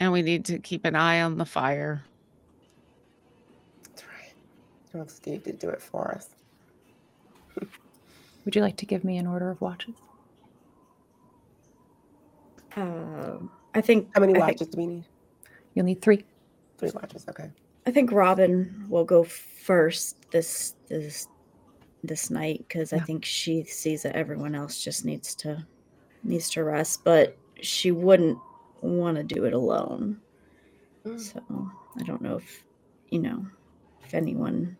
And 0.00 0.10
we 0.10 0.22
need 0.22 0.46
to 0.46 0.58
keep 0.58 0.86
an 0.86 0.96
eye 0.96 1.20
on 1.20 1.36
the 1.36 1.44
fire. 1.44 2.02
That's 3.84 4.04
right. 4.04 4.32
Well, 4.94 5.06
Steve 5.06 5.44
did 5.44 5.58
do 5.58 5.68
it 5.68 5.82
for 5.82 6.12
us. 6.12 6.30
Would 8.46 8.56
you 8.56 8.62
like 8.62 8.78
to 8.78 8.86
give 8.86 9.04
me 9.04 9.18
an 9.18 9.26
order 9.26 9.50
of 9.50 9.60
watches? 9.60 9.96
Um, 12.76 13.50
I 13.74 13.80
think 13.80 14.08
How 14.14 14.20
many 14.20 14.32
I 14.32 14.34
think- 14.36 14.46
watches 14.60 14.68
do 14.68 14.78
we 14.78 14.86
need? 14.86 15.04
You'll 15.74 15.84
need 15.86 16.02
three. 16.02 16.24
Three 16.78 16.90
watches. 16.94 17.26
Okay. 17.28 17.50
I 17.86 17.90
think 17.90 18.12
Robin 18.12 18.86
will 18.88 19.04
go 19.04 19.24
first 19.24 20.30
this 20.30 20.74
this 20.88 21.28
this 22.02 22.30
night 22.30 22.64
because 22.66 22.92
I 22.92 22.98
think 22.98 23.24
she 23.24 23.62
sees 23.64 24.02
that 24.02 24.16
everyone 24.16 24.54
else 24.54 24.82
just 24.82 25.04
needs 25.04 25.34
to 25.36 25.64
needs 26.24 26.50
to 26.50 26.64
rest, 26.64 27.04
but 27.04 27.36
she 27.60 27.90
wouldn't 27.90 28.38
want 28.80 29.16
to 29.16 29.22
do 29.22 29.44
it 29.44 29.52
alone. 29.52 30.20
Mm. 31.04 31.20
So 31.20 31.70
I 31.98 32.02
don't 32.04 32.22
know 32.22 32.36
if 32.36 32.64
you 33.10 33.20
know 33.20 33.46
if 34.02 34.14
anyone 34.14 34.76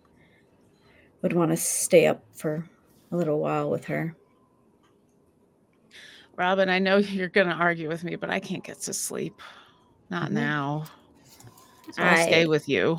would 1.23 1.33
want 1.35 1.51
to 1.51 1.57
stay 1.57 2.07
up 2.07 2.23
for 2.33 2.65
a 3.13 3.17
little 3.17 3.39
while 3.39 3.71
with 3.71 3.85
her. 3.87 4.15
Robin, 6.41 6.71
I 6.71 6.79
know 6.79 6.97
you're 7.17 7.29
going 7.29 7.49
to 7.49 7.53
argue 7.53 7.89
with 7.89 8.03
me, 8.03 8.17
but 8.17 8.31
I 8.31 8.41
can't 8.41 8.65
get 8.65 8.81
to 8.83 8.95
sleep. 8.95 9.41
Not 10.09 10.31
Mhm. 10.31 10.35
now. 10.35 10.85
So 11.93 12.03
I'll 12.03 12.17
stay 12.17 12.47
with 12.47 12.69
you. 12.69 12.99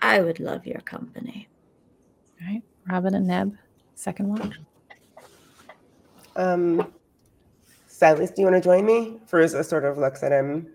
I 0.00 0.20
would 0.20 0.40
love 0.40 0.66
your 0.66 0.80
company. 0.80 1.48
All 2.40 2.46
right. 2.48 2.62
Robin 2.88 3.14
and 3.14 3.26
Neb, 3.26 3.56
second 3.94 4.28
watch. 4.28 4.54
Um, 6.36 6.92
Silas, 7.88 8.30
do 8.30 8.42
you 8.42 8.48
want 8.48 8.62
to 8.62 8.66
join 8.66 8.86
me? 8.86 9.20
Feruza 9.30 9.64
sort 9.64 9.84
of 9.84 9.98
looks 9.98 10.22
at 10.22 10.32
him. 10.32 10.68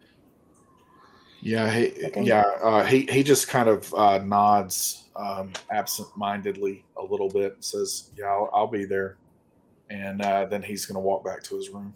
Yeah, 1.41 1.71
he, 1.71 2.05
Okay. 2.05 2.21
yeah. 2.23 2.43
Uh, 2.61 2.83
he 2.83 3.05
he 3.07 3.23
just 3.23 3.47
kind 3.47 3.67
of 3.67 3.93
uh, 3.95 4.19
nods 4.19 5.09
um, 5.15 5.51
absent-mindedly 5.71 6.85
a 6.97 7.03
little 7.03 7.29
bit, 7.29 7.53
and 7.55 7.63
says, 7.63 8.11
"Yeah, 8.17 8.27
I'll, 8.27 8.49
I'll 8.53 8.67
be 8.67 8.85
there," 8.85 9.17
and 9.89 10.21
uh, 10.21 10.45
then 10.45 10.61
he's 10.61 10.85
going 10.85 10.95
to 10.95 11.01
walk 11.01 11.23
back 11.25 11.43
to 11.43 11.55
his 11.55 11.69
room. 11.69 11.93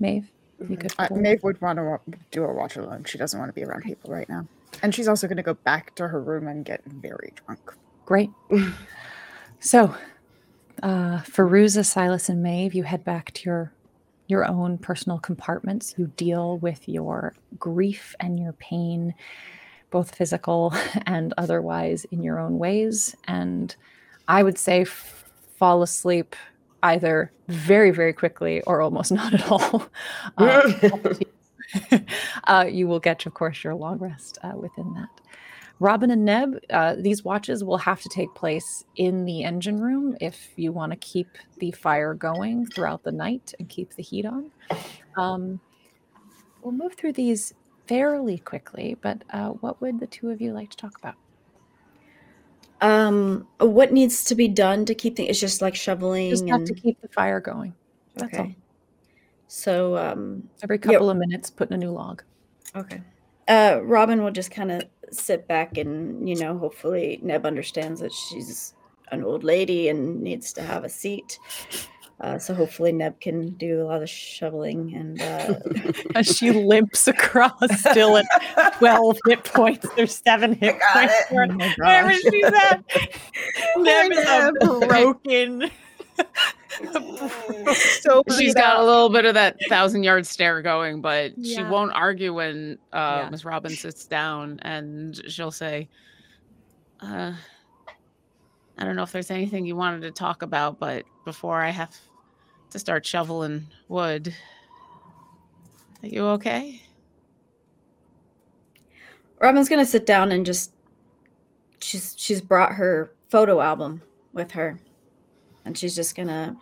Maeve. 0.00 0.30
You 0.68 0.76
could 0.76 0.92
Uh, 0.98 1.08
Maeve 1.10 1.42
would 1.42 1.60
want 1.60 1.78
to 1.78 1.98
do 2.30 2.44
a 2.44 2.52
watch 2.52 2.76
alone. 2.76 3.04
She 3.04 3.18
doesn't 3.18 3.38
want 3.38 3.48
to 3.48 3.52
be 3.52 3.64
around 3.64 3.82
people 3.82 4.10
right 4.10 4.28
now. 4.28 4.46
And 4.82 4.94
she's 4.94 5.08
also 5.08 5.26
going 5.26 5.36
to 5.36 5.42
go 5.42 5.54
back 5.54 5.94
to 5.96 6.08
her 6.08 6.20
room 6.20 6.48
and 6.48 6.64
get 6.64 6.82
very 6.84 7.32
drunk. 7.44 7.72
Great. 8.06 8.30
so, 9.60 9.94
uh, 10.82 11.18
Feruza, 11.20 11.84
Silas, 11.84 12.28
and 12.28 12.42
Maeve, 12.42 12.74
you 12.74 12.82
head 12.82 13.04
back 13.04 13.32
to 13.34 13.42
your 13.48 13.72
your 14.26 14.46
own 14.46 14.78
personal 14.78 15.18
compartments. 15.18 15.94
You 15.98 16.06
deal 16.16 16.56
with 16.58 16.88
your 16.88 17.34
grief 17.58 18.14
and 18.20 18.40
your 18.40 18.54
pain, 18.54 19.14
both 19.90 20.14
physical 20.14 20.74
and 21.06 21.34
otherwise, 21.36 22.06
in 22.06 22.22
your 22.22 22.38
own 22.38 22.58
ways. 22.58 23.14
And 23.24 23.74
I 24.26 24.42
would 24.42 24.58
say, 24.58 24.82
f- 24.82 25.24
fall 25.58 25.82
asleep 25.82 26.34
either 26.84 27.32
very, 27.48 27.90
very 27.90 28.12
quickly 28.12 28.60
or 28.62 28.80
almost 28.80 29.10
not 29.20 29.34
at 29.34 29.50
all. 29.50 29.88
Uh, 30.38 30.72
uh, 32.44 32.66
you 32.68 32.86
will 32.86 33.00
get, 33.00 33.24
of 33.26 33.34
course, 33.34 33.64
your 33.64 33.74
long 33.74 33.98
rest 33.98 34.38
uh, 34.42 34.52
within 34.54 34.92
that. 34.94 35.08
Robin 35.80 36.10
and 36.10 36.24
Neb, 36.24 36.58
uh, 36.70 36.94
these 36.96 37.24
watches 37.24 37.64
will 37.64 37.78
have 37.78 38.00
to 38.02 38.08
take 38.08 38.32
place 38.34 38.84
in 38.96 39.24
the 39.24 39.42
engine 39.42 39.80
room 39.80 40.16
if 40.20 40.50
you 40.56 40.72
want 40.72 40.92
to 40.92 40.96
keep 40.98 41.26
the 41.58 41.72
fire 41.72 42.14
going 42.14 42.66
throughout 42.66 43.02
the 43.02 43.10
night 43.10 43.54
and 43.58 43.68
keep 43.68 43.94
the 43.94 44.02
heat 44.02 44.26
on. 44.26 44.50
Um, 45.16 45.58
we'll 46.62 46.72
move 46.72 46.94
through 46.94 47.14
these 47.14 47.54
fairly 47.86 48.38
quickly, 48.38 48.96
but 49.00 49.22
uh, 49.30 49.48
what 49.48 49.80
would 49.80 49.98
the 50.00 50.06
two 50.06 50.30
of 50.30 50.40
you 50.40 50.52
like 50.52 50.70
to 50.70 50.76
talk 50.76 50.96
about? 50.98 51.16
Um, 52.80 53.46
what 53.58 53.92
needs 53.92 54.24
to 54.24 54.34
be 54.34 54.48
done 54.48 54.84
to 54.86 54.94
keep 54.94 55.16
things? 55.16 55.30
It's 55.30 55.40
just 55.40 55.62
like 55.62 55.74
shoveling. 55.74 56.30
Just 56.30 56.46
have 56.48 56.60
and, 56.60 56.66
to 56.66 56.74
keep 56.74 57.00
the 57.00 57.08
fire 57.08 57.40
going. 57.40 57.74
That's 58.14 58.34
all. 58.38 58.44
okay. 58.44 58.56
So, 59.46 59.96
um, 59.96 60.48
Every 60.62 60.78
couple 60.78 61.10
of 61.10 61.16
minutes, 61.16 61.50
putting 61.50 61.74
a 61.74 61.78
new 61.78 61.90
log. 61.90 62.22
okay. 62.74 63.00
Uh, 63.46 63.80
Robin 63.82 64.22
will 64.24 64.30
just 64.30 64.50
kind 64.50 64.72
of 64.72 64.82
sit 65.10 65.46
back 65.46 65.76
and, 65.76 66.26
you 66.28 66.34
know, 66.36 66.56
hopefully 66.56 67.20
Neb 67.22 67.44
understands 67.44 68.00
that 68.00 68.10
she's 68.10 68.74
an 69.12 69.22
old 69.22 69.44
lady 69.44 69.88
and 69.90 70.22
needs 70.22 70.52
to 70.54 70.62
have 70.62 70.82
a 70.82 70.88
seat. 70.88 71.38
Uh, 72.20 72.38
so 72.38 72.54
hopefully 72.54 72.92
Neb 72.92 73.20
can 73.20 73.50
do 73.54 73.82
a 73.82 73.84
lot 73.84 74.00
of 74.02 74.08
shoveling 74.08 74.94
and 74.94 75.20
uh, 75.20 75.54
As 76.14 76.26
she 76.28 76.52
limps 76.52 77.08
across, 77.08 77.52
still 77.80 78.16
at 78.16 78.24
12 78.78 79.18
hit 79.26 79.44
points. 79.44 79.86
There's 79.96 80.22
seven 80.24 80.52
hit 80.60 80.78
got 80.78 80.94
points. 80.94 81.14
it. 81.20 81.28
for 81.28 81.42
Oh 81.44 81.48
my 81.48 81.74
Wherever 81.76 82.12
she's 82.12 82.44
at. 82.44 82.84
Neb 83.76 84.12
is 84.12 84.26
a 84.28 84.86
broken. 84.86 85.70
So 88.00 88.22
She's 88.36 88.54
got 88.54 88.80
a 88.80 88.84
little 88.84 89.08
bit 89.08 89.24
of 89.24 89.34
that 89.34 89.56
thousand 89.68 90.02
yard 90.02 90.26
stare 90.26 90.60
going, 90.62 91.00
but 91.00 91.32
she 91.42 91.62
won't 91.62 91.92
argue 91.92 92.34
when 92.34 92.78
uh, 92.92 93.20
Yeah. 93.24 93.30
Miss 93.30 93.44
Robin 93.44 93.70
sits 93.72 94.06
down 94.06 94.58
and 94.62 95.20
she'll 95.28 95.50
say, 95.52 95.88
uh, 97.00 97.32
I 98.76 98.84
don't 98.84 98.96
know 98.96 99.02
if 99.02 99.12
there's 99.12 99.30
anything 99.30 99.66
you 99.66 99.76
wanted 99.76 100.02
to 100.02 100.10
talk 100.10 100.42
about, 100.42 100.78
but 100.78 101.04
before 101.24 101.60
I 101.60 101.70
have 101.70 101.96
to 102.70 102.78
start 102.78 103.06
shoveling 103.06 103.66
wood, 103.88 104.34
are 106.02 106.08
you 106.08 106.26
okay? 106.26 106.82
Robin's 109.40 109.68
gonna 109.68 109.86
sit 109.86 110.06
down 110.06 110.32
and 110.32 110.44
just 110.44 110.72
she's 111.80 112.14
she's 112.16 112.40
brought 112.40 112.72
her 112.72 113.12
photo 113.28 113.60
album 113.60 114.02
with 114.32 114.52
her. 114.52 114.80
And 115.64 115.76
she's 115.78 115.94
just 115.94 116.16
gonna 116.16 116.56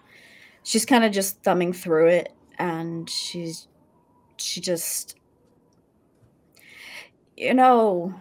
she's 0.63 0.85
kind 0.85 1.05
of 1.05 1.13
just 1.13 1.43
thumbing 1.43 1.73
through 1.73 2.09
it 2.09 2.33
and 2.59 3.09
she's 3.09 3.69
she 4.37 4.61
just 4.61 5.17
you 7.37 7.55
know 7.55 8.15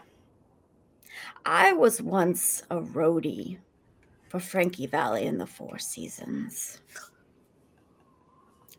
I 1.45 1.73
was 1.73 2.01
once 2.01 2.63
a 2.69 2.79
roadie 2.79 3.57
for 4.31 4.39
Frankie 4.39 4.87
Valli 4.87 5.25
in 5.25 5.39
the 5.39 5.45
Four 5.45 5.77
Seasons. 5.77 6.79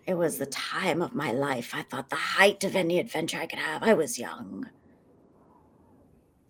It 0.07 0.15
was 0.15 0.39
the 0.39 0.47
time 0.47 1.03
of 1.03 1.15
my 1.15 1.31
life. 1.31 1.75
I 1.75 1.83
thought 1.83 2.09
the 2.09 2.17
height 2.17 2.65
of 2.65 2.75
any 2.75 2.99
adventure 2.99 3.37
I 3.37 3.45
could 3.45 3.59
have. 3.59 3.83
I 3.83 3.93
was 3.93 4.19
young. 4.19 4.71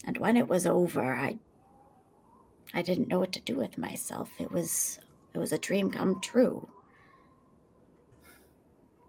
And 0.06 0.18
when 0.18 0.36
it 0.36 0.46
was 0.46 0.68
over, 0.68 1.02
I 1.02 1.40
I 2.72 2.82
didn't 2.82 3.08
know 3.08 3.18
what 3.18 3.32
to 3.32 3.40
do 3.40 3.56
with 3.56 3.76
myself. 3.76 4.30
It 4.38 4.52
was 4.52 5.00
it 5.34 5.38
was 5.38 5.52
a 5.52 5.58
dream 5.58 5.90
come 5.90 6.20
true. 6.20 6.68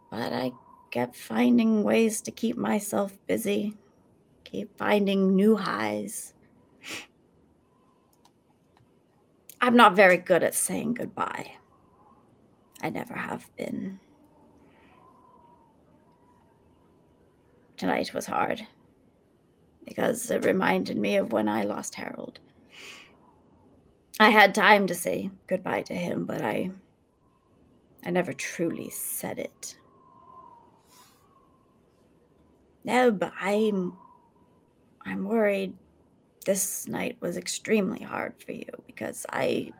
But 0.10 0.34
I 0.34 0.54
kept 0.90 1.16
finding 1.16 1.84
ways 1.84 2.20
to 2.22 2.32
keep 2.32 2.58
myself 2.58 3.20
busy, 3.28 3.78
keep 4.44 4.76
finding 4.76 5.36
new 5.36 5.56
highs. 5.56 6.34
I'm 9.64 9.78
not 9.78 9.96
very 9.96 10.18
good 10.18 10.44
at 10.44 10.56
saying 10.56 10.96
goodbye. 10.96 11.54
I 12.82 12.90
never 12.90 13.14
have 13.14 13.50
been. 13.56 14.02
Tonight 17.78 18.14
was 18.14 18.26
hard 18.26 18.68
because 19.86 20.30
it 20.30 20.44
reminded 20.44 20.98
me 20.98 21.16
of 21.16 21.32
when 21.32 21.48
I 21.48 21.64
lost 21.64 21.96
Harold. 21.96 22.42
I 24.20 24.32
had 24.32 24.54
time 24.54 24.86
to 24.88 24.94
say 24.94 25.32
goodbye 25.48 25.84
to 25.84 25.94
him, 25.94 26.26
but 26.26 26.42
I 26.42 26.72
I 28.06 28.10
never 28.10 28.34
truly 28.34 28.90
said 28.90 29.40
it. 29.40 29.78
Neb, 32.84 33.32
I'm 33.40 33.94
I'm 35.06 35.24
worried 35.24 35.78
this 36.44 36.88
night 36.88 37.18
was 37.20 37.38
extremely 37.38 38.02
hard 38.02 38.34
for 38.44 38.52
you 38.52 38.70
because 38.86 39.26
I 39.30 39.72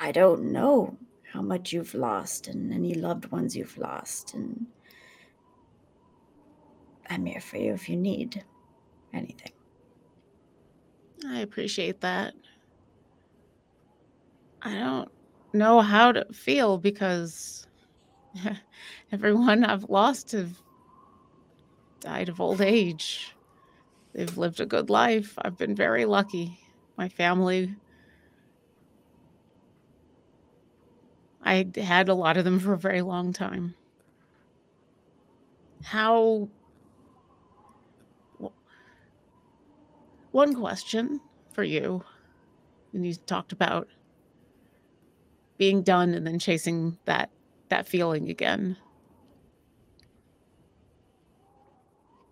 I 0.00 0.12
don't 0.12 0.52
know 0.52 0.96
how 1.32 1.42
much 1.42 1.72
you've 1.72 1.94
lost 1.94 2.48
and 2.48 2.72
any 2.72 2.94
loved 2.94 3.30
ones 3.30 3.56
you've 3.56 3.76
lost 3.78 4.34
and 4.34 4.66
I'm 7.10 7.26
here 7.26 7.40
for 7.40 7.56
you 7.56 7.72
if 7.72 7.88
you 7.88 7.96
need 7.96 8.44
anything. 9.12 9.52
I 11.26 11.40
appreciate 11.40 12.00
that. 12.02 12.34
I 14.62 14.74
don't 14.74 15.10
know 15.52 15.80
how 15.80 16.12
to 16.12 16.26
feel 16.32 16.78
because 16.78 17.66
everyone 19.12 19.64
I've 19.64 19.88
lost 19.88 20.32
have 20.32 20.60
died 22.00 22.28
of 22.28 22.40
old 22.40 22.60
age. 22.60 23.34
They've 24.12 24.36
lived 24.38 24.60
a 24.60 24.66
good 24.66 24.90
life. 24.90 25.34
I've 25.38 25.56
been 25.56 25.74
very 25.74 26.04
lucky. 26.04 26.58
My 26.96 27.08
family, 27.08 27.74
I 31.42 31.66
had 31.76 32.08
a 32.08 32.14
lot 32.14 32.36
of 32.36 32.44
them 32.44 32.58
for 32.58 32.72
a 32.72 32.78
very 32.78 33.02
long 33.02 33.32
time. 33.32 33.74
How 35.82 36.48
one 40.32 40.54
question 40.54 41.20
for 41.52 41.62
you 41.64 42.04
and 42.92 43.06
you 43.06 43.14
talked 43.14 43.52
about 43.52 43.88
being 45.56 45.82
done 45.82 46.14
and 46.14 46.26
then 46.26 46.38
chasing 46.38 46.98
that 47.04 47.30
that 47.68 47.86
feeling 47.86 48.28
again 48.28 48.76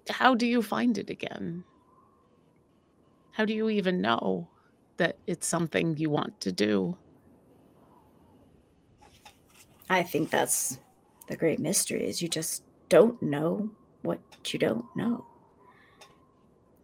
how 0.08 0.34
do 0.34 0.46
you 0.46 0.62
find 0.62 0.98
it 0.98 1.10
again 1.10 1.64
how 3.32 3.44
do 3.44 3.52
you 3.52 3.68
even 3.68 4.00
know 4.00 4.48
that 4.96 5.18
it's 5.26 5.46
something 5.46 5.96
you 5.96 6.08
want 6.08 6.40
to 6.40 6.52
do 6.52 6.96
I 9.88 10.02
think 10.02 10.30
that's 10.30 10.78
the 11.28 11.36
great 11.36 11.60
mystery 11.60 12.04
is 12.04 12.20
you 12.20 12.28
just 12.28 12.62
don't 12.88 13.20
know 13.22 13.70
what 14.02 14.20
you 14.46 14.58
don't 14.58 14.84
know. 14.96 15.26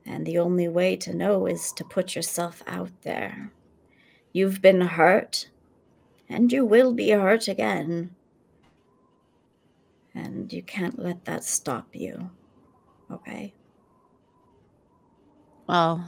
And 0.04 0.26
the 0.26 0.38
only 0.38 0.68
way 0.68 0.96
to 0.96 1.14
know 1.14 1.46
is 1.46 1.72
to 1.72 1.84
put 1.84 2.14
yourself 2.16 2.62
out 2.66 2.90
there. 3.02 3.52
You've 4.32 4.60
been 4.60 4.80
hurt, 4.80 5.48
and 6.28 6.52
you 6.52 6.64
will 6.64 6.92
be 6.92 7.10
hurt 7.10 7.46
again. 7.46 8.14
And 10.14 10.52
you 10.52 10.62
can't 10.62 10.98
let 10.98 11.24
that 11.24 11.44
stop 11.44 11.88
you. 11.92 12.30
Okay? 13.12 13.54
well 15.68 16.04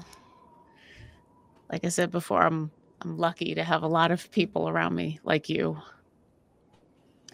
like 1.71 1.85
i 1.85 1.89
said 1.89 2.11
before 2.11 2.43
i'm 2.43 2.71
i'm 3.03 3.17
lucky 3.17 3.55
to 3.55 3.63
have 3.63 3.83
a 3.83 3.89
lot 3.89 4.11
of 4.11 4.31
people 4.31 4.69
around 4.69 4.95
me 4.95 5.21
like 5.25 5.49
you 5.49 5.77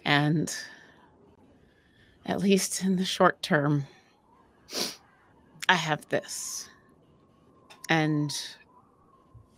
and 0.05 0.55
at 2.25 2.39
least 2.39 2.83
in 2.83 2.95
the 2.95 3.05
short 3.05 3.41
term 3.41 3.85
i 5.67 5.75
have 5.75 6.07
this 6.09 6.69
and 7.89 8.31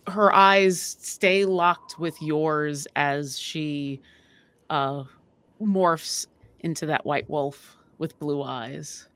her 0.07 0.33
eyes 0.33 0.97
stay 0.99 1.45
locked 1.45 1.99
with 1.99 2.21
yours 2.21 2.87
as 2.95 3.37
she 3.37 4.01
uh 4.69 5.03
morphs 5.61 6.27
into 6.61 6.85
that 6.85 7.05
white 7.05 7.29
wolf 7.29 7.77
with 7.97 8.17
blue 8.19 8.41
eyes. 8.41 9.07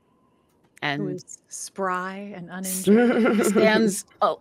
And 0.82 1.22
spry 1.48 2.32
and 2.34 2.48
uninjured. 2.50 3.46
stands 3.46 4.04
oh 4.22 4.40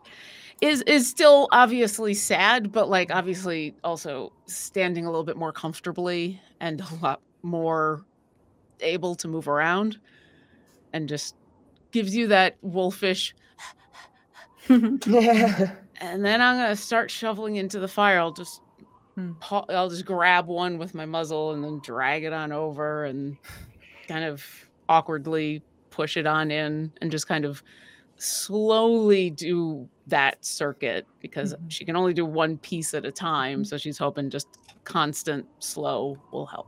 is 0.61 0.81
is 0.83 1.09
still 1.09 1.47
obviously 1.51 2.13
sad 2.13 2.71
but 2.71 2.89
like 2.89 3.11
obviously 3.11 3.75
also 3.83 4.31
standing 4.45 5.05
a 5.05 5.09
little 5.09 5.23
bit 5.23 5.37
more 5.37 5.51
comfortably 5.51 6.39
and 6.59 6.81
a 6.81 6.95
lot 7.01 7.21
more 7.43 8.03
able 8.81 9.15
to 9.15 9.27
move 9.27 9.47
around 9.47 9.97
and 10.93 11.09
just 11.09 11.35
gives 11.91 12.15
you 12.15 12.27
that 12.27 12.55
wolfish 12.61 13.35
yeah. 14.69 15.71
and 16.01 16.23
then 16.25 16.41
i'm 16.41 16.57
going 16.57 16.69
to 16.69 16.75
start 16.75 17.09
shoveling 17.09 17.55
into 17.55 17.79
the 17.79 17.87
fire 17.87 18.19
i'll 18.19 18.31
just 18.31 18.61
Hmm. 19.15 19.31
i'll 19.41 19.89
just 19.89 20.05
grab 20.05 20.45
one 20.45 20.77
with 20.77 20.93
my 20.93 21.05
muzzle 21.07 21.51
and 21.51 21.63
then 21.63 21.79
drag 21.79 22.23
it 22.23 22.33
on 22.33 22.51
over 22.51 23.03
and 23.03 23.35
kind 24.07 24.23
of 24.23 24.45
awkwardly 24.87 25.63
push 25.97 26.15
it 26.15 26.27
on 26.27 26.51
in 26.51 26.91
and 27.01 27.09
just 27.11 27.27
kind 27.27 27.43
of 27.45 27.63
slowly 28.17 29.29
do 29.29 29.87
that 30.07 30.43
circuit 30.45 31.05
because 31.21 31.53
Mhm. 31.53 31.71
she 31.71 31.85
can 31.85 31.95
only 31.95 32.13
do 32.13 32.25
one 32.25 32.57
piece 32.59 32.93
at 32.93 33.03
a 33.05 33.11
time 33.11 33.65
so 33.65 33.77
she's 33.77 33.97
hoping 33.97 34.29
just 34.29 34.47
constant 34.83 35.45
slow 35.59 36.17
will 36.31 36.45
help 36.45 36.67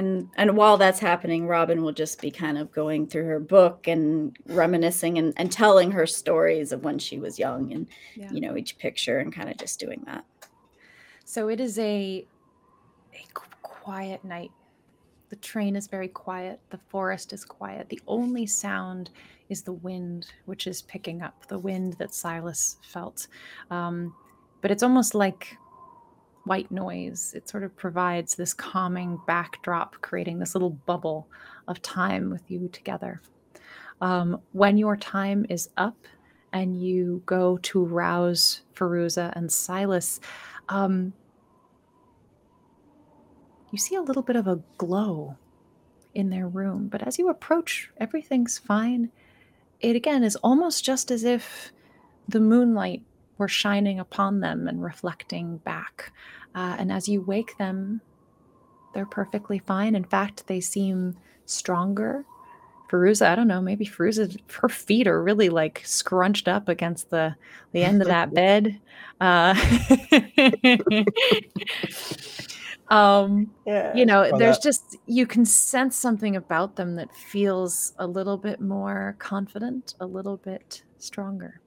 And 0.00 0.28
and 0.36 0.56
while 0.56 0.76
that's 0.78 1.00
happening, 1.00 1.48
Robin 1.48 1.82
will 1.82 1.92
just 2.04 2.20
be 2.20 2.30
kind 2.30 2.56
of 2.56 2.70
going 2.70 3.08
through 3.08 3.24
her 3.32 3.40
book 3.40 3.88
and 3.88 4.36
reminiscing 4.46 5.18
and, 5.18 5.32
and 5.36 5.50
telling 5.50 5.90
her 5.92 6.06
stories 6.06 6.70
of 6.72 6.84
when 6.84 6.98
she 7.06 7.18
was 7.18 7.38
young 7.46 7.72
and 7.74 7.86
Yeah. 8.22 8.30
you 8.34 8.40
know 8.40 8.56
each 8.56 8.78
picture 8.78 9.18
and 9.22 9.34
kind 9.38 9.48
of 9.50 9.56
just 9.64 9.80
doing 9.80 10.00
that. 10.06 10.24
So 11.24 11.48
it 11.48 11.60
is 11.60 11.78
a 11.78 12.26
a 13.20 13.22
quiet 13.62 14.24
night. 14.24 14.52
The 15.32 15.36
train 15.36 15.76
is 15.76 15.86
very 15.86 16.08
quiet. 16.08 16.60
The 16.68 16.80
forest 16.90 17.32
is 17.32 17.42
quiet. 17.42 17.88
The 17.88 18.02
only 18.06 18.44
sound 18.44 19.08
is 19.48 19.62
the 19.62 19.72
wind, 19.72 20.26
which 20.44 20.66
is 20.66 20.82
picking 20.82 21.22
up 21.22 21.46
the 21.48 21.58
wind 21.58 21.94
that 21.94 22.12
Silas 22.12 22.76
felt. 22.82 23.28
Um, 23.70 24.14
but 24.60 24.70
it's 24.70 24.82
almost 24.82 25.14
like 25.14 25.56
white 26.44 26.70
noise. 26.70 27.32
It 27.34 27.48
sort 27.48 27.62
of 27.62 27.74
provides 27.74 28.34
this 28.34 28.52
calming 28.52 29.18
backdrop, 29.26 30.02
creating 30.02 30.38
this 30.38 30.54
little 30.54 30.68
bubble 30.84 31.28
of 31.66 31.80
time 31.80 32.28
with 32.28 32.50
you 32.50 32.68
together. 32.68 33.22
Um, 34.02 34.38
when 34.52 34.76
your 34.76 34.98
time 34.98 35.46
is 35.48 35.70
up 35.78 35.96
and 36.52 36.78
you 36.78 37.22
go 37.24 37.56
to 37.62 37.82
rouse 37.82 38.60
Feruza 38.74 39.32
and 39.34 39.50
Silas, 39.50 40.20
um, 40.68 41.14
you 43.72 43.78
see 43.78 43.96
a 43.96 44.02
little 44.02 44.22
bit 44.22 44.36
of 44.36 44.46
a 44.46 44.60
glow 44.78 45.36
in 46.14 46.30
their 46.30 46.46
room. 46.46 46.86
But 46.88 47.02
as 47.02 47.18
you 47.18 47.28
approach, 47.28 47.90
everything's 47.98 48.58
fine. 48.58 49.10
It 49.80 49.96
again 49.96 50.22
is 50.22 50.36
almost 50.36 50.84
just 50.84 51.10
as 51.10 51.24
if 51.24 51.72
the 52.28 52.38
moonlight 52.38 53.02
were 53.38 53.48
shining 53.48 53.98
upon 53.98 54.40
them 54.40 54.68
and 54.68 54.84
reflecting 54.84 55.56
back. 55.58 56.12
Uh, 56.54 56.76
and 56.78 56.92
as 56.92 57.08
you 57.08 57.22
wake 57.22 57.56
them, 57.58 58.00
they're 58.94 59.06
perfectly 59.06 59.58
fine. 59.58 59.94
In 59.94 60.04
fact, 60.04 60.46
they 60.46 60.60
seem 60.60 61.16
stronger. 61.46 62.24
Feruza, 62.90 63.26
I 63.26 63.34
don't 63.34 63.48
know, 63.48 63.62
maybe 63.62 63.86
Feruza, 63.86 64.38
her 64.52 64.68
feet 64.68 65.06
are 65.06 65.22
really 65.22 65.48
like 65.48 65.80
scrunched 65.82 66.46
up 66.46 66.68
against 66.68 67.08
the 67.08 67.34
the 67.72 67.82
end 67.82 68.02
of 68.02 68.08
that 68.08 68.34
bed. 68.34 68.78
Uh, 69.18 69.54
um, 72.92 73.50
yeah. 73.66 73.94
you 73.96 74.04
know, 74.06 74.20
Well, 74.30 74.38
there's 74.38 74.58
that- 74.58 74.62
just 74.62 74.96
you 75.06 75.26
can 75.26 75.44
sense 75.44 75.96
something 75.96 76.36
about 76.36 76.76
them 76.76 76.94
that 76.96 77.14
feels 77.14 77.92
a 77.98 78.06
little 78.06 78.36
bit 78.36 78.60
more 78.60 79.16
confident, 79.18 79.94
a 80.00 80.06
little 80.06 80.36
bit 80.36 80.82
stronger. 80.98 81.58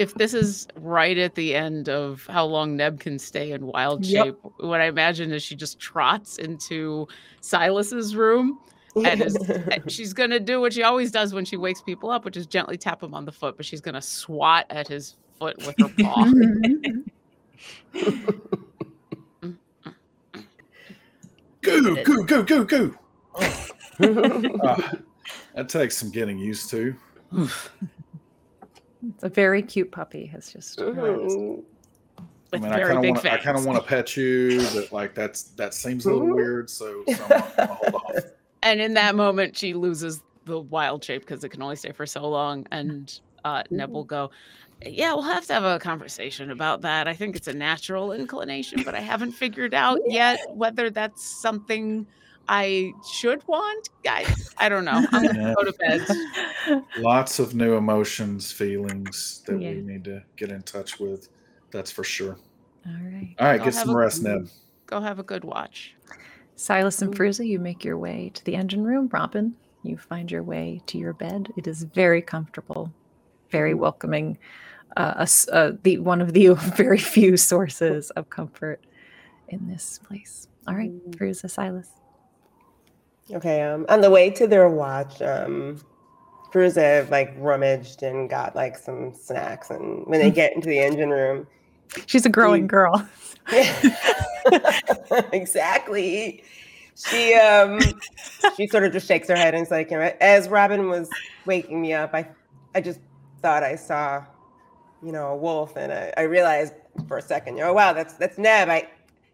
if 0.00 0.12
this 0.14 0.34
is 0.34 0.66
right 0.74 1.16
at 1.18 1.36
the 1.36 1.54
end 1.54 1.88
of 1.88 2.26
how 2.28 2.44
long 2.44 2.74
Neb 2.76 2.98
can 2.98 3.16
stay 3.16 3.52
in 3.52 3.64
wild 3.64 4.04
Yep. 4.04 4.24
shape, 4.24 4.36
what 4.58 4.80
I 4.80 4.86
imagine 4.86 5.30
is 5.32 5.40
she 5.40 5.54
just 5.54 5.78
trots 5.78 6.38
into 6.38 7.06
Silas's 7.40 8.16
room 8.16 8.58
and 9.04 9.22
is 9.22 9.36
and 9.36 9.88
she's 9.92 10.12
gonna 10.12 10.40
do 10.40 10.60
what 10.60 10.72
she 10.72 10.82
always 10.82 11.12
does 11.12 11.32
when 11.32 11.44
she 11.44 11.56
wakes 11.56 11.80
people 11.80 12.10
up, 12.10 12.24
which 12.24 12.36
is 12.36 12.46
gently 12.48 12.76
tap 12.76 13.04
him 13.04 13.14
on 13.14 13.24
the 13.24 13.30
foot, 13.30 13.56
but 13.56 13.64
she's 13.64 13.80
gonna 13.80 14.02
swat 14.02 14.66
at 14.68 14.88
his 14.88 15.14
foot 15.38 15.56
with 15.64 15.76
her 15.78 15.88
paw. 16.02 16.28
Goo, 21.64 21.96
goo, 22.04 22.24
goo, 22.24 22.42
goo, 22.44 22.64
goo. 22.64 22.98
Ah, 24.62 24.92
that 25.54 25.68
takes 25.68 25.96
some 25.96 26.10
getting 26.10 26.36
used 26.38 26.68
to. 26.70 26.94
It's 27.32 29.22
a 29.22 29.28
very 29.28 29.62
cute 29.62 29.92
puppy. 29.92 30.26
Has 30.26 30.52
just 30.52 30.80
arrived. 30.80 31.20
Mhm. 31.30 31.62
I 32.52 32.58
mean, 32.58 32.72
I 32.72 32.80
kind 32.80 32.96
of 32.96 33.02
big 33.02 33.14
want, 33.14 33.26
I 33.26 33.36
kind 33.38 33.56
of 33.58 33.64
want 33.66 33.82
to 33.82 33.88
pet 33.88 34.16
you, 34.16 34.64
but 34.74 34.92
like 34.92 35.14
that's 35.14 35.44
that 35.54 35.74
seems 35.74 36.06
a 36.06 36.12
little 36.12 36.34
weird. 36.34 36.70
So, 36.70 37.02
so 37.06 37.24
I'm, 37.30 37.42
I'm 37.58 37.68
hold 37.68 37.94
off. 37.94 38.24
And 38.62 38.80
in 38.80 38.94
that 38.94 39.14
moment, 39.14 39.56
she 39.58 39.74
loses 39.74 40.22
the 40.46 40.58
wild 40.58 41.04
shape 41.04 41.20
because 41.20 41.44
it 41.44 41.50
can 41.50 41.60
only 41.60 41.76
stay 41.76 41.92
for 41.92 42.06
so 42.06 42.26
long. 42.26 42.66
And 42.72 43.12
uh, 43.44 43.62
Neb 43.70 43.90
will 43.90 44.04
go, 44.04 44.30
Yeah, 44.86 45.14
we'll 45.14 45.22
have 45.22 45.46
to 45.46 45.54
have 45.54 45.64
a 45.64 45.78
conversation 45.78 46.50
about 46.50 46.82
that. 46.82 47.08
I 47.08 47.14
think 47.14 47.36
it's 47.36 47.48
a 47.48 47.54
natural 47.54 48.12
inclination, 48.12 48.82
but 48.84 48.94
I 48.94 49.00
haven't 49.00 49.32
figured 49.32 49.74
out 49.84 49.98
yet 50.06 50.38
whether 50.50 50.90
that's 50.90 51.24
something 51.42 52.06
I 52.48 52.92
should 53.10 53.46
want. 53.48 53.88
Guys, 54.02 54.50
I 54.58 54.68
don't 54.68 54.84
know. 54.84 55.04
I'm 55.12 55.22
going 55.22 55.34
to 55.34 55.40
Yeah. 55.40 55.54
go 55.58 55.64
to 55.64 55.72
bed. 55.72 56.84
Lots 56.98 57.38
of 57.38 57.54
new 57.54 57.74
emotions, 57.76 58.52
feelings 58.52 59.42
that 59.46 59.60
Yeah. 59.60 59.70
we 59.70 59.80
need 59.80 60.04
to 60.04 60.22
get 60.36 60.50
in 60.50 60.62
touch 60.62 61.00
with. 61.00 61.28
That's 61.70 61.90
for 61.90 62.04
sure. 62.04 62.36
All 62.86 62.92
right. 62.92 63.34
All 63.38 63.46
right, 63.46 63.58
Go 63.58 63.64
get 63.64 63.74
some 63.74 63.90
a- 63.90 63.96
rest, 63.96 64.22
Neb. 64.22 64.48
Go 64.86 65.00
have 65.00 65.18
a 65.18 65.22
good 65.22 65.44
watch. 65.44 65.94
Silas 66.56 67.02
and 67.02 67.14
Feruza, 67.16 67.46
you 67.46 67.58
make 67.58 67.84
your 67.84 67.98
way 67.98 68.30
to 68.34 68.44
the 68.44 68.54
engine 68.54 68.84
room. 68.84 69.08
Robin, 69.12 69.56
you 69.82 69.96
find 69.96 70.30
your 70.30 70.42
way 70.42 70.80
to 70.86 70.98
your 70.98 71.12
bed. 71.12 71.50
It 71.56 71.66
is 71.66 71.82
very 71.82 72.22
comfortable, 72.22 72.92
very 73.50 73.72
mm-hmm. 73.72 73.80
welcoming. 73.80 74.38
Uh, 74.96 75.14
a 75.16 75.22
s- 75.22 75.48
uh, 75.48 75.72
the 75.82 75.98
one 75.98 76.20
of 76.20 76.32
the 76.32 76.54
very 76.76 76.98
few 76.98 77.36
sources 77.36 78.10
of 78.10 78.30
comfort 78.30 78.80
in 79.48 79.66
this 79.68 79.98
place. 80.06 80.46
All 80.68 80.74
right, 80.74 80.92
Feruza, 81.10 81.50
Silas. 81.50 81.90
Okay, 83.32 83.62
um, 83.62 83.86
on 83.88 84.00
the 84.02 84.10
way 84.10 84.30
to 84.30 84.46
their 84.46 84.68
watch, 84.68 85.20
um, 85.22 85.80
like 86.54 87.34
rummaged 87.38 88.02
and 88.04 88.30
got 88.30 88.54
like 88.54 88.78
some 88.78 89.12
snacks, 89.14 89.70
and 89.70 90.06
when 90.06 90.20
they 90.20 90.30
get 90.30 90.54
into 90.54 90.68
the 90.68 90.78
engine 90.78 91.10
room, 91.10 91.46
She's 92.06 92.24
a 92.26 92.28
growing 92.28 92.64
Mm. 92.66 92.68
girl. 92.68 93.08
exactly, 95.32 96.42
she 96.94 97.34
um, 97.34 97.80
she 98.56 98.66
sort 98.68 98.84
of 98.84 98.92
just 98.92 99.06
shakes 99.08 99.28
her 99.28 99.36
head 99.36 99.54
and 99.54 99.64
is 99.64 99.70
like, 99.70 99.90
as 99.92 100.48
Robin 100.48 100.88
was 100.88 101.08
waking 101.46 101.80
me 101.80 101.92
up, 101.92 102.14
I 102.14 102.28
I 102.74 102.80
just 102.80 103.00
thought 103.42 103.62
I 103.62 103.76
saw, 103.76 104.24
you 105.04 105.12
know, 105.12 105.28
a 105.28 105.36
wolf, 105.36 105.76
and 105.76 105.92
I, 105.92 106.12
I 106.16 106.22
realized 106.22 106.74
for 107.08 107.18
a 107.18 107.22
second, 107.22 107.60
oh 107.60 107.72
wow, 107.72 107.92
that's 107.92 108.14
that's 108.14 108.38
Neb. 108.38 108.68
I 108.68 108.88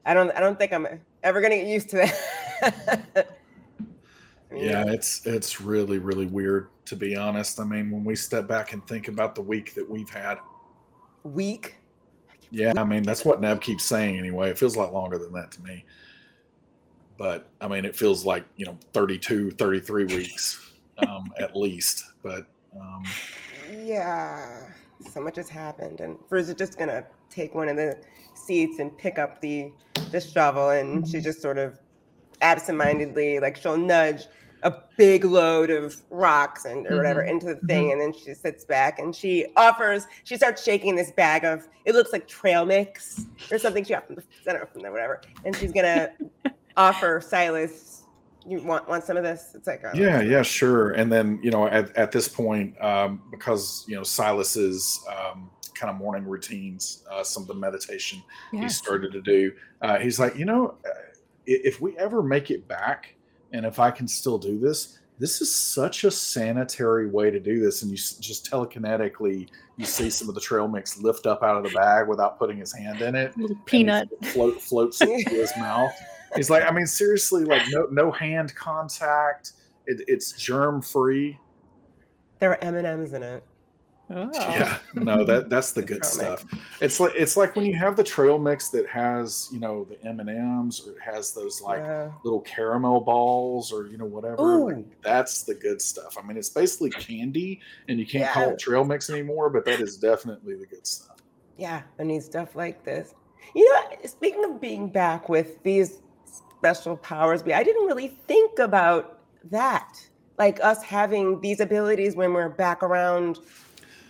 I 0.05 0.15
don't 0.15 0.31
I 0.33 0.41
don't 0.41 0.59
think 0.59 0.73
I'm 0.73 0.87
ever 1.23 1.41
gonna 1.41 1.57
get 1.57 1.67
used 1.67 1.91
to 1.91 1.97
that. 1.97 3.17
I 4.51 4.55
mean, 4.55 4.65
Yeah, 4.65 4.85
it's 4.89 5.27
it's 5.27 5.61
really 5.61 5.99
really 5.99 6.27
weird 6.27 6.69
to 6.87 6.97
be 6.97 7.15
honest. 7.17 7.61
I 7.61 7.65
mean, 7.65 7.91
when 7.91 8.05
we 8.05 8.17
step 8.17 8.49
back 8.49 8.73
and 8.73 8.85
think 8.87 9.09
about 9.09 9.35
the 9.35 9.43
week 9.43 9.75
that 9.75 9.89
we've 9.89 10.11
had, 10.11 10.39
week. 11.23 11.77
yeah, 12.51 12.73
I 12.77 12.85
mean 12.85 13.03
that's 13.05 13.25
what 13.25 13.41
Neb 13.41 13.61
keeps 13.61 13.85
saying 13.85 14.19
anyway. 14.19 14.51
It 14.51 14.59
feels 14.59 14.77
a 14.77 14.79
lot 14.81 14.93
longer 14.93 15.19
than 15.19 15.33
that 15.35 15.53
to 15.53 15.63
me. 15.63 15.85
But 17.17 17.49
I 17.61 17.69
mean, 17.69 17.85
it 17.85 17.95
feels 17.95 18.25
like 18.25 18.45
you 18.57 18.67
know 18.67 18.79
32, 18.93 19.53
33 19.53 20.05
weeks 20.07 20.73
um, 21.07 21.33
at 21.39 21.57
least. 21.57 22.05
But 22.23 22.47
um, 22.79 23.05
Yeah, 23.85 24.63
so 25.09 25.21
much 25.21 25.37
has 25.37 25.49
happened, 25.49 26.01
and 26.01 26.17
Friz 26.29 26.49
is 26.49 26.55
just 26.55 26.79
gonna 26.79 27.05
take 27.29 27.55
one 27.55 27.69
of 27.69 27.77
the 27.77 27.99
seats 28.35 28.79
and 28.79 28.97
pick 28.97 29.19
up 29.19 29.41
the 29.41 29.73
the 30.11 30.21
shovel, 30.21 30.71
and 30.71 31.07
she 31.07 31.21
just 31.21 31.41
sort 31.41 31.59
of 31.59 31.79
absentmindedly, 32.43 33.41
like 33.41 33.57
she'll 33.57 33.77
nudge 33.77 34.27
a 34.63 34.75
big 34.97 35.25
load 35.25 35.71
of 35.71 35.97
rocks 36.11 36.65
and 36.65 36.87
or 36.87 36.97
whatever 36.97 37.21
mm-hmm. 37.21 37.31
into 37.31 37.47
the 37.47 37.57
thing, 37.67 37.85
mm-hmm. 37.85 37.93
and 37.93 38.01
then 38.01 38.13
she 38.13 38.35
sits 38.35 38.65
back 38.65 38.99
and 38.99 39.15
she 39.15 39.47
offers. 39.57 40.07
She 40.25 40.37
starts 40.37 40.63
shaking 40.63 40.97
this 40.97 41.11
bag 41.13 41.45
of 41.45 41.67
it 41.85 41.95
looks 41.95 42.13
like 42.13 42.29
trail 42.29 42.65
mix 42.65 43.27
or 43.51 43.59
something. 43.59 43.85
She 43.85 43.95
got 43.95 44.07
from 44.07 44.17
the 44.17 44.25
center 44.45 44.67
from 44.67 44.83
there, 44.83 44.93
whatever, 44.93 45.23
and 45.45 45.57
she's 45.57 45.73
gonna 45.73 46.11
offer 46.77 47.21
Silas. 47.21 48.00
You 48.47 48.63
want 48.63 48.89
want 48.89 49.05
some 49.05 49.17
of 49.17 49.23
this? 49.23 49.53
It's 49.55 49.67
like 49.67 49.85
uh, 49.85 49.91
yeah, 49.95 50.21
yeah, 50.23 50.43
sure. 50.43 50.93
And 50.93 51.13
then 51.13 51.39
you 51.43 51.51
know, 51.51 51.67
at, 51.67 51.95
at 51.97 52.13
this 52.13 52.29
point, 52.29 52.81
um, 52.83 53.23
because 53.31 53.85
you 53.87 53.97
know 53.97 54.03
Silas's 54.03 55.05
um, 55.09 55.51
kind 55.75 55.91
of 55.91 55.97
morning 55.97 56.25
routines, 56.25 57.05
uh, 57.11 57.23
some 57.23 57.43
of 57.43 57.49
the 57.49 57.55
meditation 57.55 58.23
he 58.51 58.69
started 58.69 59.13
to 59.13 59.21
do, 59.21 59.53
uh, 59.83 59.99
he's 59.99 60.19
like, 60.19 60.37
you 60.37 60.45
know, 60.45 60.75
uh, 60.85 60.91
if 61.47 61.81
we 61.81 61.97
ever 61.99 62.23
make 62.23 62.51
it 62.51 62.67
back 62.69 63.15
and 63.53 63.67
if 63.67 63.79
I 63.79 63.91
can 63.91 64.07
still 64.07 64.39
do 64.39 64.59
this, 64.59 64.99
this 65.19 65.43
is 65.43 65.55
such 65.55 66.05
a 66.05 66.11
sanitary 66.11 67.07
way 67.07 67.31
to 67.31 67.39
do 67.39 67.61
this. 67.61 67.83
And 67.83 67.91
you 67.91 67.97
just 67.97 68.51
telekinetically, 68.51 69.49
you 69.77 69.85
see 69.85 70.09
some 70.09 70.29
of 70.31 70.35
the 70.35 70.41
trail 70.41 70.67
mix 70.67 70.99
lift 70.99 71.27
up 71.27 71.43
out 71.43 71.59
of 71.59 71.65
the 71.65 71.77
bag 71.77 72.09
without 72.09 72.39
putting 72.39 72.57
his 72.57 72.73
hand 72.73 73.03
in 73.03 73.15
it. 73.15 73.37
Little 73.37 73.57
peanut. 73.67 74.09
float 74.27 74.63
floats 74.63 75.01
into 75.03 75.31
his 75.31 75.53
mouth. 75.59 75.93
He's 76.37 76.51
like, 76.51 76.63
I 76.65 76.71
mean, 76.71 76.87
seriously, 76.87 77.45
like 77.45 77.63
no 77.71 77.87
no 77.91 78.11
hand 78.11 78.55
contact. 78.55 79.53
It, 79.87 80.03
it's 80.09 80.33
germ 80.33 80.83
free. 80.83 81.39
There 82.39 82.51
are 82.51 82.59
M 82.63 82.77
and 82.77 82.87
M's 82.87 83.13
in 83.13 83.23
it. 83.23 83.45
Oh. 84.13 84.29
Yeah, 84.35 84.79
no, 84.95 85.25
that 85.25 85.51
that's 85.51 85.71
the 85.73 85.83
good 85.83 86.03
Trail 86.03 86.31
mix. 86.33 86.43
stuff. 86.43 86.45
It's 86.81 86.99
like 86.99 87.13
it's 87.15 87.37
like 87.37 87.55
when 87.55 87.65
you 87.65 87.77
have 87.77 87.95
the 87.97 88.03
trail 88.03 88.39
mix 88.41 88.69
that 88.71 88.89
has 88.89 89.49
you 89.53 89.61
know 89.61 89.85
the 89.85 90.05
M 90.05 90.19
and 90.19 90.29
M's 90.29 90.85
or 90.85 90.93
it 90.93 91.01
has 91.01 91.33
those 91.33 91.61
like 91.63 91.79
Yeah. 91.79 92.11
little 92.25 92.41
caramel 92.41 93.03
balls 93.03 93.73
or 93.73 93.87
you 93.87 93.99
know 93.99 94.07
whatever. 94.07 94.43
like, 94.43 94.85
that's 95.03 95.45
the 95.45 95.55
good 95.55 95.81
stuff. 95.81 96.17
I 96.21 96.27
mean, 96.27 96.37
it's 96.37 96.49
basically 96.51 96.91
candy, 96.91 97.61
and 97.89 98.01
you 98.01 98.07
can't 98.07 98.29
call 98.33 98.51
it 98.51 98.59
trail 98.59 98.85
mix 98.85 99.11
anymore, 99.11 99.49
but 99.49 99.65
that 99.67 99.81
is 99.81 99.97
definitely 99.97 100.57
the 100.57 100.67
good 100.67 100.87
stuff. 100.87 101.19
Yeah, 101.57 101.83
I 102.01 102.03
need 102.03 102.25
stuff 102.25 102.57
like 102.57 102.83
this. 102.85 103.15
You 103.55 103.73
know, 103.73 103.97
speaking 104.07 104.45
of 104.45 104.61
being 104.61 104.89
back 104.89 105.29
with 105.29 105.63
these 105.63 106.01
special 106.61 106.97
powers, 106.99 107.43
be? 107.43 107.55
I 107.55 107.63
didn't 107.63 107.87
really 107.87 108.09
think 108.29 108.59
about 108.59 109.19
that. 109.51 109.97
Like 110.39 110.63
us 110.63 110.83
having 110.83 111.41
these 111.41 111.61
abilities 111.61 112.17
when 112.17 112.35
we're 112.35 112.51
back 112.51 112.83
around 112.83 113.39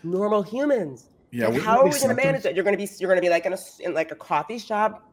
normal 0.02 0.42
humans. 0.42 1.06
Yeah, 1.32 1.46
Like, 1.46 1.62
how 1.62 1.78
are 1.78 1.84
we 1.84 1.90
going 1.90 2.08
to 2.08 2.14
manage 2.14 2.42
that? 2.42 2.56
You're 2.56 2.64
going 2.64 2.76
to 2.76 2.84
be 2.84 2.90
you're 2.98 3.08
going 3.08 3.20
to 3.20 3.24
be 3.24 3.28
like 3.28 3.46
in 3.46 3.52
a 3.52 3.58
in 3.78 3.94
like 3.94 4.10
a 4.10 4.16
coffee 4.16 4.58
shop, 4.58 5.08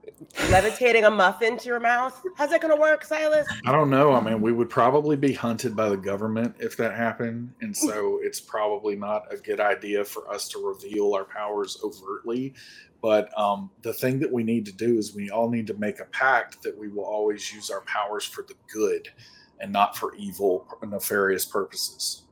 levitating 0.49 1.05
a 1.05 1.11
muffin 1.11 1.59
to 1.59 1.65
your 1.67 1.79
mouth. 1.79 2.19
How's 2.35 2.49
that 2.49 2.59
going 2.59 2.73
to 2.73 2.81
work, 2.81 3.05
Silas? 3.05 3.47
I 3.67 3.71
don't 3.71 3.91
know. 3.91 4.13
I 4.13 4.21
mean, 4.21 4.41
we 4.41 4.51
would 4.51 4.69
probably 4.69 5.15
be 5.15 5.31
hunted 5.31 5.75
by 5.75 5.89
the 5.89 5.97
government 5.97 6.55
if 6.59 6.75
that 6.77 6.95
happened. 6.95 7.53
And 7.61 7.77
so 7.77 8.19
it's 8.23 8.41
probably 8.41 8.95
not 8.95 9.31
a 9.31 9.37
good 9.37 9.59
idea 9.59 10.03
for 10.03 10.27
us 10.27 10.47
to 10.49 10.59
reveal 10.59 11.13
our 11.13 11.25
powers 11.25 11.77
overtly. 11.83 12.55
But 13.01 13.37
um, 13.37 13.69
the 13.83 13.93
thing 13.93 14.19
that 14.19 14.31
we 14.31 14.43
need 14.43 14.65
to 14.65 14.71
do 14.71 14.97
is 14.97 15.13
we 15.15 15.29
all 15.29 15.49
need 15.49 15.67
to 15.67 15.73
make 15.75 15.99
a 15.99 16.05
pact 16.05 16.61
that 16.63 16.77
we 16.77 16.87
will 16.87 17.05
always 17.05 17.53
use 17.53 17.69
our 17.69 17.81
powers 17.81 18.25
for 18.25 18.43
the 18.47 18.55
good 18.73 19.07
and 19.59 19.71
not 19.71 19.95
for 19.97 20.15
evil, 20.15 20.67
nefarious 20.85 21.45
purposes. 21.45 22.23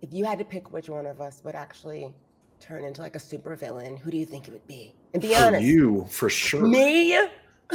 If 0.00 0.12
you 0.12 0.24
had 0.24 0.38
to 0.38 0.44
pick 0.44 0.72
which 0.72 0.88
one 0.88 1.06
of 1.06 1.20
us 1.20 1.42
would 1.44 1.54
actually 1.54 2.12
turn 2.60 2.84
into 2.84 3.02
like 3.02 3.14
a 3.14 3.20
super 3.20 3.54
villain, 3.56 3.96
who 3.96 4.10
do 4.10 4.16
you 4.16 4.26
think 4.26 4.48
it 4.48 4.52
would 4.52 4.66
be? 4.66 4.94
And 5.12 5.22
be 5.22 5.34
For 5.34 5.44
honest, 5.44 5.62
you, 5.64 6.06
for 6.10 6.28
sure. 6.30 6.66
me. 6.66 7.10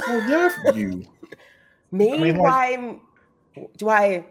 Well, 0.07 0.29
yeah, 0.29 0.71
you. 0.73 1.05
Me? 1.91 2.13
I 2.13 2.17
mean, 2.17 2.33
do 2.35 2.41
like- 2.41 2.53
I 2.53 2.99
do 3.77 3.89
I 3.89 4.25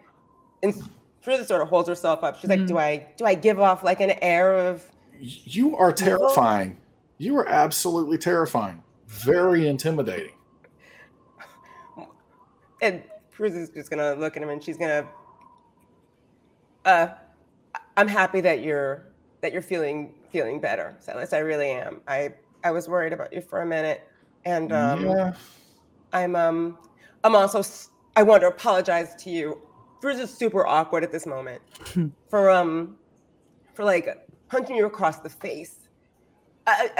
and 0.62 0.74
Teresa 1.22 1.44
sort 1.46 1.62
of 1.62 1.68
holds 1.68 1.88
herself 1.88 2.22
up. 2.22 2.38
She's 2.38 2.50
like, 2.50 2.60
Mhm. 2.60 2.66
do 2.68 2.78
I 2.78 3.06
do 3.16 3.24
I 3.24 3.34
give 3.34 3.58
off 3.58 3.82
like 3.82 4.00
an 4.00 4.10
air 4.22 4.54
of 4.54 4.84
You 5.18 5.74
are 5.76 5.90
terrifying. 5.90 6.76
You 7.18 7.34
were 7.34 7.48
absolutely 7.48 8.18
terrifying. 8.18 8.82
Very 9.06 9.68
intimidating. 9.68 10.34
and 12.82 13.02
Teresa's 13.34 13.70
just 13.70 13.90
gonna 13.90 14.14
look 14.14 14.36
at 14.36 14.42
him 14.42 14.48
and 14.48 14.62
she's 14.62 14.76
gonna 14.76 15.06
uh 16.84 17.08
I'm 17.96 18.08
happy 18.08 18.40
that 18.42 18.62
you're 18.62 19.06
that 19.40 19.52
you're 19.52 19.62
feeling 19.62 20.14
feeling 20.30 20.60
better, 20.60 20.96
Silas. 21.00 21.32
I 21.32 21.38
really 21.38 21.70
am. 21.70 22.00
I 22.06 22.34
I 22.64 22.70
was 22.70 22.88
worried 22.88 23.12
about 23.12 23.32
you 23.32 23.40
for 23.40 23.62
a 23.62 23.66
minute. 23.66 24.06
And 24.44 24.72
um 24.72 25.04
yeah. 25.04 25.34
I'm 26.12 26.36
um 26.36 26.78
I'm 27.24 27.34
also 27.34 27.62
I 28.16 28.22
want 28.22 28.42
to 28.42 28.48
apologize 28.48 29.14
to 29.24 29.30
you. 29.30 29.60
Bruce 30.00 30.18
is 30.18 30.30
super 30.32 30.66
awkward 30.66 31.04
at 31.04 31.12
this 31.12 31.26
moment 31.26 31.62
for 32.30 32.50
um 32.50 32.96
for 33.74 33.84
like 33.84 34.28
punching 34.48 34.76
you 34.76 34.86
across 34.86 35.20
the 35.20 35.30
face. 35.30 35.85
I, 36.66 36.90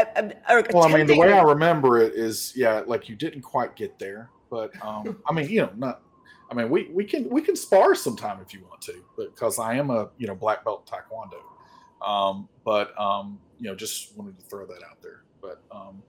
Well, 0.73 0.85
I 0.85 0.97
mean, 0.97 1.07
the 1.07 1.19
way 1.19 1.33
I 1.33 1.43
remember 1.43 1.99
it 1.99 2.15
is, 2.15 2.53
yeah, 2.55 2.83
like 2.87 3.09
you 3.09 3.17
didn't 3.17 3.43
quite 3.43 3.75
get 3.75 3.99
there, 3.99 4.31
but 4.51 4.71
um, 4.83 5.21
I 5.29 5.33
mean, 5.33 5.49
you 5.49 5.63
know, 5.63 5.71
not. 5.77 6.03
I 6.51 6.55
mean, 6.55 6.71
we 6.71 6.89
we 6.93 7.05
can 7.05 7.29
we 7.29 7.43
can 7.43 7.57
spar 7.57 7.97
sometime 7.97 8.41
if 8.41 8.55
you 8.55 8.65
want 8.65 8.81
to, 8.83 9.03
because 9.17 9.59
I 9.59 9.75
am 9.75 9.91
a 9.91 10.11
you 10.19 10.29
know 10.29 10.35
black 10.35 10.65
belt 10.65 10.89
taekwondo. 10.89 11.41
Um, 12.07 12.49
but 12.65 12.99
um, 13.01 13.41
you 13.59 13.69
know, 13.69 13.75
just 13.75 14.17
wanted 14.17 14.39
to 14.39 14.45
throw 14.45 14.67
that 14.67 14.83
out 14.89 15.03
there. 15.03 15.25
But 15.41 15.63
um, 15.73 16.03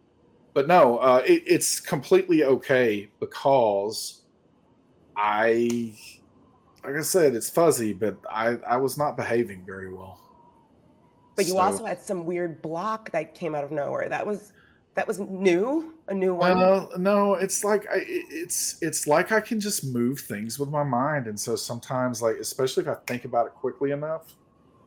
but 0.53 0.67
no, 0.67 0.97
uh, 0.97 1.23
it, 1.25 1.43
it's 1.47 1.79
completely 1.79 2.43
okay 2.43 3.09
because 3.19 4.21
I, 5.15 5.95
like 6.83 6.95
I 6.95 7.01
said, 7.01 7.33
it's 7.35 7.49
fuzzy, 7.49 7.93
but 7.93 8.17
I 8.29 8.57
I 8.67 8.77
was 8.77 8.97
not 8.97 9.17
behaving 9.17 9.63
very 9.65 9.91
well. 9.91 10.19
But 11.37 11.45
you 11.45 11.53
So- 11.53 11.59
also 11.59 11.85
had 11.85 12.01
some 12.01 12.25
weird 12.25 12.61
block 12.61 13.11
that 13.11 13.33
came 13.33 13.55
out 13.55 13.63
of 13.63 13.71
nowhere. 13.71 14.09
That 14.09 14.27
was 14.27 14.51
that 14.95 15.07
was 15.07 15.19
new, 15.19 15.93
a 16.07 16.13
new 16.15 16.33
one. 16.33 16.57
Well, 16.57 16.91
no, 16.97 17.35
it's 17.35 17.63
like 17.63 17.85
I, 17.89 17.97
it- 17.99 18.25
it's 18.31 18.81
it's 18.81 19.05
like 19.07 19.31
I 19.31 19.39
can 19.39 19.59
just 19.59 19.85
move 19.85 20.19
things 20.19 20.57
with 20.59 20.69
my 20.69 20.83
mind, 20.83 21.27
and 21.27 21.39
so 21.39 21.55
sometimes, 21.55 22.21
like 22.21 22.35
especially 22.37 22.83
if 22.83 22.89
I 22.89 22.95
think 23.05 23.23
about 23.23 23.45
it 23.45 23.53
quickly 23.53 23.91
enough, 23.91 24.35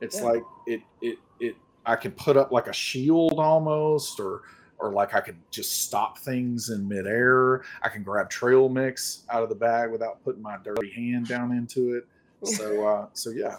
it's 0.01 0.17
Yeah. 0.19 0.25
like 0.27 0.43
it 0.67 0.81
it 1.01 1.19
it 1.39 1.55
I 1.87 1.95
can 1.97 2.11
put 2.13 2.37
up 2.37 2.51
like 2.51 2.67
a 2.67 2.73
shield 2.73 3.39
almost, 3.39 4.19
or 4.19 4.43
or 4.81 4.91
like 4.93 5.15
I 5.15 5.21
can 5.21 5.41
just 5.53 5.83
stop 5.83 6.19
things 6.19 6.71
in 6.71 6.89
midair. 6.89 7.63
I 7.83 7.89
can 7.89 8.03
grab 8.03 8.29
trail 8.31 8.69
mix 8.69 9.23
out 9.31 9.43
of 9.45 9.49
the 9.49 9.55
bag 9.55 9.93
without 9.93 10.25
putting 10.25 10.43
my 10.43 10.57
dirty 10.65 10.91
hand 10.91 11.29
down 11.29 11.53
into 11.53 11.95
it. 11.95 12.09
So 12.43 12.85
uh, 12.89 13.07
so 13.13 13.31
yeah, 13.31 13.59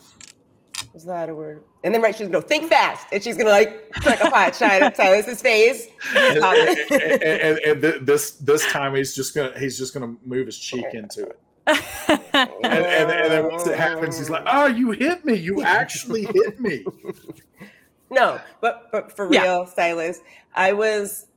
was 0.93 1.05
that 1.05 1.30
a 1.30 1.35
word? 1.35 1.63
And 1.84 1.93
then 1.93 2.01
right, 2.01 2.13
she's 2.15 2.27
gonna 2.27 2.41
go 2.41 2.45
think 2.47 2.69
fast, 2.69 3.07
and 3.11 3.23
she's 3.23 3.38
gonna 3.38 3.49
like 3.49 3.91
like 4.05 4.22
a 4.22 4.30
pot 4.30 4.55
shine 4.55 4.84
at 4.84 4.95
Silas's 4.95 5.41
face. 5.41 5.88
and, 6.15 6.38
Stop 6.38 6.55
and, 6.55 6.77
it. 6.77 6.91
and, 6.91 7.23
and, 7.23 7.59
and 7.59 7.81
th- 7.81 8.01
this 8.01 8.31
this 8.31 8.65
time 8.72 8.95
he's 8.95 9.15
just 9.15 9.34
gonna 9.34 9.57
he's 9.57 9.77
just 9.77 9.93
gonna 9.93 10.15
move 10.26 10.45
his 10.47 10.57
cheek 10.57 10.85
into 10.93 11.23
it. 11.27 11.39
and, 11.68 12.65
and, 12.65 13.11
and 13.11 13.31
then 13.31 13.47
once 13.49 13.68
it 13.68 13.77
happens, 13.77 14.18
he's 14.18 14.30
like, 14.30 14.43
"Oh, 14.47 14.65
you 14.65 14.91
hit 14.91 15.23
me! 15.23 15.35
You 15.35 15.61
actually 15.63 16.26
hit 16.26 16.59
me!" 16.59 16.85
No, 18.13 18.41
but 18.59 18.91
but 18.91 19.15
for 19.15 19.31
Yeah. 19.31 19.43
real, 19.43 19.65
Silas, 19.68 20.19
I 20.53 20.73
was 20.73 21.27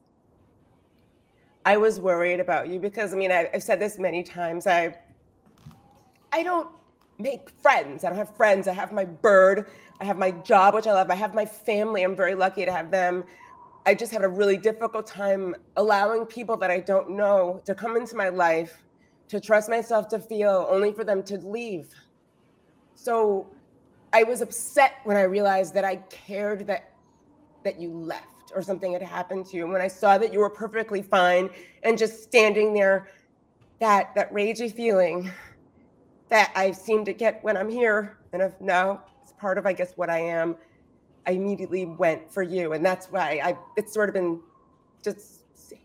I 1.64 1.76
was 1.76 2.00
worried 2.00 2.40
about 2.40 2.66
you 2.68 2.80
because 2.80 3.14
I 3.14 3.16
mean 3.16 3.30
I, 3.30 3.48
I've 3.54 3.62
said 3.62 3.78
this 3.78 3.96
many 3.96 4.24
times. 4.24 4.66
I 4.66 4.96
I 6.32 6.42
don't 6.42 6.68
make 7.18 7.50
friends. 7.50 8.04
I 8.04 8.08
don't 8.08 8.18
have 8.18 8.34
friends. 8.36 8.68
I 8.68 8.72
have 8.72 8.92
my 8.92 9.04
bird. 9.04 9.70
I 10.00 10.04
have 10.04 10.18
my 10.18 10.30
job, 10.30 10.74
which 10.74 10.86
I 10.86 10.92
love. 10.92 11.10
I 11.10 11.14
have 11.14 11.34
my 11.34 11.46
family. 11.46 12.02
I'm 12.02 12.16
very 12.16 12.34
lucky 12.34 12.64
to 12.64 12.72
have 12.72 12.90
them. 12.90 13.24
I 13.86 13.94
just 13.94 14.12
had 14.12 14.24
a 14.24 14.28
really 14.28 14.56
difficult 14.56 15.06
time 15.06 15.54
allowing 15.76 16.24
people 16.26 16.56
that 16.56 16.70
I 16.70 16.80
don't 16.80 17.10
know 17.10 17.60
to 17.66 17.74
come 17.74 17.96
into 17.96 18.16
my 18.16 18.30
life, 18.30 18.82
to 19.28 19.40
trust 19.40 19.68
myself 19.68 20.08
to 20.08 20.18
feel, 20.18 20.66
only 20.70 20.92
for 20.92 21.04
them 21.04 21.22
to 21.24 21.38
leave. 21.38 21.88
So 22.94 23.46
I 24.12 24.22
was 24.22 24.40
upset 24.40 24.94
when 25.04 25.16
I 25.16 25.22
realized 25.22 25.74
that 25.74 25.84
I 25.84 25.96
cared 26.08 26.66
that 26.66 26.90
that 27.64 27.80
you 27.80 27.90
left 27.90 28.52
or 28.54 28.62
something 28.62 28.92
had 28.92 29.02
happened 29.02 29.46
to 29.46 29.56
you. 29.56 29.64
And 29.64 29.72
when 29.72 29.82
I 29.82 29.88
saw 29.88 30.18
that 30.18 30.32
you 30.32 30.38
were 30.38 30.50
perfectly 30.50 31.02
fine 31.02 31.48
and 31.82 31.96
just 31.96 32.22
standing 32.22 32.74
there, 32.74 33.08
that 33.80 34.14
that 34.14 34.32
ragey 34.32 34.72
feeling 34.72 35.30
that 36.30 36.52
I 36.56 36.72
seem 36.72 37.04
to 37.04 37.12
get 37.12 37.42
when 37.44 37.56
I'm 37.56 37.68
here, 37.68 38.18
and 38.32 38.42
if 38.42 38.58
now 38.60 39.02
it's 39.22 39.32
part 39.32 39.58
of 39.58 39.66
I 39.66 39.72
guess 39.72 39.92
what 39.96 40.10
I 40.10 40.18
am. 40.18 40.56
I 41.26 41.32
immediately 41.32 41.86
went 41.86 42.30
for 42.30 42.42
you, 42.42 42.72
and 42.74 42.84
that's 42.84 43.06
why 43.06 43.40
I 43.42 43.56
it's 43.76 43.92
sort 43.94 44.08
of 44.10 44.14
been 44.14 44.40
just 45.02 45.40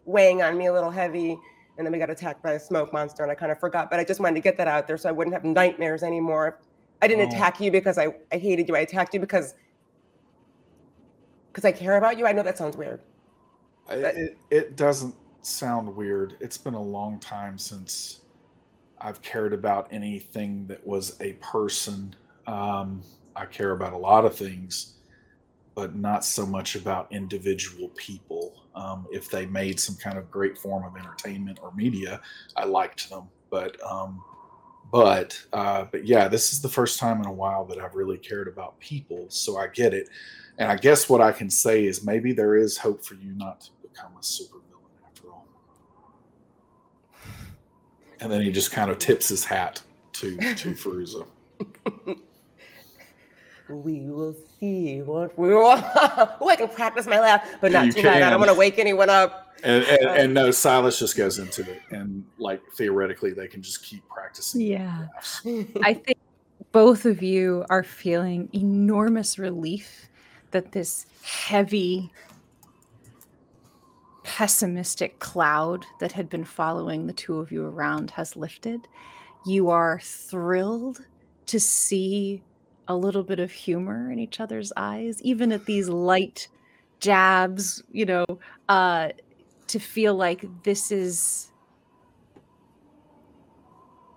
weighing 0.06 0.41
on 0.41 0.57
me 0.57 0.66
a 0.68 0.74
little 0.74 0.91
heavy. 0.91 1.38
And 1.78 1.86
then 1.86 1.94
we 1.94 1.98
got 1.99 2.10
attacked 2.10 2.44
by 2.44 2.52
a 2.53 2.60
smoke 2.60 2.91
monster, 2.91 3.24
and 3.24 3.32
I 3.32 3.36
kind 3.36 3.53
of 3.53 3.57
forgot. 3.60 3.90
But 3.90 4.02
I 4.02 4.03
just 4.03 4.20
wanted 4.20 4.36
to 4.36 4.41
get 4.41 4.57
that 4.57 4.68
out 4.68 4.86
there 4.86 4.98
so 4.98 5.07
I 5.07 5.14
wouldn't 5.14 5.34
have 5.34 5.45
nightmares 5.45 6.03
anymore. 6.03 6.60
I 7.02 7.07
didn't 7.07 7.32
Oh. 7.32 7.36
attack 7.36 7.61
you 7.61 7.72
because 7.72 7.98
I, 7.98 8.07
I 8.34 8.38
hated 8.38 8.68
you. 8.68 8.76
I 8.76 8.80
attacked 8.80 9.14
you 9.14 9.22
because 9.22 9.56
because 11.52 11.64
I 11.64 11.72
care 11.72 11.95
about 11.98 12.18
you. 12.18 12.28
I 12.28 12.34
know 12.34 12.44
that 12.44 12.57
sounds 12.57 12.76
weird. 12.76 13.02
I- 13.90 13.94
It, 13.95 14.38
it 14.52 14.76
doesn't 14.76 15.16
sound 15.41 15.95
weird. 15.95 16.36
It's 16.41 16.57
been 16.57 16.74
a 16.74 16.84
long 16.84 17.18
time 17.20 17.57
since 17.57 18.18
I've 19.01 19.21
cared 19.21 19.53
about 19.53 19.88
anything 19.91 20.67
that 20.67 20.85
was 20.85 21.15
a 21.21 21.34
person. 21.34 22.15
Um, 22.47 23.01
I 23.35 23.45
care 23.45 23.71
about 23.71 23.93
a 23.93 23.97
lot 23.97 24.26
of 24.26 24.35
things, 24.35 24.95
but 25.76 25.95
not 25.95 26.26
so 26.26 26.45
much 26.45 26.76
about 26.76 27.11
individual 27.11 27.89
people. 27.95 28.63
Um, 28.76 29.07
if 29.11 29.30
they 29.30 29.45
made 29.45 29.80
some 29.80 29.95
kind 29.95 30.17
of 30.17 30.30
great 30.30 30.57
form 30.57 30.84
of 30.84 30.95
entertainment 30.97 31.59
or 31.61 31.71
media, 31.73 32.21
I 32.55 32.65
liked 32.65 33.09
them. 33.09 33.30
But 33.49 33.77
um, 33.84 34.21
but 34.91 35.39
uh, 35.53 35.85
but 35.91 36.05
yeah, 36.05 36.27
this 36.27 36.51
is 36.51 36.61
the 36.61 36.69
first 36.69 36.99
time 36.99 37.19
in 37.19 37.27
a 37.27 37.31
while 37.31 37.65
that 37.65 37.80
I've 37.80 37.95
really 37.95 38.17
cared 38.17 38.47
about 38.47 38.80
people. 38.80 39.26
So 39.30 39.57
I 39.57 39.67
get 39.67 39.93
it. 39.93 40.09
And 40.57 40.69
I 40.69 40.76
guess 40.76 41.07
what 41.07 41.21
I 41.21 41.31
can 41.31 41.49
say 41.49 41.85
is 41.85 42.03
maybe 42.03 42.34
there 42.34 42.55
is 42.55 42.77
hope 42.77 43.05
for 43.05 43.13
you 43.13 43.31
not 43.34 43.61
to 43.61 43.69
become 43.81 44.11
a 44.17 44.21
supervillain 44.21 45.07
after 45.07 45.30
all. 45.31 45.47
And 48.21 48.31
then 48.31 48.41
he 48.41 48.51
just 48.51 48.71
kind 48.71 48.91
of 48.91 48.99
tips 48.99 49.29
his 49.29 49.45
hat 49.45 49.81
to 50.13 50.35
to 50.37 50.69
Feruza. 50.73 51.25
We 53.69 54.01
will 54.01 54.35
see 54.59 55.01
what 55.01 55.37
we 55.37 55.49
will. 55.49 55.65
oh, 55.75 56.49
I 56.49 56.55
can 56.55 56.69
practice 56.69 57.05
my 57.05 57.19
laugh, 57.19 57.47
but 57.61 57.71
not 57.71 57.85
You 57.85 57.91
tonight. 57.91 58.23
I 58.23 58.29
don't 58.31 58.39
want 58.39 58.51
to 58.51 58.57
wake 58.57 58.79
anyone 58.79 59.09
up. 59.09 59.53
And, 59.63 59.83
and, 59.83 60.05
oh. 60.05 60.13
and 60.13 60.33
no, 60.33 60.51
Silas 60.51 60.97
just 60.97 61.17
goes 61.17 61.37
into 61.37 61.69
it, 61.69 61.81
and 61.91 62.23
like 62.37 62.61
theoretically, 62.75 63.31
they 63.31 63.47
can 63.47 63.61
just 63.61 63.83
keep 63.83 64.07
practicing. 64.09 64.61
Yeah. 64.61 65.07
I 65.83 65.93
think 65.93 66.17
both 66.71 67.05
of 67.05 67.21
you 67.21 67.65
are 67.69 67.83
feeling 67.83 68.49
enormous 68.53 69.37
relief 69.37 70.07
that 70.51 70.71
this 70.71 71.05
heavy, 71.21 72.11
pessimistic 74.40 75.20
cloud 75.20 75.86
that 75.99 76.14
had 76.14 76.30
been 76.30 76.45
following 76.45 77.06
the 77.06 77.11
two 77.11 77.40
of 77.40 77.52
you 77.52 77.66
around 77.66 78.10
has 78.11 78.38
lifted. 78.38 78.88
You 79.45 79.70
are 79.70 79.99
thrilled 80.02 81.02
to 81.48 81.60
see 81.60 82.41
a 82.88 82.95
little 82.95 83.24
bit 83.24 83.41
of 83.41 83.52
humor 83.52 84.10
in 84.10 84.18
each 84.18 84.40
other's 84.40 84.72
eyes, 84.78 85.22
even 85.24 85.52
at 85.52 85.66
these 85.66 85.90
light 85.90 86.48
jabs, 87.02 87.84
you 87.91 88.06
know, 88.06 88.26
uh, 88.70 89.10
to 89.68 89.78
feel 89.78 90.16
like 90.16 90.45
this 90.64 90.90
is 90.90 91.52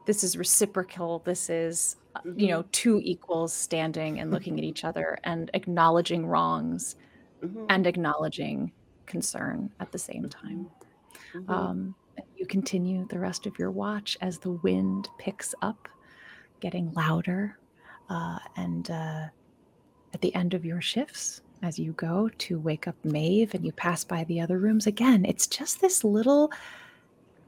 this 0.07 0.23
is 0.23 0.37
reciprocal 0.37 1.21
this 1.25 1.49
is 1.51 1.97
you 2.37 2.47
know 2.49 2.65
two 2.73 3.01
equals 3.03 3.53
standing 3.53 4.21
and 4.21 4.31
looking 4.31 4.59
at 4.59 4.65
each 4.65 4.85
other 4.85 5.19
and 5.25 5.51
acknowledging 5.55 6.27
wrongs 6.27 6.97
Mhm, 7.43 7.67
and 7.69 7.87
acknowledging 7.87 8.73
concern 9.07 9.71
at 9.81 9.93
the 9.93 9.99
same 9.99 10.29
time. 10.29 10.71
Mhm. 11.35 11.49
um, 11.51 11.95
you 12.37 12.47
continue 12.47 13.07
the 13.09 13.19
rest 13.19 13.47
of 13.47 13.59
your 13.59 13.71
watch 13.71 14.17
as 14.21 14.39
the 14.39 14.51
wind 14.51 15.09
picks 15.19 15.55
up 15.63 15.89
getting 16.61 16.93
louder 16.93 17.59
uh, 18.11 18.39
and 18.57 18.91
uh, 18.91 19.27
at 20.13 20.21
the 20.21 20.35
end 20.35 20.53
of 20.55 20.65
your 20.65 20.81
shifts 20.81 21.43
as 21.63 21.79
you 21.79 21.93
go 21.93 22.29
to 22.39 22.59
wake 22.59 22.87
up 22.89 22.97
Maeve 23.05 23.55
and 23.55 23.65
you 23.65 23.73
pass 23.73 24.05
by 24.05 24.25
the 24.25 24.41
other 24.41 24.59
rooms 24.59 24.87
again 24.87 25.25
it's 25.25 25.47
just 25.47 25.81
this 25.81 26.05
little 26.05 26.51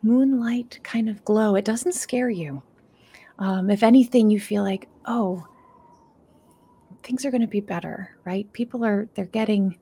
moonlight 0.03 0.79
kind 0.83 1.09
of 1.09 1.25
glow. 1.25 1.55
It 1.57 1.65
doesn't 1.65 1.95
scare 1.95 2.31
you. 2.31 2.63
Um, 3.39 3.71
if 3.71 3.83
anything 3.83 4.31
you 4.31 4.39
feel 4.41 4.63
like 4.63 4.89
oh 5.07 5.47
things 7.03 7.25
are 7.25 7.31
going 7.31 7.41
to 7.41 7.47
be 7.47 7.61
better 7.61 8.17
right? 8.25 8.51
People 8.53 8.85
are 8.85 9.09
they're 9.15 9.27
getting 9.27 9.77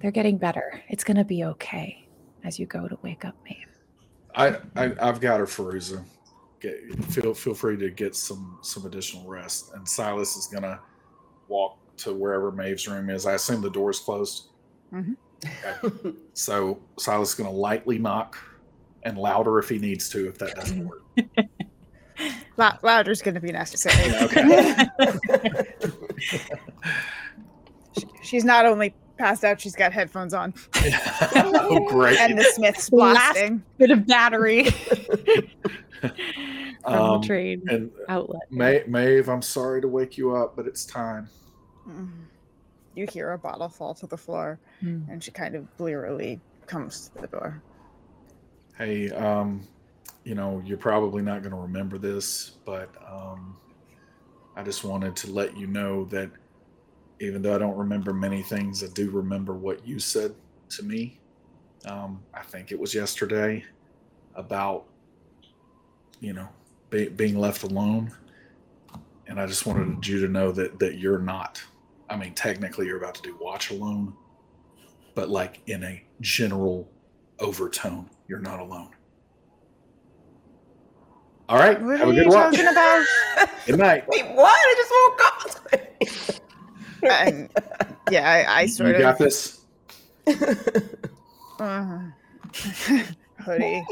they're 0.00 0.10
getting 0.10 0.36
better 0.38 0.80
it's 0.88 1.04
going 1.04 1.16
to 1.16 1.24
be 1.24 1.44
okay 1.44 2.06
as 2.44 2.58
you 2.58 2.66
go 2.66 2.86
to 2.88 2.98
wake 3.02 3.24
up 3.24 3.34
Maeve 3.44 3.66
I, 4.36 4.56
I 4.74 4.92
I've 5.00 5.20
got 5.20 5.38
her, 5.38 5.46
Feruza. 5.46 6.02
Get, 6.58 6.74
feel 7.04 7.34
feel 7.34 7.54
free 7.54 7.76
to 7.76 7.88
get 7.90 8.16
some 8.16 8.58
some 8.62 8.84
additional 8.84 9.24
rest. 9.28 9.72
And 9.74 9.88
Silas 9.88 10.34
is 10.36 10.48
gonna 10.48 10.80
walk 11.46 11.78
to 11.98 12.12
wherever 12.12 12.50
Maeve's 12.50 12.88
room 12.88 13.10
is. 13.10 13.26
I 13.26 13.34
assume 13.34 13.60
the 13.60 13.70
door's 13.70 14.00
closed. 14.00 14.48
Mhm. 14.92 15.14
Okay. 15.84 16.14
So 16.32 16.80
Silas 16.98 17.28
is 17.28 17.34
gonna 17.36 17.52
lightly 17.52 17.96
knock 18.00 18.36
and 19.04 19.16
louder 19.16 19.60
if 19.60 19.68
he 19.68 19.78
needs 19.78 20.08
to, 20.08 20.26
if 20.26 20.36
that 20.38 20.56
doesn't 20.56 20.84
work. 20.84 21.02
Lou- 22.56 22.78
Louder's 22.82 23.22
going 23.22 23.34
to 23.34 23.40
be 23.40 23.52
necessary. 23.52 24.16
Okay. 24.16 25.68
She- 27.96 28.06
She's 28.22 28.44
not 28.44 28.66
only 28.66 28.94
passed 29.16 29.44
out, 29.44 29.60
she's 29.60 29.76
got 29.76 29.92
headphones 29.92 30.34
on. 30.34 30.54
oh, 31.36 31.86
great. 31.88 32.18
And 32.18 32.38
the 32.38 32.44
Smiths 32.44 32.90
Last- 32.92 33.14
blasting. 33.34 33.62
bit 33.78 33.90
of 33.90 34.06
battery 34.06 34.70
from 36.00 36.12
Um, 36.84 37.20
the 37.20 37.26
train 37.26 37.62
and 37.68 37.90
outlet 38.08 38.42
Ma- 38.50 38.80
Maeve, 38.86 39.28
I'm 39.28 39.42
sorry 39.42 39.80
to 39.80 39.88
wake 39.88 40.18
you 40.18 40.34
up, 40.36 40.54
but 40.56 40.66
it's 40.66 40.84
time. 40.84 41.28
Mm. 41.88 42.10
You 42.94 43.06
hear 43.10 43.32
a 43.32 43.38
bottle 43.38 43.68
fall 43.68 43.94
to 43.94 44.06
the 44.06 44.16
floor, 44.16 44.58
Hmm. 44.80 45.02
and 45.10 45.22
she 45.22 45.30
kind 45.30 45.54
of 45.54 45.76
blearily 45.76 46.40
comes 46.66 47.10
to 47.16 47.22
the 47.22 47.26
door. 47.28 47.62
Hey, 48.78 49.10
um, 49.10 49.66
you 50.24 50.34
know, 50.34 50.62
you're 50.64 50.78
probably 50.78 51.22
not 51.22 51.42
going 51.42 51.52
to 51.54 51.58
remember 51.60 51.98
this, 51.98 52.52
but 52.64 52.90
um, 53.10 53.56
I 54.56 54.62
just 54.62 54.84
wanted 54.84 55.16
to 55.16 55.30
let 55.32 55.56
you 55.56 55.66
know 55.66 56.04
that 56.06 56.30
even 57.24 57.42
though 57.42 57.54
I 57.54 57.58
don't 57.58 57.76
remember 57.76 58.12
many 58.12 58.42
things, 58.42 58.84
I 58.84 58.88
do 58.88 59.10
remember 59.10 59.54
what 59.54 59.86
you 59.86 59.98
said 59.98 60.34
to 60.70 60.82
me. 60.82 61.18
Um, 61.86 62.22
I 62.32 62.42
think 62.42 62.72
it 62.72 62.78
was 62.78 62.94
yesterday 62.94 63.64
about, 64.34 64.84
you 66.20 66.32
know, 66.32 66.48
be, 66.90 67.08
being 67.08 67.38
left 67.38 67.62
alone. 67.62 68.12
And 69.26 69.40
I 69.40 69.46
just 69.46 69.66
wanted 69.66 70.06
you 70.06 70.20
to 70.20 70.28
know 70.28 70.52
that 70.52 70.78
that 70.78 70.98
you're 70.98 71.18
not. 71.18 71.62
I 72.10 72.16
mean, 72.16 72.34
technically, 72.34 72.86
you're 72.86 72.98
about 72.98 73.14
to 73.16 73.22
do 73.22 73.36
watch 73.40 73.70
alone, 73.70 74.14
but 75.14 75.30
like 75.30 75.60
in 75.66 75.82
a 75.82 76.02
general 76.20 76.88
overtone, 77.38 78.10
you're 78.28 78.40
not 78.40 78.60
alone. 78.60 78.90
All 81.48 81.58
right. 81.58 81.80
What 81.80 81.98
have 81.98 82.08
are 82.08 82.12
a 82.12 82.14
you 82.14 82.24
good 82.24 82.32
watch. 82.32 82.56
talking 82.56 82.68
about? 82.68 83.06
Good 83.66 83.78
night. 83.78 84.04
Wait, 84.08 84.26
what? 84.34 84.54
I 84.54 84.74
just 84.76 84.92
woke 84.92 86.30
up. 86.34 86.40
and 87.10 87.50
yeah, 88.10 88.28
I, 88.48 88.58
I 88.58 88.60
You 88.62 88.68
sort 88.68 88.98
got 88.98 89.18
this. 89.18 89.60
uh, 91.60 91.98
hoodie 93.40 93.84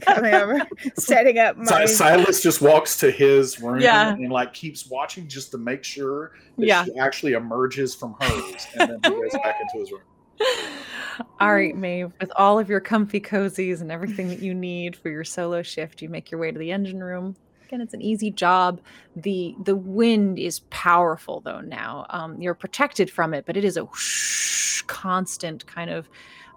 coming 0.00 0.34
over, 0.34 0.66
setting 0.96 1.38
up 1.38 1.56
my. 1.56 1.84
Silas 1.86 2.42
just 2.42 2.62
walks 2.62 2.96
to 2.98 3.10
his 3.10 3.60
room 3.60 3.80
Yeah. 3.80 4.12
and 4.14 4.30
like 4.30 4.54
keeps 4.54 4.88
watching 4.88 5.28
just 5.28 5.50
to 5.52 5.58
make 5.58 5.84
sure 5.84 6.32
that 6.58 6.66
Yeah. 6.66 6.84
she 6.84 6.96
actually 6.98 7.32
emerges 7.32 7.94
from 7.94 8.14
hers, 8.20 8.66
and 8.78 8.90
then 8.90 8.98
he 9.04 9.10
goes 9.20 9.32
back 9.42 9.56
into 9.60 9.78
his 9.80 9.92
room. 9.92 10.00
All 11.40 11.54
right, 11.54 11.74
Maeve, 11.74 12.12
with 12.20 12.30
all 12.36 12.58
of 12.58 12.68
your 12.68 12.80
comfy 12.80 13.20
cozies 13.20 13.80
and 13.80 13.90
everything 13.90 14.28
that 14.28 14.40
you 14.40 14.52
need 14.54 14.96
for 14.96 15.08
your 15.08 15.24
solo 15.24 15.62
shift, 15.62 16.02
you 16.02 16.10
make 16.10 16.30
your 16.30 16.38
way 16.38 16.50
to 16.52 16.58
the 16.58 16.70
engine 16.70 17.02
room. 17.02 17.34
Again, 17.66 17.80
it's 17.80 17.94
an 17.94 18.02
easy 18.02 18.30
job. 18.30 18.80
The 19.16 19.56
the 19.64 19.74
wind 19.74 20.38
is 20.38 20.60
powerful 20.70 21.40
though 21.40 21.60
now. 21.60 22.06
Um, 22.10 22.40
you're 22.40 22.54
protected 22.54 23.10
from 23.10 23.34
it, 23.34 23.44
but 23.44 23.56
it 23.56 23.64
is 23.64 23.76
a 23.76 23.84
whoosh, 23.84 24.82
constant 24.82 25.66
kind 25.66 25.90
of 25.90 26.08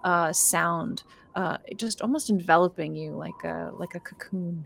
uh, 0.04 0.32
sound, 0.32 1.02
uh, 1.34 1.58
just 1.76 2.00
almost 2.00 2.30
enveloping 2.30 2.94
you 2.94 3.10
like 3.10 3.42
a 3.42 3.72
like 3.74 3.96
a 3.96 4.00
cocoon. 4.00 4.64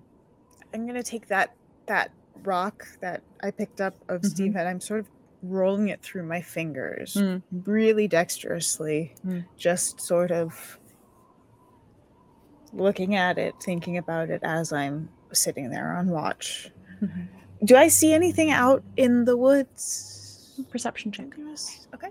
I'm 0.74 0.86
gonna 0.86 1.02
take 1.02 1.28
that 1.28 1.54
that 1.86 2.10
rock 2.42 2.86
that 3.00 3.22
I 3.42 3.50
picked 3.50 3.80
up 3.80 3.94
of 4.10 4.20
Mhm. 4.20 4.26
Steve, 4.26 4.56
and 4.56 4.68
I'm 4.68 4.80
sort 4.80 5.00
of 5.00 5.06
rolling 5.42 5.88
it 5.88 6.02
through 6.02 6.24
my 6.24 6.42
fingers, 6.42 7.14
Mm. 7.14 7.42
really 7.64 8.06
dexterously, 8.06 9.14
Mm. 9.26 9.44
just 9.56 9.98
sort 10.00 10.30
of 10.30 10.78
looking 12.72 13.14
at 13.14 13.38
it, 13.38 13.54
thinking 13.62 13.96
about 13.96 14.28
it 14.30 14.40
as 14.42 14.72
I'm 14.72 15.08
sitting 15.34 15.70
there 15.70 15.92
on 15.96 16.08
watch. 16.08 16.70
Mhm. 17.02 17.28
Do 17.64 17.76
I 17.76 17.88
see 17.88 18.12
anything 18.12 18.50
out 18.50 18.82
in 18.96 19.24
the 19.24 19.36
woods? 19.36 20.60
Perception 20.70 21.12
check. 21.12 21.34
Okay. 21.94 22.08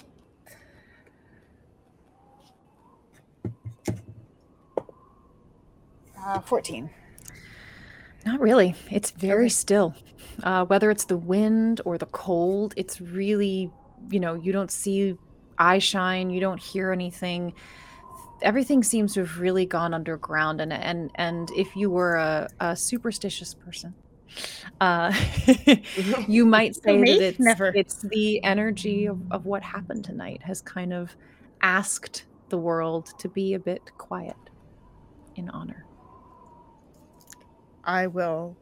Uh, 6.26 6.40
14. 6.40 6.90
Not 8.26 8.40
really. 8.40 8.76
It's 8.90 9.12
very 9.12 9.50
still. 9.50 9.94
Uh, 10.42 10.66
whether 10.66 10.90
it's 10.90 11.06
the 11.06 11.18
wind 11.18 11.82
or 11.86 11.98
the 11.98 12.06
cold, 12.08 12.74
it's 12.78 13.02
really, 13.02 13.70
you 14.10 14.20
know, 14.20 14.34
you 14.36 14.52
don't 14.52 14.72
see 14.72 15.18
eye 15.58 15.80
shine, 15.80 16.30
you 16.30 16.40
don't 16.40 16.60
hear 16.60 16.92
anything. 16.92 17.54
Everything 18.44 18.84
seems 18.84 19.14
to 19.14 19.22
have 19.22 19.40
really 19.40 19.66
gone 19.66 19.94
underground, 19.94 20.62
and 20.62 20.72
and 20.72 21.12
and 21.16 21.50
if 21.52 21.76
you 21.76 21.90
were 21.90 22.16
a, 22.16 22.50
a 22.60 22.76
superstitious 22.76 23.54
person, 23.54 23.96
uh, 24.82 25.14
you 26.28 26.46
might 26.46 26.76
say 26.84 27.00
that 27.00 27.22
it's 27.22 27.40
Never. 27.40 27.72
it's 27.76 28.02
the 28.02 28.44
energy 28.44 29.06
of, 29.06 29.20
of 29.32 29.46
what 29.46 29.64
happened 29.64 30.04
tonight 30.04 30.42
has 30.44 30.62
kind 30.62 30.94
of 30.94 31.16
asked 31.62 32.26
the 32.50 32.58
world 32.58 33.14
to 33.20 33.30
be 33.30 33.54
a 33.54 33.60
bit 33.60 33.82
quiet 33.98 34.36
in 35.36 35.50
honor. 35.50 35.86
I 37.84 38.08
will 38.08 38.56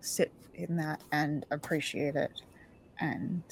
sit 0.00 0.32
in 0.54 0.76
that 0.76 1.02
and 1.12 1.44
appreciate 1.50 2.16
it. 2.16 2.42
And 3.00 3.42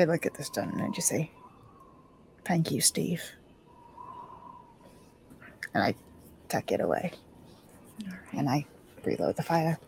I 0.00 0.04
look 0.04 0.26
at 0.26 0.34
this 0.34 0.46
stone 0.46 0.70
and 0.70 0.82
I 0.82 0.88
just 0.90 1.08
say, 1.08 1.30
Thank 2.44 2.70
you, 2.70 2.80
Steve. 2.80 3.22
And 5.74 5.82
I 5.82 5.94
tuck 6.48 6.72
it 6.72 6.80
away 6.80 7.12
and 8.32 8.48
I 8.48 8.66
reload 9.04 9.36
the 9.36 9.42
fire. 9.42 9.78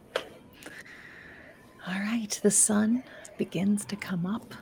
All 1.86 1.94
right, 1.94 2.39
the 2.43 2.51
sun 2.51 3.02
begins 3.39 3.84
to 3.86 3.97
come 3.97 4.26
up. 4.26 4.55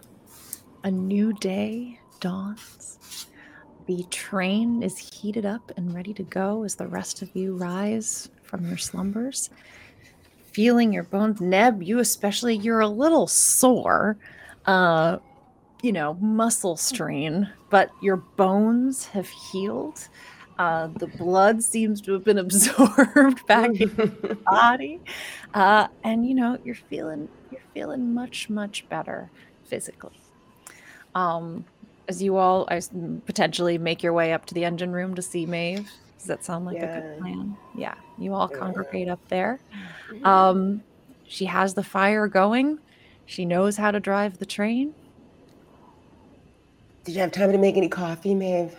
A 0.84 0.90
new 0.90 1.34
day 1.34 2.00
dawns. 2.20 3.26
The 3.86 4.04
train 4.04 4.82
is 4.82 4.96
heated 4.96 5.44
up 5.44 5.72
and 5.76 5.94
ready 5.94 6.14
to 6.14 6.22
go 6.22 6.62
as 6.64 6.76
the 6.76 6.86
rest 6.86 7.22
of 7.22 7.34
you 7.34 7.56
rise 7.56 8.30
from 8.42 8.66
your 8.66 8.78
slumbers. 8.78 9.50
Feeling 10.52 10.92
your 10.92 11.02
bones, 11.02 11.40
Neb, 11.40 11.82
you 11.82 11.98
especially, 11.98 12.56
you're 12.56 12.80
a 12.80 12.88
little 12.88 13.26
sore. 13.26 14.16
Uh, 14.64 15.18
you 15.82 15.92
know, 15.92 16.14
muscle 16.14 16.76
strain, 16.76 17.48
but 17.70 17.90
your 18.02 18.16
bones 18.36 19.06
have 19.06 19.28
healed. 19.28 20.08
Uh, 20.58 20.88
the 20.98 21.06
blood 21.06 21.62
seems 21.62 22.00
to 22.02 22.12
have 22.12 22.24
been 22.24 22.38
absorbed 22.46 23.46
back 23.46 23.70
in 23.70 23.90
your 24.22 24.34
body, 24.46 25.00
uh, 25.54 25.86
and 26.04 26.26
you 26.26 26.34
know 26.34 26.58
you're 26.64 26.74
feeling 26.74 27.28
you're 27.50 27.60
feeling 27.72 28.12
much 28.12 28.50
much 28.50 28.88
better 28.88 29.30
physically. 29.64 30.20
Um, 31.14 31.64
as 32.08 32.22
you 32.22 32.36
all 32.36 32.66
I 32.70 32.80
potentially 33.24 33.78
make 33.78 34.02
your 34.02 34.12
way 34.12 34.32
up 34.32 34.44
to 34.46 34.54
the 34.54 34.64
engine 34.64 34.92
room 34.92 35.14
to 35.14 35.22
see 35.22 35.46
Maeve. 35.46 35.90
Does 36.18 36.26
that 36.26 36.44
sound 36.44 36.66
like 36.66 36.76
a 36.76 36.80
good 36.86 37.18
plan? 37.18 37.56
Yeah, 37.76 37.94
you 38.18 38.34
all 38.34 38.50
Yeah. 38.52 38.58
congregate 38.58 39.08
up 39.08 39.20
there. 39.28 39.58
Um, 40.24 40.82
she 41.24 41.46
has 41.46 41.72
the 41.72 41.82
fire 41.82 42.28
going. 42.28 42.78
She 43.24 43.46
knows 43.46 43.76
how 43.76 43.90
to 43.92 44.00
drive 44.00 44.38
the 44.38 44.44
train. 44.44 44.94
Did 47.10 47.16
you 47.16 47.22
have 47.22 47.32
time 47.32 47.50
to 47.50 47.58
make 47.58 47.76
any 47.76 47.88
coffee, 47.88 48.36
Maeve? 48.36 48.72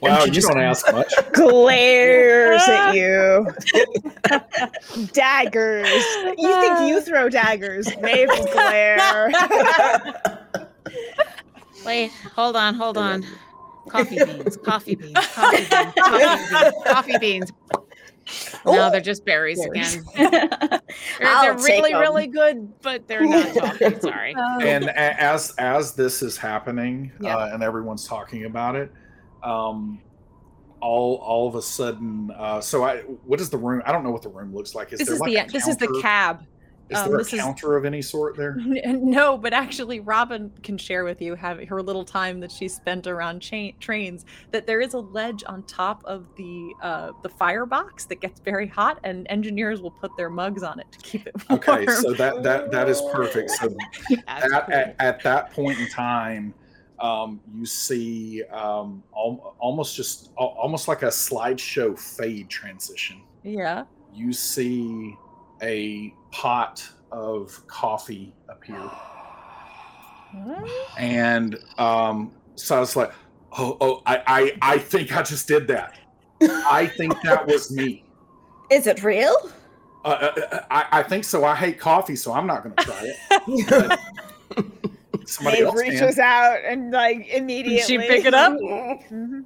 Wow, 0.00 0.24
you 0.24 0.40
don't 0.40 0.58
ask 0.58 0.90
much. 0.90 1.12
Glares 1.34 2.66
at 2.66 2.94
you. 2.94 3.46
daggers. 5.12 6.02
You 6.38 6.60
think 6.62 6.88
you 6.88 7.02
throw 7.02 7.28
daggers? 7.28 7.94
Maeve 8.00 8.30
glare. 8.52 9.30
Wait, 11.84 12.10
hold 12.34 12.56
on, 12.56 12.72
hold 12.72 12.96
on. 12.96 13.22
Coffee 13.88 14.24
beans, 14.24 14.56
coffee 14.56 14.94
beans, 14.94 15.14
coffee 15.34 15.58
beans, 15.58 15.94
coffee 15.98 16.38
beans, 16.38 16.74
coffee 16.86 17.18
beans. 17.18 17.52
No, 18.66 18.90
they're 18.90 19.00
just 19.00 19.24
berries 19.24 19.60
Berries. 19.64 19.96
again. 19.96 20.06
They're, 21.18 21.28
I'll 21.28 21.42
they're 21.42 21.54
take 21.54 21.82
really, 21.82 21.92
'em. 21.94 22.00
really 22.00 22.26
good, 22.26 22.72
but 22.82 23.06
they're 23.08 23.24
not 23.24 23.54
coffee. 23.56 23.98
Sorry. 24.00 24.34
and 24.62 24.88
as 24.90 25.54
as 25.58 25.94
this 25.94 26.22
is 26.22 26.36
happening 26.36 27.12
Yeah. 27.20 27.36
uh, 27.36 27.50
and 27.54 27.62
everyone's 27.62 28.06
talking 28.06 28.44
about 28.46 28.74
it 28.76 28.92
um 29.42 30.00
all 30.80 31.16
all 31.16 31.46
of 31.48 31.54
a 31.54 31.62
sudden 31.62 32.30
uh 32.36 32.60
so 32.60 32.82
i 32.84 32.98
what 33.24 33.40
is 33.40 33.48
the 33.50 33.56
room 33.58 33.82
i 33.86 33.92
don't 33.92 34.02
know 34.04 34.10
what 34.10 34.22
the 34.22 34.28
room 34.28 34.54
looks 34.54 34.74
like 34.74 34.92
is 34.92 34.98
this 34.98 35.08
there 35.08 35.14
is 35.14 35.20
like 35.20 35.32
the 35.32 35.36
a 35.38 35.46
this 35.48 35.66
is 35.68 35.76
the 35.76 35.98
cab. 36.02 36.44
Is 36.90 36.98
um, 36.98 37.08
there 37.08 37.16
a 37.16 37.18
this 37.18 37.32
is- 37.32 37.40
counter 37.40 37.76
of 37.76 37.84
any 37.84 38.02
sort 38.02 38.36
there 38.36 38.56
No, 38.86 39.38
but 39.38 39.52
actually, 39.52 40.00
Robin 40.00 40.52
can 40.62 40.76
share 40.76 41.04
with 41.04 41.22
you 41.22 41.34
have 41.34 41.62
her 41.68 41.82
little 41.82 42.04
time 42.04 42.40
that 42.40 42.50
she 42.50 42.68
spent 42.68 43.06
around 43.06 43.40
cha- 43.40 43.72
trains. 43.80 44.24
That 44.50 44.66
there 44.66 44.80
is 44.80 44.94
a 44.94 44.98
ledge 44.98 45.42
on 45.46 45.62
top 45.64 46.02
of 46.04 46.26
the 46.36 46.72
uh, 46.82 47.12
the 47.22 47.28
firebox 47.28 48.06
that 48.06 48.20
gets 48.20 48.40
very 48.40 48.66
hot, 48.66 48.98
and 49.04 49.26
engineers 49.30 49.80
will 49.80 49.90
put 49.90 50.16
their 50.16 50.30
mugs 50.30 50.62
on 50.62 50.80
it 50.80 50.90
to 50.92 50.98
keep 50.98 51.26
it 51.26 51.34
warm. 51.48 51.60
okay 51.68 51.86
so 51.86 52.12
that 52.12 52.42
that 52.42 52.70
that 52.70 52.88
is 52.88 53.00
perfect 53.12 53.50
so 53.50 53.74
at, 54.28 54.70
at, 54.70 54.96
at 54.98 55.22
that 55.22 55.52
point 55.52 55.78
in 55.78 55.88
time 55.88 56.54
um, 56.98 57.40
you 57.54 57.64
see 57.64 58.42
um, 58.44 59.02
al- 59.16 59.54
almost 59.58 59.96
just 59.96 60.30
al- 60.38 60.56
almost 60.58 60.88
like 60.88 61.02
a 61.02 61.06
slideshow 61.06 61.98
fade 61.98 62.48
transition 62.48 63.20
yeah. 63.42 63.84
you 64.12 64.32
see 64.32 65.16
a 65.62 66.12
pot 66.30 66.86
of 67.12 67.66
coffee 67.66 68.32
appeared. 68.48 68.90
and 70.98 71.58
um, 71.78 72.32
so 72.54 72.76
I 72.76 72.80
was 72.80 72.94
like, 72.96 73.12
"Oh, 73.58 73.76
oh, 73.80 74.02
I, 74.06 74.22
I, 74.26 74.74
I 74.74 74.78
think 74.78 75.16
I 75.16 75.22
just 75.22 75.48
did 75.48 75.66
that. 75.68 75.98
I 76.42 76.86
think 76.86 77.14
that 77.22 77.46
was 77.46 77.70
me. 77.70 78.04
Is 78.70 78.86
it 78.86 79.02
real? 79.02 79.34
Uh, 80.04 80.08
uh, 80.08 80.64
I, 80.70 80.86
I 80.92 81.02
think 81.02 81.24
so. 81.24 81.44
I 81.44 81.54
hate 81.54 81.78
coffee, 81.78 82.16
so 82.16 82.32
I'm 82.32 82.46
not 82.46 82.62
going 82.62 82.74
to 82.76 82.84
try 82.84 83.12
it. 83.12 83.98
Somebody 85.26 85.58
Maeve 85.58 85.66
else 85.66 85.80
reaches 85.80 86.14
can. 86.14 86.24
out 86.24 86.58
and 86.64 86.90
like 86.90 87.28
immediately. 87.28 87.82
She 87.82 87.98
pick 87.98 88.24
it 88.24 88.32
up. 88.34 88.52
Mhm. 88.58 89.44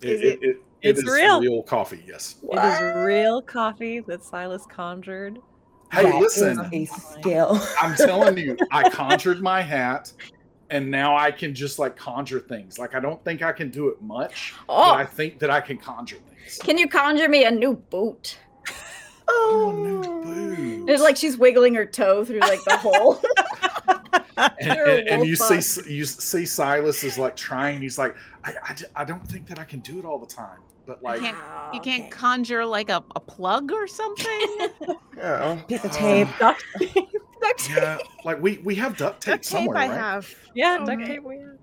It, 0.00 0.08
Is 0.10 0.20
it, 0.20 0.38
it- 0.42 0.62
it, 0.84 0.88
it 0.88 0.90
It's 0.90 0.98
is 1.00 1.04
real. 1.12 1.62
coffee. 1.62 2.02
Yes. 2.06 2.36
It 2.42 2.58
is 2.58 3.04
real 3.06 3.42
coffee 3.42 4.00
that 4.00 4.22
Silas 4.22 4.66
conjured. 4.66 5.38
Hey, 5.92 6.04
That 6.04 6.20
listen. 6.20 6.60
a 6.72 6.84
skill. 6.86 7.60
I'm 7.80 7.94
telling 7.94 8.36
you, 8.38 8.56
I 8.70 8.88
conjured 8.90 9.40
my 9.40 9.60
hat, 9.62 10.12
and 10.70 10.90
now 10.90 11.16
I 11.16 11.30
can 11.30 11.54
just 11.54 11.78
like 11.78 11.96
conjure 11.96 12.40
things. 12.40 12.78
Like 12.78 12.94
I 12.94 13.00
don't 13.00 13.22
think 13.24 13.42
I 13.42 13.52
can 13.52 13.70
do 13.70 13.88
it 13.88 14.00
much, 14.02 14.54
but 14.66 14.72
Oh, 14.72 14.92
I 14.92 15.04
think 15.04 15.38
that 15.40 15.50
I 15.50 15.60
can 15.60 15.76
conjure 15.78 16.16
things. 16.16 16.58
can 16.58 16.78
you 16.78 16.88
conjure 16.88 17.28
me 17.28 17.44
a 17.44 17.50
new 17.50 17.74
boot? 17.74 18.38
Oh, 19.28 19.72
no, 19.74 20.86
It's 20.92 21.02
like 21.02 21.16
she's 21.16 21.36
wiggling 21.36 21.74
her 21.74 21.86
toe 21.86 22.24
through 22.24 22.40
like 22.40 22.62
the 22.64 22.76
hole. 22.76 23.20
and, 24.36 24.76
You're 24.76 24.86
and, 24.86 25.08
and 25.08 25.26
you 25.26 25.36
wolf 25.38 25.62
see 25.62 25.92
you 25.94 26.04
see 26.04 26.44
Silas 26.46 27.02
is 27.04 27.18
like 27.18 27.36
trying. 27.36 27.80
He's 27.80 27.98
like, 27.98 28.14
I, 28.44 28.54
I, 28.62 28.76
I, 28.96 29.04
don't 29.04 29.26
think 29.26 29.46
that 29.48 29.58
I 29.58 29.64
can 29.64 29.80
do 29.80 29.98
it 29.98 30.04
all 30.04 30.18
the 30.18 30.26
time. 30.26 30.58
But 30.86 31.02
like, 31.02 31.20
can't- 31.20 31.36
You 31.72 31.80
can't 31.80 32.10
conjure 32.10 32.64
like 32.66 32.90
a, 32.90 33.02
a 33.16 33.20
plug 33.20 33.72
or 33.72 33.86
something? 33.86 34.68
Oh, 35.22 35.62
piece 35.68 35.84
of 35.84 35.92
Um, 35.92 35.96
tape. 35.96 36.28
Duct 36.40 36.64
tape. 36.78 36.94
Duct 37.40 37.58
tape. 37.60 37.76
yeah, 37.76 37.98
like 38.24 38.42
we 38.42 38.58
we 38.58 38.74
have 38.74 38.96
duct 38.96 39.22
tape 39.22 39.34
Duct 39.34 39.44
tape 39.44 39.58
somewhere, 39.58 39.76
I 39.78 39.86
right? 39.88 39.96
have. 39.96 40.34
Yeah, 40.54 40.78
Oh, 40.80 40.84
duct 40.86 40.98
man. 40.98 41.06
tape. 41.08 41.22
we 41.22 41.36
have. 41.38 41.53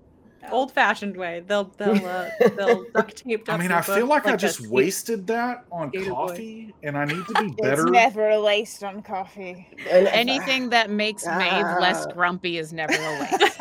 Old 0.50 0.72
fashioned 0.72 1.16
way. 1.16 1.42
They'll 1.46 1.64
they'll 1.76 2.04
uh, 2.06 2.28
they'll 2.56 2.84
duct 2.92 3.16
tape. 3.16 3.48
I 3.48 3.56
mean, 3.56 3.70
I 3.70 3.80
feel 3.80 4.00
book 4.00 4.08
like, 4.08 4.26
I 4.26 4.34
a 4.34 4.36
just 4.36 4.66
wasted 4.68 5.26
that 5.28 5.64
on 5.70 5.90
skater 5.90 6.10
boy. 6.10 6.14
coffee, 6.28 6.74
and 6.82 6.98
I 6.98 7.04
need 7.04 7.24
to 7.26 7.34
be 7.42 7.50
better. 7.62 7.82
It's 7.84 7.90
never 7.92 8.36
laced 8.38 8.82
on 8.82 9.02
coffee. 9.02 9.68
Anything 9.88 10.70
that 10.70 10.90
makes 10.90 11.24
Maeve 11.24 11.78
less 11.80 12.06
Ah. 12.06 12.12
grumpy 12.12 12.58
is 12.58 12.72
never 12.72 12.92
a 12.94 13.20
waste. 13.20 13.58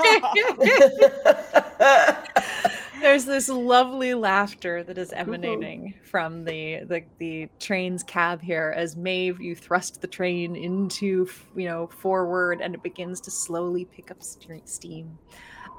There's 3.02 3.26
this 3.26 3.50
lovely 3.50 4.14
laughter 4.14 4.84
that 4.84 4.96
is 4.98 5.12
emanating 5.12 5.96
from 6.04 6.46
the, 6.46 6.82
the 6.86 7.04
the 7.18 7.50
train's 7.60 8.04
cab 8.04 8.42
here 8.44 8.74
as 8.78 8.96
Maeve 8.96 9.42
you 9.42 9.56
thrust 9.56 10.02
the 10.02 10.08
train 10.08 10.56
into 10.56 11.28
you 11.56 11.66
know 11.68 11.88
forward 11.88 12.62
and 12.62 12.76
it 12.76 12.84
begins 12.84 13.20
to 13.22 13.32
slowly 13.32 13.86
pick 13.86 14.12
up 14.12 14.20
stre- 14.20 14.68
steam. 14.70 15.18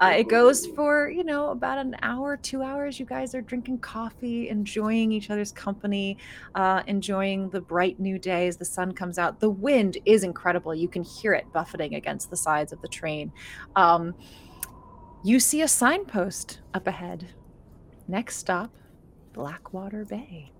Uh, 0.01 0.13
it 0.17 0.27
goes 0.27 0.65
for 0.67 1.09
you 1.09 1.23
know 1.23 1.49
about 1.49 1.77
an 1.77 1.95
hour, 2.01 2.35
two 2.35 2.61
hours. 2.61 2.99
You 2.99 3.05
guys 3.05 3.33
are 3.35 3.41
drinking 3.41 3.79
coffee, 3.79 4.49
enjoying 4.49 5.11
each 5.11 5.29
other's 5.29 5.51
company, 5.51 6.17
uh, 6.55 6.83
enjoying 6.87 7.49
the 7.51 7.61
bright 7.61 7.99
new 7.99 8.19
day 8.19 8.47
as 8.47 8.57
the 8.57 8.65
sun 8.65 8.93
comes 8.93 9.17
out. 9.17 9.39
The 9.39 9.49
wind 9.49 9.97
is 10.05 10.23
incredible. 10.23 10.75
You 10.75 10.87
can 10.87 11.03
hear 11.03 11.33
it 11.33 11.51
buffeting 11.53 11.95
against 11.95 12.29
the 12.29 12.37
sides 12.37 12.73
of 12.73 12.81
the 12.81 12.87
train. 12.87 13.31
Um, 13.75 14.15
you 15.23 15.39
see 15.39 15.61
a 15.61 15.67
signpost 15.67 16.59
up 16.73 16.85
ahead. 16.85 17.29
Next 18.07 18.37
stop, 18.37 18.71
Blackwater 19.31 20.03
Bay. 20.03 20.51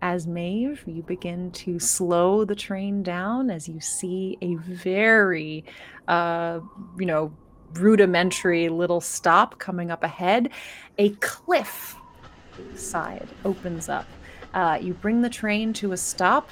As 0.00 0.26
Maeve, 0.26 0.82
you 0.86 1.02
begin 1.02 1.50
to 1.52 1.78
slow 1.78 2.46
the 2.46 2.54
train 2.54 3.02
down 3.02 3.50
as 3.50 3.68
you 3.68 3.80
see 3.80 4.38
a 4.40 4.54
very, 4.54 5.66
uh, 6.08 6.60
you 6.98 7.04
know, 7.04 7.34
rudimentary 7.74 8.68
little 8.68 9.00
stop 9.00 9.58
coming 9.58 9.90
up 9.90 10.02
ahead. 10.02 10.50
A 10.98 11.10
cliff 11.20 11.96
side 12.74 13.28
opens 13.44 13.88
up. 13.88 14.06
Uh, 14.52 14.78
you 14.80 14.94
bring 14.94 15.22
the 15.22 15.30
train 15.30 15.72
to 15.74 15.92
a 15.92 15.96
stop 15.96 16.48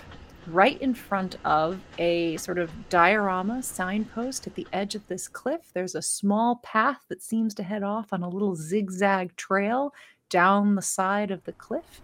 right 0.46 0.80
in 0.80 0.94
front 0.94 1.36
of 1.44 1.80
a 1.98 2.36
sort 2.38 2.58
of 2.58 2.70
diorama 2.88 3.62
signpost 3.62 4.46
at 4.46 4.54
the 4.54 4.66
edge 4.72 4.94
of 4.94 5.06
this 5.08 5.28
cliff. 5.28 5.70
There's 5.74 5.94
a 5.94 6.02
small 6.02 6.56
path 6.62 7.00
that 7.08 7.22
seems 7.22 7.54
to 7.54 7.62
head 7.62 7.82
off 7.82 8.12
on 8.12 8.22
a 8.22 8.28
little 8.28 8.54
zigzag 8.54 9.36
trail 9.36 9.92
down 10.30 10.74
the 10.74 10.82
side 10.82 11.30
of 11.30 11.44
the 11.44 11.52
cliff 11.52 12.00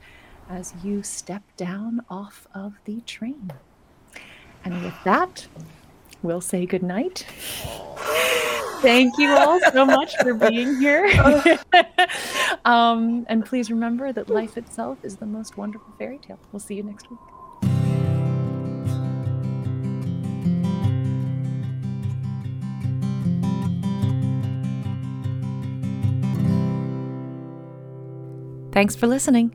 as 0.48 0.74
you 0.82 1.02
step 1.02 1.42
down 1.56 2.00
off 2.10 2.46
of 2.54 2.74
the 2.84 3.00
train. 3.02 3.52
And 4.64 4.82
with 4.82 4.94
that, 5.04 5.46
we'll 6.24 6.40
say 6.40 6.66
goodnight. 6.66 7.26
Thank 8.80 9.16
you 9.18 9.30
all 9.30 9.60
so 9.72 9.86
much 9.86 10.16
for 10.16 10.34
being 10.34 10.80
here. 10.80 11.06
um, 12.64 13.24
and 13.28 13.46
please 13.46 13.70
remember 13.70 14.12
that 14.12 14.28
life 14.28 14.58
itself 14.58 14.98
is 15.04 15.16
the 15.16 15.26
most 15.26 15.56
wonderful 15.56 15.92
fairy 15.98 16.18
tale. 16.18 16.38
We'll 16.50 16.60
see 16.60 16.74
you 16.74 16.82
next 16.82 17.08
week. 17.10 17.20
Thanks 28.72 28.96
for 28.96 29.06
listening. 29.06 29.54